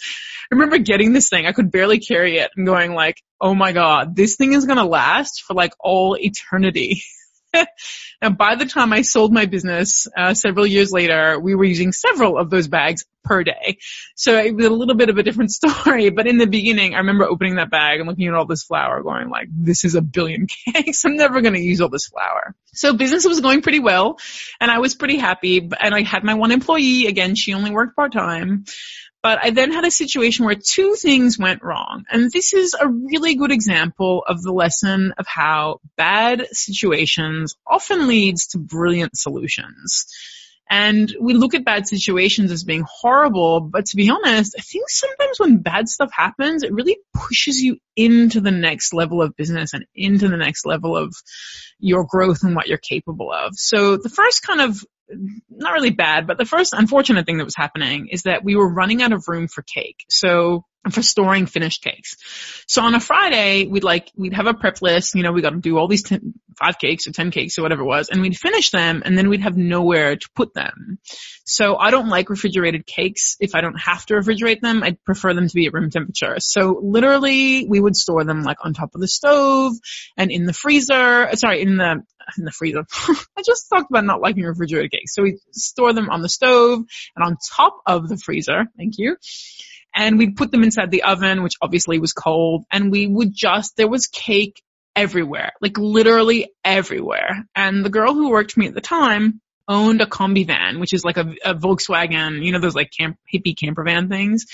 I 0.51 0.55
remember 0.55 0.77
getting 0.77 1.13
this 1.13 1.29
thing. 1.29 1.45
I 1.45 1.53
could 1.53 1.71
barely 1.71 1.99
carry 1.99 2.37
it 2.37 2.51
and 2.55 2.65
going 2.65 2.93
like, 2.93 3.21
oh 3.39 3.53
my 3.53 3.71
God, 3.71 4.15
this 4.15 4.35
thing 4.35 4.53
is 4.53 4.65
to 4.65 4.85
last 4.85 5.43
for 5.43 5.53
like 5.53 5.73
all 5.79 6.17
eternity. 6.19 7.03
and 8.21 8.37
by 8.37 8.55
the 8.55 8.65
time 8.65 8.93
I 8.93 9.01
sold 9.01 9.33
my 9.33 9.45
business 9.45 10.07
uh, 10.15 10.33
several 10.33 10.65
years 10.65 10.91
later, 10.91 11.39
we 11.39 11.55
were 11.55 11.65
using 11.65 11.91
several 11.91 12.37
of 12.37 12.49
those 12.49 12.67
bags 12.67 13.05
per 13.23 13.43
day. 13.43 13.79
So 14.15 14.37
it 14.37 14.55
was 14.55 14.65
a 14.65 14.69
little 14.69 14.95
bit 14.95 15.09
of 15.09 15.17
a 15.17 15.23
different 15.23 15.51
story. 15.59 16.09
But 16.09 16.27
in 16.27 16.37
the 16.37 16.47
beginning, 16.47 16.93
I 16.93 16.99
remember 16.99 17.25
opening 17.25 17.55
that 17.55 17.71
bag 17.71 17.99
and 17.99 18.07
looking 18.07 18.27
at 18.27 18.33
all 18.33 18.45
this 18.45 18.63
flour, 18.63 19.01
going 19.03 19.29
like, 19.29 19.47
"This 19.51 19.83
is 19.83 19.95
a 19.95 20.01
billion 20.01 20.47
cakes. 20.73 21.03
I'm 21.03 21.17
never 21.17 21.41
going 21.41 21.55
to 21.55 21.61
use 21.61 21.81
all 21.81 21.89
this 21.89 22.07
flour." 22.07 22.55
So 22.73 22.93
business 22.93 23.25
was 23.25 23.41
going 23.41 23.61
pretty 23.61 23.79
well, 23.79 24.19
and 24.59 24.71
I 24.71 24.79
was 24.79 24.95
pretty 24.95 25.17
happy. 25.17 25.69
And 25.79 25.93
I 25.93 26.03
had 26.03 26.23
my 26.23 26.35
one 26.35 26.51
employee 26.51 27.07
again. 27.07 27.35
She 27.35 27.53
only 27.53 27.71
worked 27.71 27.95
part 27.95 28.13
time. 28.13 28.65
But 29.25 29.43
I 29.43 29.49
then 29.49 29.71
had 29.71 29.85
a 29.85 29.89
situation 29.89 30.45
where 30.45 30.53
two 30.53 30.93
things 30.93 31.39
went 31.39 31.63
wrong. 31.63 32.03
And 32.11 32.31
this 32.31 32.53
is 32.53 32.75
a 32.79 32.87
really 32.87 33.33
good 33.33 33.51
example 33.51 34.23
of 34.27 34.43
the 34.43 34.51
lesson 34.51 35.15
of 35.17 35.25
how 35.25 35.79
bad 35.97 36.45
situations 36.51 37.55
often 37.65 38.07
leads 38.07 38.49
to 38.49 38.59
brilliant 38.59 39.17
solutions. 39.17 40.05
And 40.69 41.11
we 41.19 41.33
look 41.33 41.55
at 41.55 41.65
bad 41.65 41.87
situations 41.87 42.51
as 42.51 42.63
being 42.63 42.85
horrible, 42.87 43.61
but 43.61 43.87
to 43.87 43.95
be 43.95 44.11
honest, 44.11 44.53
I 44.59 44.61
think 44.61 44.89
sometimes 44.89 45.39
when 45.39 45.57
bad 45.57 45.89
stuff 45.89 46.11
happens, 46.13 46.61
it 46.61 46.71
really 46.71 46.97
pushes 47.11 47.59
you 47.59 47.77
into 47.95 48.41
the 48.41 48.51
next 48.51 48.93
level 48.93 49.23
of 49.23 49.35
business 49.35 49.73
and 49.73 49.85
into 49.95 50.27
the 50.27 50.37
next 50.37 50.67
level 50.67 50.95
of 50.95 51.15
your 51.79 52.05
growth 52.05 52.43
and 52.43 52.55
what 52.55 52.67
you're 52.67 52.77
capable 52.77 53.31
of. 53.31 53.53
So 53.55 53.97
the 53.97 54.09
first 54.09 54.43
kind 54.43 54.61
of 54.61 54.83
not 55.49 55.73
really 55.73 55.91
bad, 55.91 56.27
but 56.27 56.37
the 56.37 56.45
first 56.45 56.73
unfortunate 56.73 57.25
thing 57.25 57.37
that 57.37 57.45
was 57.45 57.55
happening 57.55 58.07
is 58.11 58.23
that 58.23 58.43
we 58.43 58.55
were 58.55 58.67
running 58.67 59.01
out 59.01 59.13
of 59.13 59.27
room 59.27 59.47
for 59.47 59.61
cake. 59.61 60.05
So 60.09 60.65
for 60.91 61.01
storing 61.01 61.45
finished 61.45 61.83
cakes. 61.83 62.15
So 62.67 62.81
on 62.83 62.95
a 62.95 62.99
Friday, 62.99 63.67
we'd 63.67 63.83
like, 63.83 64.11
we'd 64.15 64.33
have 64.33 64.47
a 64.47 64.53
prep 64.53 64.81
list, 64.81 65.15
you 65.15 65.23
know, 65.23 65.31
we 65.31 65.41
got 65.41 65.51
to 65.51 65.59
do 65.59 65.77
all 65.77 65.87
these 65.87 66.03
ten, 66.03 66.33
five 66.57 66.79
cakes 66.79 67.07
or 67.07 67.11
10 67.11 67.31
cakes 67.31 67.57
or 67.57 67.63
whatever 67.63 67.81
it 67.81 67.87
was, 67.87 68.09
and 68.09 68.21
we'd 68.21 68.37
finish 68.37 68.71
them 68.71 69.01
and 69.05 69.17
then 69.17 69.29
we'd 69.29 69.41
have 69.41 69.57
nowhere 69.57 70.15
to 70.15 70.29
put 70.35 70.53
them. 70.53 70.99
So 71.43 71.75
I 71.77 71.91
don't 71.91 72.09
like 72.09 72.29
refrigerated 72.29 72.85
cakes. 72.85 73.35
If 73.39 73.55
I 73.55 73.61
don't 73.61 73.79
have 73.79 74.05
to 74.07 74.15
refrigerate 74.15 74.61
them, 74.61 74.83
I'd 74.83 75.03
prefer 75.03 75.33
them 75.33 75.47
to 75.47 75.53
be 75.53 75.67
at 75.67 75.73
room 75.73 75.89
temperature. 75.89 76.35
So 76.39 76.79
literally 76.81 77.67
we 77.67 77.79
would 77.79 77.95
store 77.95 78.23
them 78.23 78.43
like 78.43 78.57
on 78.63 78.73
top 78.73 78.95
of 78.95 79.01
the 79.01 79.07
stove 79.07 79.73
and 80.17 80.31
in 80.31 80.45
the 80.45 80.53
freezer, 80.53 81.27
uh, 81.27 81.35
sorry, 81.35 81.61
in 81.61 81.77
the, 81.77 82.03
in 82.37 82.45
the 82.45 82.51
freezer. 82.51 82.85
I 83.37 83.41
just 83.45 83.69
talked 83.69 83.91
about 83.91 84.05
not 84.05 84.21
liking 84.21 84.43
refrigerated 84.43 84.91
cakes. 84.91 85.13
So 85.13 85.23
we 85.23 85.39
store 85.51 85.93
them 85.93 86.09
on 86.09 86.21
the 86.21 86.29
stove 86.29 86.83
and 87.15 87.25
on 87.25 87.37
top 87.55 87.77
of 87.85 88.07
the 88.07 88.17
freezer. 88.17 88.65
Thank 88.77 88.97
you 88.97 89.17
and 89.95 90.17
we'd 90.17 90.35
put 90.35 90.51
them 90.51 90.63
inside 90.63 90.91
the 90.91 91.03
oven, 91.03 91.41
which 91.41 91.55
obviously 91.61 91.99
was 91.99 92.13
cold, 92.13 92.65
and 92.71 92.91
we 92.91 93.07
would 93.07 93.33
just, 93.33 93.77
there 93.77 93.87
was 93.87 94.07
cake 94.07 94.61
everywhere, 94.95 95.53
like 95.61 95.77
literally 95.77 96.51
everywhere. 96.63 97.45
And 97.55 97.83
the 97.83 97.89
girl 97.89 98.13
who 98.13 98.29
worked 98.29 98.53
for 98.53 98.59
me 98.59 98.67
at 98.67 98.73
the 98.73 98.81
time 98.81 99.41
owned 99.67 100.01
a 100.01 100.05
combi 100.05 100.45
van, 100.45 100.79
which 100.79 100.93
is 100.93 101.03
like 101.03 101.17
a, 101.17 101.33
a 101.43 101.55
Volkswagen, 101.55 102.43
you 102.45 102.51
know, 102.51 102.59
those 102.59 102.75
like 102.75 102.91
camp, 102.97 103.17
hippie 103.33 103.57
camper 103.57 103.83
van 103.83 104.09
things. 104.09 104.45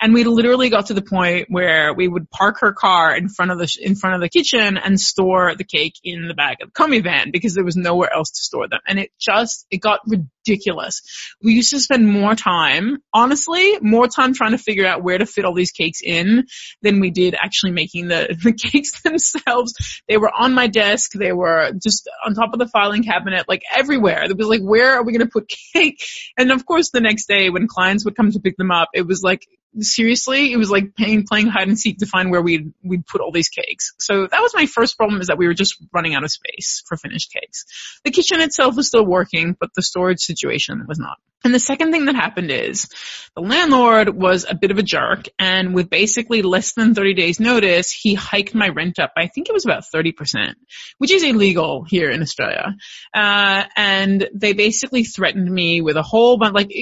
And 0.00 0.12
we 0.12 0.24
literally 0.24 0.70
got 0.70 0.86
to 0.86 0.94
the 0.94 1.02
point 1.02 1.46
where 1.48 1.94
we 1.94 2.08
would 2.08 2.28
park 2.30 2.60
her 2.60 2.72
car 2.72 3.16
in 3.16 3.28
front 3.28 3.52
of 3.52 3.58
the, 3.58 3.78
in 3.80 3.94
front 3.94 4.16
of 4.16 4.20
the 4.20 4.28
kitchen 4.28 4.76
and 4.76 5.00
store 5.00 5.54
the 5.54 5.64
cake 5.64 5.94
in 6.02 6.26
the 6.26 6.34
back 6.34 6.58
of 6.62 6.72
the 6.72 6.72
combi 6.72 7.02
van 7.02 7.30
because 7.30 7.54
there 7.54 7.64
was 7.64 7.76
nowhere 7.76 8.12
else 8.12 8.30
to 8.30 8.42
store 8.42 8.68
them. 8.68 8.80
And 8.86 8.98
it 8.98 9.12
just, 9.20 9.66
it 9.70 9.78
got 9.78 10.00
ridiculous. 10.04 10.30
We 11.42 11.54
used 11.54 11.70
to 11.70 11.80
spend 11.80 12.08
more 12.08 12.34
time, 12.34 12.98
honestly, 13.12 13.78
more 13.80 14.08
time 14.08 14.34
trying 14.34 14.52
to 14.52 14.58
figure 14.58 14.86
out 14.86 15.02
where 15.02 15.18
to 15.18 15.26
fit 15.26 15.44
all 15.44 15.54
these 15.54 15.72
cakes 15.72 16.00
in 16.02 16.46
than 16.82 17.00
we 17.00 17.10
did 17.10 17.34
actually 17.34 17.72
making 17.72 18.08
the, 18.08 18.36
the 18.42 18.52
cakes 18.52 19.02
themselves. 19.02 19.74
They 20.08 20.16
were 20.16 20.30
on 20.30 20.54
my 20.54 20.66
desk. 20.66 21.12
They 21.12 21.32
were 21.32 21.72
just 21.82 22.08
on 22.24 22.34
top 22.34 22.52
of 22.52 22.58
the 22.58 22.68
filing 22.68 23.02
cabinet, 23.02 23.46
like 23.48 23.62
everywhere. 23.74 24.24
It 24.24 24.36
was 24.36 24.48
like, 24.48 24.62
where 24.62 24.94
are 24.94 25.04
we 25.04 25.12
going 25.12 25.26
to 25.26 25.32
put 25.32 25.50
cake? 25.74 26.02
And 26.36 26.50
of 26.52 26.64
course, 26.66 26.90
the 26.90 27.00
next 27.00 27.26
day 27.26 27.50
when 27.50 27.68
clients 27.68 28.04
would 28.04 28.16
come 28.16 28.30
to 28.30 28.40
pick 28.40 28.56
them 28.56 28.70
up, 28.70 28.88
it 28.94 29.06
was 29.06 29.22
like, 29.22 29.46
seriously, 29.80 30.52
it 30.52 30.56
was 30.56 30.70
like 30.70 30.94
playing, 30.96 31.26
playing 31.26 31.48
hide 31.48 31.68
and 31.68 31.78
seek 31.78 31.98
to 31.98 32.06
find 32.06 32.30
where 32.30 32.42
we'd, 32.42 32.72
we'd 32.82 33.06
put 33.06 33.20
all 33.20 33.32
these 33.32 33.48
cakes. 33.48 33.94
So 33.98 34.26
that 34.26 34.40
was 34.40 34.52
my 34.54 34.66
first 34.66 34.96
problem 34.96 35.20
is 35.20 35.28
that 35.28 35.38
we 35.38 35.46
were 35.46 35.54
just 35.54 35.76
running 35.92 36.14
out 36.14 36.24
of 36.24 36.30
space 36.30 36.82
for 36.86 36.96
finished 36.96 37.32
cakes. 37.32 37.64
The 38.04 38.10
kitchen 38.10 38.40
itself 38.40 38.76
was 38.76 38.88
still 38.88 39.04
working, 39.04 39.56
but 39.58 39.70
the 39.74 39.82
storage 39.82 40.20
situation 40.20 40.84
was 40.88 40.98
not. 40.98 41.18
And 41.46 41.54
the 41.54 41.60
second 41.60 41.92
thing 41.92 42.06
that 42.06 42.16
happened 42.16 42.50
is 42.50 42.88
the 43.36 43.40
landlord 43.40 44.08
was 44.08 44.44
a 44.48 44.56
bit 44.56 44.72
of 44.72 44.78
a 44.78 44.82
jerk 44.82 45.28
and 45.38 45.76
with 45.76 45.88
basically 45.88 46.42
less 46.42 46.72
than 46.72 46.92
30 46.92 47.14
days 47.14 47.38
notice, 47.38 47.92
he 47.92 48.14
hiked 48.14 48.52
my 48.52 48.68
rent 48.70 48.98
up. 48.98 49.12
I 49.16 49.28
think 49.28 49.48
it 49.48 49.52
was 49.52 49.64
about 49.64 49.84
30%, 49.84 50.54
which 50.98 51.12
is 51.12 51.22
illegal 51.22 51.84
here 51.84 52.10
in 52.10 52.20
Australia. 52.20 52.74
Uh, 53.14 53.62
and 53.76 54.28
they 54.34 54.54
basically 54.54 55.04
threatened 55.04 55.48
me 55.48 55.82
with 55.82 55.96
a 55.96 56.02
whole 56.02 56.36
bunch, 56.36 56.54
like, 56.54 56.72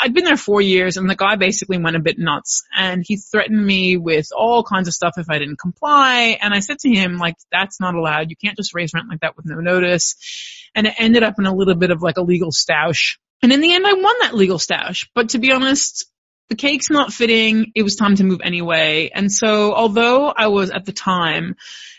I'd 0.00 0.14
been 0.14 0.24
there 0.24 0.38
four 0.38 0.62
years 0.62 0.96
and 0.96 1.10
the 1.10 1.14
guy 1.14 1.36
basically 1.36 1.76
went 1.76 1.96
a 1.96 2.00
bit 2.00 2.18
nuts 2.18 2.35
and 2.76 3.04
he 3.06 3.16
threatened 3.16 3.64
me 3.64 3.96
with 3.96 4.28
all 4.36 4.64
kinds 4.64 4.88
of 4.88 4.94
stuff 4.94 5.14
if 5.16 5.30
I 5.30 5.38
didn't 5.38 5.58
comply. 5.58 6.38
And 6.40 6.52
I 6.52 6.60
said 6.60 6.78
to 6.80 6.88
him, 6.88 7.18
like, 7.18 7.36
that's 7.52 7.80
not 7.80 7.94
allowed. 7.94 8.30
You 8.30 8.36
can't 8.36 8.56
just 8.56 8.74
raise 8.74 8.92
rent 8.94 9.08
like 9.08 9.20
that 9.20 9.36
with 9.36 9.46
no 9.46 9.56
notice. 9.56 10.14
And 10.74 10.86
it 10.86 10.94
ended 10.98 11.22
up 11.22 11.34
in 11.38 11.46
a 11.46 11.54
little 11.54 11.74
bit 11.74 11.90
of 11.90 12.02
like 12.02 12.16
a 12.18 12.22
legal 12.22 12.50
stoush 12.50 13.16
and 13.42 13.52
in 13.52 13.60
the 13.60 13.74
end, 13.74 13.86
I 13.86 13.92
won 13.92 14.14
that 14.22 14.34
legal 14.34 14.58
stoush. 14.58 15.08
But 15.14 15.30
to 15.30 15.38
be 15.38 15.52
honest, 15.52 16.06
the 16.48 16.54
cake's 16.54 16.90
not 16.90 17.12
fitting. 17.12 17.72
It 17.74 17.82
was 17.82 17.96
time 17.96 18.16
to 18.16 18.24
move 18.24 18.40
anyway. 18.42 19.10
And 19.14 19.30
so 19.30 19.74
although 19.74 20.28
I 20.28 20.48
was 20.48 20.70
at 20.70 20.84
the 20.84 20.92
time 20.92 21.56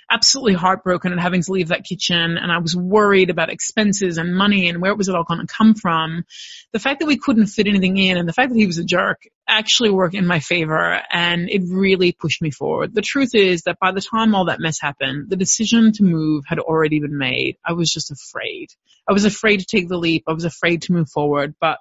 absolutely 0.10 0.54
heartbroken 0.54 1.12
at 1.12 1.20
having 1.20 1.42
to 1.42 1.52
leave 1.52 1.70
that 1.70 1.84
kitchen 1.84 2.38
and 2.38 2.52
I 2.52 2.60
was 2.60 2.76
worried 2.76 3.30
about 3.30 3.50
expenses 3.50 4.18
and 4.18 4.36
money 4.36 4.70
and 4.70 4.82
where 4.82 4.96
was 4.96 5.10
it 5.10 5.16
all 5.16 5.24
going 5.24 5.46
to 5.46 5.54
come 5.54 5.74
from. 5.74 6.26
The 6.72 6.80
fact 6.80 7.00
that 7.00 7.08
we 7.08 7.18
couldn't 7.18 7.48
fit 7.48 7.68
anything 7.68 7.98
in 7.98 8.18
and 8.18 8.28
the 8.28 8.34
fact 8.34 8.50
that 8.50 8.58
he 8.58 8.66
was 8.66 8.78
a 8.78 8.86
jerk 8.86 9.24
actually 9.48 9.90
worked 9.90 10.16
in 10.16 10.26
my 10.26 10.40
favor 10.40 11.02
and 11.12 11.50
it 11.50 11.64
really 11.68 12.14
pushed 12.14 12.42
me 12.42 12.52
forward. 12.52 12.96
The 12.96 13.02
truth 13.02 13.36
is 13.36 13.64
that 13.64 13.80
by 13.80 13.92
the 13.92 14.02
time 14.02 14.34
all 14.34 14.46
that 14.46 14.60
mess 14.60 14.80
happened, 14.80 15.30
the 15.30 15.36
decision 15.36 15.92
to 15.94 16.04
move 16.04 16.46
had 16.48 16.60
already 16.60 17.00
been 17.00 17.18
made. 17.18 17.58
I 17.66 17.74
was 17.74 17.92
just 17.92 18.12
afraid. 18.12 18.70
I 19.10 19.14
was 19.14 19.26
afraid 19.26 19.60
to 19.60 19.66
take 19.66 19.90
the 19.90 19.98
leap. 19.98 20.24
I 20.28 20.34
was 20.34 20.46
afraid 20.46 20.84
to 20.84 20.94
move 20.94 21.10
forward, 21.10 21.56
but 21.60 21.80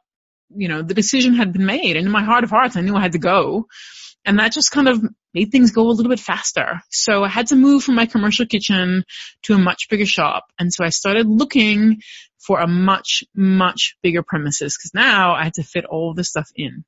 you 0.55 0.69
know, 0.69 0.83
the 0.83 0.95
decision 0.95 1.35
had 1.35 1.53
been 1.53 1.67
made 1.67 1.97
and 1.97 2.07
in 2.07 2.13
my 2.13 2.23
heart 2.23 2.45
of 2.45 2.51
hearts, 2.51 2.77
I 2.77 2.81
knew 2.81 2.97
I 2.97 3.03
had 3.03 3.13
to 3.13 3.19
go. 3.19 3.67
And 4.27 4.41
that 4.41 4.53
just 4.53 4.73
kind 4.73 4.89
of 4.89 5.03
made 5.33 5.53
things 5.53 5.71
go 5.71 5.83
a 5.83 5.93
little 5.93 6.11
bit 6.11 6.19
faster. 6.19 6.83
So 6.91 7.23
I 7.23 7.29
had 7.29 7.47
to 7.49 7.57
move 7.57 7.85
from 7.85 7.95
my 7.95 8.07
commercial 8.07 8.45
kitchen 8.45 9.05
to 9.43 9.55
a 9.55 9.59
much 9.59 9.89
bigger 9.89 10.05
shop. 10.05 10.47
And 10.59 10.73
so 10.73 10.85
I 10.85 10.89
started 10.89 11.29
looking 11.29 12.03
for 12.39 12.59
a 12.59 12.67
much, 12.67 13.23
much 13.35 13.97
bigger 14.03 14.25
premises 14.25 14.77
because 14.77 14.93
now 14.95 15.35
I 15.35 15.45
had 15.45 15.55
to 15.55 15.63
fit 15.63 15.85
all 15.85 16.13
this 16.13 16.29
stuff 16.29 16.51
in. 16.57 16.85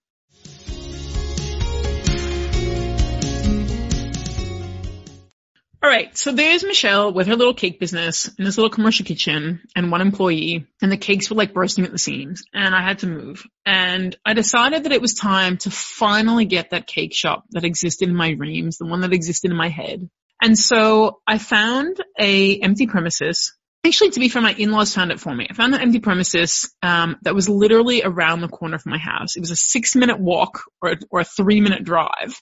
All 5.81 5.89
right, 5.89 6.17
so 6.19 6.33
there's 6.33 6.65
Michelle 6.65 7.13
with 7.13 7.29
her 7.29 7.37
little 7.37 7.55
cake 7.55 7.79
business 7.79 8.27
in 8.37 8.45
this 8.45 8.59
little 8.59 8.71
commercial 8.71 9.07
kitchen 9.07 9.61
and 9.77 9.93
one 9.93 10.01
employee, 10.01 10.67
and 10.83 10.91
the 10.91 10.97
cakes 10.97 11.31
were 11.31 11.37
like 11.37 11.55
bursting 11.55 11.85
at 11.85 11.93
the 11.93 12.01
seams, 12.01 12.43
and 12.53 12.75
I 12.75 12.83
had 12.83 12.99
to 13.01 13.07
move. 13.07 13.47
And 13.65 14.17
I 14.27 14.35
decided 14.35 14.85
that 14.85 14.93
it 14.93 15.01
was 15.01 15.15
time 15.15 15.57
to 15.59 15.71
finally 15.71 16.47
get 16.47 16.71
that 16.71 16.89
cake 16.89 17.15
shop 17.15 17.45
that 17.51 17.65
existed 17.65 18.09
in 18.09 18.17
my 18.17 18.35
dreams, 18.35 18.79
the 18.79 18.87
one 18.87 19.03
that 19.03 19.13
existed 19.13 19.53
in 19.53 19.57
my 19.57 19.69
head. 19.69 20.11
And 20.43 20.59
so 20.59 21.21
I 21.29 21.39
found 21.39 22.03
a 22.19 22.59
empty 22.59 22.89
premises 22.89 23.57
Actually, 23.89 24.11
to 24.11 24.21
be 24.21 24.29
fair, 24.29 24.43
my 24.43 24.53
in-laws 24.53 24.95
found 24.95 25.13
it 25.13 25.19
for 25.19 25.35
me. 25.35 25.47
I 25.49 25.55
found 25.55 25.75
an 25.75 25.81
empty 25.81 25.99
premises 25.99 26.71
um, 26.83 27.17
that 27.23 27.35
was 27.35 27.49
literally 27.49 28.03
around 28.03 28.43
the 28.43 28.49
corner 28.49 28.79
from 28.79 28.91
my 28.91 28.99
house. 28.99 29.35
It 29.35 29.41
was 29.41 29.51
a 29.51 29.57
six-minute 29.57 30.21
walk 30.21 30.61
or, 30.83 30.97
or 31.09 31.21
a 31.21 31.25
three-minute 31.25 31.85
drive 31.85 32.39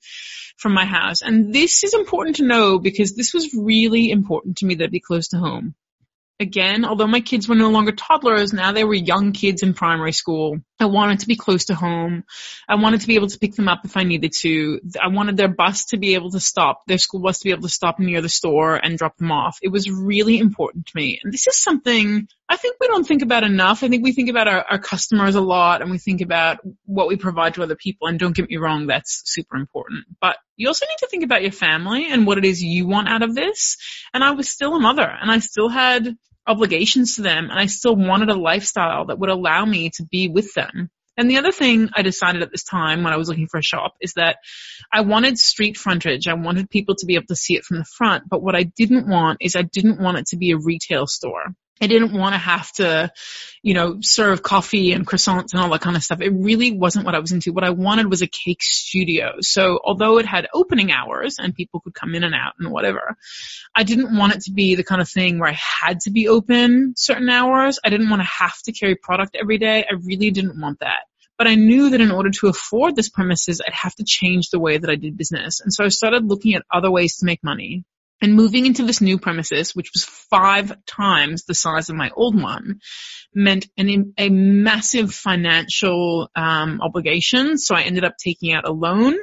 from 0.56 0.72
my 0.72 0.84
house. 0.84 1.22
And 1.22 1.54
this 1.54 1.84
is 1.84 1.94
important 1.94 2.36
to 2.36 2.44
know 2.44 2.80
because 2.80 3.14
this 3.14 3.32
was 3.32 3.54
really 3.54 4.10
important 4.10 4.56
to 4.56 4.66
me 4.66 4.74
that 4.74 4.86
it 4.86 4.90
be 4.90 4.98
close 4.98 5.28
to 5.28 5.38
home 5.38 5.76
again, 6.38 6.84
although 6.84 7.06
my 7.06 7.20
kids 7.20 7.48
were 7.48 7.54
no 7.54 7.70
longer 7.70 7.92
toddlers, 7.92 8.52
now 8.52 8.72
they 8.72 8.84
were 8.84 8.94
young 8.94 9.32
kids 9.32 9.62
in 9.62 9.74
primary 9.74 10.12
school. 10.12 10.58
I 10.78 10.86
wanted 10.86 11.20
to 11.20 11.26
be 11.26 11.36
close 11.36 11.66
to 11.66 11.74
home. 11.74 12.24
I 12.68 12.74
wanted 12.76 13.00
to 13.00 13.06
be 13.06 13.14
able 13.14 13.28
to 13.28 13.38
pick 13.38 13.54
them 13.54 13.68
up 13.68 13.84
if 13.84 13.96
I 13.96 14.04
needed 14.04 14.32
to. 14.40 14.80
I 15.02 15.08
wanted 15.08 15.36
their 15.36 15.48
bus 15.48 15.86
to 15.86 15.96
be 15.96 16.14
able 16.14 16.30
to 16.30 16.40
stop, 16.40 16.82
their 16.86 16.98
school 16.98 17.20
bus 17.20 17.38
to 17.38 17.44
be 17.44 17.52
able 17.52 17.62
to 17.62 17.68
stop 17.68 17.98
near 17.98 18.20
the 18.20 18.28
store 18.28 18.76
and 18.76 18.98
drop 18.98 19.16
them 19.16 19.32
off. 19.32 19.58
It 19.62 19.68
was 19.68 19.90
really 19.90 20.38
important 20.38 20.86
to 20.86 20.92
me. 20.96 21.20
And 21.22 21.32
this 21.32 21.46
is 21.46 21.62
something 21.62 22.28
I 22.48 22.56
think 22.56 22.76
we 22.80 22.86
don't 22.86 23.06
think 23.06 23.22
about 23.22 23.42
enough. 23.42 23.82
I 23.82 23.88
think 23.88 24.04
we 24.04 24.12
think 24.12 24.30
about 24.30 24.46
our, 24.46 24.64
our 24.70 24.78
customers 24.78 25.34
a 25.34 25.40
lot 25.40 25.82
and 25.82 25.90
we 25.90 25.98
think 25.98 26.20
about 26.20 26.58
what 26.84 27.08
we 27.08 27.16
provide 27.16 27.54
to 27.54 27.62
other 27.62 27.74
people. 27.74 28.06
And 28.06 28.18
don't 28.18 28.36
get 28.36 28.48
me 28.48 28.56
wrong, 28.56 28.86
that's 28.86 29.22
super 29.24 29.56
important. 29.56 30.04
But 30.20 30.36
you 30.56 30.68
also 30.68 30.86
need 30.86 30.98
to 31.00 31.08
think 31.08 31.24
about 31.24 31.42
your 31.42 31.52
family 31.52 32.06
and 32.08 32.26
what 32.26 32.38
it 32.38 32.44
is 32.44 32.62
you 32.62 32.86
want 32.86 33.08
out 33.08 33.22
of 33.22 33.34
this. 33.34 33.76
And 34.14 34.22
I 34.22 34.30
was 34.30 34.48
still 34.48 34.74
a 34.76 34.80
mother 34.80 35.02
and 35.02 35.30
I 35.30 35.40
still 35.40 35.68
had 35.68 36.16
obligations 36.46 37.16
to 37.16 37.22
them 37.22 37.50
and 37.50 37.58
I 37.58 37.66
still 37.66 37.96
wanted 37.96 38.30
a 38.30 38.34
lifestyle 38.34 39.06
that 39.06 39.18
would 39.18 39.30
allow 39.30 39.64
me 39.64 39.90
to 39.96 40.04
be 40.04 40.28
with 40.28 40.54
them. 40.54 40.90
And 41.16 41.30
the 41.30 41.38
other 41.38 41.50
thing 41.50 41.88
I 41.94 42.02
decided 42.02 42.42
at 42.42 42.52
this 42.52 42.62
time 42.62 43.02
when 43.02 43.12
I 43.12 43.16
was 43.16 43.28
looking 43.28 43.48
for 43.48 43.58
a 43.58 43.62
shop 43.62 43.94
is 44.00 44.12
that 44.14 44.36
I 44.92 45.00
wanted 45.00 45.38
street 45.38 45.76
frontage. 45.76 46.28
I 46.28 46.34
wanted 46.34 46.70
people 46.70 46.94
to 46.96 47.06
be 47.06 47.14
able 47.14 47.26
to 47.28 47.36
see 47.36 47.56
it 47.56 47.64
from 47.64 47.78
the 47.78 47.84
front. 47.84 48.28
But 48.28 48.42
what 48.42 48.54
I 48.54 48.64
didn't 48.64 49.08
want 49.08 49.38
is 49.40 49.56
I 49.56 49.62
didn't 49.62 50.00
want 50.00 50.18
it 50.18 50.26
to 50.26 50.36
be 50.36 50.50
a 50.50 50.58
retail 50.58 51.06
store. 51.06 51.54
I 51.80 51.88
didn't 51.88 52.12
want 52.12 52.34
to 52.34 52.38
have 52.38 52.72
to, 52.74 53.12
you 53.62 53.74
know, 53.74 53.98
serve 54.00 54.42
coffee 54.42 54.92
and 54.92 55.06
croissants 55.06 55.52
and 55.52 55.60
all 55.60 55.68
that 55.70 55.82
kind 55.82 55.96
of 55.96 56.02
stuff. 56.02 56.22
It 56.22 56.30
really 56.30 56.72
wasn't 56.72 57.04
what 57.04 57.14
I 57.14 57.18
was 57.18 57.32
into. 57.32 57.52
What 57.52 57.64
I 57.64 57.70
wanted 57.70 58.08
was 58.08 58.22
a 58.22 58.26
cake 58.26 58.62
studio. 58.62 59.36
So 59.40 59.78
although 59.84 60.18
it 60.18 60.24
had 60.24 60.48
opening 60.54 60.90
hours 60.90 61.36
and 61.38 61.54
people 61.54 61.80
could 61.80 61.94
come 61.94 62.14
in 62.14 62.24
and 62.24 62.34
out 62.34 62.54
and 62.58 62.70
whatever, 62.70 63.16
I 63.74 63.82
didn't 63.82 64.16
want 64.16 64.34
it 64.34 64.42
to 64.42 64.52
be 64.52 64.74
the 64.74 64.84
kind 64.84 65.02
of 65.02 65.08
thing 65.08 65.38
where 65.38 65.50
I 65.50 65.58
had 65.58 66.00
to 66.00 66.10
be 66.10 66.28
open 66.28 66.94
certain 66.96 67.28
hours. 67.28 67.78
I 67.84 67.90
didn't 67.90 68.08
want 68.08 68.22
to 68.22 68.28
have 68.28 68.56
to 68.62 68.72
carry 68.72 68.94
product 68.94 69.36
every 69.38 69.58
day. 69.58 69.84
I 69.84 69.94
really 70.02 70.30
didn't 70.30 70.58
want 70.58 70.80
that. 70.80 71.04
But 71.36 71.46
I 71.46 71.54
knew 71.56 71.90
that 71.90 72.00
in 72.00 72.10
order 72.10 72.30
to 72.30 72.48
afford 72.48 72.96
this 72.96 73.10
premises, 73.10 73.60
I'd 73.60 73.74
have 73.74 73.94
to 73.96 74.04
change 74.04 74.48
the 74.48 74.58
way 74.58 74.78
that 74.78 74.88
I 74.88 74.96
did 74.96 75.18
business. 75.18 75.60
And 75.60 75.72
so 75.72 75.84
I 75.84 75.88
started 75.88 76.24
looking 76.24 76.54
at 76.54 76.64
other 76.72 76.90
ways 76.90 77.18
to 77.18 77.26
make 77.26 77.44
money. 77.44 77.84
And 78.22 78.34
moving 78.34 78.64
into 78.64 78.84
this 78.84 79.02
new 79.02 79.18
premises, 79.18 79.74
which 79.74 79.90
was 79.92 80.04
five 80.04 80.72
times 80.86 81.44
the 81.44 81.54
size 81.54 81.90
of 81.90 81.96
my 81.96 82.10
old 82.16 82.40
one, 82.40 82.80
meant 83.34 83.66
an, 83.76 84.14
a 84.16 84.30
massive 84.30 85.12
financial 85.12 86.30
um, 86.34 86.80
obligation. 86.80 87.58
So 87.58 87.74
I 87.74 87.82
ended 87.82 88.04
up 88.04 88.14
taking 88.18 88.54
out 88.54 88.66
a 88.66 88.72
loan 88.72 89.16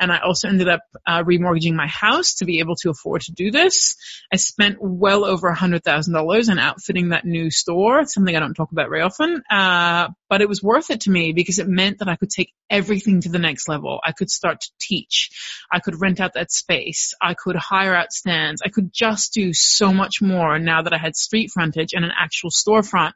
and 0.00 0.12
I 0.12 0.18
also 0.18 0.48
ended 0.48 0.68
up 0.68 0.80
uh, 1.06 1.24
remortgaging 1.24 1.74
my 1.74 1.88
house 1.88 2.34
to 2.36 2.44
be 2.44 2.60
able 2.60 2.76
to 2.76 2.90
afford 2.90 3.22
to 3.22 3.32
do 3.32 3.50
this. 3.50 3.96
I 4.32 4.36
spent 4.36 4.76
well 4.80 5.24
over 5.24 5.48
a 5.48 5.54
hundred 5.54 5.82
thousand 5.82 6.14
dollars 6.14 6.48
on 6.48 6.58
outfitting 6.58 7.08
that 7.08 7.24
new 7.24 7.50
store. 7.50 8.00
It's 8.00 8.14
something 8.14 8.36
I 8.36 8.40
don't 8.40 8.54
talk 8.54 8.70
about 8.70 8.90
very 8.90 9.02
often, 9.02 9.42
uh, 9.50 10.08
but 10.28 10.40
it 10.40 10.48
was 10.48 10.62
worth 10.62 10.90
it 10.90 11.02
to 11.02 11.10
me 11.10 11.32
because 11.32 11.58
it 11.58 11.68
meant 11.68 11.98
that 11.98 12.08
I 12.08 12.16
could 12.16 12.30
take 12.30 12.52
everything 12.70 13.22
to 13.22 13.28
the 13.28 13.38
next 13.38 13.68
level. 13.68 14.00
I 14.04 14.12
could 14.12 14.30
start 14.30 14.60
to 14.60 14.70
teach. 14.80 15.30
I 15.72 15.80
could 15.80 16.00
rent 16.00 16.20
out 16.20 16.34
that 16.34 16.52
space. 16.52 17.14
I 17.20 17.34
could 17.34 17.56
hire 17.56 17.94
out 17.94 18.12
stands. 18.28 18.60
I 18.64 18.68
could 18.68 18.92
just 18.92 19.32
do 19.32 19.52
so 19.54 19.92
much 19.92 20.20
more 20.20 20.58
now 20.58 20.82
that 20.82 20.92
I 20.92 20.98
had 20.98 21.16
street 21.16 21.50
frontage 21.52 21.94
and 21.94 22.04
an 22.04 22.12
actual 22.16 22.50
storefront 22.50 23.12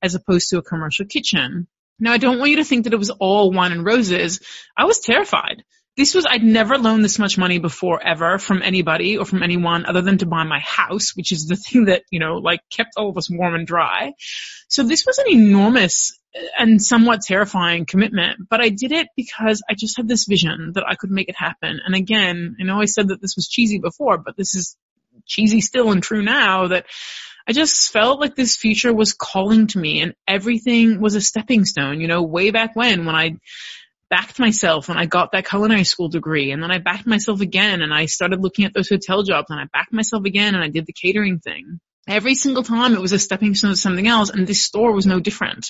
as 0.00 0.14
opposed 0.14 0.50
to 0.50 0.58
a 0.58 0.62
commercial 0.62 1.06
kitchen. 1.06 1.66
Now 1.98 2.12
I 2.12 2.18
don't 2.18 2.38
want 2.38 2.50
you 2.52 2.56
to 2.58 2.64
think 2.64 2.84
that 2.84 2.92
it 2.92 2.98
was 2.98 3.10
all 3.10 3.50
wine 3.50 3.72
and 3.72 3.84
roses. 3.84 4.40
I 4.76 4.84
was 4.84 5.00
terrified 5.00 5.64
this 5.96 6.14
was 6.14 6.24
I'd 6.26 6.42
never 6.42 6.78
loaned 6.78 7.04
this 7.04 7.18
much 7.18 7.36
money 7.36 7.58
before 7.58 8.02
ever 8.02 8.38
from 8.38 8.62
anybody 8.62 9.18
or 9.18 9.26
from 9.26 9.42
anyone 9.42 9.84
other 9.84 10.00
than 10.00 10.18
to 10.18 10.26
buy 10.26 10.44
my 10.44 10.60
house, 10.60 11.14
which 11.14 11.32
is 11.32 11.46
the 11.46 11.56
thing 11.70 11.86
that, 11.86 12.02
you 12.10 12.18
know, 12.18 12.36
like 12.36 12.60
kept 12.70 12.94
all 12.96 13.10
of 13.10 13.18
us 13.18 13.30
warm 13.30 13.54
and 13.54 13.66
dry. 13.66 14.12
So 14.68 14.82
this 14.82 15.04
was 15.06 15.18
an 15.18 15.26
enormous 15.28 16.18
and 16.58 16.82
somewhat 16.82 17.20
terrifying 17.20 17.84
commitment, 17.84 18.48
but 18.48 18.62
I 18.62 18.70
did 18.70 18.90
it 18.90 19.08
because 19.16 19.62
I 19.68 19.74
just 19.74 19.98
had 19.98 20.08
this 20.08 20.24
vision 20.26 20.72
that 20.74 20.84
I 20.86 20.94
could 20.94 21.10
make 21.10 21.28
it 21.28 21.36
happen. 21.36 21.80
And 21.84 21.94
again, 21.94 22.56
I 22.58 22.64
know 22.64 22.80
I 22.80 22.86
said 22.86 23.08
that 23.08 23.20
this 23.20 23.36
was 23.36 23.48
cheesy 23.48 23.78
before, 23.78 24.16
but 24.16 24.36
this 24.36 24.54
is 24.54 24.76
cheesy 25.26 25.60
still 25.60 25.92
and 25.92 26.02
true 26.02 26.22
now 26.22 26.68
that 26.68 26.86
I 27.46 27.52
just 27.52 27.92
felt 27.92 28.20
like 28.20 28.34
this 28.34 28.56
future 28.56 28.94
was 28.94 29.12
calling 29.12 29.66
to 29.68 29.78
me 29.78 30.00
and 30.00 30.14
everything 30.26 31.00
was 31.00 31.16
a 31.16 31.20
stepping 31.20 31.64
stone, 31.64 32.00
you 32.00 32.08
know, 32.08 32.22
way 32.22 32.50
back 32.50 32.74
when, 32.74 33.04
when 33.04 33.14
I 33.14 33.36
backed 34.12 34.38
myself 34.38 34.90
and 34.90 34.98
I 34.98 35.06
got 35.06 35.32
that 35.32 35.48
culinary 35.48 35.84
school 35.84 36.10
degree 36.10 36.52
and 36.52 36.62
then 36.62 36.70
I 36.70 36.76
backed 36.76 37.06
myself 37.06 37.40
again 37.40 37.80
and 37.80 37.94
I 37.94 38.04
started 38.04 38.42
looking 38.42 38.66
at 38.66 38.74
those 38.74 38.90
hotel 38.90 39.22
jobs 39.22 39.46
and 39.48 39.58
I 39.58 39.64
backed 39.72 39.94
myself 39.94 40.26
again 40.26 40.54
and 40.54 40.62
I 40.62 40.68
did 40.68 40.84
the 40.84 40.92
catering 40.92 41.38
thing. 41.38 41.80
Every 42.06 42.34
single 42.34 42.62
time 42.62 42.92
it 42.92 43.00
was 43.00 43.12
a 43.12 43.18
stepping 43.18 43.54
stone 43.54 43.70
to 43.70 43.76
something 43.76 44.06
else 44.06 44.28
and 44.28 44.46
this 44.46 44.62
store 44.66 44.92
was 44.92 45.06
no 45.06 45.18
different. 45.18 45.66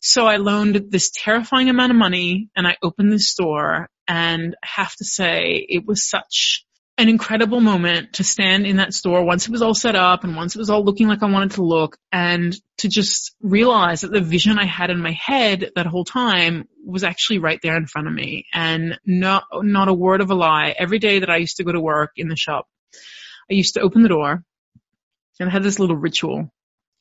So 0.00 0.28
I 0.28 0.36
loaned 0.36 0.92
this 0.92 1.10
terrifying 1.12 1.68
amount 1.68 1.90
of 1.90 1.98
money 1.98 2.50
and 2.54 2.68
I 2.68 2.76
opened 2.84 3.10
this 3.10 3.30
store 3.30 3.88
and 4.06 4.54
I 4.62 4.66
have 4.76 4.94
to 4.94 5.04
say 5.04 5.66
it 5.68 5.84
was 5.84 6.08
such 6.08 6.64
an 6.98 7.08
incredible 7.10 7.60
moment 7.60 8.14
to 8.14 8.24
stand 8.24 8.66
in 8.66 8.76
that 8.76 8.94
store 8.94 9.22
once 9.22 9.46
it 9.46 9.50
was 9.50 9.60
all 9.60 9.74
set 9.74 9.94
up 9.94 10.24
and 10.24 10.34
once 10.34 10.54
it 10.56 10.58
was 10.58 10.70
all 10.70 10.82
looking 10.82 11.08
like 11.08 11.22
I 11.22 11.30
wanted 11.30 11.52
to 11.52 11.62
look 11.62 11.98
and 12.10 12.56
to 12.78 12.88
just 12.88 13.34
realize 13.42 14.00
that 14.00 14.12
the 14.12 14.22
vision 14.22 14.58
I 14.58 14.64
had 14.64 14.90
in 14.90 15.00
my 15.00 15.12
head 15.12 15.72
that 15.76 15.86
whole 15.86 16.04
time 16.04 16.68
was 16.84 17.04
actually 17.04 17.38
right 17.38 17.60
there 17.62 17.76
in 17.76 17.86
front 17.86 18.08
of 18.08 18.14
me 18.14 18.46
and 18.52 18.98
not, 19.04 19.44
not 19.52 19.88
a 19.88 19.94
word 19.94 20.22
of 20.22 20.30
a 20.30 20.34
lie. 20.34 20.74
Every 20.78 20.98
day 20.98 21.18
that 21.18 21.30
I 21.30 21.36
used 21.36 21.58
to 21.58 21.64
go 21.64 21.72
to 21.72 21.80
work 21.80 22.12
in 22.16 22.28
the 22.28 22.36
shop, 22.36 22.66
I 23.50 23.54
used 23.54 23.74
to 23.74 23.80
open 23.80 24.02
the 24.02 24.08
door 24.08 24.42
and 25.38 25.48
I 25.50 25.52
had 25.52 25.62
this 25.62 25.78
little 25.78 25.96
ritual. 25.96 26.50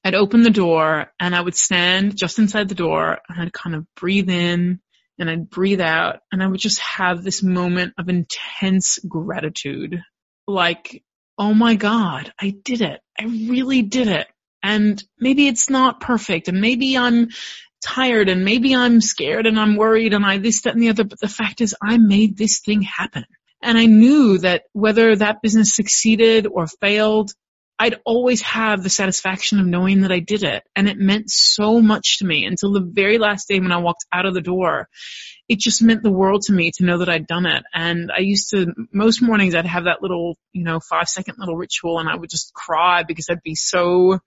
I'd 0.04 0.14
open 0.14 0.44
the 0.44 0.50
door 0.50 1.12
and 1.20 1.34
I 1.34 1.42
would 1.42 1.56
stand 1.56 2.18
just 2.18 2.38
inside 2.38 2.68
the 2.68 2.76
door 2.76 3.20
and 3.30 3.42
I'd 3.42 3.54
kind 3.54 3.76
of 3.76 3.86
breathe 3.96 4.30
in 4.30 4.82
and 5.20 5.30
I'd 5.30 5.50
breathe 5.50 5.82
out 5.82 6.20
and 6.32 6.44
I 6.44 6.48
would 6.48 6.60
just 6.60 6.80
have 6.80 7.24
this 7.24 7.42
moment 7.42 7.94
of 7.98 8.10
intense 8.10 9.00
gratitude. 9.08 10.02
Like, 10.48 11.04
oh 11.38 11.54
my 11.54 11.76
God, 11.76 12.34
I 12.40 12.56
did 12.64 12.82
it. 12.82 13.02
I 13.20 13.24
really 13.26 13.82
did 13.82 14.08
it. 14.08 14.28
And 14.62 15.02
maybe 15.20 15.48
it's 15.48 15.70
not 15.70 16.02
perfect 16.02 16.48
and 16.48 16.60
maybe 16.60 16.98
I'm 16.98 17.30
tired 17.84 18.30
and 18.30 18.44
maybe 18.44 18.76
I'm 18.76 19.00
scared 19.00 19.46
and 19.46 19.60
I'm 19.60 19.76
worried 19.76 20.14
and 20.14 20.26
I 20.26 20.40
this, 20.40 20.64
that 20.64 20.74
and 20.74 20.82
the 20.82 20.90
other, 20.90 21.04
but 21.04 21.20
the 21.20 21.28
fact 21.28 21.62
is 21.62 21.76
I 21.82 21.98
made 21.98 22.38
this 22.38 22.60
thing 22.60 22.82
happen. 22.82 23.26
And 23.62 23.78
I 23.78 23.86
knew 23.86 24.40
that 24.40 24.64
whether 24.74 25.16
that 25.16 25.42
business 25.42 25.76
succeeded 25.76 26.48
or 26.48 26.68
failed, 26.68 27.32
I'd 27.78 28.00
always 28.06 28.42
have 28.42 28.84
the 28.84 28.90
satisfaction 28.90 29.60
of 29.60 29.66
knowing 29.66 30.02
that 30.02 30.12
I 30.12 30.20
did 30.20 30.44
it. 30.44 30.64
And 30.76 30.88
it 30.88 30.98
meant 30.98 31.30
so 31.30 31.82
much 31.82 32.20
to 32.20 32.26
me 32.26 32.46
until 32.46 32.72
the 32.72 32.82
very 32.82 33.18
last 33.18 33.48
day 33.48 33.60
when 33.60 33.72
I 33.72 33.78
walked 33.78 34.06
out 34.14 34.26
of 34.26 34.34
the 34.34 34.42
door. 34.42 34.88
It 35.50 35.60
just 35.60 35.82
meant 35.82 36.02
the 36.02 36.12
world 36.12 36.44
to 36.44 36.54
me 36.54 36.72
to 36.76 36.86
know 36.86 37.00
that 37.00 37.10
I'd 37.10 37.28
done 37.28 37.46
it. 37.46 37.64
And 37.74 38.12
I 38.16 38.20
used 38.20 38.50
to, 38.52 38.74
most 38.94 39.22
mornings 39.22 39.56
I'd 39.56 39.66
have 39.66 39.86
that 39.86 40.02
little, 40.02 40.38
you 40.54 40.64
know, 40.64 40.80
five 40.80 41.10
second 41.10 41.36
little 41.38 41.58
ritual 41.58 42.00
and 42.00 42.08
I 42.08 42.16
would 42.16 42.30
just 42.30 42.54
cry 42.54 43.04
because 43.04 43.30
I'd 43.30 43.44
be 43.44 43.56
so, 43.56 44.20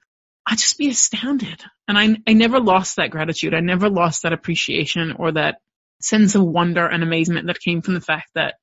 I'd 0.46 0.58
just 0.58 0.78
be 0.78 0.88
astounded. 0.88 1.62
And 1.88 1.98
I, 1.98 2.16
I 2.26 2.34
never 2.34 2.60
lost 2.60 2.96
that 2.96 3.10
gratitude. 3.10 3.54
I 3.54 3.60
never 3.60 3.88
lost 3.88 4.22
that 4.22 4.34
appreciation 4.34 5.12
or 5.18 5.32
that 5.32 5.56
sense 6.00 6.34
of 6.34 6.44
wonder 6.44 6.86
and 6.86 7.02
amazement 7.02 7.46
that 7.46 7.60
came 7.60 7.80
from 7.80 7.94
the 7.94 8.00
fact 8.00 8.28
that 8.34 8.56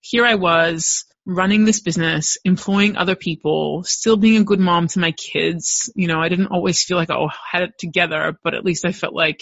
here 0.00 0.24
I 0.24 0.34
was 0.34 1.04
running 1.24 1.64
this 1.64 1.80
business, 1.80 2.36
employing 2.44 2.96
other 2.96 3.14
people, 3.14 3.84
still 3.84 4.16
being 4.16 4.40
a 4.40 4.44
good 4.44 4.60
mom 4.60 4.88
to 4.88 4.98
my 4.98 5.12
kids. 5.12 5.92
You 5.94 6.08
know, 6.08 6.20
I 6.20 6.28
didn't 6.28 6.48
always 6.48 6.82
feel 6.82 6.96
like 6.96 7.10
I 7.10 7.26
had 7.50 7.62
it 7.62 7.78
together, 7.78 8.36
but 8.42 8.54
at 8.54 8.64
least 8.64 8.84
I 8.84 8.92
felt 8.92 9.14
like 9.14 9.40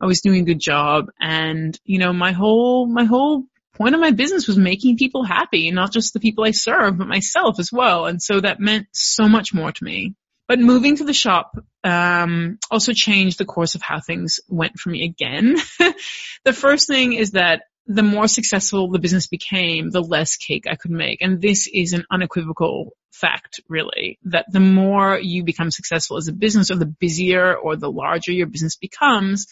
I 0.00 0.06
was 0.06 0.20
doing 0.20 0.42
a 0.42 0.46
good 0.46 0.60
job. 0.60 1.06
And, 1.20 1.78
you 1.84 1.98
know, 1.98 2.12
my 2.12 2.32
whole, 2.32 2.86
my 2.86 3.04
whole 3.04 3.44
point 3.74 3.94
of 3.94 4.00
my 4.00 4.12
business 4.12 4.46
was 4.46 4.56
making 4.56 4.96
people 4.96 5.24
happy, 5.24 5.70
not 5.70 5.92
just 5.92 6.12
the 6.12 6.20
people 6.20 6.44
I 6.44 6.52
serve, 6.52 6.98
but 6.98 7.08
myself 7.08 7.58
as 7.58 7.70
well. 7.72 8.06
And 8.06 8.22
so 8.22 8.40
that 8.40 8.60
meant 8.60 8.86
so 8.92 9.28
much 9.28 9.52
more 9.52 9.72
to 9.72 9.84
me. 9.84 10.14
But 10.48 10.60
moving 10.60 10.96
to 10.96 11.04
the 11.04 11.12
shop 11.12 11.58
um, 11.82 12.58
also 12.70 12.92
changed 12.92 13.38
the 13.38 13.44
course 13.44 13.74
of 13.74 13.82
how 13.82 14.00
things 14.00 14.38
went 14.48 14.78
for 14.78 14.90
me 14.90 15.04
again. 15.04 15.56
the 16.44 16.52
first 16.52 16.86
thing 16.86 17.14
is 17.14 17.32
that 17.32 17.62
the 17.86 18.02
more 18.02 18.28
successful 18.28 18.90
the 18.90 18.98
business 18.98 19.26
became, 19.26 19.90
the 19.90 20.02
less 20.02 20.36
cake 20.36 20.64
I 20.68 20.76
could 20.76 20.90
make. 20.90 21.22
And 21.22 21.40
this 21.40 21.68
is 21.72 21.92
an 21.92 22.04
unequivocal 22.10 22.92
fact, 23.20 23.60
really, 23.68 24.18
that 24.24 24.46
the 24.50 24.60
more 24.60 25.18
you 25.18 25.44
become 25.44 25.70
successful 25.70 26.16
as 26.16 26.28
a 26.28 26.32
business 26.32 26.70
or 26.70 26.76
the 26.76 26.86
busier 26.86 27.54
or 27.54 27.76
the 27.76 27.90
larger 27.90 28.32
your 28.32 28.46
business 28.46 28.76
becomes, 28.76 29.46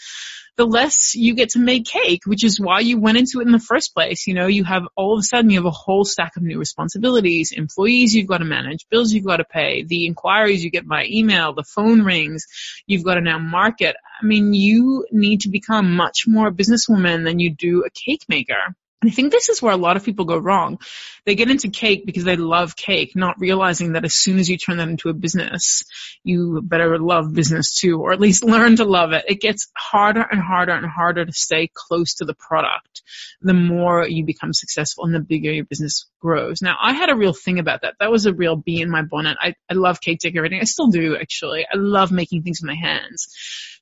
the 0.56 0.64
less 0.64 1.14
you 1.14 1.34
get 1.34 1.50
to 1.50 1.58
make 1.58 1.84
cake, 1.84 2.22
which 2.26 2.44
is 2.44 2.60
why 2.60 2.80
you 2.80 2.98
went 3.00 3.18
into 3.18 3.40
it 3.40 3.46
in 3.46 3.52
the 3.52 3.58
first 3.58 3.92
place. 3.92 4.26
You 4.26 4.34
know, 4.34 4.46
you 4.46 4.64
have 4.64 4.84
all 4.96 5.14
of 5.14 5.20
a 5.20 5.22
sudden 5.22 5.50
you 5.50 5.58
have 5.58 5.66
a 5.66 5.70
whole 5.70 6.04
stack 6.04 6.36
of 6.36 6.42
new 6.42 6.58
responsibilities, 6.58 7.52
employees 7.52 8.14
you've 8.14 8.28
got 8.28 8.38
to 8.38 8.44
manage, 8.44 8.86
bills 8.90 9.12
you've 9.12 9.24
got 9.24 9.38
to 9.38 9.44
pay, 9.44 9.84
the 9.84 10.06
inquiries 10.06 10.64
you 10.64 10.70
get 10.70 10.86
by 10.86 11.06
email, 11.10 11.54
the 11.54 11.64
phone 11.64 12.02
rings, 12.02 12.46
you've 12.86 13.04
got 13.04 13.14
to 13.14 13.20
now 13.20 13.38
market. 13.38 13.96
I 14.22 14.24
mean, 14.24 14.54
you 14.54 15.06
need 15.10 15.40
to 15.40 15.48
become 15.48 15.96
much 15.96 16.24
more 16.26 16.48
a 16.48 16.52
businesswoman 16.52 17.24
than 17.24 17.40
you 17.40 17.50
do 17.50 17.84
a 17.84 17.90
cake 17.90 18.24
maker. 18.28 18.76
I 19.06 19.10
think 19.10 19.32
this 19.32 19.48
is 19.48 19.62
where 19.62 19.72
a 19.72 19.78
lot 19.78 19.96
of 19.96 20.04
people 20.04 20.24
go 20.24 20.38
wrong. 20.38 20.78
They 21.24 21.34
get 21.34 21.50
into 21.50 21.70
cake 21.70 22.04
because 22.04 22.24
they 22.24 22.36
love 22.36 22.76
cake, 22.76 23.16
not 23.16 23.40
realizing 23.40 23.92
that 23.92 24.04
as 24.04 24.14
soon 24.14 24.38
as 24.38 24.48
you 24.48 24.58
turn 24.58 24.76
that 24.76 24.88
into 24.88 25.08
a 25.08 25.14
business, 25.14 25.84
you 26.22 26.60
better 26.62 26.98
love 26.98 27.32
business 27.32 27.78
too, 27.78 28.00
or 28.00 28.12
at 28.12 28.20
least 28.20 28.44
learn 28.44 28.76
to 28.76 28.84
love 28.84 29.12
it. 29.12 29.24
It 29.28 29.40
gets 29.40 29.68
harder 29.76 30.22
and 30.22 30.40
harder 30.40 30.72
and 30.72 30.86
harder 30.86 31.24
to 31.24 31.32
stay 31.32 31.70
close 31.72 32.14
to 32.14 32.24
the 32.24 32.34
product 32.34 33.02
the 33.40 33.54
more 33.54 34.06
you 34.06 34.24
become 34.24 34.52
successful 34.52 35.04
and 35.04 35.14
the 35.14 35.20
bigger 35.20 35.52
your 35.52 35.64
business 35.64 36.06
grows. 36.20 36.62
Now, 36.62 36.76
I 36.80 36.92
had 36.92 37.10
a 37.10 37.16
real 37.16 37.32
thing 37.32 37.58
about 37.58 37.82
that. 37.82 37.94
That 38.00 38.10
was 38.10 38.26
a 38.26 38.34
real 38.34 38.56
bee 38.56 38.80
in 38.80 38.90
my 38.90 39.02
bonnet. 39.02 39.36
I, 39.40 39.54
I 39.70 39.74
love 39.74 40.00
cake 40.00 40.20
decorating. 40.20 40.60
I 40.60 40.64
still 40.64 40.88
do, 40.88 41.16
actually. 41.16 41.66
I 41.70 41.76
love 41.76 42.10
making 42.10 42.42
things 42.42 42.60
with 42.60 42.68
my 42.68 42.74
hands. 42.74 43.28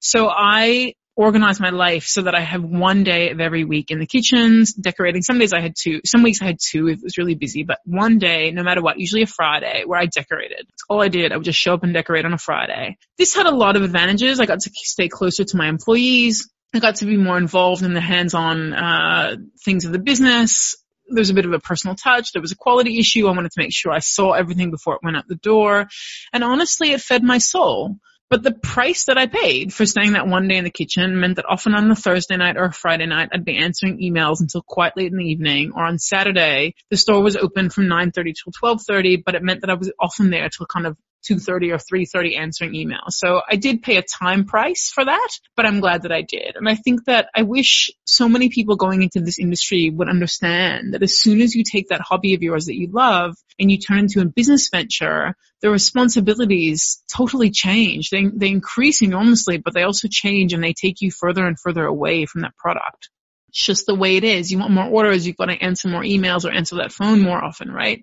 So 0.01 0.29
I 0.29 0.95
organize 1.15 1.61
my 1.61 1.71
life 1.71 2.05
so 2.05 2.23
that 2.23 2.35
I 2.35 2.41
have 2.41 2.63
one 2.63 3.05
day 3.05 3.31
of 3.31 3.41
every 3.41 3.65
week 3.65 3.91
in 3.91 3.99
the 3.99 4.07
kitchens 4.07 4.73
decorating. 4.73 5.23
Some 5.23 5.39
days 5.39 5.53
I 5.53 5.61
had 5.61 5.75
two, 5.79 6.01
some 6.07 6.23
weeks 6.23 6.41
I 6.41 6.47
had 6.47 6.59
two 6.59 6.89
if 6.89 6.99
it 6.99 7.05
was 7.05 7.19
really 7.19 7.35
busy, 7.35 7.65
but 7.65 7.79
one 7.85 8.19
day, 8.19 8.51
no 8.51 8.63
matter 8.63 8.81
what, 8.81 8.99
usually 8.99 9.23
a 9.23 9.27
Friday 9.27 9.83
where 9.85 10.01
I 10.01 10.07
decorated. 10.07 10.67
That's 10.69 10.85
all 10.89 11.03
I 11.03 11.09
did. 11.09 11.33
I 11.33 11.37
would 11.37 11.45
just 11.45 11.59
show 11.59 11.75
up 11.75 11.83
and 11.83 11.93
decorate 11.93 12.25
on 12.25 12.33
a 12.33 12.39
Friday. 12.39 12.97
This 13.19 13.35
had 13.35 13.47
a 13.47 13.55
lot 13.55 13.77
of 13.77 13.83
advantages. 13.83 14.41
I 14.41 14.47
got 14.47 14.61
to 14.61 14.71
stay 14.73 15.09
closer 15.09 15.45
to 15.45 15.57
my 15.57 15.69
employees. 15.69 16.49
I 16.75 16.79
got 16.79 16.97
to 16.97 17.05
be 17.05 17.19
more 17.19 17.37
involved 17.37 17.83
in 17.83 17.93
the 17.93 18.01
hands-on 18.01 18.73
uh, 18.73 19.37
things 19.63 19.85
of 19.85 19.93
the 19.93 19.99
business. 19.99 20.75
There 21.09 21.21
was 21.21 21.29
a 21.29 21.35
bit 21.35 21.45
of 21.45 21.53
a 21.53 21.59
personal 21.59 21.95
touch. 21.95 22.33
There 22.33 22.41
was 22.41 22.53
a 22.53 22.57
quality 22.57 22.99
issue. 22.99 23.27
I 23.27 23.33
wanted 23.33 23.53
to 23.53 23.61
make 23.61 23.75
sure 23.75 23.93
I 23.93 23.99
saw 23.99 24.33
everything 24.33 24.71
before 24.71 24.95
it 24.95 25.03
went 25.03 25.19
out 25.19 25.29
the 25.29 25.35
door. 25.35 25.89
And 26.33 26.43
honestly, 26.43 26.93
it 26.93 27.03
fed 27.03 27.23
my 27.23 27.37
soul. 27.37 27.97
But 28.33 28.43
the 28.43 28.55
price 28.55 29.05
that 29.05 29.19
I 29.19 29.27
paid 29.27 29.75
for 29.75 29.85
staying 29.85 30.15
that 30.15 30.27
one 30.27 30.49
day 30.49 30.57
in 30.57 30.65
the 30.65 30.71
kitchen 30.71 31.21
meant 31.21 31.37
that 31.37 31.45
often 31.47 31.75
on 31.75 31.91
the 31.91 31.95
Thursday 31.95 32.39
night 32.39 32.57
or 32.57 32.73
Friday 32.73 33.05
night, 33.05 33.29
I'd 33.31 33.45
be 33.45 33.59
answering 33.59 33.99
emails 33.99 34.41
until 34.41 34.63
quite 34.63 34.97
late 34.97 35.13
in 35.13 35.19
the 35.19 35.27
evening. 35.27 35.73
Or 35.77 35.85
on 35.85 35.99
Saturday, 35.99 36.75
the 36.89 36.97
store 36.97 37.23
was 37.23 37.37
open 37.37 37.69
from 37.69 37.89
9.30 37.89 38.13
till 38.15 38.53
12.30, 38.79 39.23
but 39.23 39.35
it 39.35 39.43
meant 39.43 39.61
that 39.61 39.69
I 39.69 39.75
was 39.75 39.93
often 40.01 40.31
there 40.31 40.49
till 40.49 40.65
kind 40.65 40.87
of 40.87 40.97
2.30 41.29 41.73
or 41.73 41.79
3.30 41.79 42.39
answering 42.39 42.73
emails. 42.73 43.13
So 43.13 43.41
I 43.49 43.57
did 43.57 43.83
pay 43.83 43.97
a 43.97 44.03
time 44.03 44.45
price 44.45 44.91
for 44.95 45.05
that, 45.05 45.29
but 45.57 45.67
I'm 45.67 45.81
glad 45.81 46.03
that 46.03 46.13
I 46.13 46.23
did. 46.23 46.57
And 46.57 46.69
I 46.69 46.75
think 46.75 47.05
that 47.07 47.29
I 47.35 47.43
wish 47.43 47.91
so 48.05 48.29
many 48.29 48.49
people 48.49 48.77
going 48.77 49.03
into 49.03 49.21
this 49.21 49.39
industry 49.39 49.91
would 49.91 50.09
understand 50.09 50.95
that 50.95 51.03
as 51.03 51.19
soon 51.19 51.41
as 51.41 51.55
you 51.55 51.65
take 51.65 51.89
that 51.89 52.01
hobby 52.01 52.35
of 52.35 52.43
yours 52.43 52.67
that 52.67 52.77
you 52.77 52.89
love 52.93 53.37
and 53.59 53.71
you 53.71 53.79
turn 53.79 54.01
into 54.01 54.21
a 54.21 54.27
business 54.27 54.69
venture, 54.71 55.35
the 55.61 55.71
responsibilities 55.71 57.03
totally 57.13 57.51
change. 57.51 58.11
They, 58.11 58.27
they 58.27 58.49
increase 58.49 59.03
enormously, 59.03 59.59
but 59.59 59.75
they 59.75 59.85
also 59.85 60.09
change 60.11 60.53
and 60.53 60.63
they 60.63 60.75
take 60.75 61.01
you 61.01 61.11
further 61.11 61.47
and 61.47 61.59
further 61.59 61.85
away 61.85 62.27
from 62.27 62.43
that 62.43 62.57
product. 62.57 63.11
It's 63.53 63.67
just 63.67 63.85
the 63.87 63.95
way 63.95 64.17
it 64.17 64.25
is. 64.25 64.51
You 64.51 64.59
want 64.59 64.73
more 64.73 64.87
orders, 64.87 65.27
you've 65.27 65.37
got 65.37 65.47
to 65.47 65.63
answer 65.63 65.89
more 65.89 66.03
emails 66.03 66.47
or 66.47 66.51
answer 66.51 66.77
that 66.77 66.91
phone 66.91 67.21
more 67.21 67.37
often, 67.37 67.71
right? 67.71 68.03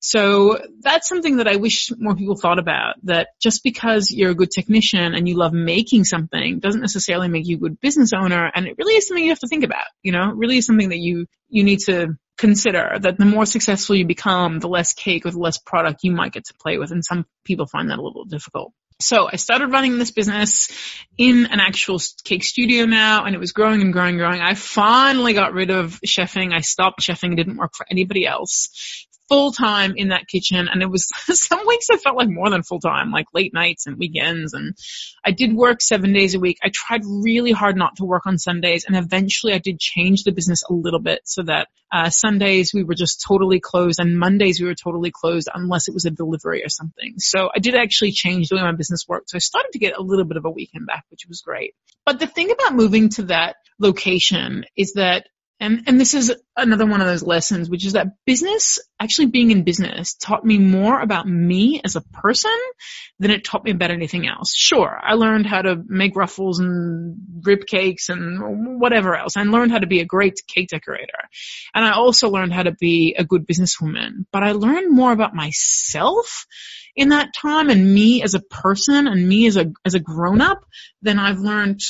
So 0.00 0.58
that's 0.80 1.08
something 1.08 1.36
that 1.36 1.46
I 1.46 1.56
wish 1.56 1.92
more 1.96 2.16
people 2.16 2.34
thought 2.34 2.58
about, 2.58 2.96
that 3.04 3.28
just 3.40 3.62
because 3.62 4.10
you're 4.10 4.32
a 4.32 4.34
good 4.34 4.50
technician 4.50 5.14
and 5.14 5.28
you 5.28 5.36
love 5.36 5.52
making 5.52 6.02
something 6.04 6.58
doesn't 6.58 6.80
necessarily 6.80 7.28
make 7.28 7.46
you 7.46 7.56
a 7.56 7.60
good 7.60 7.80
business 7.80 8.12
owner. 8.12 8.50
And 8.52 8.66
it 8.66 8.74
really 8.76 8.94
is 8.94 9.06
something 9.06 9.22
you 9.22 9.30
have 9.30 9.38
to 9.38 9.48
think 9.48 9.62
about, 9.62 9.86
you 10.02 10.10
know, 10.10 10.30
it 10.30 10.36
really 10.36 10.58
is 10.58 10.66
something 10.66 10.88
that 10.88 10.98
you, 10.98 11.26
you 11.48 11.62
need 11.62 11.78
to 11.80 12.16
consider 12.36 12.98
that 13.00 13.18
the 13.18 13.24
more 13.24 13.46
successful 13.46 13.94
you 13.94 14.04
become, 14.04 14.58
the 14.58 14.68
less 14.68 14.94
cake 14.94 15.26
or 15.26 15.30
the 15.30 15.38
less 15.38 15.58
product 15.58 16.00
you 16.02 16.10
might 16.10 16.32
get 16.32 16.46
to 16.46 16.54
play 16.54 16.76
with. 16.76 16.90
And 16.90 17.04
some 17.04 17.24
people 17.44 17.66
find 17.66 17.90
that 17.90 17.98
a 17.98 18.02
little 18.02 18.24
difficult. 18.24 18.72
So 19.00 19.28
I 19.32 19.36
started 19.36 19.70
running 19.70 19.98
this 19.98 20.10
business 20.10 20.70
in 21.16 21.46
an 21.46 21.60
actual 21.60 22.00
cake 22.24 22.42
studio 22.42 22.84
now 22.84 23.24
and 23.24 23.34
it 23.34 23.38
was 23.38 23.52
growing 23.52 23.80
and 23.80 23.92
growing 23.92 24.10
and 24.10 24.18
growing. 24.18 24.40
I 24.40 24.54
finally 24.54 25.34
got 25.34 25.52
rid 25.52 25.70
of 25.70 26.00
chefing. 26.04 26.52
I 26.52 26.60
stopped 26.62 27.00
chefing. 27.00 27.32
It 27.32 27.36
didn't 27.36 27.58
work 27.58 27.74
for 27.76 27.86
anybody 27.88 28.26
else 28.26 29.06
full 29.28 29.52
time 29.52 29.94
in 29.96 30.08
that 30.08 30.26
kitchen 30.26 30.68
and 30.68 30.82
it 30.82 30.90
was 30.90 31.08
some 31.26 31.66
weeks 31.66 31.88
I 31.90 31.96
felt 31.96 32.16
like 32.16 32.28
more 32.28 32.50
than 32.50 32.62
full 32.62 32.80
time, 32.80 33.10
like 33.10 33.26
late 33.34 33.52
nights 33.52 33.86
and 33.86 33.98
weekends 33.98 34.54
and 34.54 34.76
I 35.24 35.32
did 35.32 35.54
work 35.54 35.80
seven 35.80 36.12
days 36.12 36.34
a 36.34 36.40
week. 36.40 36.58
I 36.62 36.70
tried 36.72 37.02
really 37.04 37.52
hard 37.52 37.76
not 37.76 37.96
to 37.96 38.04
work 38.04 38.26
on 38.26 38.38
Sundays 38.38 38.84
and 38.86 38.96
eventually 38.96 39.52
I 39.52 39.58
did 39.58 39.78
change 39.78 40.24
the 40.24 40.32
business 40.32 40.62
a 40.68 40.72
little 40.72 41.00
bit 41.00 41.20
so 41.24 41.42
that 41.42 41.68
uh, 41.92 42.10
Sundays 42.10 42.72
we 42.74 42.84
were 42.84 42.94
just 42.94 43.24
totally 43.26 43.60
closed 43.60 44.00
and 44.00 44.18
Mondays 44.18 44.60
we 44.60 44.66
were 44.66 44.74
totally 44.74 45.10
closed 45.10 45.48
unless 45.52 45.88
it 45.88 45.94
was 45.94 46.04
a 46.04 46.10
delivery 46.10 46.64
or 46.64 46.68
something. 46.68 47.14
So 47.18 47.50
I 47.54 47.58
did 47.58 47.74
actually 47.74 48.12
change 48.12 48.48
the 48.48 48.56
way 48.56 48.62
my 48.62 48.72
business 48.72 49.06
worked. 49.08 49.30
So 49.30 49.36
I 49.36 49.40
started 49.40 49.70
to 49.72 49.78
get 49.78 49.96
a 49.96 50.02
little 50.02 50.24
bit 50.24 50.36
of 50.36 50.44
a 50.44 50.50
weekend 50.50 50.86
back, 50.86 51.04
which 51.10 51.26
was 51.28 51.40
great. 51.40 51.74
But 52.04 52.18
the 52.18 52.26
thing 52.26 52.50
about 52.50 52.74
moving 52.74 53.08
to 53.10 53.24
that 53.24 53.56
location 53.78 54.64
is 54.76 54.94
that 54.94 55.28
and, 55.60 55.82
and 55.86 56.00
this 56.00 56.14
is 56.14 56.32
another 56.56 56.86
one 56.86 57.00
of 57.00 57.08
those 57.08 57.22
lessons, 57.22 57.68
which 57.68 57.84
is 57.84 57.94
that 57.94 58.08
business, 58.24 58.78
actually 59.00 59.26
being 59.26 59.50
in 59.50 59.64
business 59.64 60.14
taught 60.14 60.44
me 60.44 60.58
more 60.58 61.00
about 61.00 61.26
me 61.26 61.80
as 61.84 61.96
a 61.96 62.00
person 62.00 62.56
than 63.18 63.32
it 63.32 63.44
taught 63.44 63.64
me 63.64 63.72
about 63.72 63.90
anything 63.90 64.28
else. 64.28 64.54
Sure, 64.54 65.00
I 65.02 65.14
learned 65.14 65.46
how 65.46 65.62
to 65.62 65.82
make 65.86 66.14
ruffles 66.14 66.60
and 66.60 67.16
rib 67.42 67.66
cakes 67.66 68.08
and 68.08 68.80
whatever 68.80 69.16
else. 69.16 69.36
I 69.36 69.42
learned 69.42 69.72
how 69.72 69.78
to 69.78 69.88
be 69.88 70.00
a 70.00 70.04
great 70.04 70.40
cake 70.46 70.68
decorator. 70.68 71.18
And 71.74 71.84
I 71.84 71.92
also 71.92 72.30
learned 72.30 72.52
how 72.52 72.62
to 72.62 72.72
be 72.72 73.16
a 73.18 73.24
good 73.24 73.46
businesswoman. 73.46 74.26
But 74.32 74.44
I 74.44 74.52
learned 74.52 74.92
more 74.92 75.10
about 75.10 75.34
myself 75.34 76.46
in 76.94 77.08
that 77.08 77.34
time 77.34 77.68
and 77.68 77.94
me 77.94 78.22
as 78.22 78.34
a 78.34 78.40
person 78.40 79.08
and 79.08 79.28
me 79.28 79.46
as 79.46 79.56
a, 79.56 79.72
as 79.84 79.94
a 79.94 80.00
grown 80.00 80.40
up 80.40 80.60
than 81.02 81.18
I've 81.18 81.38
learned 81.38 81.80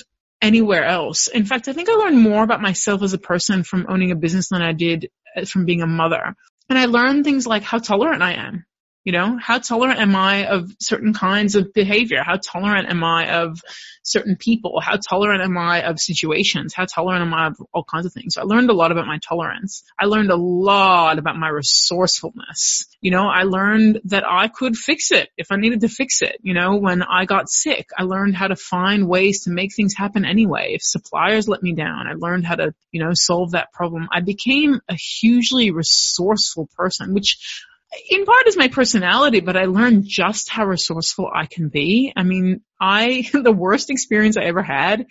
anywhere 0.40 0.84
else. 0.84 1.28
In 1.28 1.44
fact, 1.44 1.68
I 1.68 1.72
think 1.72 1.88
I 1.88 1.94
learned 1.94 2.18
more 2.18 2.42
about 2.42 2.62
myself 2.62 3.02
as 3.02 3.12
a 3.12 3.18
person 3.18 3.62
from 3.62 3.86
owning 3.88 4.10
a 4.10 4.16
business 4.16 4.48
than 4.48 4.62
I 4.62 4.72
did 4.72 5.10
uh, 5.36 5.44
from 5.44 5.64
being 5.64 5.82
a 5.82 5.86
mother. 5.86 6.34
And 6.68 6.78
I 6.78 6.86
learned 6.86 7.24
things 7.24 7.46
like 7.46 7.62
how 7.62 7.78
tolerant 7.78 8.22
I 8.22 8.34
am. 8.34 8.64
You 9.08 9.12
know, 9.12 9.38
how 9.40 9.56
tolerant 9.56 10.00
am 10.00 10.14
I 10.14 10.48
of 10.48 10.70
certain 10.80 11.14
kinds 11.14 11.54
of 11.54 11.72
behavior? 11.72 12.22
How 12.22 12.36
tolerant 12.36 12.90
am 12.90 13.02
I 13.02 13.38
of 13.38 13.58
certain 14.02 14.36
people? 14.36 14.82
How 14.82 14.98
tolerant 14.98 15.40
am 15.40 15.56
I 15.56 15.84
of 15.84 15.98
situations? 15.98 16.74
How 16.74 16.84
tolerant 16.84 17.22
am 17.22 17.32
I 17.32 17.46
of 17.46 17.56
all 17.72 17.84
kinds 17.84 18.04
of 18.04 18.12
things? 18.12 18.34
So 18.34 18.42
I 18.42 18.44
learned 18.44 18.68
a 18.68 18.74
lot 18.74 18.92
about 18.92 19.06
my 19.06 19.18
tolerance. 19.26 19.82
I 19.98 20.04
learned 20.04 20.30
a 20.30 20.36
lot 20.36 21.18
about 21.18 21.38
my 21.38 21.48
resourcefulness. 21.48 22.84
You 23.00 23.10
know, 23.10 23.26
I 23.26 23.44
learned 23.44 24.02
that 24.04 24.24
I 24.28 24.48
could 24.48 24.76
fix 24.76 25.10
it 25.10 25.30
if 25.38 25.46
I 25.50 25.56
needed 25.56 25.80
to 25.80 25.88
fix 25.88 26.20
it. 26.20 26.36
You 26.42 26.52
know, 26.52 26.76
when 26.76 27.02
I 27.02 27.24
got 27.24 27.48
sick, 27.48 27.88
I 27.96 28.02
learned 28.02 28.36
how 28.36 28.48
to 28.48 28.56
find 28.56 29.08
ways 29.08 29.44
to 29.44 29.50
make 29.50 29.74
things 29.74 29.94
happen 29.96 30.26
anyway. 30.26 30.72
If 30.74 30.82
suppliers 30.82 31.48
let 31.48 31.62
me 31.62 31.72
down, 31.72 32.08
I 32.08 32.12
learned 32.12 32.44
how 32.44 32.56
to, 32.56 32.74
you 32.92 33.02
know, 33.02 33.12
solve 33.14 33.52
that 33.52 33.72
problem. 33.72 34.06
I 34.12 34.20
became 34.20 34.80
a 34.86 34.96
hugely 34.96 35.70
resourceful 35.70 36.68
person, 36.76 37.14
which 37.14 37.38
in 38.10 38.24
part 38.24 38.46
is 38.46 38.56
my 38.56 38.68
personality, 38.68 39.40
but 39.40 39.56
I 39.56 39.64
learned 39.64 40.04
just 40.06 40.50
how 40.50 40.66
resourceful 40.66 41.30
I 41.32 41.46
can 41.46 41.68
be. 41.68 42.12
I 42.14 42.22
mean, 42.22 42.60
I, 42.80 43.28
the 43.32 43.52
worst 43.52 43.90
experience 43.90 44.36
I 44.36 44.44
ever 44.44 44.62
had 44.62 45.06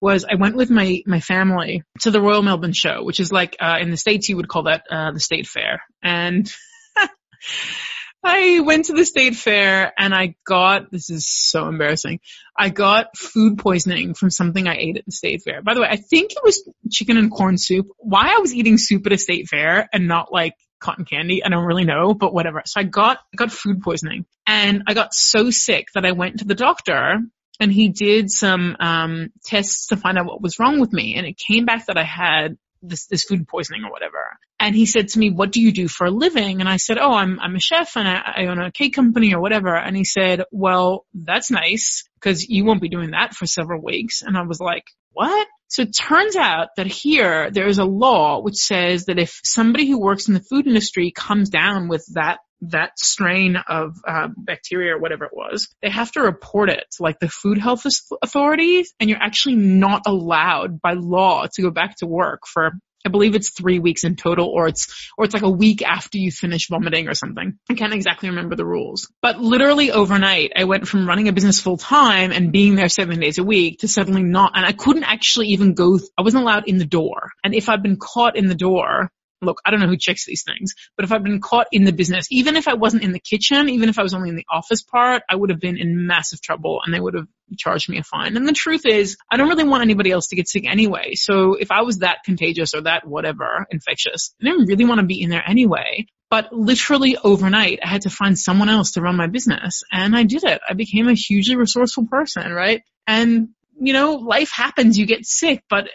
was 0.00 0.24
I 0.24 0.36
went 0.36 0.56
with 0.56 0.70
my, 0.70 1.02
my 1.06 1.20
family 1.20 1.84
to 2.00 2.10
the 2.10 2.20
Royal 2.20 2.42
Melbourne 2.42 2.72
Show, 2.72 3.04
which 3.04 3.20
is 3.20 3.32
like, 3.32 3.56
uh, 3.60 3.78
in 3.80 3.90
the 3.90 3.96
States 3.96 4.28
you 4.28 4.36
would 4.36 4.48
call 4.48 4.64
that, 4.64 4.84
uh, 4.90 5.12
the 5.12 5.20
State 5.20 5.46
Fair. 5.46 5.82
And 6.02 6.50
I 8.24 8.60
went 8.60 8.84
to 8.84 8.92
the 8.92 9.04
state 9.04 9.34
fair 9.34 9.92
and 9.98 10.14
I 10.14 10.36
got, 10.46 10.92
this 10.92 11.10
is 11.10 11.26
so 11.26 11.66
embarrassing, 11.66 12.20
I 12.56 12.68
got 12.68 13.16
food 13.16 13.58
poisoning 13.58 14.14
from 14.14 14.30
something 14.30 14.68
I 14.68 14.76
ate 14.76 14.96
at 14.96 15.04
the 15.04 15.12
state 15.12 15.42
fair. 15.44 15.60
By 15.60 15.74
the 15.74 15.80
way, 15.80 15.88
I 15.90 15.96
think 15.96 16.30
it 16.30 16.42
was 16.44 16.62
chicken 16.88 17.16
and 17.16 17.32
corn 17.32 17.58
soup. 17.58 17.88
Why 17.98 18.32
I 18.32 18.38
was 18.38 18.54
eating 18.54 18.78
soup 18.78 19.06
at 19.06 19.12
a 19.12 19.18
state 19.18 19.48
fair 19.48 19.88
and 19.92 20.06
not 20.06 20.32
like 20.32 20.54
cotton 20.82 21.04
candy. 21.04 21.42
I 21.44 21.48
don't 21.48 21.64
really 21.64 21.84
know, 21.84 22.12
but 22.12 22.34
whatever. 22.34 22.62
So 22.66 22.80
I 22.80 22.84
got, 22.84 23.18
I 23.32 23.36
got 23.36 23.52
food 23.52 23.80
poisoning 23.82 24.26
and 24.46 24.82
I 24.86 24.94
got 24.94 25.14
so 25.14 25.50
sick 25.50 25.88
that 25.94 26.04
I 26.04 26.12
went 26.12 26.40
to 26.40 26.44
the 26.44 26.54
doctor 26.54 27.20
and 27.60 27.72
he 27.72 27.88
did 27.88 28.30
some, 28.30 28.76
um, 28.80 29.30
tests 29.44 29.88
to 29.88 29.96
find 29.96 30.18
out 30.18 30.26
what 30.26 30.42
was 30.42 30.58
wrong 30.58 30.80
with 30.80 30.92
me. 30.92 31.14
And 31.16 31.26
it 31.26 31.38
came 31.38 31.64
back 31.64 31.86
that 31.86 31.96
I 31.96 32.04
had 32.04 32.58
this, 32.82 33.06
this 33.06 33.24
food 33.24 33.46
poisoning 33.46 33.84
or 33.84 33.90
whatever. 33.90 34.18
And 34.58 34.74
he 34.74 34.86
said 34.86 35.08
to 35.08 35.18
me, 35.18 35.30
what 35.30 35.52
do 35.52 35.60
you 35.60 35.72
do 35.72 35.88
for 35.88 36.06
a 36.06 36.10
living? 36.10 36.60
And 36.60 36.68
I 36.68 36.76
said, 36.76 36.98
oh, 36.98 37.12
I'm, 37.12 37.38
I'm 37.40 37.54
a 37.54 37.60
chef 37.60 37.96
and 37.96 38.08
I, 38.08 38.22
I 38.36 38.46
own 38.46 38.60
a 38.60 38.72
cake 38.72 38.94
company 38.94 39.34
or 39.34 39.40
whatever. 39.40 39.76
And 39.76 39.96
he 39.96 40.04
said, 40.04 40.42
well, 40.50 41.06
that's 41.14 41.50
nice 41.50 42.04
because 42.14 42.48
you 42.48 42.64
won't 42.64 42.82
be 42.82 42.88
doing 42.88 43.12
that 43.12 43.34
for 43.34 43.46
several 43.46 43.82
weeks. 43.82 44.22
And 44.22 44.36
I 44.36 44.42
was 44.42 44.60
like, 44.60 44.84
what? 45.12 45.46
So 45.72 45.80
it 45.80 45.96
turns 45.96 46.36
out 46.36 46.68
that 46.76 46.86
here 46.86 47.50
there 47.50 47.66
is 47.66 47.78
a 47.78 47.84
law 47.86 48.42
which 48.42 48.56
says 48.56 49.06
that 49.06 49.18
if 49.18 49.40
somebody 49.42 49.88
who 49.88 49.98
works 49.98 50.28
in 50.28 50.34
the 50.34 50.40
food 50.40 50.66
industry 50.66 51.10
comes 51.10 51.48
down 51.48 51.88
with 51.88 52.04
that 52.12 52.40
that 52.60 52.98
strain 52.98 53.56
of 53.56 53.96
uh, 54.06 54.28
bacteria 54.36 54.94
or 54.94 55.00
whatever 55.00 55.24
it 55.24 55.32
was, 55.32 55.74
they 55.80 55.88
have 55.88 56.12
to 56.12 56.20
report 56.20 56.68
it 56.68 56.84
to 56.92 57.02
like 57.02 57.18
the 57.20 57.28
food 57.28 57.56
health 57.56 57.86
authorities, 58.22 58.92
and 59.00 59.08
you're 59.08 59.18
actually 59.18 59.56
not 59.56 60.02
allowed 60.06 60.78
by 60.82 60.92
law 60.92 61.46
to 61.54 61.62
go 61.62 61.70
back 61.70 61.96
to 61.96 62.06
work 62.06 62.42
for 62.46 62.72
I 63.04 63.08
believe 63.08 63.34
it's 63.34 63.50
three 63.50 63.78
weeks 63.78 64.04
in 64.04 64.16
total, 64.16 64.46
or 64.46 64.68
it's, 64.68 65.10
or 65.16 65.24
it's 65.24 65.34
like 65.34 65.42
a 65.42 65.50
week 65.50 65.82
after 65.82 66.18
you 66.18 66.30
finish 66.30 66.68
vomiting 66.68 67.08
or 67.08 67.14
something. 67.14 67.58
I 67.70 67.74
can't 67.74 67.94
exactly 67.94 68.28
remember 68.28 68.56
the 68.56 68.64
rules. 68.64 69.10
But 69.20 69.40
literally 69.40 69.90
overnight, 69.90 70.52
I 70.56 70.64
went 70.64 70.86
from 70.86 71.06
running 71.08 71.28
a 71.28 71.32
business 71.32 71.60
full 71.60 71.76
time 71.76 72.32
and 72.32 72.52
being 72.52 72.74
there 72.74 72.88
seven 72.88 73.20
days 73.20 73.38
a 73.38 73.44
week 73.44 73.80
to 73.80 73.88
suddenly 73.88 74.22
not, 74.22 74.52
and 74.56 74.64
I 74.64 74.72
couldn't 74.72 75.04
actually 75.04 75.48
even 75.48 75.74
go, 75.74 75.98
I 76.16 76.22
wasn't 76.22 76.44
allowed 76.44 76.68
in 76.68 76.78
the 76.78 76.86
door. 76.86 77.32
And 77.42 77.54
if 77.54 77.68
I'd 77.68 77.82
been 77.82 77.96
caught 77.96 78.36
in 78.36 78.48
the 78.48 78.54
door, 78.54 79.10
look, 79.42 79.60
I 79.64 79.70
don't 79.70 79.80
know 79.80 79.88
who 79.88 79.96
checks 79.96 80.24
these 80.24 80.44
things, 80.44 80.74
but 80.96 81.04
if 81.04 81.12
I'd 81.12 81.24
been 81.24 81.40
caught 81.40 81.66
in 81.72 81.84
the 81.84 81.92
business, 81.92 82.26
even 82.30 82.56
if 82.56 82.68
I 82.68 82.74
wasn't 82.74 83.02
in 83.02 83.12
the 83.12 83.20
kitchen, 83.20 83.68
even 83.68 83.88
if 83.88 83.98
I 83.98 84.02
was 84.02 84.14
only 84.14 84.30
in 84.30 84.36
the 84.36 84.46
office 84.50 84.82
part, 84.82 85.22
I 85.28 85.36
would 85.36 85.50
have 85.50 85.60
been 85.60 85.76
in 85.76 86.06
massive 86.06 86.40
trouble 86.40 86.80
and 86.84 86.94
they 86.94 87.00
would 87.00 87.14
have 87.14 87.26
charged 87.58 87.88
me 87.88 87.98
a 87.98 88.02
fine. 88.02 88.36
And 88.36 88.48
the 88.48 88.52
truth 88.52 88.86
is, 88.86 89.16
I 89.30 89.36
don't 89.36 89.48
really 89.48 89.64
want 89.64 89.82
anybody 89.82 90.10
else 90.10 90.28
to 90.28 90.36
get 90.36 90.48
sick 90.48 90.66
anyway. 90.66 91.14
So 91.14 91.54
if 91.54 91.70
I 91.70 91.82
was 91.82 91.98
that 91.98 92.18
contagious 92.24 92.74
or 92.74 92.82
that 92.82 93.06
whatever 93.06 93.66
infectious, 93.70 94.34
I 94.40 94.44
didn't 94.44 94.66
really 94.66 94.84
want 94.84 95.00
to 95.00 95.06
be 95.06 95.20
in 95.20 95.30
there 95.30 95.44
anyway. 95.46 96.06
But 96.30 96.50
literally 96.50 97.18
overnight, 97.22 97.80
I 97.84 97.88
had 97.88 98.02
to 98.02 98.10
find 98.10 98.38
someone 98.38 98.70
else 98.70 98.92
to 98.92 99.02
run 99.02 99.16
my 99.16 99.26
business 99.26 99.82
and 99.92 100.16
I 100.16 100.22
did 100.22 100.44
it. 100.44 100.62
I 100.66 100.72
became 100.72 101.08
a 101.08 101.14
hugely 101.14 101.56
resourceful 101.56 102.06
person, 102.06 102.52
right? 102.52 102.82
And 103.06 103.48
you 103.78 103.92
know, 103.92 104.14
life 104.14 104.50
happens, 104.52 104.96
you 104.96 105.06
get 105.06 105.26
sick, 105.26 105.64
but 105.68 105.88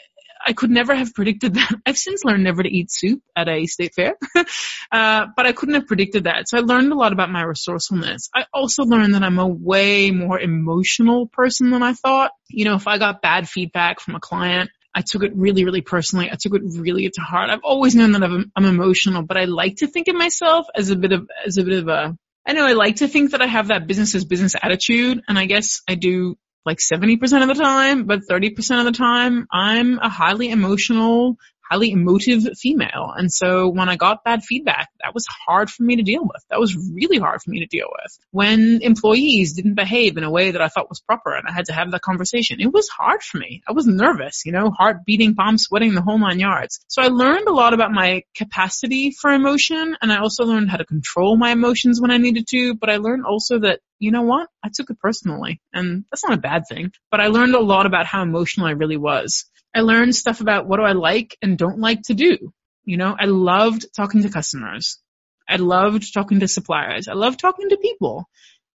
I 0.45 0.53
could 0.53 0.69
never 0.69 0.95
have 0.95 1.13
predicted 1.13 1.55
that. 1.55 1.71
I've 1.85 1.97
since 1.97 2.23
learned 2.23 2.43
never 2.43 2.63
to 2.63 2.69
eat 2.69 2.91
soup 2.91 3.21
at 3.35 3.47
a 3.47 3.65
state 3.65 3.93
fair, 3.95 4.15
uh, 4.91 5.25
but 5.35 5.45
I 5.45 5.51
couldn't 5.51 5.75
have 5.75 5.87
predicted 5.87 6.25
that. 6.25 6.47
So 6.47 6.57
I 6.57 6.61
learned 6.61 6.91
a 6.91 6.95
lot 6.95 7.13
about 7.13 7.29
my 7.29 7.43
resourcefulness. 7.43 8.29
I 8.33 8.45
also 8.53 8.83
learned 8.83 9.15
that 9.15 9.23
I'm 9.23 9.39
a 9.39 9.47
way 9.47 10.11
more 10.11 10.39
emotional 10.39 11.27
person 11.27 11.71
than 11.71 11.83
I 11.83 11.93
thought. 11.93 12.31
You 12.49 12.65
know, 12.65 12.75
if 12.75 12.87
I 12.87 12.97
got 12.97 13.21
bad 13.21 13.49
feedback 13.49 13.99
from 13.99 14.15
a 14.15 14.19
client, 14.19 14.69
I 14.93 15.01
took 15.01 15.23
it 15.23 15.35
really, 15.35 15.63
really 15.63 15.81
personally. 15.81 16.29
I 16.31 16.37
took 16.39 16.55
it 16.55 16.63
really 16.63 17.09
to 17.09 17.21
heart. 17.21 17.49
I've 17.51 17.63
always 17.63 17.95
known 17.95 18.13
that 18.13 18.23
I'm, 18.23 18.51
I'm 18.55 18.65
emotional, 18.65 19.21
but 19.21 19.37
I 19.37 19.45
like 19.45 19.77
to 19.77 19.87
think 19.87 20.07
of 20.07 20.15
myself 20.15 20.65
as 20.75 20.89
a 20.89 20.95
bit 20.95 21.11
of, 21.11 21.29
as 21.45 21.57
a 21.57 21.63
bit 21.63 21.79
of 21.79 21.87
a, 21.87 22.17
I 22.47 22.53
know 22.53 22.65
I 22.65 22.73
like 22.73 22.97
to 22.97 23.07
think 23.07 23.31
that 23.31 23.41
I 23.41 23.45
have 23.45 23.67
that 23.67 23.85
business 23.85 24.15
as 24.15 24.25
business 24.25 24.55
attitude, 24.59 25.21
and 25.27 25.37
I 25.37 25.45
guess 25.45 25.81
I 25.87 25.95
do 25.95 26.37
like 26.65 26.79
70% 26.79 27.41
of 27.41 27.47
the 27.47 27.61
time, 27.61 28.05
but 28.05 28.21
30% 28.29 28.79
of 28.79 28.85
the 28.85 28.91
time, 28.91 29.47
I'm 29.51 29.99
a 29.99 30.09
highly 30.09 30.49
emotional, 30.49 31.37
highly 31.69 31.91
emotive 31.91 32.43
female. 32.57 33.13
And 33.15 33.31
so 33.31 33.69
when 33.69 33.89
I 33.89 33.95
got 33.95 34.23
bad 34.23 34.43
feedback, 34.43 34.89
that 35.03 35.13
was 35.13 35.25
hard 35.27 35.69
for 35.69 35.83
me 35.83 35.97
to 35.97 36.03
deal 36.03 36.21
with. 36.21 36.43
That 36.49 36.59
was 36.59 36.75
really 36.75 37.17
hard 37.17 37.41
for 37.41 37.49
me 37.49 37.59
to 37.59 37.65
deal 37.65 37.87
with. 37.91 38.17
When 38.31 38.81
employees 38.81 39.53
didn't 39.53 39.75
behave 39.75 40.17
in 40.17 40.23
a 40.23 40.31
way 40.31 40.51
that 40.51 40.61
I 40.61 40.67
thought 40.67 40.89
was 40.89 41.01
proper 41.01 41.35
and 41.35 41.47
I 41.47 41.51
had 41.51 41.65
to 41.65 41.73
have 41.73 41.91
that 41.91 42.01
conversation, 42.01 42.59
it 42.59 42.71
was 42.71 42.89
hard 42.89 43.21
for 43.21 43.37
me. 43.37 43.61
I 43.67 43.73
was 43.73 43.87
nervous, 43.87 44.45
you 44.45 44.51
know, 44.51 44.71
heart 44.71 45.05
beating, 45.05 45.35
palm 45.35 45.57
sweating, 45.57 45.93
the 45.93 46.01
whole 46.01 46.17
nine 46.17 46.39
yards. 46.39 46.79
So 46.87 47.01
I 47.01 47.07
learned 47.07 47.47
a 47.47 47.53
lot 47.53 47.73
about 47.73 47.91
my 47.91 48.23
capacity 48.35 49.11
for 49.11 49.31
emotion 49.31 49.97
and 50.01 50.11
I 50.11 50.17
also 50.17 50.45
learned 50.45 50.69
how 50.69 50.77
to 50.77 50.85
control 50.85 51.37
my 51.37 51.51
emotions 51.51 52.01
when 52.01 52.11
I 52.11 52.17
needed 52.17 52.47
to, 52.49 52.75
but 52.75 52.89
I 52.89 52.97
learned 52.97 53.25
also 53.25 53.59
that 53.59 53.79
you 53.99 54.11
know 54.11 54.21
what? 54.21 54.47
I 54.63 54.69
took 54.73 54.89
it 54.89 54.99
personally 54.99 55.59
and 55.73 56.05
that's 56.11 56.23
not 56.23 56.37
a 56.37 56.41
bad 56.41 56.63
thing, 56.69 56.91
but 57.09 57.19
I 57.19 57.27
learned 57.27 57.55
a 57.55 57.59
lot 57.59 57.85
about 57.85 58.05
how 58.05 58.21
emotional 58.21 58.67
I 58.67 58.71
really 58.71 58.97
was. 58.97 59.45
I 59.77 59.81
learned 59.81 60.15
stuff 60.15 60.41
about 60.41 60.67
what 60.67 60.77
do 60.77 60.83
I 60.83 60.93
like 60.93 61.37
and 61.39 61.55
don't 61.55 61.77
like 61.77 62.01
to 62.07 62.15
do. 62.15 62.51
You 62.83 62.97
know, 62.97 63.15
I 63.19 63.25
loved 63.25 63.85
talking 63.95 64.23
to 64.23 64.29
customers. 64.29 64.97
I 65.47 65.57
loved 65.57 66.11
talking 66.15 66.39
to 66.39 66.47
suppliers. 66.47 67.07
I 67.07 67.13
loved 67.13 67.39
talking 67.39 67.69
to 67.69 67.77
people. 67.77 68.27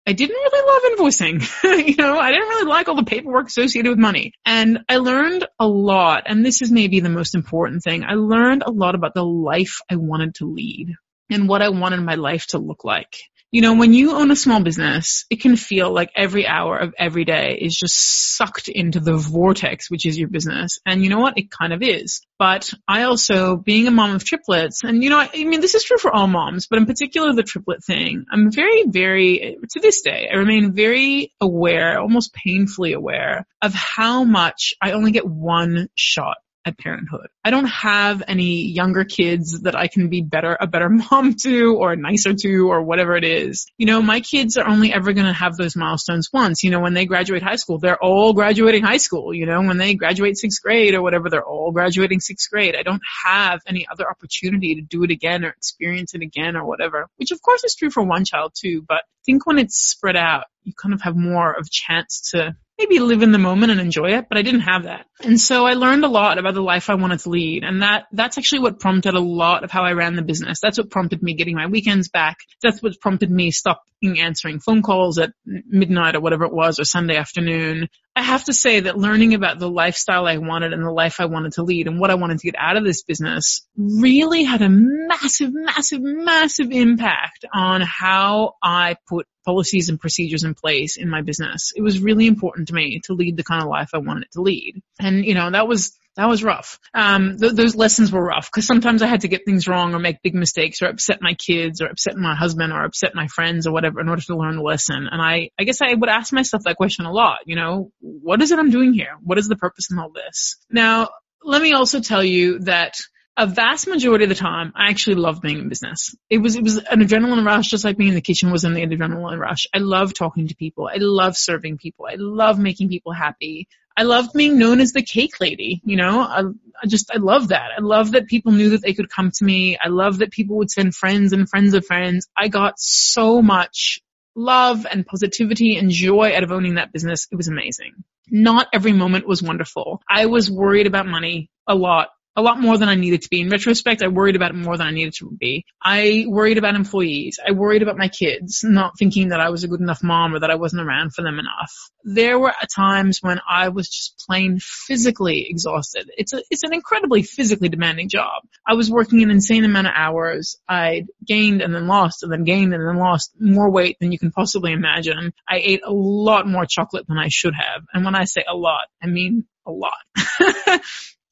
I 0.07 0.13
didn't 0.13 0.37
really 0.37 1.01
love 1.01 1.13
invoicing. 1.13 1.87
you 1.89 1.97
know, 1.97 2.21
I 2.21 2.31
didn't 2.31 2.49
really 2.49 2.69
like 2.69 2.87
all 2.87 2.95
the 2.95 3.03
paperwork 3.03 3.49
associated 3.49 3.89
with 3.91 3.99
money. 3.99 4.33
And 4.47 4.85
I 4.89 4.99
learned 4.99 5.45
a 5.59 5.67
lot, 5.67 6.23
and 6.27 6.47
this 6.47 6.63
is 6.63 6.71
maybe 6.71 7.01
the 7.01 7.09
most 7.09 7.35
important 7.35 7.83
thing. 7.83 8.05
I 8.05 8.15
learned 8.15 8.63
a 8.65 8.71
lot 8.71 8.95
about 8.95 9.15
the 9.15 9.25
life 9.25 9.81
I 9.91 9.97
wanted 9.97 10.37
to 10.37 10.47
lead 10.47 10.95
and 11.31 11.49
what 11.49 11.63
I 11.63 11.71
wanted 11.71 12.01
my 12.03 12.15
life 12.15 12.47
to 12.49 12.59
look 12.59 12.85
like. 12.85 13.17
You 13.53 13.61
know, 13.61 13.75
when 13.75 13.93
you 13.93 14.15
own 14.15 14.31
a 14.31 14.37
small 14.37 14.63
business, 14.63 15.27
it 15.29 15.43
can 15.43 15.57
feel 15.57 15.93
like 15.93 16.11
every 16.17 16.47
hour 16.47 16.79
of 16.79 16.95
every 16.99 17.27
day 17.27 17.59
is 17.61 17.77
just 17.77 18.35
sucked 18.35 18.69
into 18.69 18.99
the 18.99 19.13
vortex, 19.13 19.91
which 19.91 20.07
is 20.07 20.19
your 20.19 20.29
business. 20.29 20.79
And 20.87 21.05
you 21.05 21.11
know 21.11 21.19
what? 21.19 21.37
It 21.37 21.51
kind 21.51 21.75
of 21.75 21.83
is. 21.83 22.23
But 22.39 22.73
I 22.89 23.03
also, 23.03 23.57
being 23.57 23.87
a 23.87 23.91
mom 23.91 24.15
of 24.15 24.25
triplets, 24.25 24.85
and 24.85 25.05
you 25.05 25.11
know, 25.11 25.19
I, 25.19 25.45
mean, 25.45 25.61
this 25.61 25.75
is 25.75 25.85
true 25.85 25.99
for 25.99 26.11
all 26.11 26.29
moms, 26.29 26.67
but 26.67 26.79
in 26.79 26.87
particular 26.87 27.35
the 27.35 27.43
triplet 27.43 27.85
thing, 27.85 28.25
I'm 28.33 28.51
very, 28.51 28.85
very, 28.87 29.59
to 29.71 29.81
this 29.81 30.01
day, 30.01 30.31
I 30.33 30.39
remain 30.39 30.73
very 30.73 31.35
aware, 31.39 32.01
almost 32.01 32.33
painfully 32.33 32.95
aware 32.95 33.47
of 33.61 33.75
how 33.75 34.25
much 34.25 34.73
I 34.81 34.93
only 34.93 35.13
get 35.13 35.27
one 35.27 35.91
shot 35.95 36.39
at 36.65 36.79
parenthood. 36.79 37.29
I 37.45 37.51
don't 37.51 37.67
have 37.67 38.23
any 38.27 38.67
younger 38.67 39.05
kids 39.05 39.63
that 39.63 39.75
I 39.75 39.89
can 39.89 40.09
be 40.09 40.23
better, 40.23 40.57
a 40.59 40.67
better 40.67 40.89
mom 41.11 41.35
to 41.43 41.77
or 41.77 41.97
nicer 41.97 42.35
to 42.35 42.71
or 42.71 42.83
whatever 42.83 43.17
it 43.17 43.25
is. 43.25 43.67
You 43.77 43.87
know, 43.87 44.03
my 44.03 44.21
kids 44.21 44.57
are 44.57 44.67
only 44.67 44.93
ever 44.93 45.13
going 45.13 45.27
to 45.27 45.33
have 45.33 45.57
those 45.57 45.77
milestones 45.77 46.31
once. 46.33 46.63
You 46.63 46.71
know, 46.71 46.81
when 46.81 46.95
they 46.95 47.07
graduate 47.07 47.43
high 47.43 47.57
school, 47.57 47.79
they're 47.79 48.03
all 48.03 48.33
graduating 48.33 48.83
high 48.83 48.99
school. 48.99 49.35
You 49.35 49.47
know, 49.47 49.63
when 49.63 49.79
they 49.79 49.95
graduate 49.95 50.37
sixth 50.37 50.63
grade 50.63 50.95
or 50.95 51.03
whatever, 51.03 51.29
they're 51.31 51.45
all 51.45 51.73
graduating 51.73 52.21
sixth 52.21 52.51
grade. 52.51 52.77
I 52.77 52.83
don't 52.83 53.03
have 53.25 53.61
any 53.67 53.87
other 53.91 54.09
opportunity 54.09 54.77
to 54.77 54.83
do 54.83 55.03
it 55.05 55.11
again 55.11 55.45
or 55.45 55.49
experience 55.49 56.15
it 56.15 56.23
again 56.23 56.57
or 56.57 56.65
whatever, 56.65 57.09
which 57.17 57.33
of 57.33 57.43
course 57.43 57.65
is 57.65 57.75
true 57.75 57.91
for 57.91 58.03
one 58.03 58.25
child 58.25 58.53
too, 58.55 58.85
but 58.87 59.03
I 59.23 59.25
think 59.25 59.47
when 59.47 59.59
it's 59.59 59.77
spread 59.77 60.17
out, 60.17 60.47
you 60.65 60.73
kind 60.81 60.95
of 60.95 61.03
have 61.03 61.17
more 61.17 61.53
of 61.53 61.67
a 61.67 61.71
chance 61.71 62.31
to 62.33 62.57
maybe 62.79 62.99
live 62.99 63.23
in 63.23 63.33
the 63.33 63.39
moment 63.39 63.73
and 63.73 63.81
enjoy 63.81 64.13
it, 64.13 64.27
but 64.29 64.39
I 64.39 64.43
didn't 64.43 64.63
have 64.63 64.85
that. 64.85 65.07
And 65.23 65.41
so 65.41 65.67
I 65.67 65.75
learned 65.75 66.05
a 66.05 66.09
lot 66.09 66.39
about 66.39 66.55
the 66.55 66.63
life 66.63 66.91
I 66.91 66.95
wanted 66.95 67.21
to 67.21 67.31
lead. 67.31 67.65
And 67.65 67.83
that, 67.83 68.07
that's 68.13 68.39
actually 68.39 68.61
what 68.61 68.81
prompted 68.81 69.15
a 69.15 69.21
lot 69.21 69.65
of 69.65 69.71
how 69.71 69.83
I 69.83 69.93
ran 69.93 70.17
the 70.17 70.23
business. 70.23 70.59
That's 70.61 70.79
what 70.79 70.91
prompted 70.91 71.23
me 71.23 71.35
getting 71.35 71.55
my 71.55 71.67
weekends 71.67 72.09
back. 72.09 72.39
That's 72.63 72.83
what 72.83 72.99
prompted 73.01 73.31
me 73.31 73.51
stopping 73.51 74.19
answering 74.19 74.61
phone 74.61 74.83
calls 74.83 75.19
at 75.19 75.33
midnight 75.45 76.17
or 76.17 76.21
whatever 76.21 76.45
it 76.45 76.53
was 76.53 76.81
or 76.81 76.85
Sunday 76.85 77.17
afternoon. 77.17 77.89
I 78.15 78.23
have 78.23 78.45
to 78.45 78.53
say 78.53 78.81
that 78.81 78.99
learning 78.99 79.33
about 79.33 79.59
the 79.59 79.71
lifestyle 79.71 80.27
I 80.27 80.37
wanted 80.37 80.75
and 80.75 80.85
the 80.85 80.91
life 80.91 81.19
I 81.19 81.25
wanted 81.25 81.53
to 81.55 81.63
lead 81.63 81.87
and 81.87 81.99
what 81.99 82.11
I 82.11 82.15
wanted 82.15 82.39
to 82.41 82.47
get 82.47 82.59
out 82.59 82.77
of 82.77 82.85
this 82.85 83.03
business 83.03 83.67
really 83.77 84.45
had 84.45 84.61
a 84.61 84.69
massive, 84.69 85.51
massive, 85.53 86.03
massive 86.03 86.71
impact 86.71 87.47
on 87.55 87.81
how 87.81 88.55
I 88.63 88.97
put 89.09 89.27
policies 89.47 89.89
and 89.89 89.99
procedures 89.99 90.45
in 90.45 90.55
place 90.55 90.99
in 90.99 91.09
my 91.09 91.23
business. 91.23 91.73
It 91.75 91.81
was 91.81 92.01
really 92.01 92.27
important 92.27 92.69
to 92.69 92.75
me 92.75 93.01
to 93.05 93.15
lead 93.15 93.39
the 93.39 93.45
kind 93.45 93.63
of 93.63 93.69
life 93.69 93.91
I 93.95 93.99
wanted 93.99 94.31
to 94.33 94.43
lead. 94.43 94.83
And, 95.01 95.25
you 95.25 95.35
know, 95.35 95.51
that 95.51 95.67
was 95.67 95.99
that 96.17 96.29
was 96.29 96.45
rough. 96.45 96.79
Um, 96.95 97.39
th- 97.39 97.55
those 97.55 97.75
lessons 97.75 98.13
were 98.13 98.23
rough 98.23 98.51
because 98.51 98.67
sometimes 98.67 99.03
I 99.03 99.07
had 99.07 99.23
to 99.23 99.29
get 99.29 99.47
things 99.47 99.67
wrong 99.67 99.95
or 99.95 99.99
make 99.99 100.23
big 100.23 100.35
mistakes 100.35 100.83
or 100.83 100.87
upset 100.87 101.23
my 101.23 101.35
kids 101.35 101.81
or 101.81 101.87
upset 101.87 102.17
my 102.17 102.35
husband 102.35 102.73
or 102.73 102.85
upset 102.85 103.15
my 103.15 103.29
friends 103.29 103.67
or 103.67 103.73
whatever 103.73 104.01
in 104.01 104.09
order 104.09 104.23
to 104.23 104.37
learn 104.37 104.57
the 104.57 104.63
lesson. 104.63 105.09
And 105.11 105.23
I, 105.23 105.51
I 105.59 105.65
guess 105.65 105.81
I 105.81 105.95
would 105.95 106.11
ask 106.11 106.33
myself 106.33 106.65
that 106.65 106.77
question 106.77 107.07
a 107.07 107.13
lot. 107.13 107.39
You 107.47 107.57
know, 107.57 107.91
what 108.01 108.43
is 108.43 108.51
it 108.51 108.59
I'm 108.59 108.71
doing 108.71 108.93
here? 108.93 109.17
What 109.23 109.39
is 109.39 109.49
the 109.49 109.57
purpose 109.57 109.91
in 109.91 109.99
all 109.99 110.11
this? 110.11 110.57
Now, 110.71 111.09
let 111.43 111.63
me 111.63 111.73
also 111.73 112.01
tell 112.01 112.23
you 112.23 112.61
that 112.61 113.01
a 113.37 113.47
vast 113.47 113.89
majority 113.89 114.25
of 114.25 114.29
the 114.29 114.37
time, 114.37 114.73
I 114.77 114.91
actually 114.91 115.17
loved 115.17 115.41
being 115.41 115.59
in 115.59 115.69
business. 115.71 116.15
It 116.29 116.39
was, 116.39 116.55
it 116.55 116.63
was 116.63 116.77
an 116.77 117.01
adrenaline 117.01 117.47
rush, 117.47 117.69
just 117.69 117.85
like 117.85 117.97
being 117.97 118.11
in 118.11 118.15
the 118.15 118.21
kitchen 118.21 118.53
was 118.53 118.65
an 118.65 118.75
adrenaline 118.75 119.39
rush. 119.39 119.67
I 119.75 119.79
love 119.79 120.13
talking 120.13 120.49
to 120.49 120.55
people. 120.55 120.87
I 120.93 120.99
love 120.99 121.37
serving 121.39 121.79
people. 121.79 122.07
I 122.07 122.17
love 122.19 122.59
making 122.59 122.91
people 122.91 123.13
happy. 123.13 123.69
I 123.97 124.05
loved 124.05 124.33
being 124.33 124.59
known 124.59 124.81
as 124.81 124.93
the 124.93 125.03
cake 125.03 125.41
lady, 125.41 125.81
you 125.85 125.97
know, 125.97 126.21
I, 126.21 126.43
I 126.83 126.87
just, 126.87 127.11
I 127.15 127.19
love 127.19 127.49
that. 127.49 127.71
I 127.77 127.81
love 127.81 128.13
that 128.13 128.27
people 128.27 128.53
knew 128.53 128.71
that 128.71 128.83
they 128.83 128.95
could 128.95 129.11
come 129.11 129.31
to 129.31 129.45
me. 129.45 129.77
I 129.79 129.89
love 129.89 130.19
that 130.19 130.31
people 130.31 130.57
would 130.57 130.71
send 130.71 130.95
friends 130.95 131.33
and 131.33 131.49
friends 131.49 131.75
of 131.75 131.85
friends. 131.87 132.29
I 132.37 132.49
got 132.49 132.79
so 132.79 133.43
much 133.43 134.01
love 134.35 134.87
and 134.91 135.07
positivity 135.07 135.77
and 135.77 135.91
joy 135.91 136.35
out 136.35 136.43
of 136.43 136.53
owning 136.53 136.77
that 136.77 136.93
business. 136.93 137.29
It 137.31 137.37
was 137.37 137.49
amazing. 137.49 137.93
Not 138.29 138.69
every 138.73 138.93
moment 138.93 139.27
was 139.27 139.43
wonderful. 139.43 140.01
I 140.09 140.27
was 140.27 140.51
worried 140.51 140.87
about 140.87 141.07
money 141.07 141.51
a 141.67 141.75
lot 141.75 142.09
a 142.35 142.43
lot 142.43 142.61
more 142.61 142.79
than 142.79 142.89
I 142.89 142.95
needed 142.95 143.23
to 143.23 143.29
be. 143.29 143.41
In 143.41 143.51
retrospect, 143.51 144.03
I 144.03 144.09
worried 144.09 144.37
about 144.37 144.51
it 144.51 144.57
more 144.57 144.77
than 144.77 144.87
I 144.87 144.91
needed 144.91 145.15
to 145.19 145.31
be. 145.31 145.65
I 145.83 146.25
worried 146.29 146.59
about 146.59 146.75
employees. 146.75 147.39
I 147.47 147.53
worried 147.53 147.83
about 147.83 147.99
my 147.99 148.09
kids, 148.09 148.61
not 148.65 148.99
thinking 148.99 149.29
that 149.29 149.41
I 149.41 149.51
was 149.51 149.65
a 149.65 149.69
good 149.69 149.81
enough 149.81 150.03
mom 150.03 150.35
or 150.35 150.41
that 150.41 150.51
I 150.51 150.55
wasn't 150.55 150.83
around 150.83 151.13
for 151.15 151.23
them 151.23 151.39
enough. 151.39 151.73
There 152.05 152.39
were 152.39 152.55
times 152.75 153.19
when 153.21 153.41
I 153.49 153.69
was 153.69 153.89
just 153.89 154.25
plain 154.27 154.59
physically 154.61 155.47
exhausted. 155.49 156.11
It's 156.17 156.33
a, 156.33 156.43
it's 156.51 156.63
an 156.63 156.73
incredibly 156.73 157.23
physically 157.23 157.69
demanding 157.69 158.09
job. 158.09 158.43
I 158.67 158.75
was 158.75 158.91
working 158.91 159.23
an 159.23 159.31
insane 159.31 159.65
amount 159.65 159.89
of 159.89 159.93
hours. 159.95 160.57
I'd 160.67 161.09
gained 161.27 161.61
and 161.61 161.75
then 161.75 161.87
lost 161.87 162.23
and 162.23 162.33
then 162.33 162.45
gained 162.45 162.73
and 162.73 162.87
then 162.87 162.97
lost 162.97 163.33
more 163.39 163.71
weight 163.71 163.99
than 164.01 164.11
you 164.11 164.19
can 164.19 164.33
possibly 164.33 164.73
imagine. 164.73 165.33
I 165.49 165.61
ate 165.63 165.83
a 165.85 165.93
lot 165.93 166.49
more 166.49 166.65
chocolate 166.67 167.07
than 167.07 167.19
I 167.19 167.29
should 167.29 167.55
have. 167.55 167.83
And 167.93 168.05
when 168.05 168.15
I 168.15 168.25
say 168.25 168.45
a 168.49 168.57
lot, 168.57 168.87
I 169.03 169.07
mean 169.07 169.45
a 169.67 169.71
lot. 169.71 170.81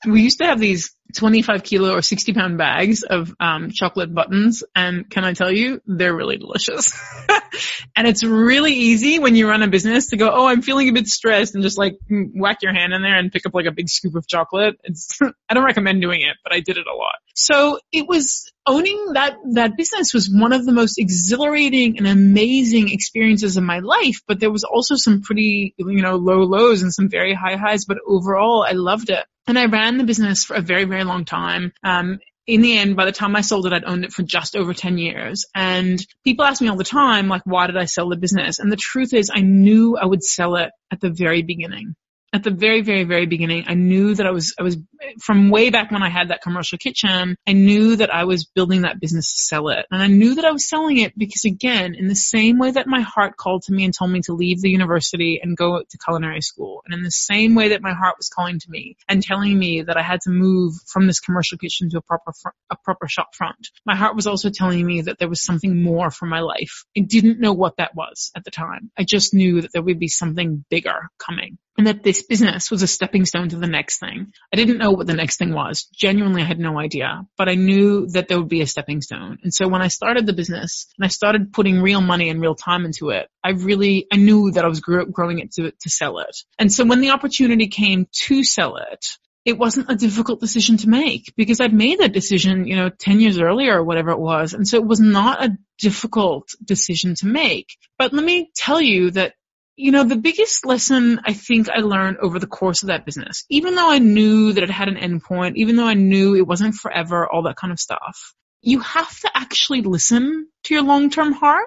we 0.06 0.22
used 0.22 0.38
to 0.38 0.46
have 0.46 0.60
these 0.60 0.94
25 1.16 1.62
kilo 1.62 1.94
or 1.94 2.02
60 2.02 2.32
pound 2.32 2.58
bags 2.58 3.02
of 3.02 3.34
um, 3.40 3.70
chocolate 3.70 4.14
buttons 4.14 4.62
and 4.74 5.08
can 5.08 5.24
I 5.24 5.32
tell 5.32 5.50
you, 5.50 5.80
they're 5.86 6.14
really 6.14 6.36
delicious. 6.36 6.98
and 7.96 8.06
it's 8.06 8.22
really 8.22 8.72
easy 8.72 9.18
when 9.18 9.34
you 9.34 9.48
run 9.48 9.62
a 9.62 9.68
business 9.68 10.08
to 10.08 10.16
go, 10.16 10.30
oh, 10.32 10.46
I'm 10.46 10.62
feeling 10.62 10.88
a 10.88 10.92
bit 10.92 11.06
stressed 11.06 11.54
and 11.54 11.62
just 11.62 11.78
like 11.78 11.98
whack 12.08 12.58
your 12.62 12.72
hand 12.72 12.92
in 12.92 13.02
there 13.02 13.16
and 13.16 13.32
pick 13.32 13.46
up 13.46 13.54
like 13.54 13.66
a 13.66 13.72
big 13.72 13.88
scoop 13.88 14.14
of 14.14 14.26
chocolate. 14.26 14.80
It's, 14.84 15.18
I 15.48 15.54
don't 15.54 15.64
recommend 15.64 16.00
doing 16.00 16.20
it, 16.22 16.36
but 16.42 16.52
I 16.52 16.60
did 16.60 16.76
it 16.76 16.86
a 16.86 16.96
lot. 16.96 17.16
So 17.34 17.78
it 17.92 18.06
was 18.06 18.50
owning 18.66 19.12
that, 19.14 19.36
that 19.52 19.76
business 19.76 20.12
was 20.12 20.30
one 20.30 20.52
of 20.52 20.64
the 20.64 20.72
most 20.72 20.98
exhilarating 20.98 21.98
and 21.98 22.06
amazing 22.06 22.90
experiences 22.90 23.56
of 23.56 23.64
my 23.64 23.80
life, 23.80 24.20
but 24.26 24.40
there 24.40 24.50
was 24.50 24.64
also 24.64 24.96
some 24.96 25.22
pretty, 25.22 25.74
you 25.78 26.02
know, 26.02 26.16
low 26.16 26.42
lows 26.42 26.82
and 26.82 26.92
some 26.92 27.08
very 27.08 27.34
high 27.34 27.56
highs, 27.56 27.84
but 27.84 27.98
overall 28.06 28.64
I 28.68 28.72
loved 28.72 29.10
it. 29.10 29.24
And 29.46 29.58
I 29.58 29.66
ran 29.66 29.98
the 29.98 30.04
business 30.04 30.44
for 30.44 30.54
a 30.54 30.60
very, 30.60 30.84
very 30.84 30.99
long 31.04 31.24
time. 31.24 31.72
Um, 31.82 32.18
in 32.46 32.62
the 32.62 32.76
end, 32.76 32.96
by 32.96 33.04
the 33.04 33.12
time 33.12 33.36
I 33.36 33.42
sold 33.42 33.66
it, 33.66 33.72
I'd 33.72 33.84
owned 33.84 34.04
it 34.04 34.12
for 34.12 34.22
just 34.22 34.56
over 34.56 34.74
10 34.74 34.98
years. 34.98 35.46
And 35.54 36.04
people 36.24 36.44
ask 36.44 36.60
me 36.60 36.68
all 36.68 36.76
the 36.76 36.84
time, 36.84 37.28
like, 37.28 37.42
why 37.44 37.66
did 37.66 37.76
I 37.76 37.84
sell 37.84 38.08
the 38.08 38.16
business? 38.16 38.58
And 38.58 38.72
the 38.72 38.76
truth 38.76 39.14
is 39.14 39.30
I 39.32 39.40
knew 39.40 39.96
I 39.96 40.06
would 40.06 40.22
sell 40.22 40.56
it 40.56 40.70
at 40.90 41.00
the 41.00 41.10
very 41.10 41.42
beginning 41.42 41.94
at 42.32 42.44
the 42.44 42.50
very, 42.50 42.82
very, 42.82 43.04
very 43.04 43.26
beginning, 43.26 43.64
I 43.66 43.74
knew 43.74 44.14
that 44.14 44.26
I 44.26 44.30
was, 44.30 44.54
I 44.58 44.62
was, 44.62 44.76
from 45.20 45.50
way 45.50 45.70
back 45.70 45.90
when 45.90 46.02
I 46.02 46.08
had 46.08 46.28
that 46.28 46.42
commercial 46.42 46.78
kitchen, 46.78 47.36
I 47.46 47.52
knew 47.52 47.96
that 47.96 48.14
I 48.14 48.24
was 48.24 48.44
building 48.44 48.82
that 48.82 49.00
business 49.00 49.32
to 49.32 49.38
sell 49.40 49.68
it. 49.68 49.86
And 49.90 50.00
I 50.00 50.06
knew 50.06 50.36
that 50.36 50.44
I 50.44 50.52
was 50.52 50.68
selling 50.68 50.98
it 50.98 51.18
because 51.18 51.44
again, 51.44 51.94
in 51.94 52.06
the 52.06 52.14
same 52.14 52.58
way 52.58 52.70
that 52.70 52.86
my 52.86 53.00
heart 53.00 53.36
called 53.36 53.62
to 53.64 53.72
me 53.72 53.84
and 53.84 53.92
told 53.92 54.12
me 54.12 54.20
to 54.26 54.34
leave 54.34 54.60
the 54.60 54.70
university 54.70 55.40
and 55.42 55.56
go 55.56 55.80
to 55.80 55.98
culinary 56.04 56.40
school, 56.40 56.82
and 56.84 56.94
in 56.94 57.02
the 57.02 57.10
same 57.10 57.54
way 57.54 57.68
that 57.68 57.82
my 57.82 57.92
heart 57.92 58.16
was 58.16 58.28
calling 58.28 58.60
to 58.60 58.70
me 58.70 58.96
and 59.08 59.22
telling 59.22 59.58
me 59.58 59.82
that 59.82 59.96
I 59.96 60.02
had 60.02 60.20
to 60.22 60.30
move 60.30 60.74
from 60.86 61.06
this 61.06 61.20
commercial 61.20 61.58
kitchen 61.58 61.90
to 61.90 61.98
a 61.98 62.02
proper, 62.02 62.32
fr- 62.40 62.50
a 62.70 62.76
proper 62.76 63.08
shop 63.08 63.34
front, 63.34 63.70
my 63.84 63.96
heart 63.96 64.14
was 64.14 64.26
also 64.28 64.50
telling 64.50 64.86
me 64.86 65.02
that 65.02 65.18
there 65.18 65.28
was 65.28 65.42
something 65.42 65.82
more 65.82 66.10
for 66.10 66.26
my 66.26 66.40
life. 66.40 66.84
I 66.96 67.00
didn't 67.00 67.40
know 67.40 67.52
what 67.52 67.78
that 67.78 67.94
was 67.96 68.30
at 68.36 68.44
the 68.44 68.50
time. 68.50 68.90
I 68.96 69.04
just 69.04 69.34
knew 69.34 69.62
that 69.62 69.72
there 69.72 69.82
would 69.82 69.98
be 69.98 70.08
something 70.08 70.64
bigger 70.70 71.10
coming 71.18 71.58
and 71.80 71.86
that 71.86 72.02
this 72.02 72.22
business 72.22 72.70
was 72.70 72.82
a 72.82 72.86
stepping 72.86 73.24
stone 73.24 73.48
to 73.48 73.56
the 73.56 73.66
next 73.66 74.00
thing. 74.00 74.34
I 74.52 74.56
didn't 74.56 74.76
know 74.76 74.90
what 74.90 75.06
the 75.06 75.14
next 75.14 75.38
thing 75.38 75.54
was. 75.54 75.84
Genuinely, 75.84 76.42
I 76.42 76.44
had 76.44 76.58
no 76.58 76.78
idea, 76.78 77.22
but 77.38 77.48
I 77.48 77.54
knew 77.54 78.06
that 78.08 78.28
there 78.28 78.38
would 78.38 78.50
be 78.50 78.60
a 78.60 78.66
stepping 78.66 79.00
stone. 79.00 79.38
And 79.42 79.54
so 79.54 79.66
when 79.66 79.80
I 79.80 79.88
started 79.88 80.26
the 80.26 80.34
business 80.34 80.92
and 80.98 81.06
I 81.06 81.08
started 81.08 81.54
putting 81.54 81.80
real 81.80 82.02
money 82.02 82.28
and 82.28 82.38
real 82.38 82.54
time 82.54 82.84
into 82.84 83.08
it, 83.08 83.30
I 83.42 83.52
really, 83.52 84.06
I 84.12 84.16
knew 84.16 84.50
that 84.50 84.62
I 84.66 84.68
was 84.68 84.80
growing 84.80 85.38
it 85.38 85.52
to, 85.52 85.70
to 85.70 85.88
sell 85.88 86.18
it. 86.18 86.36
And 86.58 86.70
so 86.70 86.84
when 86.84 87.00
the 87.00 87.12
opportunity 87.12 87.68
came 87.68 88.06
to 88.26 88.44
sell 88.44 88.76
it, 88.76 89.16
it 89.46 89.56
wasn't 89.56 89.90
a 89.90 89.96
difficult 89.96 90.38
decision 90.38 90.76
to 90.76 90.88
make 90.90 91.32
because 91.34 91.62
I'd 91.62 91.72
made 91.72 92.00
that 92.00 92.12
decision, 92.12 92.66
you 92.66 92.76
know, 92.76 92.90
10 92.90 93.20
years 93.20 93.40
earlier 93.40 93.78
or 93.78 93.84
whatever 93.84 94.10
it 94.10 94.18
was. 94.18 94.52
And 94.52 94.68
so 94.68 94.76
it 94.76 94.84
was 94.84 95.00
not 95.00 95.42
a 95.42 95.56
difficult 95.78 96.50
decision 96.62 97.14
to 97.16 97.26
make. 97.26 97.78
But 97.96 98.12
let 98.12 98.22
me 98.22 98.50
tell 98.54 98.82
you 98.82 99.12
that 99.12 99.32
you 99.80 99.92
know, 99.92 100.04
the 100.04 100.16
biggest 100.16 100.66
lesson 100.66 101.20
I 101.24 101.32
think 101.32 101.70
I 101.70 101.80
learned 101.80 102.18
over 102.18 102.38
the 102.38 102.46
course 102.46 102.82
of 102.82 102.88
that 102.88 103.06
business, 103.06 103.46
even 103.48 103.74
though 103.74 103.90
I 103.90 103.98
knew 103.98 104.52
that 104.52 104.62
it 104.62 104.70
had 104.70 104.88
an 104.88 104.96
endpoint, 104.96 105.56
even 105.56 105.76
though 105.76 105.86
I 105.86 105.94
knew 105.94 106.36
it 106.36 106.46
wasn't 106.46 106.74
forever, 106.74 107.26
all 107.26 107.44
that 107.44 107.56
kind 107.56 107.72
of 107.72 107.80
stuff, 107.80 108.34
you 108.60 108.80
have 108.80 109.20
to 109.20 109.30
actually 109.34 109.80
listen 109.80 110.48
to 110.64 110.74
your 110.74 110.82
long-term 110.82 111.32
heart, 111.32 111.66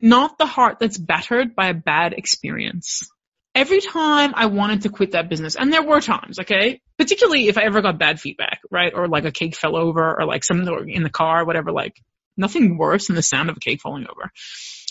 not 0.00 0.38
the 0.38 0.46
heart 0.46 0.78
that's 0.80 0.96
battered 0.96 1.54
by 1.54 1.68
a 1.68 1.74
bad 1.74 2.14
experience. 2.14 3.02
Every 3.54 3.82
time 3.82 4.32
I 4.34 4.46
wanted 4.46 4.82
to 4.82 4.88
quit 4.88 5.12
that 5.12 5.28
business, 5.28 5.56
and 5.56 5.70
there 5.70 5.82
were 5.82 6.00
times, 6.00 6.38
okay, 6.38 6.80
particularly 6.96 7.48
if 7.48 7.58
I 7.58 7.64
ever 7.64 7.82
got 7.82 7.98
bad 7.98 8.18
feedback, 8.18 8.60
right, 8.70 8.92
or 8.94 9.08
like 9.08 9.26
a 9.26 9.30
cake 9.30 9.56
fell 9.56 9.76
over, 9.76 10.18
or 10.18 10.24
like 10.24 10.42
something 10.42 10.88
in 10.88 11.02
the 11.02 11.10
car, 11.10 11.44
whatever, 11.44 11.70
like 11.70 12.00
nothing 12.34 12.78
worse 12.78 13.08
than 13.08 13.16
the 13.16 13.22
sound 13.22 13.50
of 13.50 13.58
a 13.58 13.60
cake 13.60 13.82
falling 13.82 14.06
over. 14.08 14.30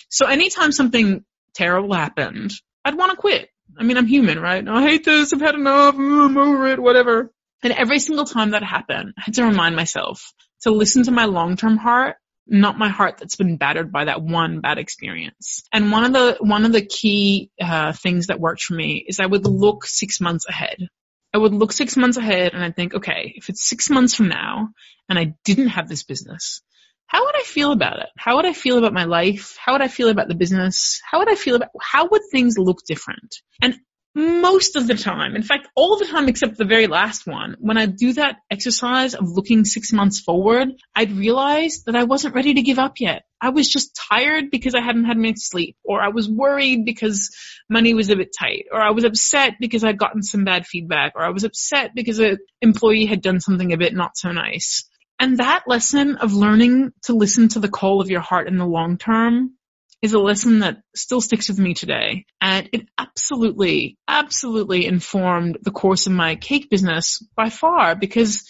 So 0.09 0.27
anytime 0.27 0.71
something 0.71 1.25
terrible 1.56 1.93
happened, 1.93 2.51
I'd 2.84 2.95
want 2.95 3.12
to 3.12 3.18
quit. 3.18 3.49
I 3.78 3.84
mean, 3.84 3.97
I'm 3.97 4.08
human, 4.08 4.39
right? 4.39 4.66
I 4.68 4.84
hate 4.84 5.03
this. 5.03 5.34
I've 5.34 5.41
had 5.41 5.56
enough. 5.56 5.95
I'm 5.95 6.38
over 6.38 6.68
it. 6.68 6.80
Whatever. 6.80 7.32
And 7.64 7.74
every 7.74 7.99
single 7.99 8.26
time 8.26 8.51
that 8.51 8.64
happened, 8.64 9.14
I 9.18 9.22
had 9.22 9.34
to 9.36 9.45
remind 9.45 9.76
myself 9.76 10.34
to 10.62 10.72
listen 10.72 11.03
to 11.03 11.12
my 11.12 11.26
long-term 11.26 11.78
heart, 11.78 12.18
not 12.47 12.78
my 12.78 12.89
heart 12.89 13.18
that's 13.18 13.36
been 13.36 13.58
battered 13.58 13.91
by 13.91 14.06
that 14.06 14.22
one 14.22 14.62
bad 14.62 14.78
experience. 14.78 15.64
And 15.74 15.91
one 15.91 16.06
of 16.06 16.14
the 16.14 16.38
one 16.39 16.66
of 16.66 16.74
the 16.74 16.86
key 16.86 17.49
uh, 17.60 17.93
things 17.93 18.28
that 18.28 18.39
worked 18.39 18.62
for 18.62 18.76
me 18.76 19.03
is 19.08 19.20
I 19.20 19.26
would 19.26 19.45
look 19.45 19.86
six 19.86 20.22
months 20.22 20.45
ahead. 20.47 20.88
I 21.34 21.38
would 21.38 21.53
look 21.53 21.74
six 21.74 21.97
months 21.97 22.18
ahead 22.18 22.53
and 22.53 22.64
I'd 22.64 22.76
think, 22.76 22.93
okay, 22.93 23.34
if 23.36 23.49
it's 23.49 23.68
six 23.68 23.89
months 23.89 24.16
from 24.16 24.30
now 24.30 24.70
and 25.10 25.20
I 25.20 25.36
didn't 25.43 25.70
have 25.70 25.89
this 25.89 26.03
business, 26.03 26.62
how 27.08 27.26
would 27.26 27.36
I 27.36 27.43
feel 27.43 27.72
about 27.72 27.99
it? 27.99 28.08
How 28.18 28.36
would 28.38 28.45
I 28.45 28.53
feel 28.53 28.78
about 28.78 28.93
my 28.93 29.06
life? 29.06 29.58
How 29.64 29.74
would 29.74 29.82
I 29.82 29.88
feel 29.88 30.10
about 30.10 30.28
the 30.28 30.36
business? 30.36 31.01
How 31.10 31.20
would 31.20 31.30
I 31.30 31.36
feel 31.36 31.56
about, 31.56 31.70
how 31.80 32.08
would 32.10 32.22
things 32.32 32.58
look 32.58 32.80
different? 32.86 33.36
And 33.62 33.78
most 34.16 34.78
of 34.78 34.88
the 34.88 34.95
time, 34.95 35.36
in 35.36 35.43
fact, 35.43 35.68
all 35.76 35.99
the 35.99 36.06
time 36.06 36.30
except 36.30 36.58
the 36.58 36.64
very 36.64 36.88
last 36.88 37.28
one, 37.28 37.58
when 37.60 37.78
I 37.78 37.86
do 37.86 38.14
that 38.14 38.38
exercise 38.49 39.14
of 39.14 39.30
looking 39.30 39.66
six 39.66 39.91
months 39.91 40.22
forward, 40.22 40.70
I'd 40.95 41.12
realize 41.12 41.84
that 41.86 41.97
I 41.97 42.06
wasn't 42.06 42.34
ready 42.34 42.53
to 42.53 42.62
give 42.62 42.80
up 42.80 43.01
yet. 43.01 43.24
I 43.41 43.49
was 43.49 43.68
just 43.68 43.93
tired 44.10 44.51
because 44.51 44.74
I 44.74 44.80
hadn't 44.80 45.03
had 45.03 45.18
much 45.18 45.39
sleep, 45.39 45.76
or 45.84 46.01
I 46.01 46.08
was 46.08 46.30
worried 46.30 46.86
because 46.86 47.36
money 47.70 47.93
was 47.93 48.10
a 48.10 48.16
bit 48.16 48.34
tight, 48.38 48.68
or 48.72 48.80
I 48.80 48.91
was 48.91 49.03
upset 49.03 49.56
because 49.60 49.84
I'd 49.84 49.99
gotten 49.99 50.24
some 50.24 50.45
bad 50.45 50.66
feedback, 50.66 51.12
or 51.16 51.24
I 51.24 51.32
was 51.32 51.43
upset 51.43 51.91
because 51.93 52.20
an 52.20 52.38
employee 52.62 53.06
had 53.06 53.22
done 53.22 53.41
something 53.41 53.74
a 53.74 53.78
bit 53.78 53.93
not 53.93 54.16
so 54.16 54.32
nice. 54.32 54.86
And 55.20 55.38
that 55.38 55.63
lesson 55.68 56.18
of 56.18 56.34
learning 56.34 56.91
to 57.03 57.13
listen 57.13 57.47
to 57.49 57.59
the 57.59 57.70
call 57.70 58.01
of 58.01 58.09
your 58.09 58.22
heart 58.22 58.47
in 58.47 58.57
the 58.57 58.66
long 58.66 58.97
term 58.97 59.55
is 60.01 60.13
a 60.13 60.20
lesson 60.20 60.59
that 60.59 60.82
still 60.95 61.22
sticks 61.22 61.49
with 61.49 61.57
me 61.57 61.74
today. 61.74 62.26
And 62.41 62.70
it 62.74 62.88
absolutely, 62.97 63.97
absolutely 64.07 64.86
informed 64.86 65.57
the 65.61 65.72
course 65.72 66.05
of 66.05 66.13
my 66.13 66.36
cake 66.36 66.70
business 66.70 67.26
by 67.36 67.49
far 67.49 67.95
because 67.95 68.47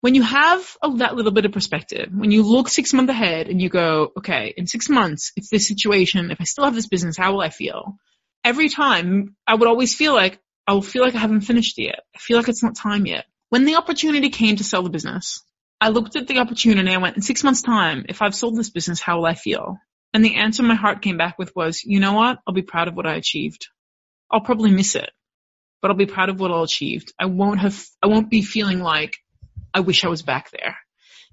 when 0.00 0.14
you 0.14 0.22
have 0.22 0.76
a, 0.82 0.90
that 0.96 1.16
little 1.16 1.32
bit 1.32 1.44
of 1.44 1.52
perspective, 1.52 2.08
when 2.12 2.30
you 2.30 2.42
look 2.42 2.68
six 2.68 2.92
months 2.94 3.10
ahead 3.10 3.48
and 3.48 3.60
you 3.60 3.68
go, 3.68 4.12
okay, 4.16 4.54
in 4.56 4.66
six 4.66 4.88
months, 4.88 5.32
if 5.36 5.50
this 5.50 5.68
situation, 5.68 6.30
if 6.30 6.40
I 6.40 6.44
still 6.44 6.64
have 6.64 6.74
this 6.74 6.88
business, 6.88 7.18
how 7.18 7.32
will 7.32 7.42
I 7.42 7.50
feel? 7.50 7.96
Every 8.42 8.70
time 8.70 9.36
I 9.46 9.54
would 9.54 9.68
always 9.68 9.94
feel 9.94 10.14
like, 10.14 10.40
I 10.66 10.72
will 10.72 10.82
feel 10.82 11.02
like 11.02 11.14
I 11.14 11.18
haven't 11.18 11.42
finished 11.42 11.76
yet. 11.78 12.00
I 12.14 12.18
feel 12.18 12.38
like 12.38 12.48
it's 12.48 12.62
not 12.62 12.76
time 12.76 13.04
yet. 13.04 13.26
When 13.50 13.64
the 13.64 13.74
opportunity 13.74 14.30
came 14.30 14.56
to 14.56 14.64
sell 14.64 14.82
the 14.82 14.88
business, 14.88 15.42
I 15.80 15.88
looked 15.88 16.16
at 16.16 16.26
the 16.26 16.38
opportunity. 16.38 16.90
I 16.90 16.98
went, 16.98 17.16
in 17.16 17.22
six 17.22 17.42
months 17.42 17.62
time, 17.62 18.04
if 18.08 18.20
I've 18.20 18.34
sold 18.34 18.56
this 18.56 18.70
business, 18.70 19.00
how 19.00 19.18
will 19.18 19.26
I 19.26 19.34
feel? 19.34 19.78
And 20.12 20.24
the 20.24 20.36
answer 20.36 20.62
my 20.62 20.74
heart 20.74 21.02
came 21.02 21.16
back 21.16 21.38
with 21.38 21.54
was, 21.56 21.82
you 21.84 22.00
know 22.00 22.12
what? 22.12 22.38
I'll 22.46 22.54
be 22.54 22.62
proud 22.62 22.88
of 22.88 22.94
what 22.94 23.06
I 23.06 23.14
achieved. 23.14 23.68
I'll 24.30 24.40
probably 24.40 24.70
miss 24.70 24.94
it, 24.94 25.10
but 25.80 25.90
I'll 25.90 25.96
be 25.96 26.06
proud 26.06 26.28
of 26.28 26.38
what 26.38 26.50
I 26.50 26.62
achieved. 26.62 27.12
I 27.18 27.26
won't 27.26 27.60
have, 27.60 27.82
I 28.02 28.08
won't 28.08 28.30
be 28.30 28.42
feeling 28.42 28.80
like 28.80 29.18
I 29.72 29.80
wish 29.80 30.04
I 30.04 30.08
was 30.08 30.22
back 30.22 30.50
there. 30.50 30.76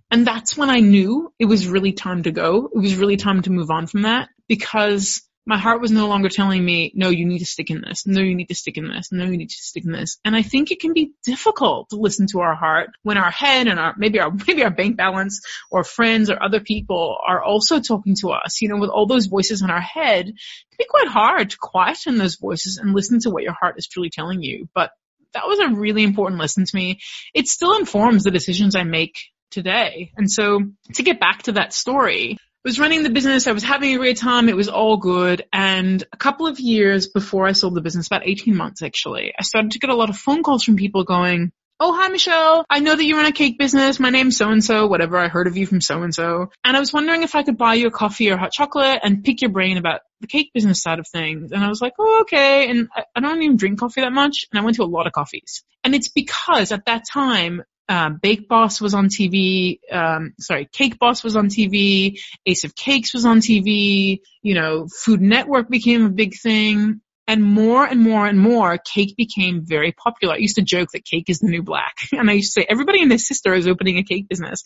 And 0.10 0.26
that's 0.26 0.56
when 0.56 0.70
I 0.70 0.80
knew 0.80 1.34
it 1.38 1.46
was 1.46 1.68
really 1.68 1.92
time 1.92 2.24
to 2.24 2.32
go. 2.32 2.70
It 2.74 2.78
was 2.78 2.96
really 2.96 3.18
time 3.18 3.42
to 3.42 3.52
move 3.52 3.70
on 3.70 3.88
from 3.88 4.04
that 4.04 4.30
because 4.48 5.27
my 5.48 5.58
heart 5.58 5.80
was 5.80 5.92
no 5.92 6.08
longer 6.10 6.28
telling 6.28 6.64
me, 6.64 6.92
no, 6.94 7.08
you 7.08 7.26
need 7.26 7.40
to 7.40 7.46
stick 7.46 7.70
in 7.70 7.80
this. 7.80 8.06
No, 8.06 8.20
you 8.20 8.36
need 8.36 8.50
to 8.50 8.56
stick 8.56 8.78
in 8.78 8.90
this. 8.90 9.14
No, 9.14 9.24
you 9.24 9.38
need 9.38 9.50
to 9.50 9.56
stick 9.56 9.86
in 9.86 9.94
this. 9.94 10.20
And 10.26 10.36
I 10.36 10.42
think 10.42 10.72
it 10.72 10.82
can 10.82 10.92
be 10.92 11.14
difficult 11.24 11.88
to 11.90 11.96
listen 11.96 12.28
to 12.34 12.42
our 12.42 12.54
heart 12.54 12.90
when 13.04 13.18
our 13.18 13.32
head 13.32 13.68
and 13.68 13.80
our, 13.80 13.96
maybe 13.98 14.20
our, 14.20 14.30
maybe 14.48 14.66
our 14.66 14.70
bank 14.70 14.98
balance 14.98 15.40
or 15.72 15.86
friends 15.86 16.30
or 16.30 16.44
other 16.44 16.60
people 16.60 17.18
are 17.26 17.42
also 17.42 17.80
talking 17.80 18.16
to 18.20 18.32
us. 18.32 18.62
You 18.62 18.68
know, 18.68 18.76
with 18.76 18.90
all 18.90 19.06
those 19.06 19.28
voices 19.28 19.62
in 19.62 19.70
our 19.70 19.80
head, 19.80 20.28
it 20.28 20.36
can 20.36 20.78
be 20.78 20.86
quite 20.90 21.08
hard 21.08 21.52
to 21.52 21.58
quieten 21.58 22.18
those 22.18 22.36
voices 22.36 22.78
and 22.78 22.94
listen 22.94 23.22
to 23.22 23.30
what 23.30 23.44
your 23.44 23.56
heart 23.58 23.76
is 23.78 23.88
truly 23.88 24.10
telling 24.10 24.42
you. 24.42 24.68
But 24.76 24.92
that 25.34 25.48
was 25.48 25.60
a 25.60 25.70
really 25.70 26.04
important 26.04 26.42
lesson 26.42 26.66
to 26.66 26.76
me. 26.76 27.00
It 27.34 27.48
still 27.48 27.78
informs 27.78 28.26
the 28.26 28.32
decisions 28.32 28.76
I 28.76 28.84
make 28.84 29.16
today. 29.50 30.12
And 30.18 30.30
so 30.30 30.60
to 30.96 31.04
get 31.04 31.22
back 31.22 31.44
to 31.44 31.54
that 31.54 31.72
story, 31.72 32.38
was 32.68 32.80
running 32.80 33.02
the 33.02 33.10
business. 33.10 33.48
I 33.48 33.54
was 33.54 33.64
having 33.64 33.96
a 33.96 33.98
great 33.98 34.18
time. 34.18 34.50
It 34.50 34.56
was 34.58 34.68
all 34.68 34.98
good. 34.98 35.46
And 35.54 36.04
a 36.12 36.18
couple 36.18 36.48
of 36.48 36.60
years 36.60 37.08
before 37.08 37.48
I 37.48 37.54
sold 37.54 37.76
the 37.76 37.82
business, 37.82 38.08
about 38.08 38.28
18 38.28 38.58
months 38.58 38.82
actually, 38.82 39.32
I 39.40 39.44
started 39.44 39.72
to 39.72 39.80
get 39.80 39.90
a 39.90 39.96
lot 39.96 40.10
of 40.10 40.18
phone 40.18 40.44
calls 40.44 40.66
from 40.66 40.76
people 40.76 41.06
going, 41.06 41.54
Oh, 41.80 41.94
hi, 41.94 42.10
Michelle. 42.10 42.66
I 42.70 42.80
know 42.80 42.94
that 42.94 43.06
you 43.06 43.16
run 43.16 43.26
a 43.26 43.32
cake 43.32 43.58
business. 43.58 44.02
My 44.02 44.10
name's 44.10 44.36
so-and-so, 44.36 44.88
whatever. 44.88 45.16
I 45.18 45.30
heard 45.30 45.48
of 45.48 45.56
you 45.56 45.66
from 45.66 45.80
so-and-so. 45.80 46.50
And 46.66 46.76
I 46.76 46.80
was 46.82 46.92
wondering 46.92 47.24
if 47.24 47.36
I 47.36 47.44
could 47.44 47.58
buy 47.58 47.76
you 47.76 47.88
a 47.88 47.92
coffee 47.92 48.30
or 48.32 48.36
hot 48.36 48.52
chocolate 48.52 49.00
and 49.02 49.24
pick 49.24 49.42
your 49.42 49.52
brain 49.52 49.78
about 49.78 50.02
the 50.20 50.28
cake 50.28 50.52
business 50.54 50.82
side 50.82 51.00
of 51.00 51.08
things. 51.08 51.54
And 51.54 51.64
I 51.64 51.70
was 51.70 51.80
like, 51.80 51.94
oh, 52.00 52.22
okay. 52.24 52.70
And 52.70 52.90
I, 52.94 53.04
I 53.16 53.22
don't 53.22 53.42
even 53.44 53.56
drink 53.56 53.80
coffee 53.80 54.02
that 54.02 54.12
much. 54.12 54.46
And 54.52 54.60
I 54.60 54.64
went 54.66 54.76
to 54.76 54.84
a 54.84 54.86
lot 54.86 55.08
of 55.08 55.14
coffees. 55.14 55.64
And 55.86 55.96
it's 55.96 56.10
because 56.10 56.74
at 56.74 56.88
that 56.88 57.04
time, 57.10 57.62
um, 57.90 58.20
Bake 58.22 58.48
Boss 58.48 58.82
was 58.82 58.94
on 58.94 59.08
TV. 59.08 59.80
Um, 59.92 60.34
sorry, 60.40 60.68
Cake 60.72 61.00
Boss 61.00 61.24
was 61.24 61.36
on 61.36 61.48
TV. 61.48 62.20
Ace 62.46 62.64
of 62.64 62.76
Cakes 62.76 63.14
was 63.14 63.26
on 63.26 63.40
TV. 63.40 64.20
You 64.42 64.54
know, 64.56 64.88
Food 64.88 65.22
Network 65.22 65.70
became 65.70 66.06
a 66.06 66.10
big 66.10 66.36
thing. 66.36 67.02
And 67.28 67.44
more 67.44 67.86
and 67.86 68.02
more 68.02 68.26
and 68.26 68.40
more, 68.40 68.78
cake 68.78 69.16
became 69.18 69.66
very 69.66 69.92
popular. 69.92 70.36
I 70.36 70.38
used 70.38 70.56
to 70.56 70.62
joke 70.62 70.90
that 70.94 71.04
cake 71.04 71.30
is 71.30 71.40
the 71.40 71.50
new 71.50 71.62
black. 71.62 71.96
And 72.14 72.30
I 72.30 72.34
used 72.34 72.54
to 72.54 72.62
say, 72.62 72.66
everybody 72.68 73.02
and 73.02 73.12
their 73.12 73.18
sister 73.18 73.54
is 73.54 73.68
opening 73.68 73.98
a 73.98 74.04
cake 74.04 74.30
business. 74.30 74.64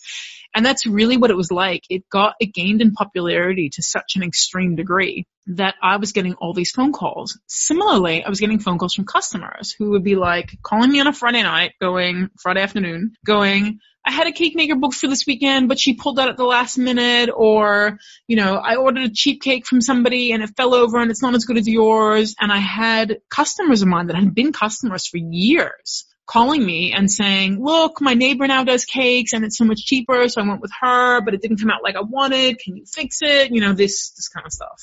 And 0.56 0.66
that's 0.66 0.86
really 0.86 1.18
what 1.18 1.32
it 1.32 1.38
was 1.38 1.52
like. 1.52 1.84
It 1.90 2.08
got, 2.10 2.36
it 2.40 2.54
gained 2.54 2.82
in 2.82 2.92
popularity 2.92 3.70
to 3.74 3.82
such 3.82 4.16
an 4.16 4.24
extreme 4.24 4.76
degree 4.76 5.26
that 5.48 5.76
I 5.82 5.98
was 5.98 6.12
getting 6.12 6.36
all 6.36 6.54
these 6.54 6.72
phone 6.72 6.94
calls. 6.94 7.40
Similarly, 7.48 8.24
I 8.24 8.30
was 8.30 8.40
getting 8.40 8.60
phone 8.60 8.78
calls 8.78 8.94
from 8.94 9.06
customers 9.06 9.76
who 9.78 9.92
would 9.92 10.04
be 10.04 10.16
like 10.16 10.58
calling 10.62 10.92
me 10.92 11.00
on 11.00 11.08
a 11.08 11.14
Friday 11.14 11.42
night 11.42 11.74
going, 11.82 12.30
Friday 12.40 12.62
afternoon, 12.62 13.14
going, 13.26 13.80
I 14.04 14.12
had 14.12 14.28
a 14.28 14.32
cake 14.32 14.56
maker 14.56 14.76
booked 14.76 14.96
for 14.96 15.08
this 15.08 15.28
weekend, 15.28 15.70
but 15.70 15.80
she 15.80 15.94
pulled 15.94 16.20
out 16.20 16.30
at 16.30 16.38
the 16.38 16.44
last 16.44 16.78
minute, 16.78 17.30
or, 17.36 18.00
you 18.28 18.36
know, 18.36 18.56
I 18.56 18.76
ordered 18.76 19.04
a 19.04 19.14
cheap 19.14 19.42
cake 19.42 19.68
from 19.68 19.82
somebody 19.82 20.32
and 20.32 20.42
it 20.42 20.52
fell 20.58 20.74
over 20.74 21.00
and 21.00 21.12
it's 21.12 21.22
not 21.22 21.36
as 21.36 21.46
good 21.46 21.58
as 21.58 21.68
yours. 21.68 22.36
And 22.40 22.52
I 22.52 22.58
had 22.58 23.20
customers 23.30 23.84
of 23.84 23.88
mine 23.88 24.08
that 24.08 24.16
had 24.16 24.34
been 24.34 24.54
customers 24.54 25.08
for 25.08 25.18
years 25.18 26.06
calling 26.26 26.66
me 26.66 26.94
and 26.94 27.12
saying, 27.12 27.64
look, 27.64 28.02
my 28.02 28.14
neighbor 28.14 28.48
now 28.48 28.64
does 28.64 28.86
cakes 28.86 29.34
and 29.34 29.44
it's 29.44 29.58
so 29.58 29.66
much 29.66 29.86
cheaper, 29.86 30.28
so 30.30 30.42
I 30.42 30.48
went 30.48 30.62
with 30.62 30.72
her, 30.80 31.22
but 31.22 31.34
it 31.34 31.42
didn't 31.42 31.60
come 31.60 31.70
out 31.70 31.84
like 31.84 31.96
I 31.96 32.02
wanted. 32.02 32.58
Can 32.58 32.78
you 32.78 32.86
fix 32.86 33.20
it? 33.22 33.52
You 33.52 33.62
know, 33.62 33.74
this, 33.74 34.12
this 34.12 34.30
kind 34.30 34.46
of 34.46 34.52
stuff. 34.54 34.82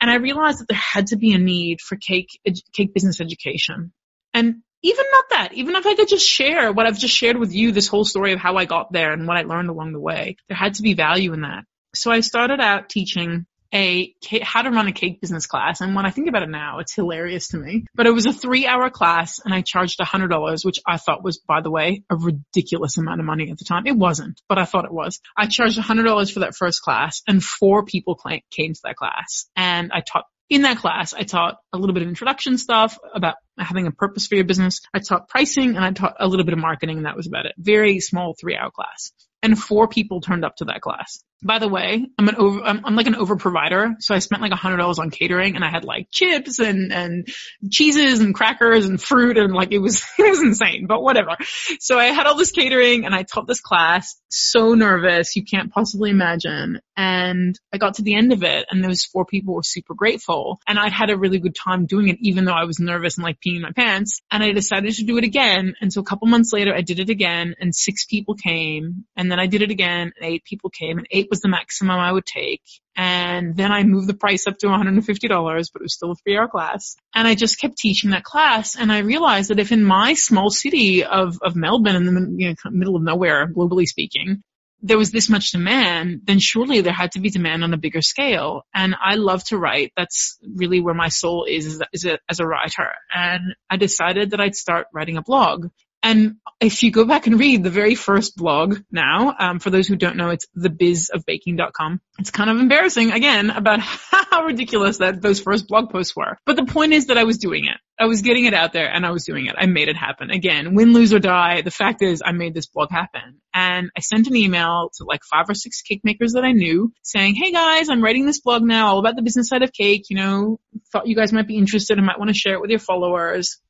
And 0.00 0.10
I 0.10 0.16
realized 0.16 0.60
that 0.60 0.68
there 0.68 0.78
had 0.78 1.08
to 1.08 1.16
be 1.16 1.32
a 1.32 1.38
need 1.38 1.80
for 1.80 1.96
cake, 1.96 2.38
cake 2.72 2.94
business 2.94 3.20
education. 3.20 3.92
And 4.32 4.62
even 4.82 5.04
not 5.12 5.24
that, 5.30 5.52
even 5.54 5.74
if 5.74 5.86
I 5.86 5.94
could 5.94 6.08
just 6.08 6.26
share 6.26 6.72
what 6.72 6.86
I've 6.86 6.98
just 6.98 7.14
shared 7.14 7.36
with 7.36 7.52
you, 7.52 7.72
this 7.72 7.88
whole 7.88 8.04
story 8.04 8.32
of 8.32 8.38
how 8.38 8.56
I 8.56 8.64
got 8.64 8.92
there 8.92 9.12
and 9.12 9.26
what 9.26 9.36
I 9.36 9.42
learned 9.42 9.70
along 9.70 9.92
the 9.92 10.00
way, 10.00 10.36
there 10.48 10.56
had 10.56 10.74
to 10.74 10.82
be 10.82 10.94
value 10.94 11.32
in 11.32 11.42
that. 11.42 11.64
So 11.94 12.10
I 12.10 12.20
started 12.20 12.60
out 12.60 12.88
teaching 12.88 13.46
a 13.74 14.14
how 14.42 14.62
to 14.62 14.70
run 14.70 14.86
a 14.86 14.92
cake 14.92 15.20
business 15.20 15.46
class. 15.46 15.80
And 15.80 15.94
when 15.94 16.06
I 16.06 16.10
think 16.10 16.28
about 16.28 16.42
it 16.42 16.48
now, 16.48 16.78
it's 16.78 16.94
hilarious 16.94 17.48
to 17.48 17.58
me. 17.58 17.84
But 17.94 18.06
it 18.06 18.12
was 18.12 18.26
a 18.26 18.32
three 18.32 18.66
hour 18.66 18.88
class 18.90 19.40
and 19.44 19.52
I 19.52 19.62
charged 19.62 20.00
a 20.00 20.04
hundred 20.04 20.28
dollars, 20.28 20.64
which 20.64 20.78
I 20.86 20.96
thought 20.96 21.22
was, 21.22 21.38
by 21.38 21.60
the 21.60 21.70
way, 21.70 22.02
a 22.10 22.16
ridiculous 22.16 22.96
amount 22.96 23.20
of 23.20 23.26
money 23.26 23.50
at 23.50 23.58
the 23.58 23.64
time. 23.64 23.86
It 23.86 23.96
wasn't, 23.96 24.40
but 24.48 24.58
I 24.58 24.64
thought 24.64 24.84
it 24.84 24.92
was. 24.92 25.20
I 25.36 25.46
charged 25.46 25.78
a 25.78 25.82
hundred 25.82 26.04
dollars 26.04 26.30
for 26.30 26.40
that 26.40 26.54
first 26.56 26.82
class 26.82 27.22
and 27.26 27.42
four 27.42 27.84
people 27.84 28.18
came 28.50 28.72
to 28.72 28.80
that 28.84 28.96
class 28.96 29.46
and 29.54 29.92
I 29.92 30.00
taught 30.00 30.24
in 30.48 30.62
that 30.62 30.78
class, 30.78 31.14
I 31.14 31.22
taught 31.22 31.56
a 31.72 31.78
little 31.78 31.94
bit 31.94 32.02
of 32.02 32.08
introduction 32.08 32.58
stuff 32.58 32.98
about 33.14 33.34
having 33.58 33.86
a 33.86 33.90
purpose 33.90 34.26
for 34.26 34.34
your 34.34 34.44
business. 34.44 34.80
I 34.94 35.00
taught 35.00 35.28
pricing 35.28 35.76
and 35.76 35.84
I 35.84 35.92
taught 35.92 36.16
a 36.18 36.26
little 36.26 36.44
bit 36.44 36.54
of 36.54 36.58
marketing 36.58 36.98
and 36.98 37.06
that 37.06 37.16
was 37.16 37.26
about 37.26 37.46
it. 37.46 37.52
Very 37.58 38.00
small 38.00 38.34
three 38.38 38.56
hour 38.56 38.70
class 38.70 39.12
and 39.42 39.58
four 39.58 39.88
people 39.88 40.20
turned 40.20 40.44
up 40.44 40.56
to 40.56 40.66
that 40.66 40.80
class. 40.80 41.22
By 41.40 41.60
the 41.60 41.68
way, 41.68 42.04
I'm 42.18 42.28
an 42.28 42.34
over, 42.34 42.60
I'm, 42.62 42.84
I'm 42.84 42.96
like 42.96 43.06
an 43.06 43.14
over 43.14 43.36
provider. 43.36 43.94
So 44.00 44.12
I 44.12 44.18
spent 44.18 44.42
like 44.42 44.50
a 44.50 44.56
hundred 44.56 44.78
dollars 44.78 44.98
on 44.98 45.10
catering 45.10 45.54
and 45.54 45.64
I 45.64 45.70
had 45.70 45.84
like 45.84 46.08
chips 46.10 46.58
and, 46.58 46.92
and 46.92 47.28
cheeses 47.70 48.18
and 48.18 48.34
crackers 48.34 48.86
and 48.86 49.00
fruit 49.00 49.38
and 49.38 49.54
like 49.54 49.70
it 49.70 49.78
was, 49.78 50.04
it 50.18 50.28
was 50.28 50.40
insane, 50.40 50.86
but 50.88 51.00
whatever. 51.00 51.36
So 51.78 51.96
I 51.96 52.06
had 52.06 52.26
all 52.26 52.36
this 52.36 52.50
catering 52.50 53.04
and 53.04 53.14
I 53.14 53.22
taught 53.22 53.46
this 53.46 53.60
class 53.60 54.20
so 54.28 54.74
nervous. 54.74 55.36
You 55.36 55.44
can't 55.44 55.72
possibly 55.72 56.10
imagine. 56.10 56.80
And 56.96 57.56
I 57.72 57.78
got 57.78 57.94
to 57.94 58.02
the 58.02 58.16
end 58.16 58.32
of 58.32 58.42
it 58.42 58.66
and 58.68 58.82
those 58.82 59.04
four 59.04 59.24
people 59.24 59.54
were 59.54 59.62
super 59.62 59.94
grateful 59.94 60.60
and 60.66 60.76
I'd 60.76 60.92
had 60.92 61.10
a 61.10 61.16
really 61.16 61.38
good 61.38 61.54
time 61.54 61.86
doing 61.86 62.08
it 62.08 62.18
even 62.20 62.46
though 62.46 62.52
I 62.52 62.64
was 62.64 62.80
nervous 62.80 63.16
and 63.16 63.22
like 63.22 63.38
peeing 63.40 63.60
my 63.60 63.70
pants 63.70 64.22
and 64.32 64.42
I 64.42 64.50
decided 64.50 64.92
to 64.94 65.04
do 65.04 65.18
it 65.18 65.24
again. 65.24 65.74
And 65.80 65.92
so 65.92 66.00
a 66.00 66.04
couple 66.04 66.26
months 66.26 66.52
later 66.52 66.74
I 66.74 66.80
did 66.80 66.98
it 66.98 67.10
again 67.10 67.54
and 67.60 67.72
six 67.72 68.06
people 68.06 68.34
came 68.34 69.04
and 69.16 69.27
then 69.30 69.40
I 69.40 69.46
did 69.46 69.62
it 69.62 69.70
again 69.70 70.12
and 70.16 70.24
eight 70.30 70.44
people 70.44 70.70
came 70.70 70.98
and 70.98 71.06
eight 71.10 71.28
was 71.30 71.40
the 71.40 71.48
maximum 71.48 71.98
I 71.98 72.12
would 72.12 72.26
take. 72.26 72.62
And 72.96 73.56
then 73.56 73.70
I 73.70 73.84
moved 73.84 74.08
the 74.08 74.14
price 74.14 74.46
up 74.46 74.58
to 74.58 74.66
$150, 74.66 75.06
but 75.06 75.80
it 75.80 75.82
was 75.82 75.94
still 75.94 76.12
a 76.12 76.16
three 76.16 76.36
hour 76.36 76.48
class. 76.48 76.96
And 77.14 77.28
I 77.28 77.34
just 77.34 77.60
kept 77.60 77.78
teaching 77.78 78.10
that 78.10 78.24
class. 78.24 78.76
And 78.76 78.90
I 78.90 78.98
realized 78.98 79.50
that 79.50 79.60
if 79.60 79.70
in 79.72 79.84
my 79.84 80.14
small 80.14 80.50
city 80.50 81.04
of, 81.04 81.38
of 81.42 81.54
Melbourne 81.54 81.96
in 81.96 82.04
the 82.06 82.34
you 82.36 82.48
know, 82.48 82.70
middle 82.70 82.96
of 82.96 83.02
nowhere, 83.02 83.46
globally 83.46 83.86
speaking, 83.86 84.42
there 84.80 84.98
was 84.98 85.10
this 85.10 85.28
much 85.28 85.50
demand, 85.50 86.22
then 86.24 86.38
surely 86.38 86.80
there 86.80 86.92
had 86.92 87.12
to 87.12 87.20
be 87.20 87.30
demand 87.30 87.64
on 87.64 87.74
a 87.74 87.78
bigger 87.78 88.02
scale. 88.02 88.62
And 88.72 88.94
I 89.00 89.16
love 89.16 89.42
to 89.44 89.58
write. 89.58 89.92
That's 89.96 90.38
really 90.42 90.80
where 90.80 90.94
my 90.94 91.08
soul 91.08 91.46
is, 91.48 91.66
is, 91.66 91.82
is 91.92 92.04
a, 92.04 92.18
as 92.28 92.40
a 92.40 92.46
writer. 92.46 92.90
And 93.12 93.54
I 93.68 93.76
decided 93.76 94.30
that 94.30 94.40
I'd 94.40 94.54
start 94.54 94.86
writing 94.92 95.16
a 95.16 95.22
blog. 95.22 95.68
And 96.02 96.36
if 96.60 96.82
you 96.82 96.90
go 96.90 97.04
back 97.04 97.26
and 97.26 97.38
read 97.38 97.62
the 97.62 97.70
very 97.70 97.94
first 97.94 98.36
blog 98.36 98.78
now, 98.90 99.34
um, 99.38 99.58
for 99.58 99.70
those 99.70 99.88
who 99.88 99.96
don't 99.96 100.16
know, 100.16 100.30
it's 100.30 100.46
thebizofbaking.com. 100.56 102.00
It's 102.18 102.30
kind 102.30 102.50
of 102.50 102.58
embarrassing 102.58 103.12
again 103.12 103.50
about 103.50 103.80
how 104.30 104.44
ridiculous 104.44 104.98
that 104.98 105.20
those 105.20 105.40
first 105.40 105.68
blog 105.68 105.90
posts 105.90 106.14
were. 106.14 106.38
But 106.46 106.56
the 106.56 106.64
point 106.64 106.92
is 106.92 107.06
that 107.06 107.18
I 107.18 107.24
was 107.24 107.38
doing 107.38 107.66
it. 107.66 107.78
I 108.00 108.06
was 108.06 108.22
getting 108.22 108.44
it 108.44 108.54
out 108.54 108.72
there 108.72 108.88
and 108.88 109.04
I 109.04 109.10
was 109.10 109.24
doing 109.24 109.46
it. 109.46 109.56
I 109.58 109.66
made 109.66 109.88
it 109.88 109.96
happen. 109.96 110.30
Again, 110.30 110.74
win, 110.74 110.92
lose 110.92 111.12
or 111.12 111.18
die. 111.18 111.62
The 111.62 111.72
fact 111.72 112.00
is 112.00 112.22
I 112.24 112.30
made 112.30 112.54
this 112.54 112.66
blog 112.66 112.90
happen. 112.92 113.40
And 113.52 113.90
I 113.96 114.00
sent 114.00 114.28
an 114.28 114.36
email 114.36 114.90
to 114.98 115.04
like 115.04 115.22
five 115.24 115.50
or 115.50 115.54
six 115.54 115.82
cake 115.82 116.02
makers 116.04 116.34
that 116.34 116.44
I 116.44 116.52
knew 116.52 116.92
saying, 117.02 117.34
Hey 117.34 117.50
guys, 117.50 117.88
I'm 117.88 118.02
writing 118.02 118.24
this 118.24 118.40
blog 118.40 118.62
now 118.62 118.88
all 118.88 118.98
about 119.00 119.16
the 119.16 119.22
business 119.22 119.48
side 119.48 119.62
of 119.62 119.72
cake. 119.72 120.06
You 120.10 120.16
know, 120.16 120.60
thought 120.92 121.08
you 121.08 121.16
guys 121.16 121.32
might 121.32 121.48
be 121.48 121.56
interested 121.56 121.98
and 121.98 122.06
might 122.06 122.18
want 122.18 122.28
to 122.28 122.34
share 122.34 122.54
it 122.54 122.60
with 122.60 122.70
your 122.70 122.78
followers 122.78 123.60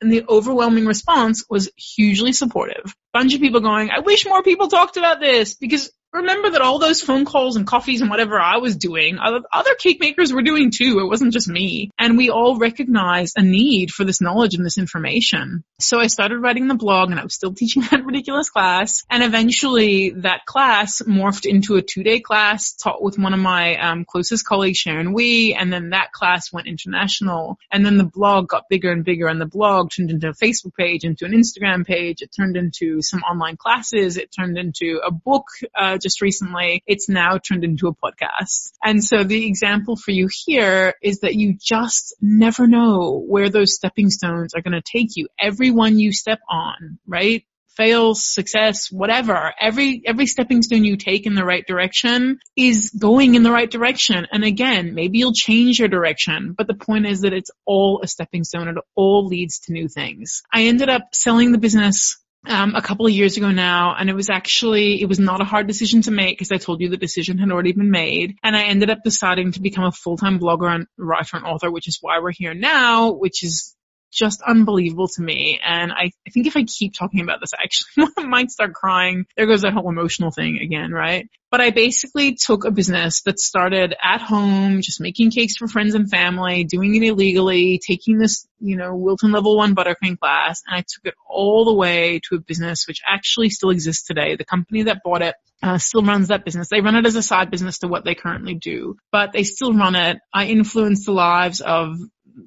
and 0.00 0.12
the 0.12 0.24
overwhelming 0.28 0.86
response 0.86 1.44
was 1.48 1.70
hugely 1.76 2.32
supportive. 2.32 2.94
Bunch 3.12 3.34
of 3.34 3.40
people 3.40 3.60
going, 3.60 3.90
I 3.90 4.00
wish 4.00 4.26
more 4.26 4.42
people 4.42 4.68
talked 4.68 4.96
about 4.96 5.20
this 5.20 5.54
because 5.54 5.92
remember 6.12 6.50
that 6.50 6.60
all 6.60 6.78
those 6.78 7.00
phone 7.00 7.24
calls 7.24 7.56
and 7.56 7.66
coffees 7.66 8.00
and 8.00 8.10
whatever 8.10 8.38
I 8.40 8.58
was 8.58 8.76
doing, 8.76 9.18
other 9.20 9.74
cake 9.78 10.00
makers 10.00 10.32
were 10.32 10.42
doing 10.42 10.70
too. 10.70 10.98
It 11.00 11.08
wasn't 11.08 11.32
just 11.32 11.48
me. 11.48 11.90
And 11.98 12.16
we 12.16 12.30
all 12.30 12.58
recognized 12.58 13.34
a 13.36 13.42
need 13.42 13.90
for 13.90 14.04
this 14.04 14.20
knowledge 14.20 14.54
and 14.54 14.64
this 14.64 14.78
information. 14.78 15.64
So 15.78 16.00
I 16.00 16.08
started 16.08 16.38
writing 16.38 16.68
the 16.68 16.74
blog 16.74 17.10
and 17.10 17.20
I 17.20 17.22
was 17.22 17.34
still 17.34 17.54
teaching 17.54 17.82
that 17.90 18.04
ridiculous 18.04 18.50
class. 18.50 19.04
And 19.08 19.22
eventually 19.22 20.10
that 20.10 20.46
class 20.46 21.00
morphed 21.06 21.46
into 21.46 21.76
a 21.76 21.82
two 21.82 22.02
day 22.02 22.20
class 22.20 22.72
taught 22.72 23.02
with 23.02 23.18
one 23.18 23.34
of 23.34 23.40
my 23.40 23.76
um, 23.76 24.04
closest 24.04 24.44
colleagues, 24.44 24.78
Sharon 24.78 25.12
Wee. 25.12 25.54
And 25.54 25.72
then 25.72 25.90
that 25.90 26.12
class 26.12 26.52
went 26.52 26.66
international. 26.66 27.58
And 27.70 27.86
then 27.86 27.98
the 27.98 28.04
blog 28.04 28.48
got 28.48 28.68
bigger 28.68 28.90
and 28.90 29.04
bigger 29.04 29.28
and 29.28 29.40
the 29.40 29.46
blog 29.46 29.90
turned 29.90 30.10
into 30.10 30.28
a 30.28 30.32
Facebook 30.32 30.74
page, 30.76 31.04
into 31.04 31.24
an 31.24 31.32
Instagram 31.32 31.86
page. 31.86 32.20
It 32.20 32.30
turned 32.36 32.56
into 32.56 33.00
some 33.02 33.20
online 33.20 33.56
classes. 33.56 34.16
It 34.16 34.30
turned 34.36 34.58
into 34.58 35.00
a 35.04 35.10
book, 35.10 35.46
uh, 35.74 35.98
just 36.00 36.20
recently, 36.20 36.82
it's 36.86 37.08
now 37.08 37.38
turned 37.38 37.64
into 37.64 37.88
a 37.88 37.94
podcast. 37.94 38.72
And 38.82 39.02
so 39.02 39.24
the 39.24 39.46
example 39.46 39.96
for 39.96 40.10
you 40.10 40.28
here 40.46 40.94
is 41.02 41.20
that 41.20 41.34
you 41.34 41.56
just 41.60 42.14
never 42.20 42.66
know 42.66 43.24
where 43.26 43.50
those 43.50 43.74
stepping 43.74 44.10
stones 44.10 44.54
are 44.54 44.62
going 44.62 44.80
to 44.80 44.82
take 44.82 45.16
you. 45.16 45.28
Every 45.38 45.70
one 45.70 45.98
you 45.98 46.12
step 46.12 46.40
on, 46.48 46.98
right? 47.06 47.44
fails, 47.76 48.22
success, 48.22 48.90
whatever, 48.90 49.54
every, 49.58 50.02
every 50.04 50.26
stepping 50.26 50.60
stone 50.60 50.84
you 50.84 50.98
take 50.98 51.24
in 51.24 51.34
the 51.34 51.44
right 51.44 51.66
direction 51.66 52.38
is 52.54 52.90
going 52.90 53.34
in 53.34 53.42
the 53.42 53.50
right 53.50 53.70
direction. 53.70 54.26
And 54.30 54.44
again, 54.44 54.94
maybe 54.94 55.18
you'll 55.18 55.32
change 55.32 55.78
your 55.78 55.88
direction, 55.88 56.54
but 56.56 56.66
the 56.66 56.74
point 56.74 57.06
is 57.06 57.22
that 57.22 57.32
it's 57.32 57.50
all 57.64 58.00
a 58.02 58.06
stepping 58.06 58.44
stone. 58.44 58.68
It 58.68 58.76
all 58.94 59.26
leads 59.26 59.60
to 59.60 59.72
new 59.72 59.88
things. 59.88 60.42
I 60.52 60.64
ended 60.64 60.90
up 60.90 61.14
selling 61.14 61.52
the 61.52 61.58
business 61.58 62.18
um, 62.46 62.74
a 62.74 62.82
couple 62.82 63.06
of 63.06 63.12
years 63.12 63.36
ago 63.36 63.50
now, 63.50 63.94
and 63.98 64.08
it 64.08 64.14
was 64.14 64.30
actually 64.30 65.00
it 65.00 65.08
was 65.08 65.18
not 65.18 65.40
a 65.40 65.44
hard 65.44 65.66
decision 65.66 66.02
to 66.02 66.10
make 66.10 66.38
because 66.38 66.52
I 66.52 66.56
told 66.56 66.80
you 66.80 66.88
the 66.88 66.96
decision 66.96 67.38
had 67.38 67.50
already 67.50 67.72
been 67.72 67.90
made, 67.90 68.36
and 68.42 68.56
I 68.56 68.64
ended 68.64 68.90
up 68.90 69.00
deciding 69.04 69.52
to 69.52 69.60
become 69.60 69.84
a 69.84 69.92
full 69.92 70.16
time 70.16 70.38
blogger 70.38 70.74
and 70.74 70.86
writer 70.96 71.36
and 71.36 71.46
author, 71.46 71.70
which 71.70 71.88
is 71.88 71.98
why 72.00 72.18
we're 72.20 72.32
here 72.32 72.54
now, 72.54 73.12
which 73.12 73.44
is 73.44 73.76
just 74.10 74.42
unbelievable 74.42 75.08
to 75.08 75.22
me. 75.22 75.60
And 75.64 75.92
I, 75.92 76.10
I 76.26 76.30
think 76.30 76.46
if 76.46 76.56
I 76.56 76.64
keep 76.64 76.94
talking 76.94 77.20
about 77.20 77.40
this, 77.40 77.52
I 77.54 77.62
actually 77.62 78.24
might 78.28 78.50
start 78.50 78.74
crying. 78.74 79.26
There 79.36 79.46
goes 79.46 79.62
that 79.62 79.72
whole 79.72 79.88
emotional 79.88 80.30
thing 80.30 80.58
again, 80.58 80.92
right? 80.92 81.28
But 81.50 81.60
I 81.60 81.70
basically 81.70 82.36
took 82.36 82.64
a 82.64 82.70
business 82.70 83.22
that 83.22 83.40
started 83.40 83.96
at 84.00 84.20
home, 84.20 84.82
just 84.82 85.00
making 85.00 85.32
cakes 85.32 85.56
for 85.56 85.66
friends 85.66 85.96
and 85.96 86.08
family, 86.08 86.62
doing 86.62 86.94
it 86.94 87.02
illegally, 87.02 87.80
taking 87.84 88.18
this, 88.18 88.46
you 88.60 88.76
know, 88.76 88.94
Wilton 88.94 89.32
level 89.32 89.56
one 89.56 89.74
buttercream 89.74 90.16
class, 90.16 90.62
and 90.66 90.76
I 90.76 90.80
took 90.80 91.06
it 91.06 91.14
all 91.28 91.64
the 91.64 91.74
way 91.74 92.20
to 92.28 92.36
a 92.36 92.40
business 92.40 92.86
which 92.86 93.00
actually 93.06 93.50
still 93.50 93.70
exists 93.70 94.06
today. 94.06 94.36
The 94.36 94.44
company 94.44 94.84
that 94.84 95.00
bought 95.02 95.22
it 95.22 95.34
uh, 95.60 95.78
still 95.78 96.02
runs 96.02 96.28
that 96.28 96.44
business. 96.44 96.68
They 96.68 96.80
run 96.80 96.96
it 96.96 97.06
as 97.06 97.16
a 97.16 97.22
side 97.22 97.50
business 97.50 97.78
to 97.78 97.88
what 97.88 98.04
they 98.04 98.14
currently 98.14 98.54
do, 98.54 98.96
but 99.10 99.32
they 99.32 99.42
still 99.42 99.72
run 99.72 99.96
it. 99.96 100.18
I 100.32 100.46
influence 100.46 101.04
the 101.04 101.12
lives 101.12 101.60
of 101.60 101.98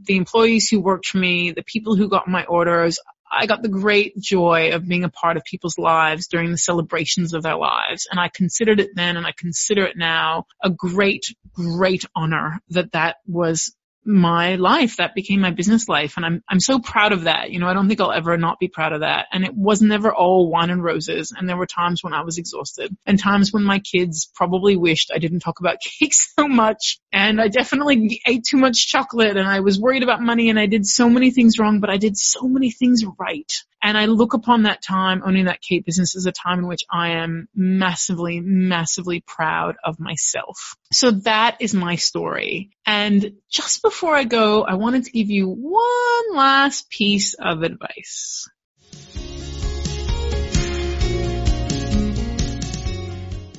the 0.06 0.18
employees 0.18 0.70
who 0.70 0.80
worked 0.80 1.08
for 1.08 1.18
me, 1.18 1.52
the 1.52 1.64
people 1.64 1.96
who 1.96 2.10
got 2.10 2.28
my 2.28 2.46
orders. 2.46 3.00
I 3.32 3.48
got 3.48 3.64
the 3.64 3.70
great 3.70 4.16
joy 4.20 4.72
of 4.74 4.88
being 4.88 5.04
a 5.04 5.10
part 5.10 5.38
of 5.38 5.44
people's 5.44 5.80
lives 5.80 6.28
during 6.28 6.52
the 6.52 6.58
celebrations 6.58 7.34
of 7.34 7.42
their 7.42 7.56
lives. 7.56 8.08
And 8.10 8.20
I 8.20 8.30
considered 8.30 8.80
it 8.80 8.92
then 8.96 9.18
and 9.18 9.26
I 9.26 9.34
consider 9.36 9.86
it 9.86 9.98
now 9.98 10.46
a 10.62 10.70
great, 10.70 11.26
great 11.52 12.06
honor 12.16 12.60
that 12.70 12.92
that 12.92 13.18
was 13.26 13.76
my 14.06 14.56
life. 14.56 14.98
That 14.98 15.16
became 15.16 15.42
my 15.42 15.52
business 15.52 15.88
life. 15.88 16.14
And 16.18 16.26
I'm, 16.26 16.44
I'm 16.50 16.60
so 16.60 16.80
proud 16.80 17.12
of 17.12 17.24
that. 17.24 17.52
You 17.52 17.60
know, 17.60 17.68
I 17.68 17.74
don't 17.74 17.88
think 17.88 18.02
I'll 18.02 18.12
ever 18.12 18.38
not 18.38 18.60
be 18.60 18.68
proud 18.68 18.94
of 18.94 19.02
that. 19.02 19.28
And 19.32 19.44
it 19.44 19.56
was 19.56 19.82
never 19.82 20.14
all 20.14 20.50
wine 20.50 20.70
and 20.70 20.84
roses. 20.84 21.34
And 21.36 21.48
there 21.48 21.58
were 21.58 21.66
times 21.66 22.04
when 22.04 22.14
I 22.14 22.22
was 22.24 22.38
exhausted 22.38 22.96
and 23.06 23.20
times 23.20 23.52
when 23.52 23.64
my 23.64 23.80
kids 23.80 24.30
probably 24.36 24.76
wished 24.76 25.12
I 25.14 25.20
didn't 25.20 25.40
talk 25.40 25.60
about 25.60 25.78
cake 26.00 26.14
so 26.14 26.48
much. 26.48 27.00
And 27.12 27.40
I 27.42 27.48
definitely 27.48 28.22
ate 28.26 28.44
too 28.50 28.58
much 28.58 28.88
chocolate 28.88 29.38
and 29.38 29.48
I 29.48 29.62
was 29.62 29.80
worried 29.80 30.04
about 30.04 30.22
money 30.22 30.50
and 30.50 30.60
I 30.60 30.66
did 30.66 30.86
so 30.86 31.10
many 31.10 31.32
things 31.32 31.60
wrong, 31.60 31.80
but 31.80 31.90
I 31.90 31.98
did 31.98 32.18
so 32.18 32.48
many 32.48 32.72
things 32.72 33.04
right. 33.20 33.52
And 33.86 33.98
I 33.98 34.06
look 34.06 34.34
upon 34.34 34.64
that 34.64 34.82
time 34.82 35.24
owning 35.26 35.46
that 35.46 35.62
cake 35.62 35.86
business 35.86 36.16
as 36.16 36.26
a 36.26 36.32
time 36.32 36.60
in 36.60 36.68
which 36.68 36.86
I 36.90 37.18
am 37.18 37.50
massively, 37.54 38.40
massively 38.40 39.22
proud 39.28 39.76
of 39.84 40.00
myself. 40.00 40.78
So 40.94 41.12
that 41.12 41.58
is 41.60 41.74
my 41.74 41.98
story. 41.98 42.70
And 42.86 43.34
just 43.52 43.82
before 43.82 44.16
I 44.16 44.24
go, 44.24 44.64
I 44.64 44.76
wanted 44.76 45.04
to 45.04 45.12
give 45.12 45.30
you 45.30 45.50
one 45.50 46.34
last 46.34 46.90
piece 46.90 47.34
of 47.34 47.64
advice. 47.64 48.48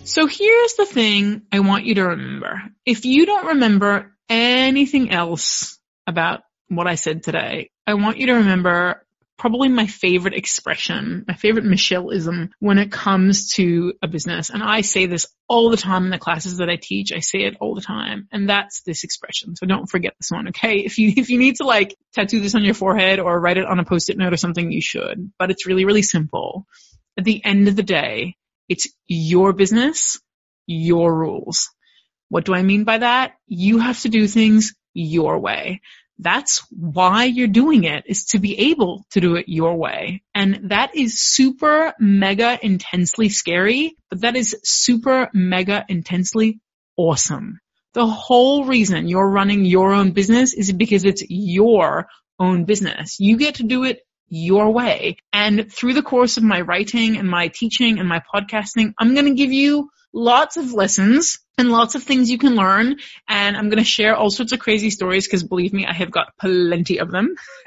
So 0.04 0.26
here's 0.26 0.74
the 0.74 0.86
thing 0.86 1.42
I 1.52 1.60
want 1.60 1.84
you 1.84 1.96
to 1.96 2.04
remember. 2.04 2.62
If 2.86 3.04
you 3.04 3.26
don't 3.26 3.48
remember 3.48 4.16
anything 4.30 5.10
else 5.10 5.78
about 6.06 6.44
what 6.68 6.86
I 6.86 6.94
said 6.94 7.22
today, 7.22 7.70
I 7.86 7.92
want 7.94 8.16
you 8.16 8.28
to 8.28 8.34
remember 8.34 9.03
probably 9.36 9.68
my 9.68 9.86
favorite 9.86 10.34
expression, 10.34 11.24
my 11.26 11.34
favorite 11.34 11.64
Michelleism 11.64 12.50
when 12.60 12.78
it 12.78 12.92
comes 12.92 13.50
to 13.54 13.94
a 14.02 14.08
business. 14.08 14.50
And 14.50 14.62
I 14.62 14.82
say 14.82 15.06
this 15.06 15.26
all 15.48 15.70
the 15.70 15.76
time 15.76 16.04
in 16.04 16.10
the 16.10 16.18
classes 16.18 16.58
that 16.58 16.70
I 16.70 16.76
teach. 16.76 17.12
I 17.12 17.20
say 17.20 17.40
it 17.40 17.56
all 17.60 17.74
the 17.74 17.80
time. 17.80 18.28
And 18.32 18.48
that's 18.48 18.82
this 18.82 19.04
expression. 19.04 19.56
So 19.56 19.66
don't 19.66 19.90
forget 19.90 20.14
this 20.18 20.30
one, 20.30 20.48
okay? 20.48 20.78
If 20.78 20.98
you, 20.98 21.12
if 21.16 21.30
you 21.30 21.38
need 21.38 21.56
to 21.56 21.64
like 21.64 21.96
tattoo 22.14 22.40
this 22.40 22.54
on 22.54 22.64
your 22.64 22.74
forehead 22.74 23.18
or 23.18 23.38
write 23.40 23.58
it 23.58 23.66
on 23.66 23.80
a 23.80 23.84
post-it 23.84 24.16
note 24.16 24.32
or 24.32 24.38
something, 24.38 24.70
you 24.70 24.82
should. 24.82 25.32
But 25.38 25.50
it's 25.50 25.66
really, 25.66 25.84
really 25.84 26.02
simple. 26.02 26.66
At 27.18 27.24
the 27.24 27.44
end 27.44 27.68
of 27.68 27.76
the 27.76 27.82
day, 27.82 28.36
it's 28.68 28.88
your 29.06 29.52
business, 29.52 30.20
your 30.66 31.14
rules. 31.14 31.70
What 32.28 32.44
do 32.44 32.54
I 32.54 32.62
mean 32.62 32.84
by 32.84 32.98
that? 32.98 33.34
You 33.46 33.78
have 33.78 34.00
to 34.02 34.08
do 34.08 34.26
things 34.26 34.74
your 34.94 35.38
way. 35.38 35.80
That's 36.18 36.62
why 36.70 37.24
you're 37.24 37.48
doing 37.48 37.84
it 37.84 38.04
is 38.06 38.26
to 38.26 38.38
be 38.38 38.70
able 38.70 39.04
to 39.10 39.20
do 39.20 39.34
it 39.36 39.48
your 39.48 39.76
way. 39.76 40.22
And 40.34 40.70
that 40.70 40.94
is 40.96 41.20
super 41.20 41.92
mega 41.98 42.58
intensely 42.62 43.28
scary, 43.28 43.96
but 44.10 44.20
that 44.20 44.36
is 44.36 44.56
super 44.62 45.28
mega 45.34 45.84
intensely 45.88 46.60
awesome. 46.96 47.58
The 47.94 48.06
whole 48.06 48.64
reason 48.64 49.08
you're 49.08 49.28
running 49.28 49.64
your 49.64 49.92
own 49.92 50.12
business 50.12 50.54
is 50.54 50.72
because 50.72 51.04
it's 51.04 51.22
your 51.28 52.06
own 52.38 52.64
business. 52.64 53.18
You 53.20 53.36
get 53.36 53.56
to 53.56 53.64
do 53.64 53.84
it 53.84 54.00
your 54.28 54.72
way. 54.72 55.16
And 55.32 55.72
through 55.72 55.94
the 55.94 56.02
course 56.02 56.36
of 56.36 56.42
my 56.42 56.60
writing 56.60 57.16
and 57.16 57.28
my 57.28 57.48
teaching 57.48 57.98
and 57.98 58.08
my 58.08 58.22
podcasting, 58.34 58.94
I'm 58.98 59.14
going 59.14 59.26
to 59.26 59.34
give 59.34 59.52
you 59.52 59.90
lots 60.14 60.56
of 60.56 60.72
lessons 60.72 61.40
and 61.58 61.70
lots 61.70 61.94
of 61.94 62.02
things 62.02 62.30
you 62.30 62.38
can 62.38 62.54
learn. 62.54 62.96
And 63.28 63.56
I'm 63.56 63.68
going 63.68 63.82
to 63.82 63.84
share 63.84 64.16
all 64.16 64.30
sorts 64.30 64.52
of 64.52 64.60
crazy 64.60 64.90
stories 64.90 65.26
because 65.26 65.42
believe 65.42 65.72
me, 65.72 65.84
I 65.86 65.92
have 65.92 66.10
got 66.10 66.36
plenty 66.40 66.98
of 66.98 67.10
them. 67.10 67.34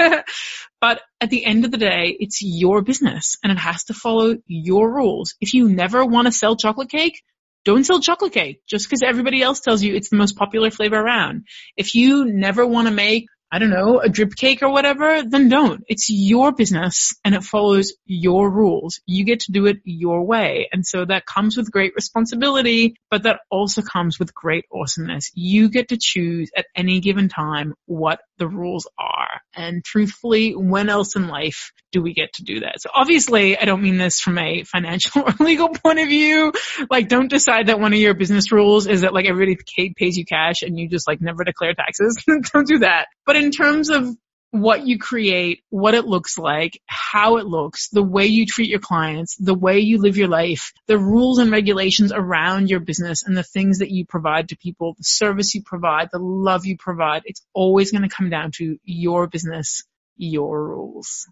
but 0.81 1.01
at 1.21 1.29
the 1.29 1.45
end 1.45 1.65
of 1.65 1.71
the 1.71 1.77
day, 1.77 2.15
it's 2.19 2.41
your 2.41 2.81
business 2.81 3.37
and 3.43 3.51
it 3.51 3.59
has 3.59 3.85
to 3.85 3.93
follow 3.93 4.37
your 4.47 4.91
rules. 4.91 5.35
If 5.41 5.53
you 5.53 5.69
never 5.69 6.03
want 6.05 6.27
to 6.27 6.31
sell 6.31 6.55
chocolate 6.55 6.89
cake, 6.89 7.21
don't 7.65 7.83
sell 7.83 7.99
chocolate 7.99 8.31
cake 8.31 8.61
just 8.65 8.87
because 8.87 9.03
everybody 9.03 9.41
else 9.41 9.59
tells 9.59 9.83
you 9.83 9.93
it's 9.93 10.09
the 10.09 10.15
most 10.15 10.37
popular 10.37 10.71
flavor 10.71 10.95
around. 10.95 11.47
If 11.75 11.95
you 11.95 12.23
never 12.23 12.65
want 12.65 12.87
to 12.87 12.93
make 12.93 13.27
I 13.51 13.59
don't 13.59 13.69
know, 13.69 13.99
a 13.99 14.09
drip 14.09 14.35
cake 14.35 14.61
or 14.61 14.69
whatever, 14.69 15.23
then 15.23 15.47
don't. 15.47 15.83
It's 15.87 16.09
your 16.09 16.51
business 16.51 17.15
and 17.23 17.33
it 17.33 17.43
follows 17.43 17.93
your 18.05 18.49
rules. 18.49 18.99
You 19.05 19.23
get 19.23 19.41
to 19.41 19.53
do 19.53 19.67
it 19.67 19.77
your 19.85 20.23
way. 20.23 20.67
And 20.73 20.85
so 20.85 21.05
that 21.05 21.25
comes 21.25 21.55
with 21.55 21.71
great 21.71 21.93
responsibility, 21.95 22.95
but 23.09 23.23
that 23.23 23.39
also 23.49 23.81
comes 23.81 24.19
with 24.19 24.33
great 24.33 24.65
awesomeness. 24.71 25.31
You 25.33 25.69
get 25.69 25.89
to 25.89 25.97
choose 25.97 26.51
at 26.57 26.65
any 26.75 26.99
given 26.99 27.29
time 27.29 27.73
what 27.85 28.19
the 28.37 28.47
rules 28.47 28.87
are. 28.97 29.41
And 29.55 29.83
truthfully, 29.83 30.51
when 30.51 30.89
else 30.89 31.15
in 31.15 31.27
life 31.27 31.71
do 31.91 32.01
we 32.01 32.13
get 32.13 32.33
to 32.33 32.43
do 32.43 32.59
that? 32.59 32.81
So 32.81 32.89
obviously, 32.93 33.57
I 33.57 33.63
don't 33.63 33.81
mean 33.81 33.97
this 33.97 34.19
from 34.19 34.37
a 34.37 34.63
financial 34.63 35.21
or 35.25 35.33
legal 35.39 35.69
point 35.69 35.99
of 35.99 36.09
view. 36.09 36.51
Like, 36.89 37.07
don't 37.07 37.29
decide 37.29 37.67
that 37.67 37.79
one 37.79 37.93
of 37.93 37.99
your 37.99 38.13
business 38.13 38.51
rules 38.51 38.87
is 38.87 39.01
that 39.01 39.13
like 39.13 39.25
everybody 39.25 39.57
pays 39.95 40.17
you 40.17 40.25
cash 40.25 40.63
and 40.63 40.77
you 40.77 40.89
just 40.89 41.07
like 41.07 41.21
never 41.21 41.43
declare 41.45 41.73
taxes. 41.73 42.21
don't 42.53 42.67
do 42.67 42.79
that. 42.79 43.07
But 43.25 43.36
in 43.37 43.51
terms 43.51 43.89
of 43.89 44.15
what 44.51 44.87
you 44.87 44.97
create, 44.97 45.61
what 45.69 45.93
it 45.93 46.05
looks 46.05 46.37
like, 46.37 46.81
how 46.85 47.37
it 47.37 47.45
looks, 47.45 47.89
the 47.89 48.03
way 48.03 48.25
you 48.25 48.45
treat 48.45 48.69
your 48.69 48.79
clients, 48.79 49.35
the 49.35 49.53
way 49.53 49.79
you 49.79 49.99
live 49.99 50.17
your 50.17 50.29
life, 50.29 50.71
the 50.87 50.97
rules 50.97 51.37
and 51.39 51.51
regulations 51.51 52.11
around 52.13 52.69
your 52.69 52.79
business 52.79 53.23
and 53.25 53.37
the 53.37 53.43
things 53.43 53.79
that 53.79 53.91
you 53.91 54.05
provide 54.05 54.49
to 54.49 54.57
people, 54.57 54.95
the 54.97 55.03
service 55.03 55.53
you 55.53 55.61
provide, 55.63 56.09
the 56.11 56.19
love 56.19 56.65
you 56.65 56.77
provide, 56.77 57.23
it's 57.25 57.45
always 57.53 57.91
going 57.91 58.03
to 58.03 58.09
come 58.09 58.29
down 58.29 58.51
to 58.51 58.77
your 58.83 59.27
business, 59.27 59.83
your 60.15 60.69
rules. 60.69 61.27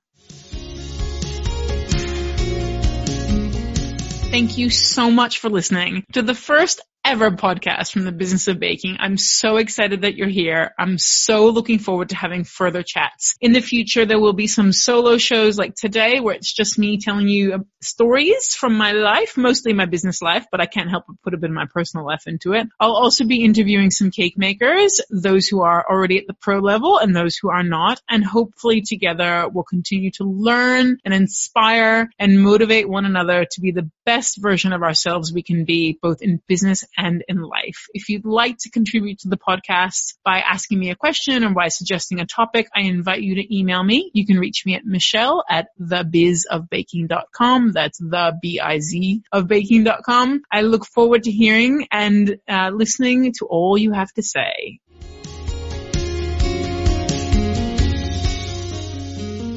Thank 4.32 4.58
you 4.58 4.70
so 4.70 5.10
much 5.10 5.40
for 5.40 5.50
listening 5.50 6.04
to 6.12 6.22
the 6.22 6.36
first 6.36 6.82
ever 7.06 7.30
podcast 7.30 7.92
from 7.92 8.04
the 8.04 8.12
business 8.12 8.48
of 8.48 8.60
baking. 8.60 8.98
I'm 9.00 9.16
so 9.16 9.58
excited 9.58 10.02
that 10.02 10.16
you're 10.16 10.28
here. 10.28 10.74
I'm 10.78 10.98
so 10.98 11.50
looking 11.50 11.78
forward 11.78 12.10
to 12.10 12.16
having 12.16 12.44
further 12.44 12.82
chats. 12.82 13.36
In 13.40 13.54
the 13.54 13.62
future, 13.62 14.08
there 14.08 14.20
will 14.20 14.34
be 14.34 14.48
some 14.48 14.74
solo 14.74 15.20
shows 15.20 15.56
like 15.56 15.76
today 15.76 16.20
where 16.20 16.34
it's 16.34 16.52
just 16.52 16.80
me 16.80 16.98
telling 16.98 17.28
you 17.28 17.54
uh, 17.54 17.60
stories 17.80 18.56
from 18.56 18.76
my 18.76 18.94
life, 18.94 19.38
mostly 19.38 19.72
my 19.72 19.86
business 19.86 20.24
life, 20.24 20.48
but 20.52 20.62
I 20.62 20.66
can't 20.66 20.90
help 20.90 21.04
but 21.08 21.22
put 21.22 21.36
a 21.36 21.38
bit 21.38 21.52
of 21.52 21.56
my 21.56 21.68
personal 21.72 22.08
life 22.08 22.24
into 22.26 22.54
it. 22.54 22.68
I'll 22.80 22.96
also 22.96 23.24
be 23.24 23.44
interviewing 23.44 23.92
some 23.92 24.10
cake 24.10 24.36
makers, 24.36 25.00
those 25.12 25.48
who 25.48 25.62
are 25.62 25.86
already 25.88 26.18
at 26.18 26.26
the 26.26 26.34
pro 26.34 26.58
level 26.58 26.98
and 26.98 27.16
those 27.16 27.38
who 27.38 27.52
are 27.52 27.64
not. 27.64 28.02
And 28.10 28.26
hopefully 28.26 28.82
together 28.82 29.48
we'll 29.48 29.64
continue 29.64 30.10
to 30.14 30.24
learn 30.24 30.98
and 31.06 31.14
inspire 31.14 32.10
and 32.18 32.42
motivate 32.42 32.90
one 32.90 33.06
another 33.06 33.46
to 33.52 33.62
be 33.62 33.70
the 33.70 33.92
best 34.08 34.42
version 34.42 34.74
of 34.74 34.82
ourselves 34.82 35.32
we 35.32 35.44
can 35.44 35.66
be, 35.66 36.00
both 36.02 36.24
in 36.24 36.42
business 36.48 36.84
and 36.98 37.24
in 37.28 37.42
life. 37.42 37.88
If 37.94 38.10
you'd 38.10 38.26
like 38.26 38.58
to 38.60 38.70
contribute 38.70 39.20
to 39.20 39.30
the 39.30 39.38
podcast 39.38 40.16
by 40.24 40.40
asking 40.40 40.80
me 40.80 40.92
a 40.92 40.96
question 40.96 41.44
or 41.44 41.50
by 41.52 41.68
suggesting 41.70 42.20
a 42.20 42.26
topic, 42.26 42.68
I 42.76 42.82
invite 42.82 43.22
you 43.22 43.36
to 43.36 43.56
email 43.56 43.84
me. 43.84 44.12
You 44.14 44.26
can 44.26 44.40
reach 44.40 44.66
me 44.66 44.76
at 44.76 44.86
Michelle 44.86 45.44
at 45.50 45.68
thebizofbaking.com. 45.80 47.72
That's 47.72 47.98
the 47.98 48.38
B-I-Z 48.42 49.24
of 49.32 49.48
baking.com. 49.48 50.42
I 50.52 50.62
look 50.62 50.86
forward 50.86 51.24
to 51.24 51.32
hearing 51.32 51.88
and 51.92 52.38
uh, 52.48 52.72
listening 52.74 53.34
to 53.40 53.46
all 53.46 53.78
you 53.78 53.92
have 53.92 54.12
to 54.14 54.24
say. 54.24 54.80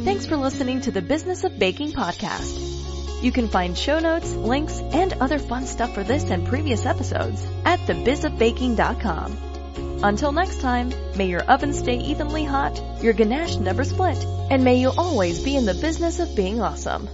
Thanks 0.05 0.27
for 0.27 0.37
listening 0.37 0.81
to 0.83 0.91
the 0.91 1.03
Business 1.03 1.45
of 1.45 1.59
Baking 1.59 1.93
podcast. 1.93 2.78
You 3.21 3.33
can 3.33 3.49
find 3.49 3.77
show 3.77 3.99
notes, 3.99 4.33
links, 4.33 4.81
and 4.81 5.13
other 5.15 5.39
fun 5.39 5.67
stuff 5.67 5.93
for 5.93 6.05
this 6.05 6.31
and 6.31 6.47
previous 6.47 6.87
episodes 6.87 7.45
at 7.65 7.81
thebizofbaking.com. 7.81 10.01
Until 10.03 10.31
next 10.31 10.61
time, 10.61 10.93
may 11.17 11.27
your 11.27 11.43
oven 11.43 11.73
stay 11.73 11.99
evenly 11.99 12.45
hot, 12.45 12.81
your 13.03 13.15
ganache 13.15 13.57
never 13.57 13.83
split, 13.83 14.25
and 14.51 14.63
may 14.63 14.77
you 14.77 14.93
always 14.97 15.43
be 15.43 15.57
in 15.57 15.65
the 15.65 15.75
business 15.75 16.21
of 16.21 16.37
being 16.37 16.63
awesome. 16.63 17.09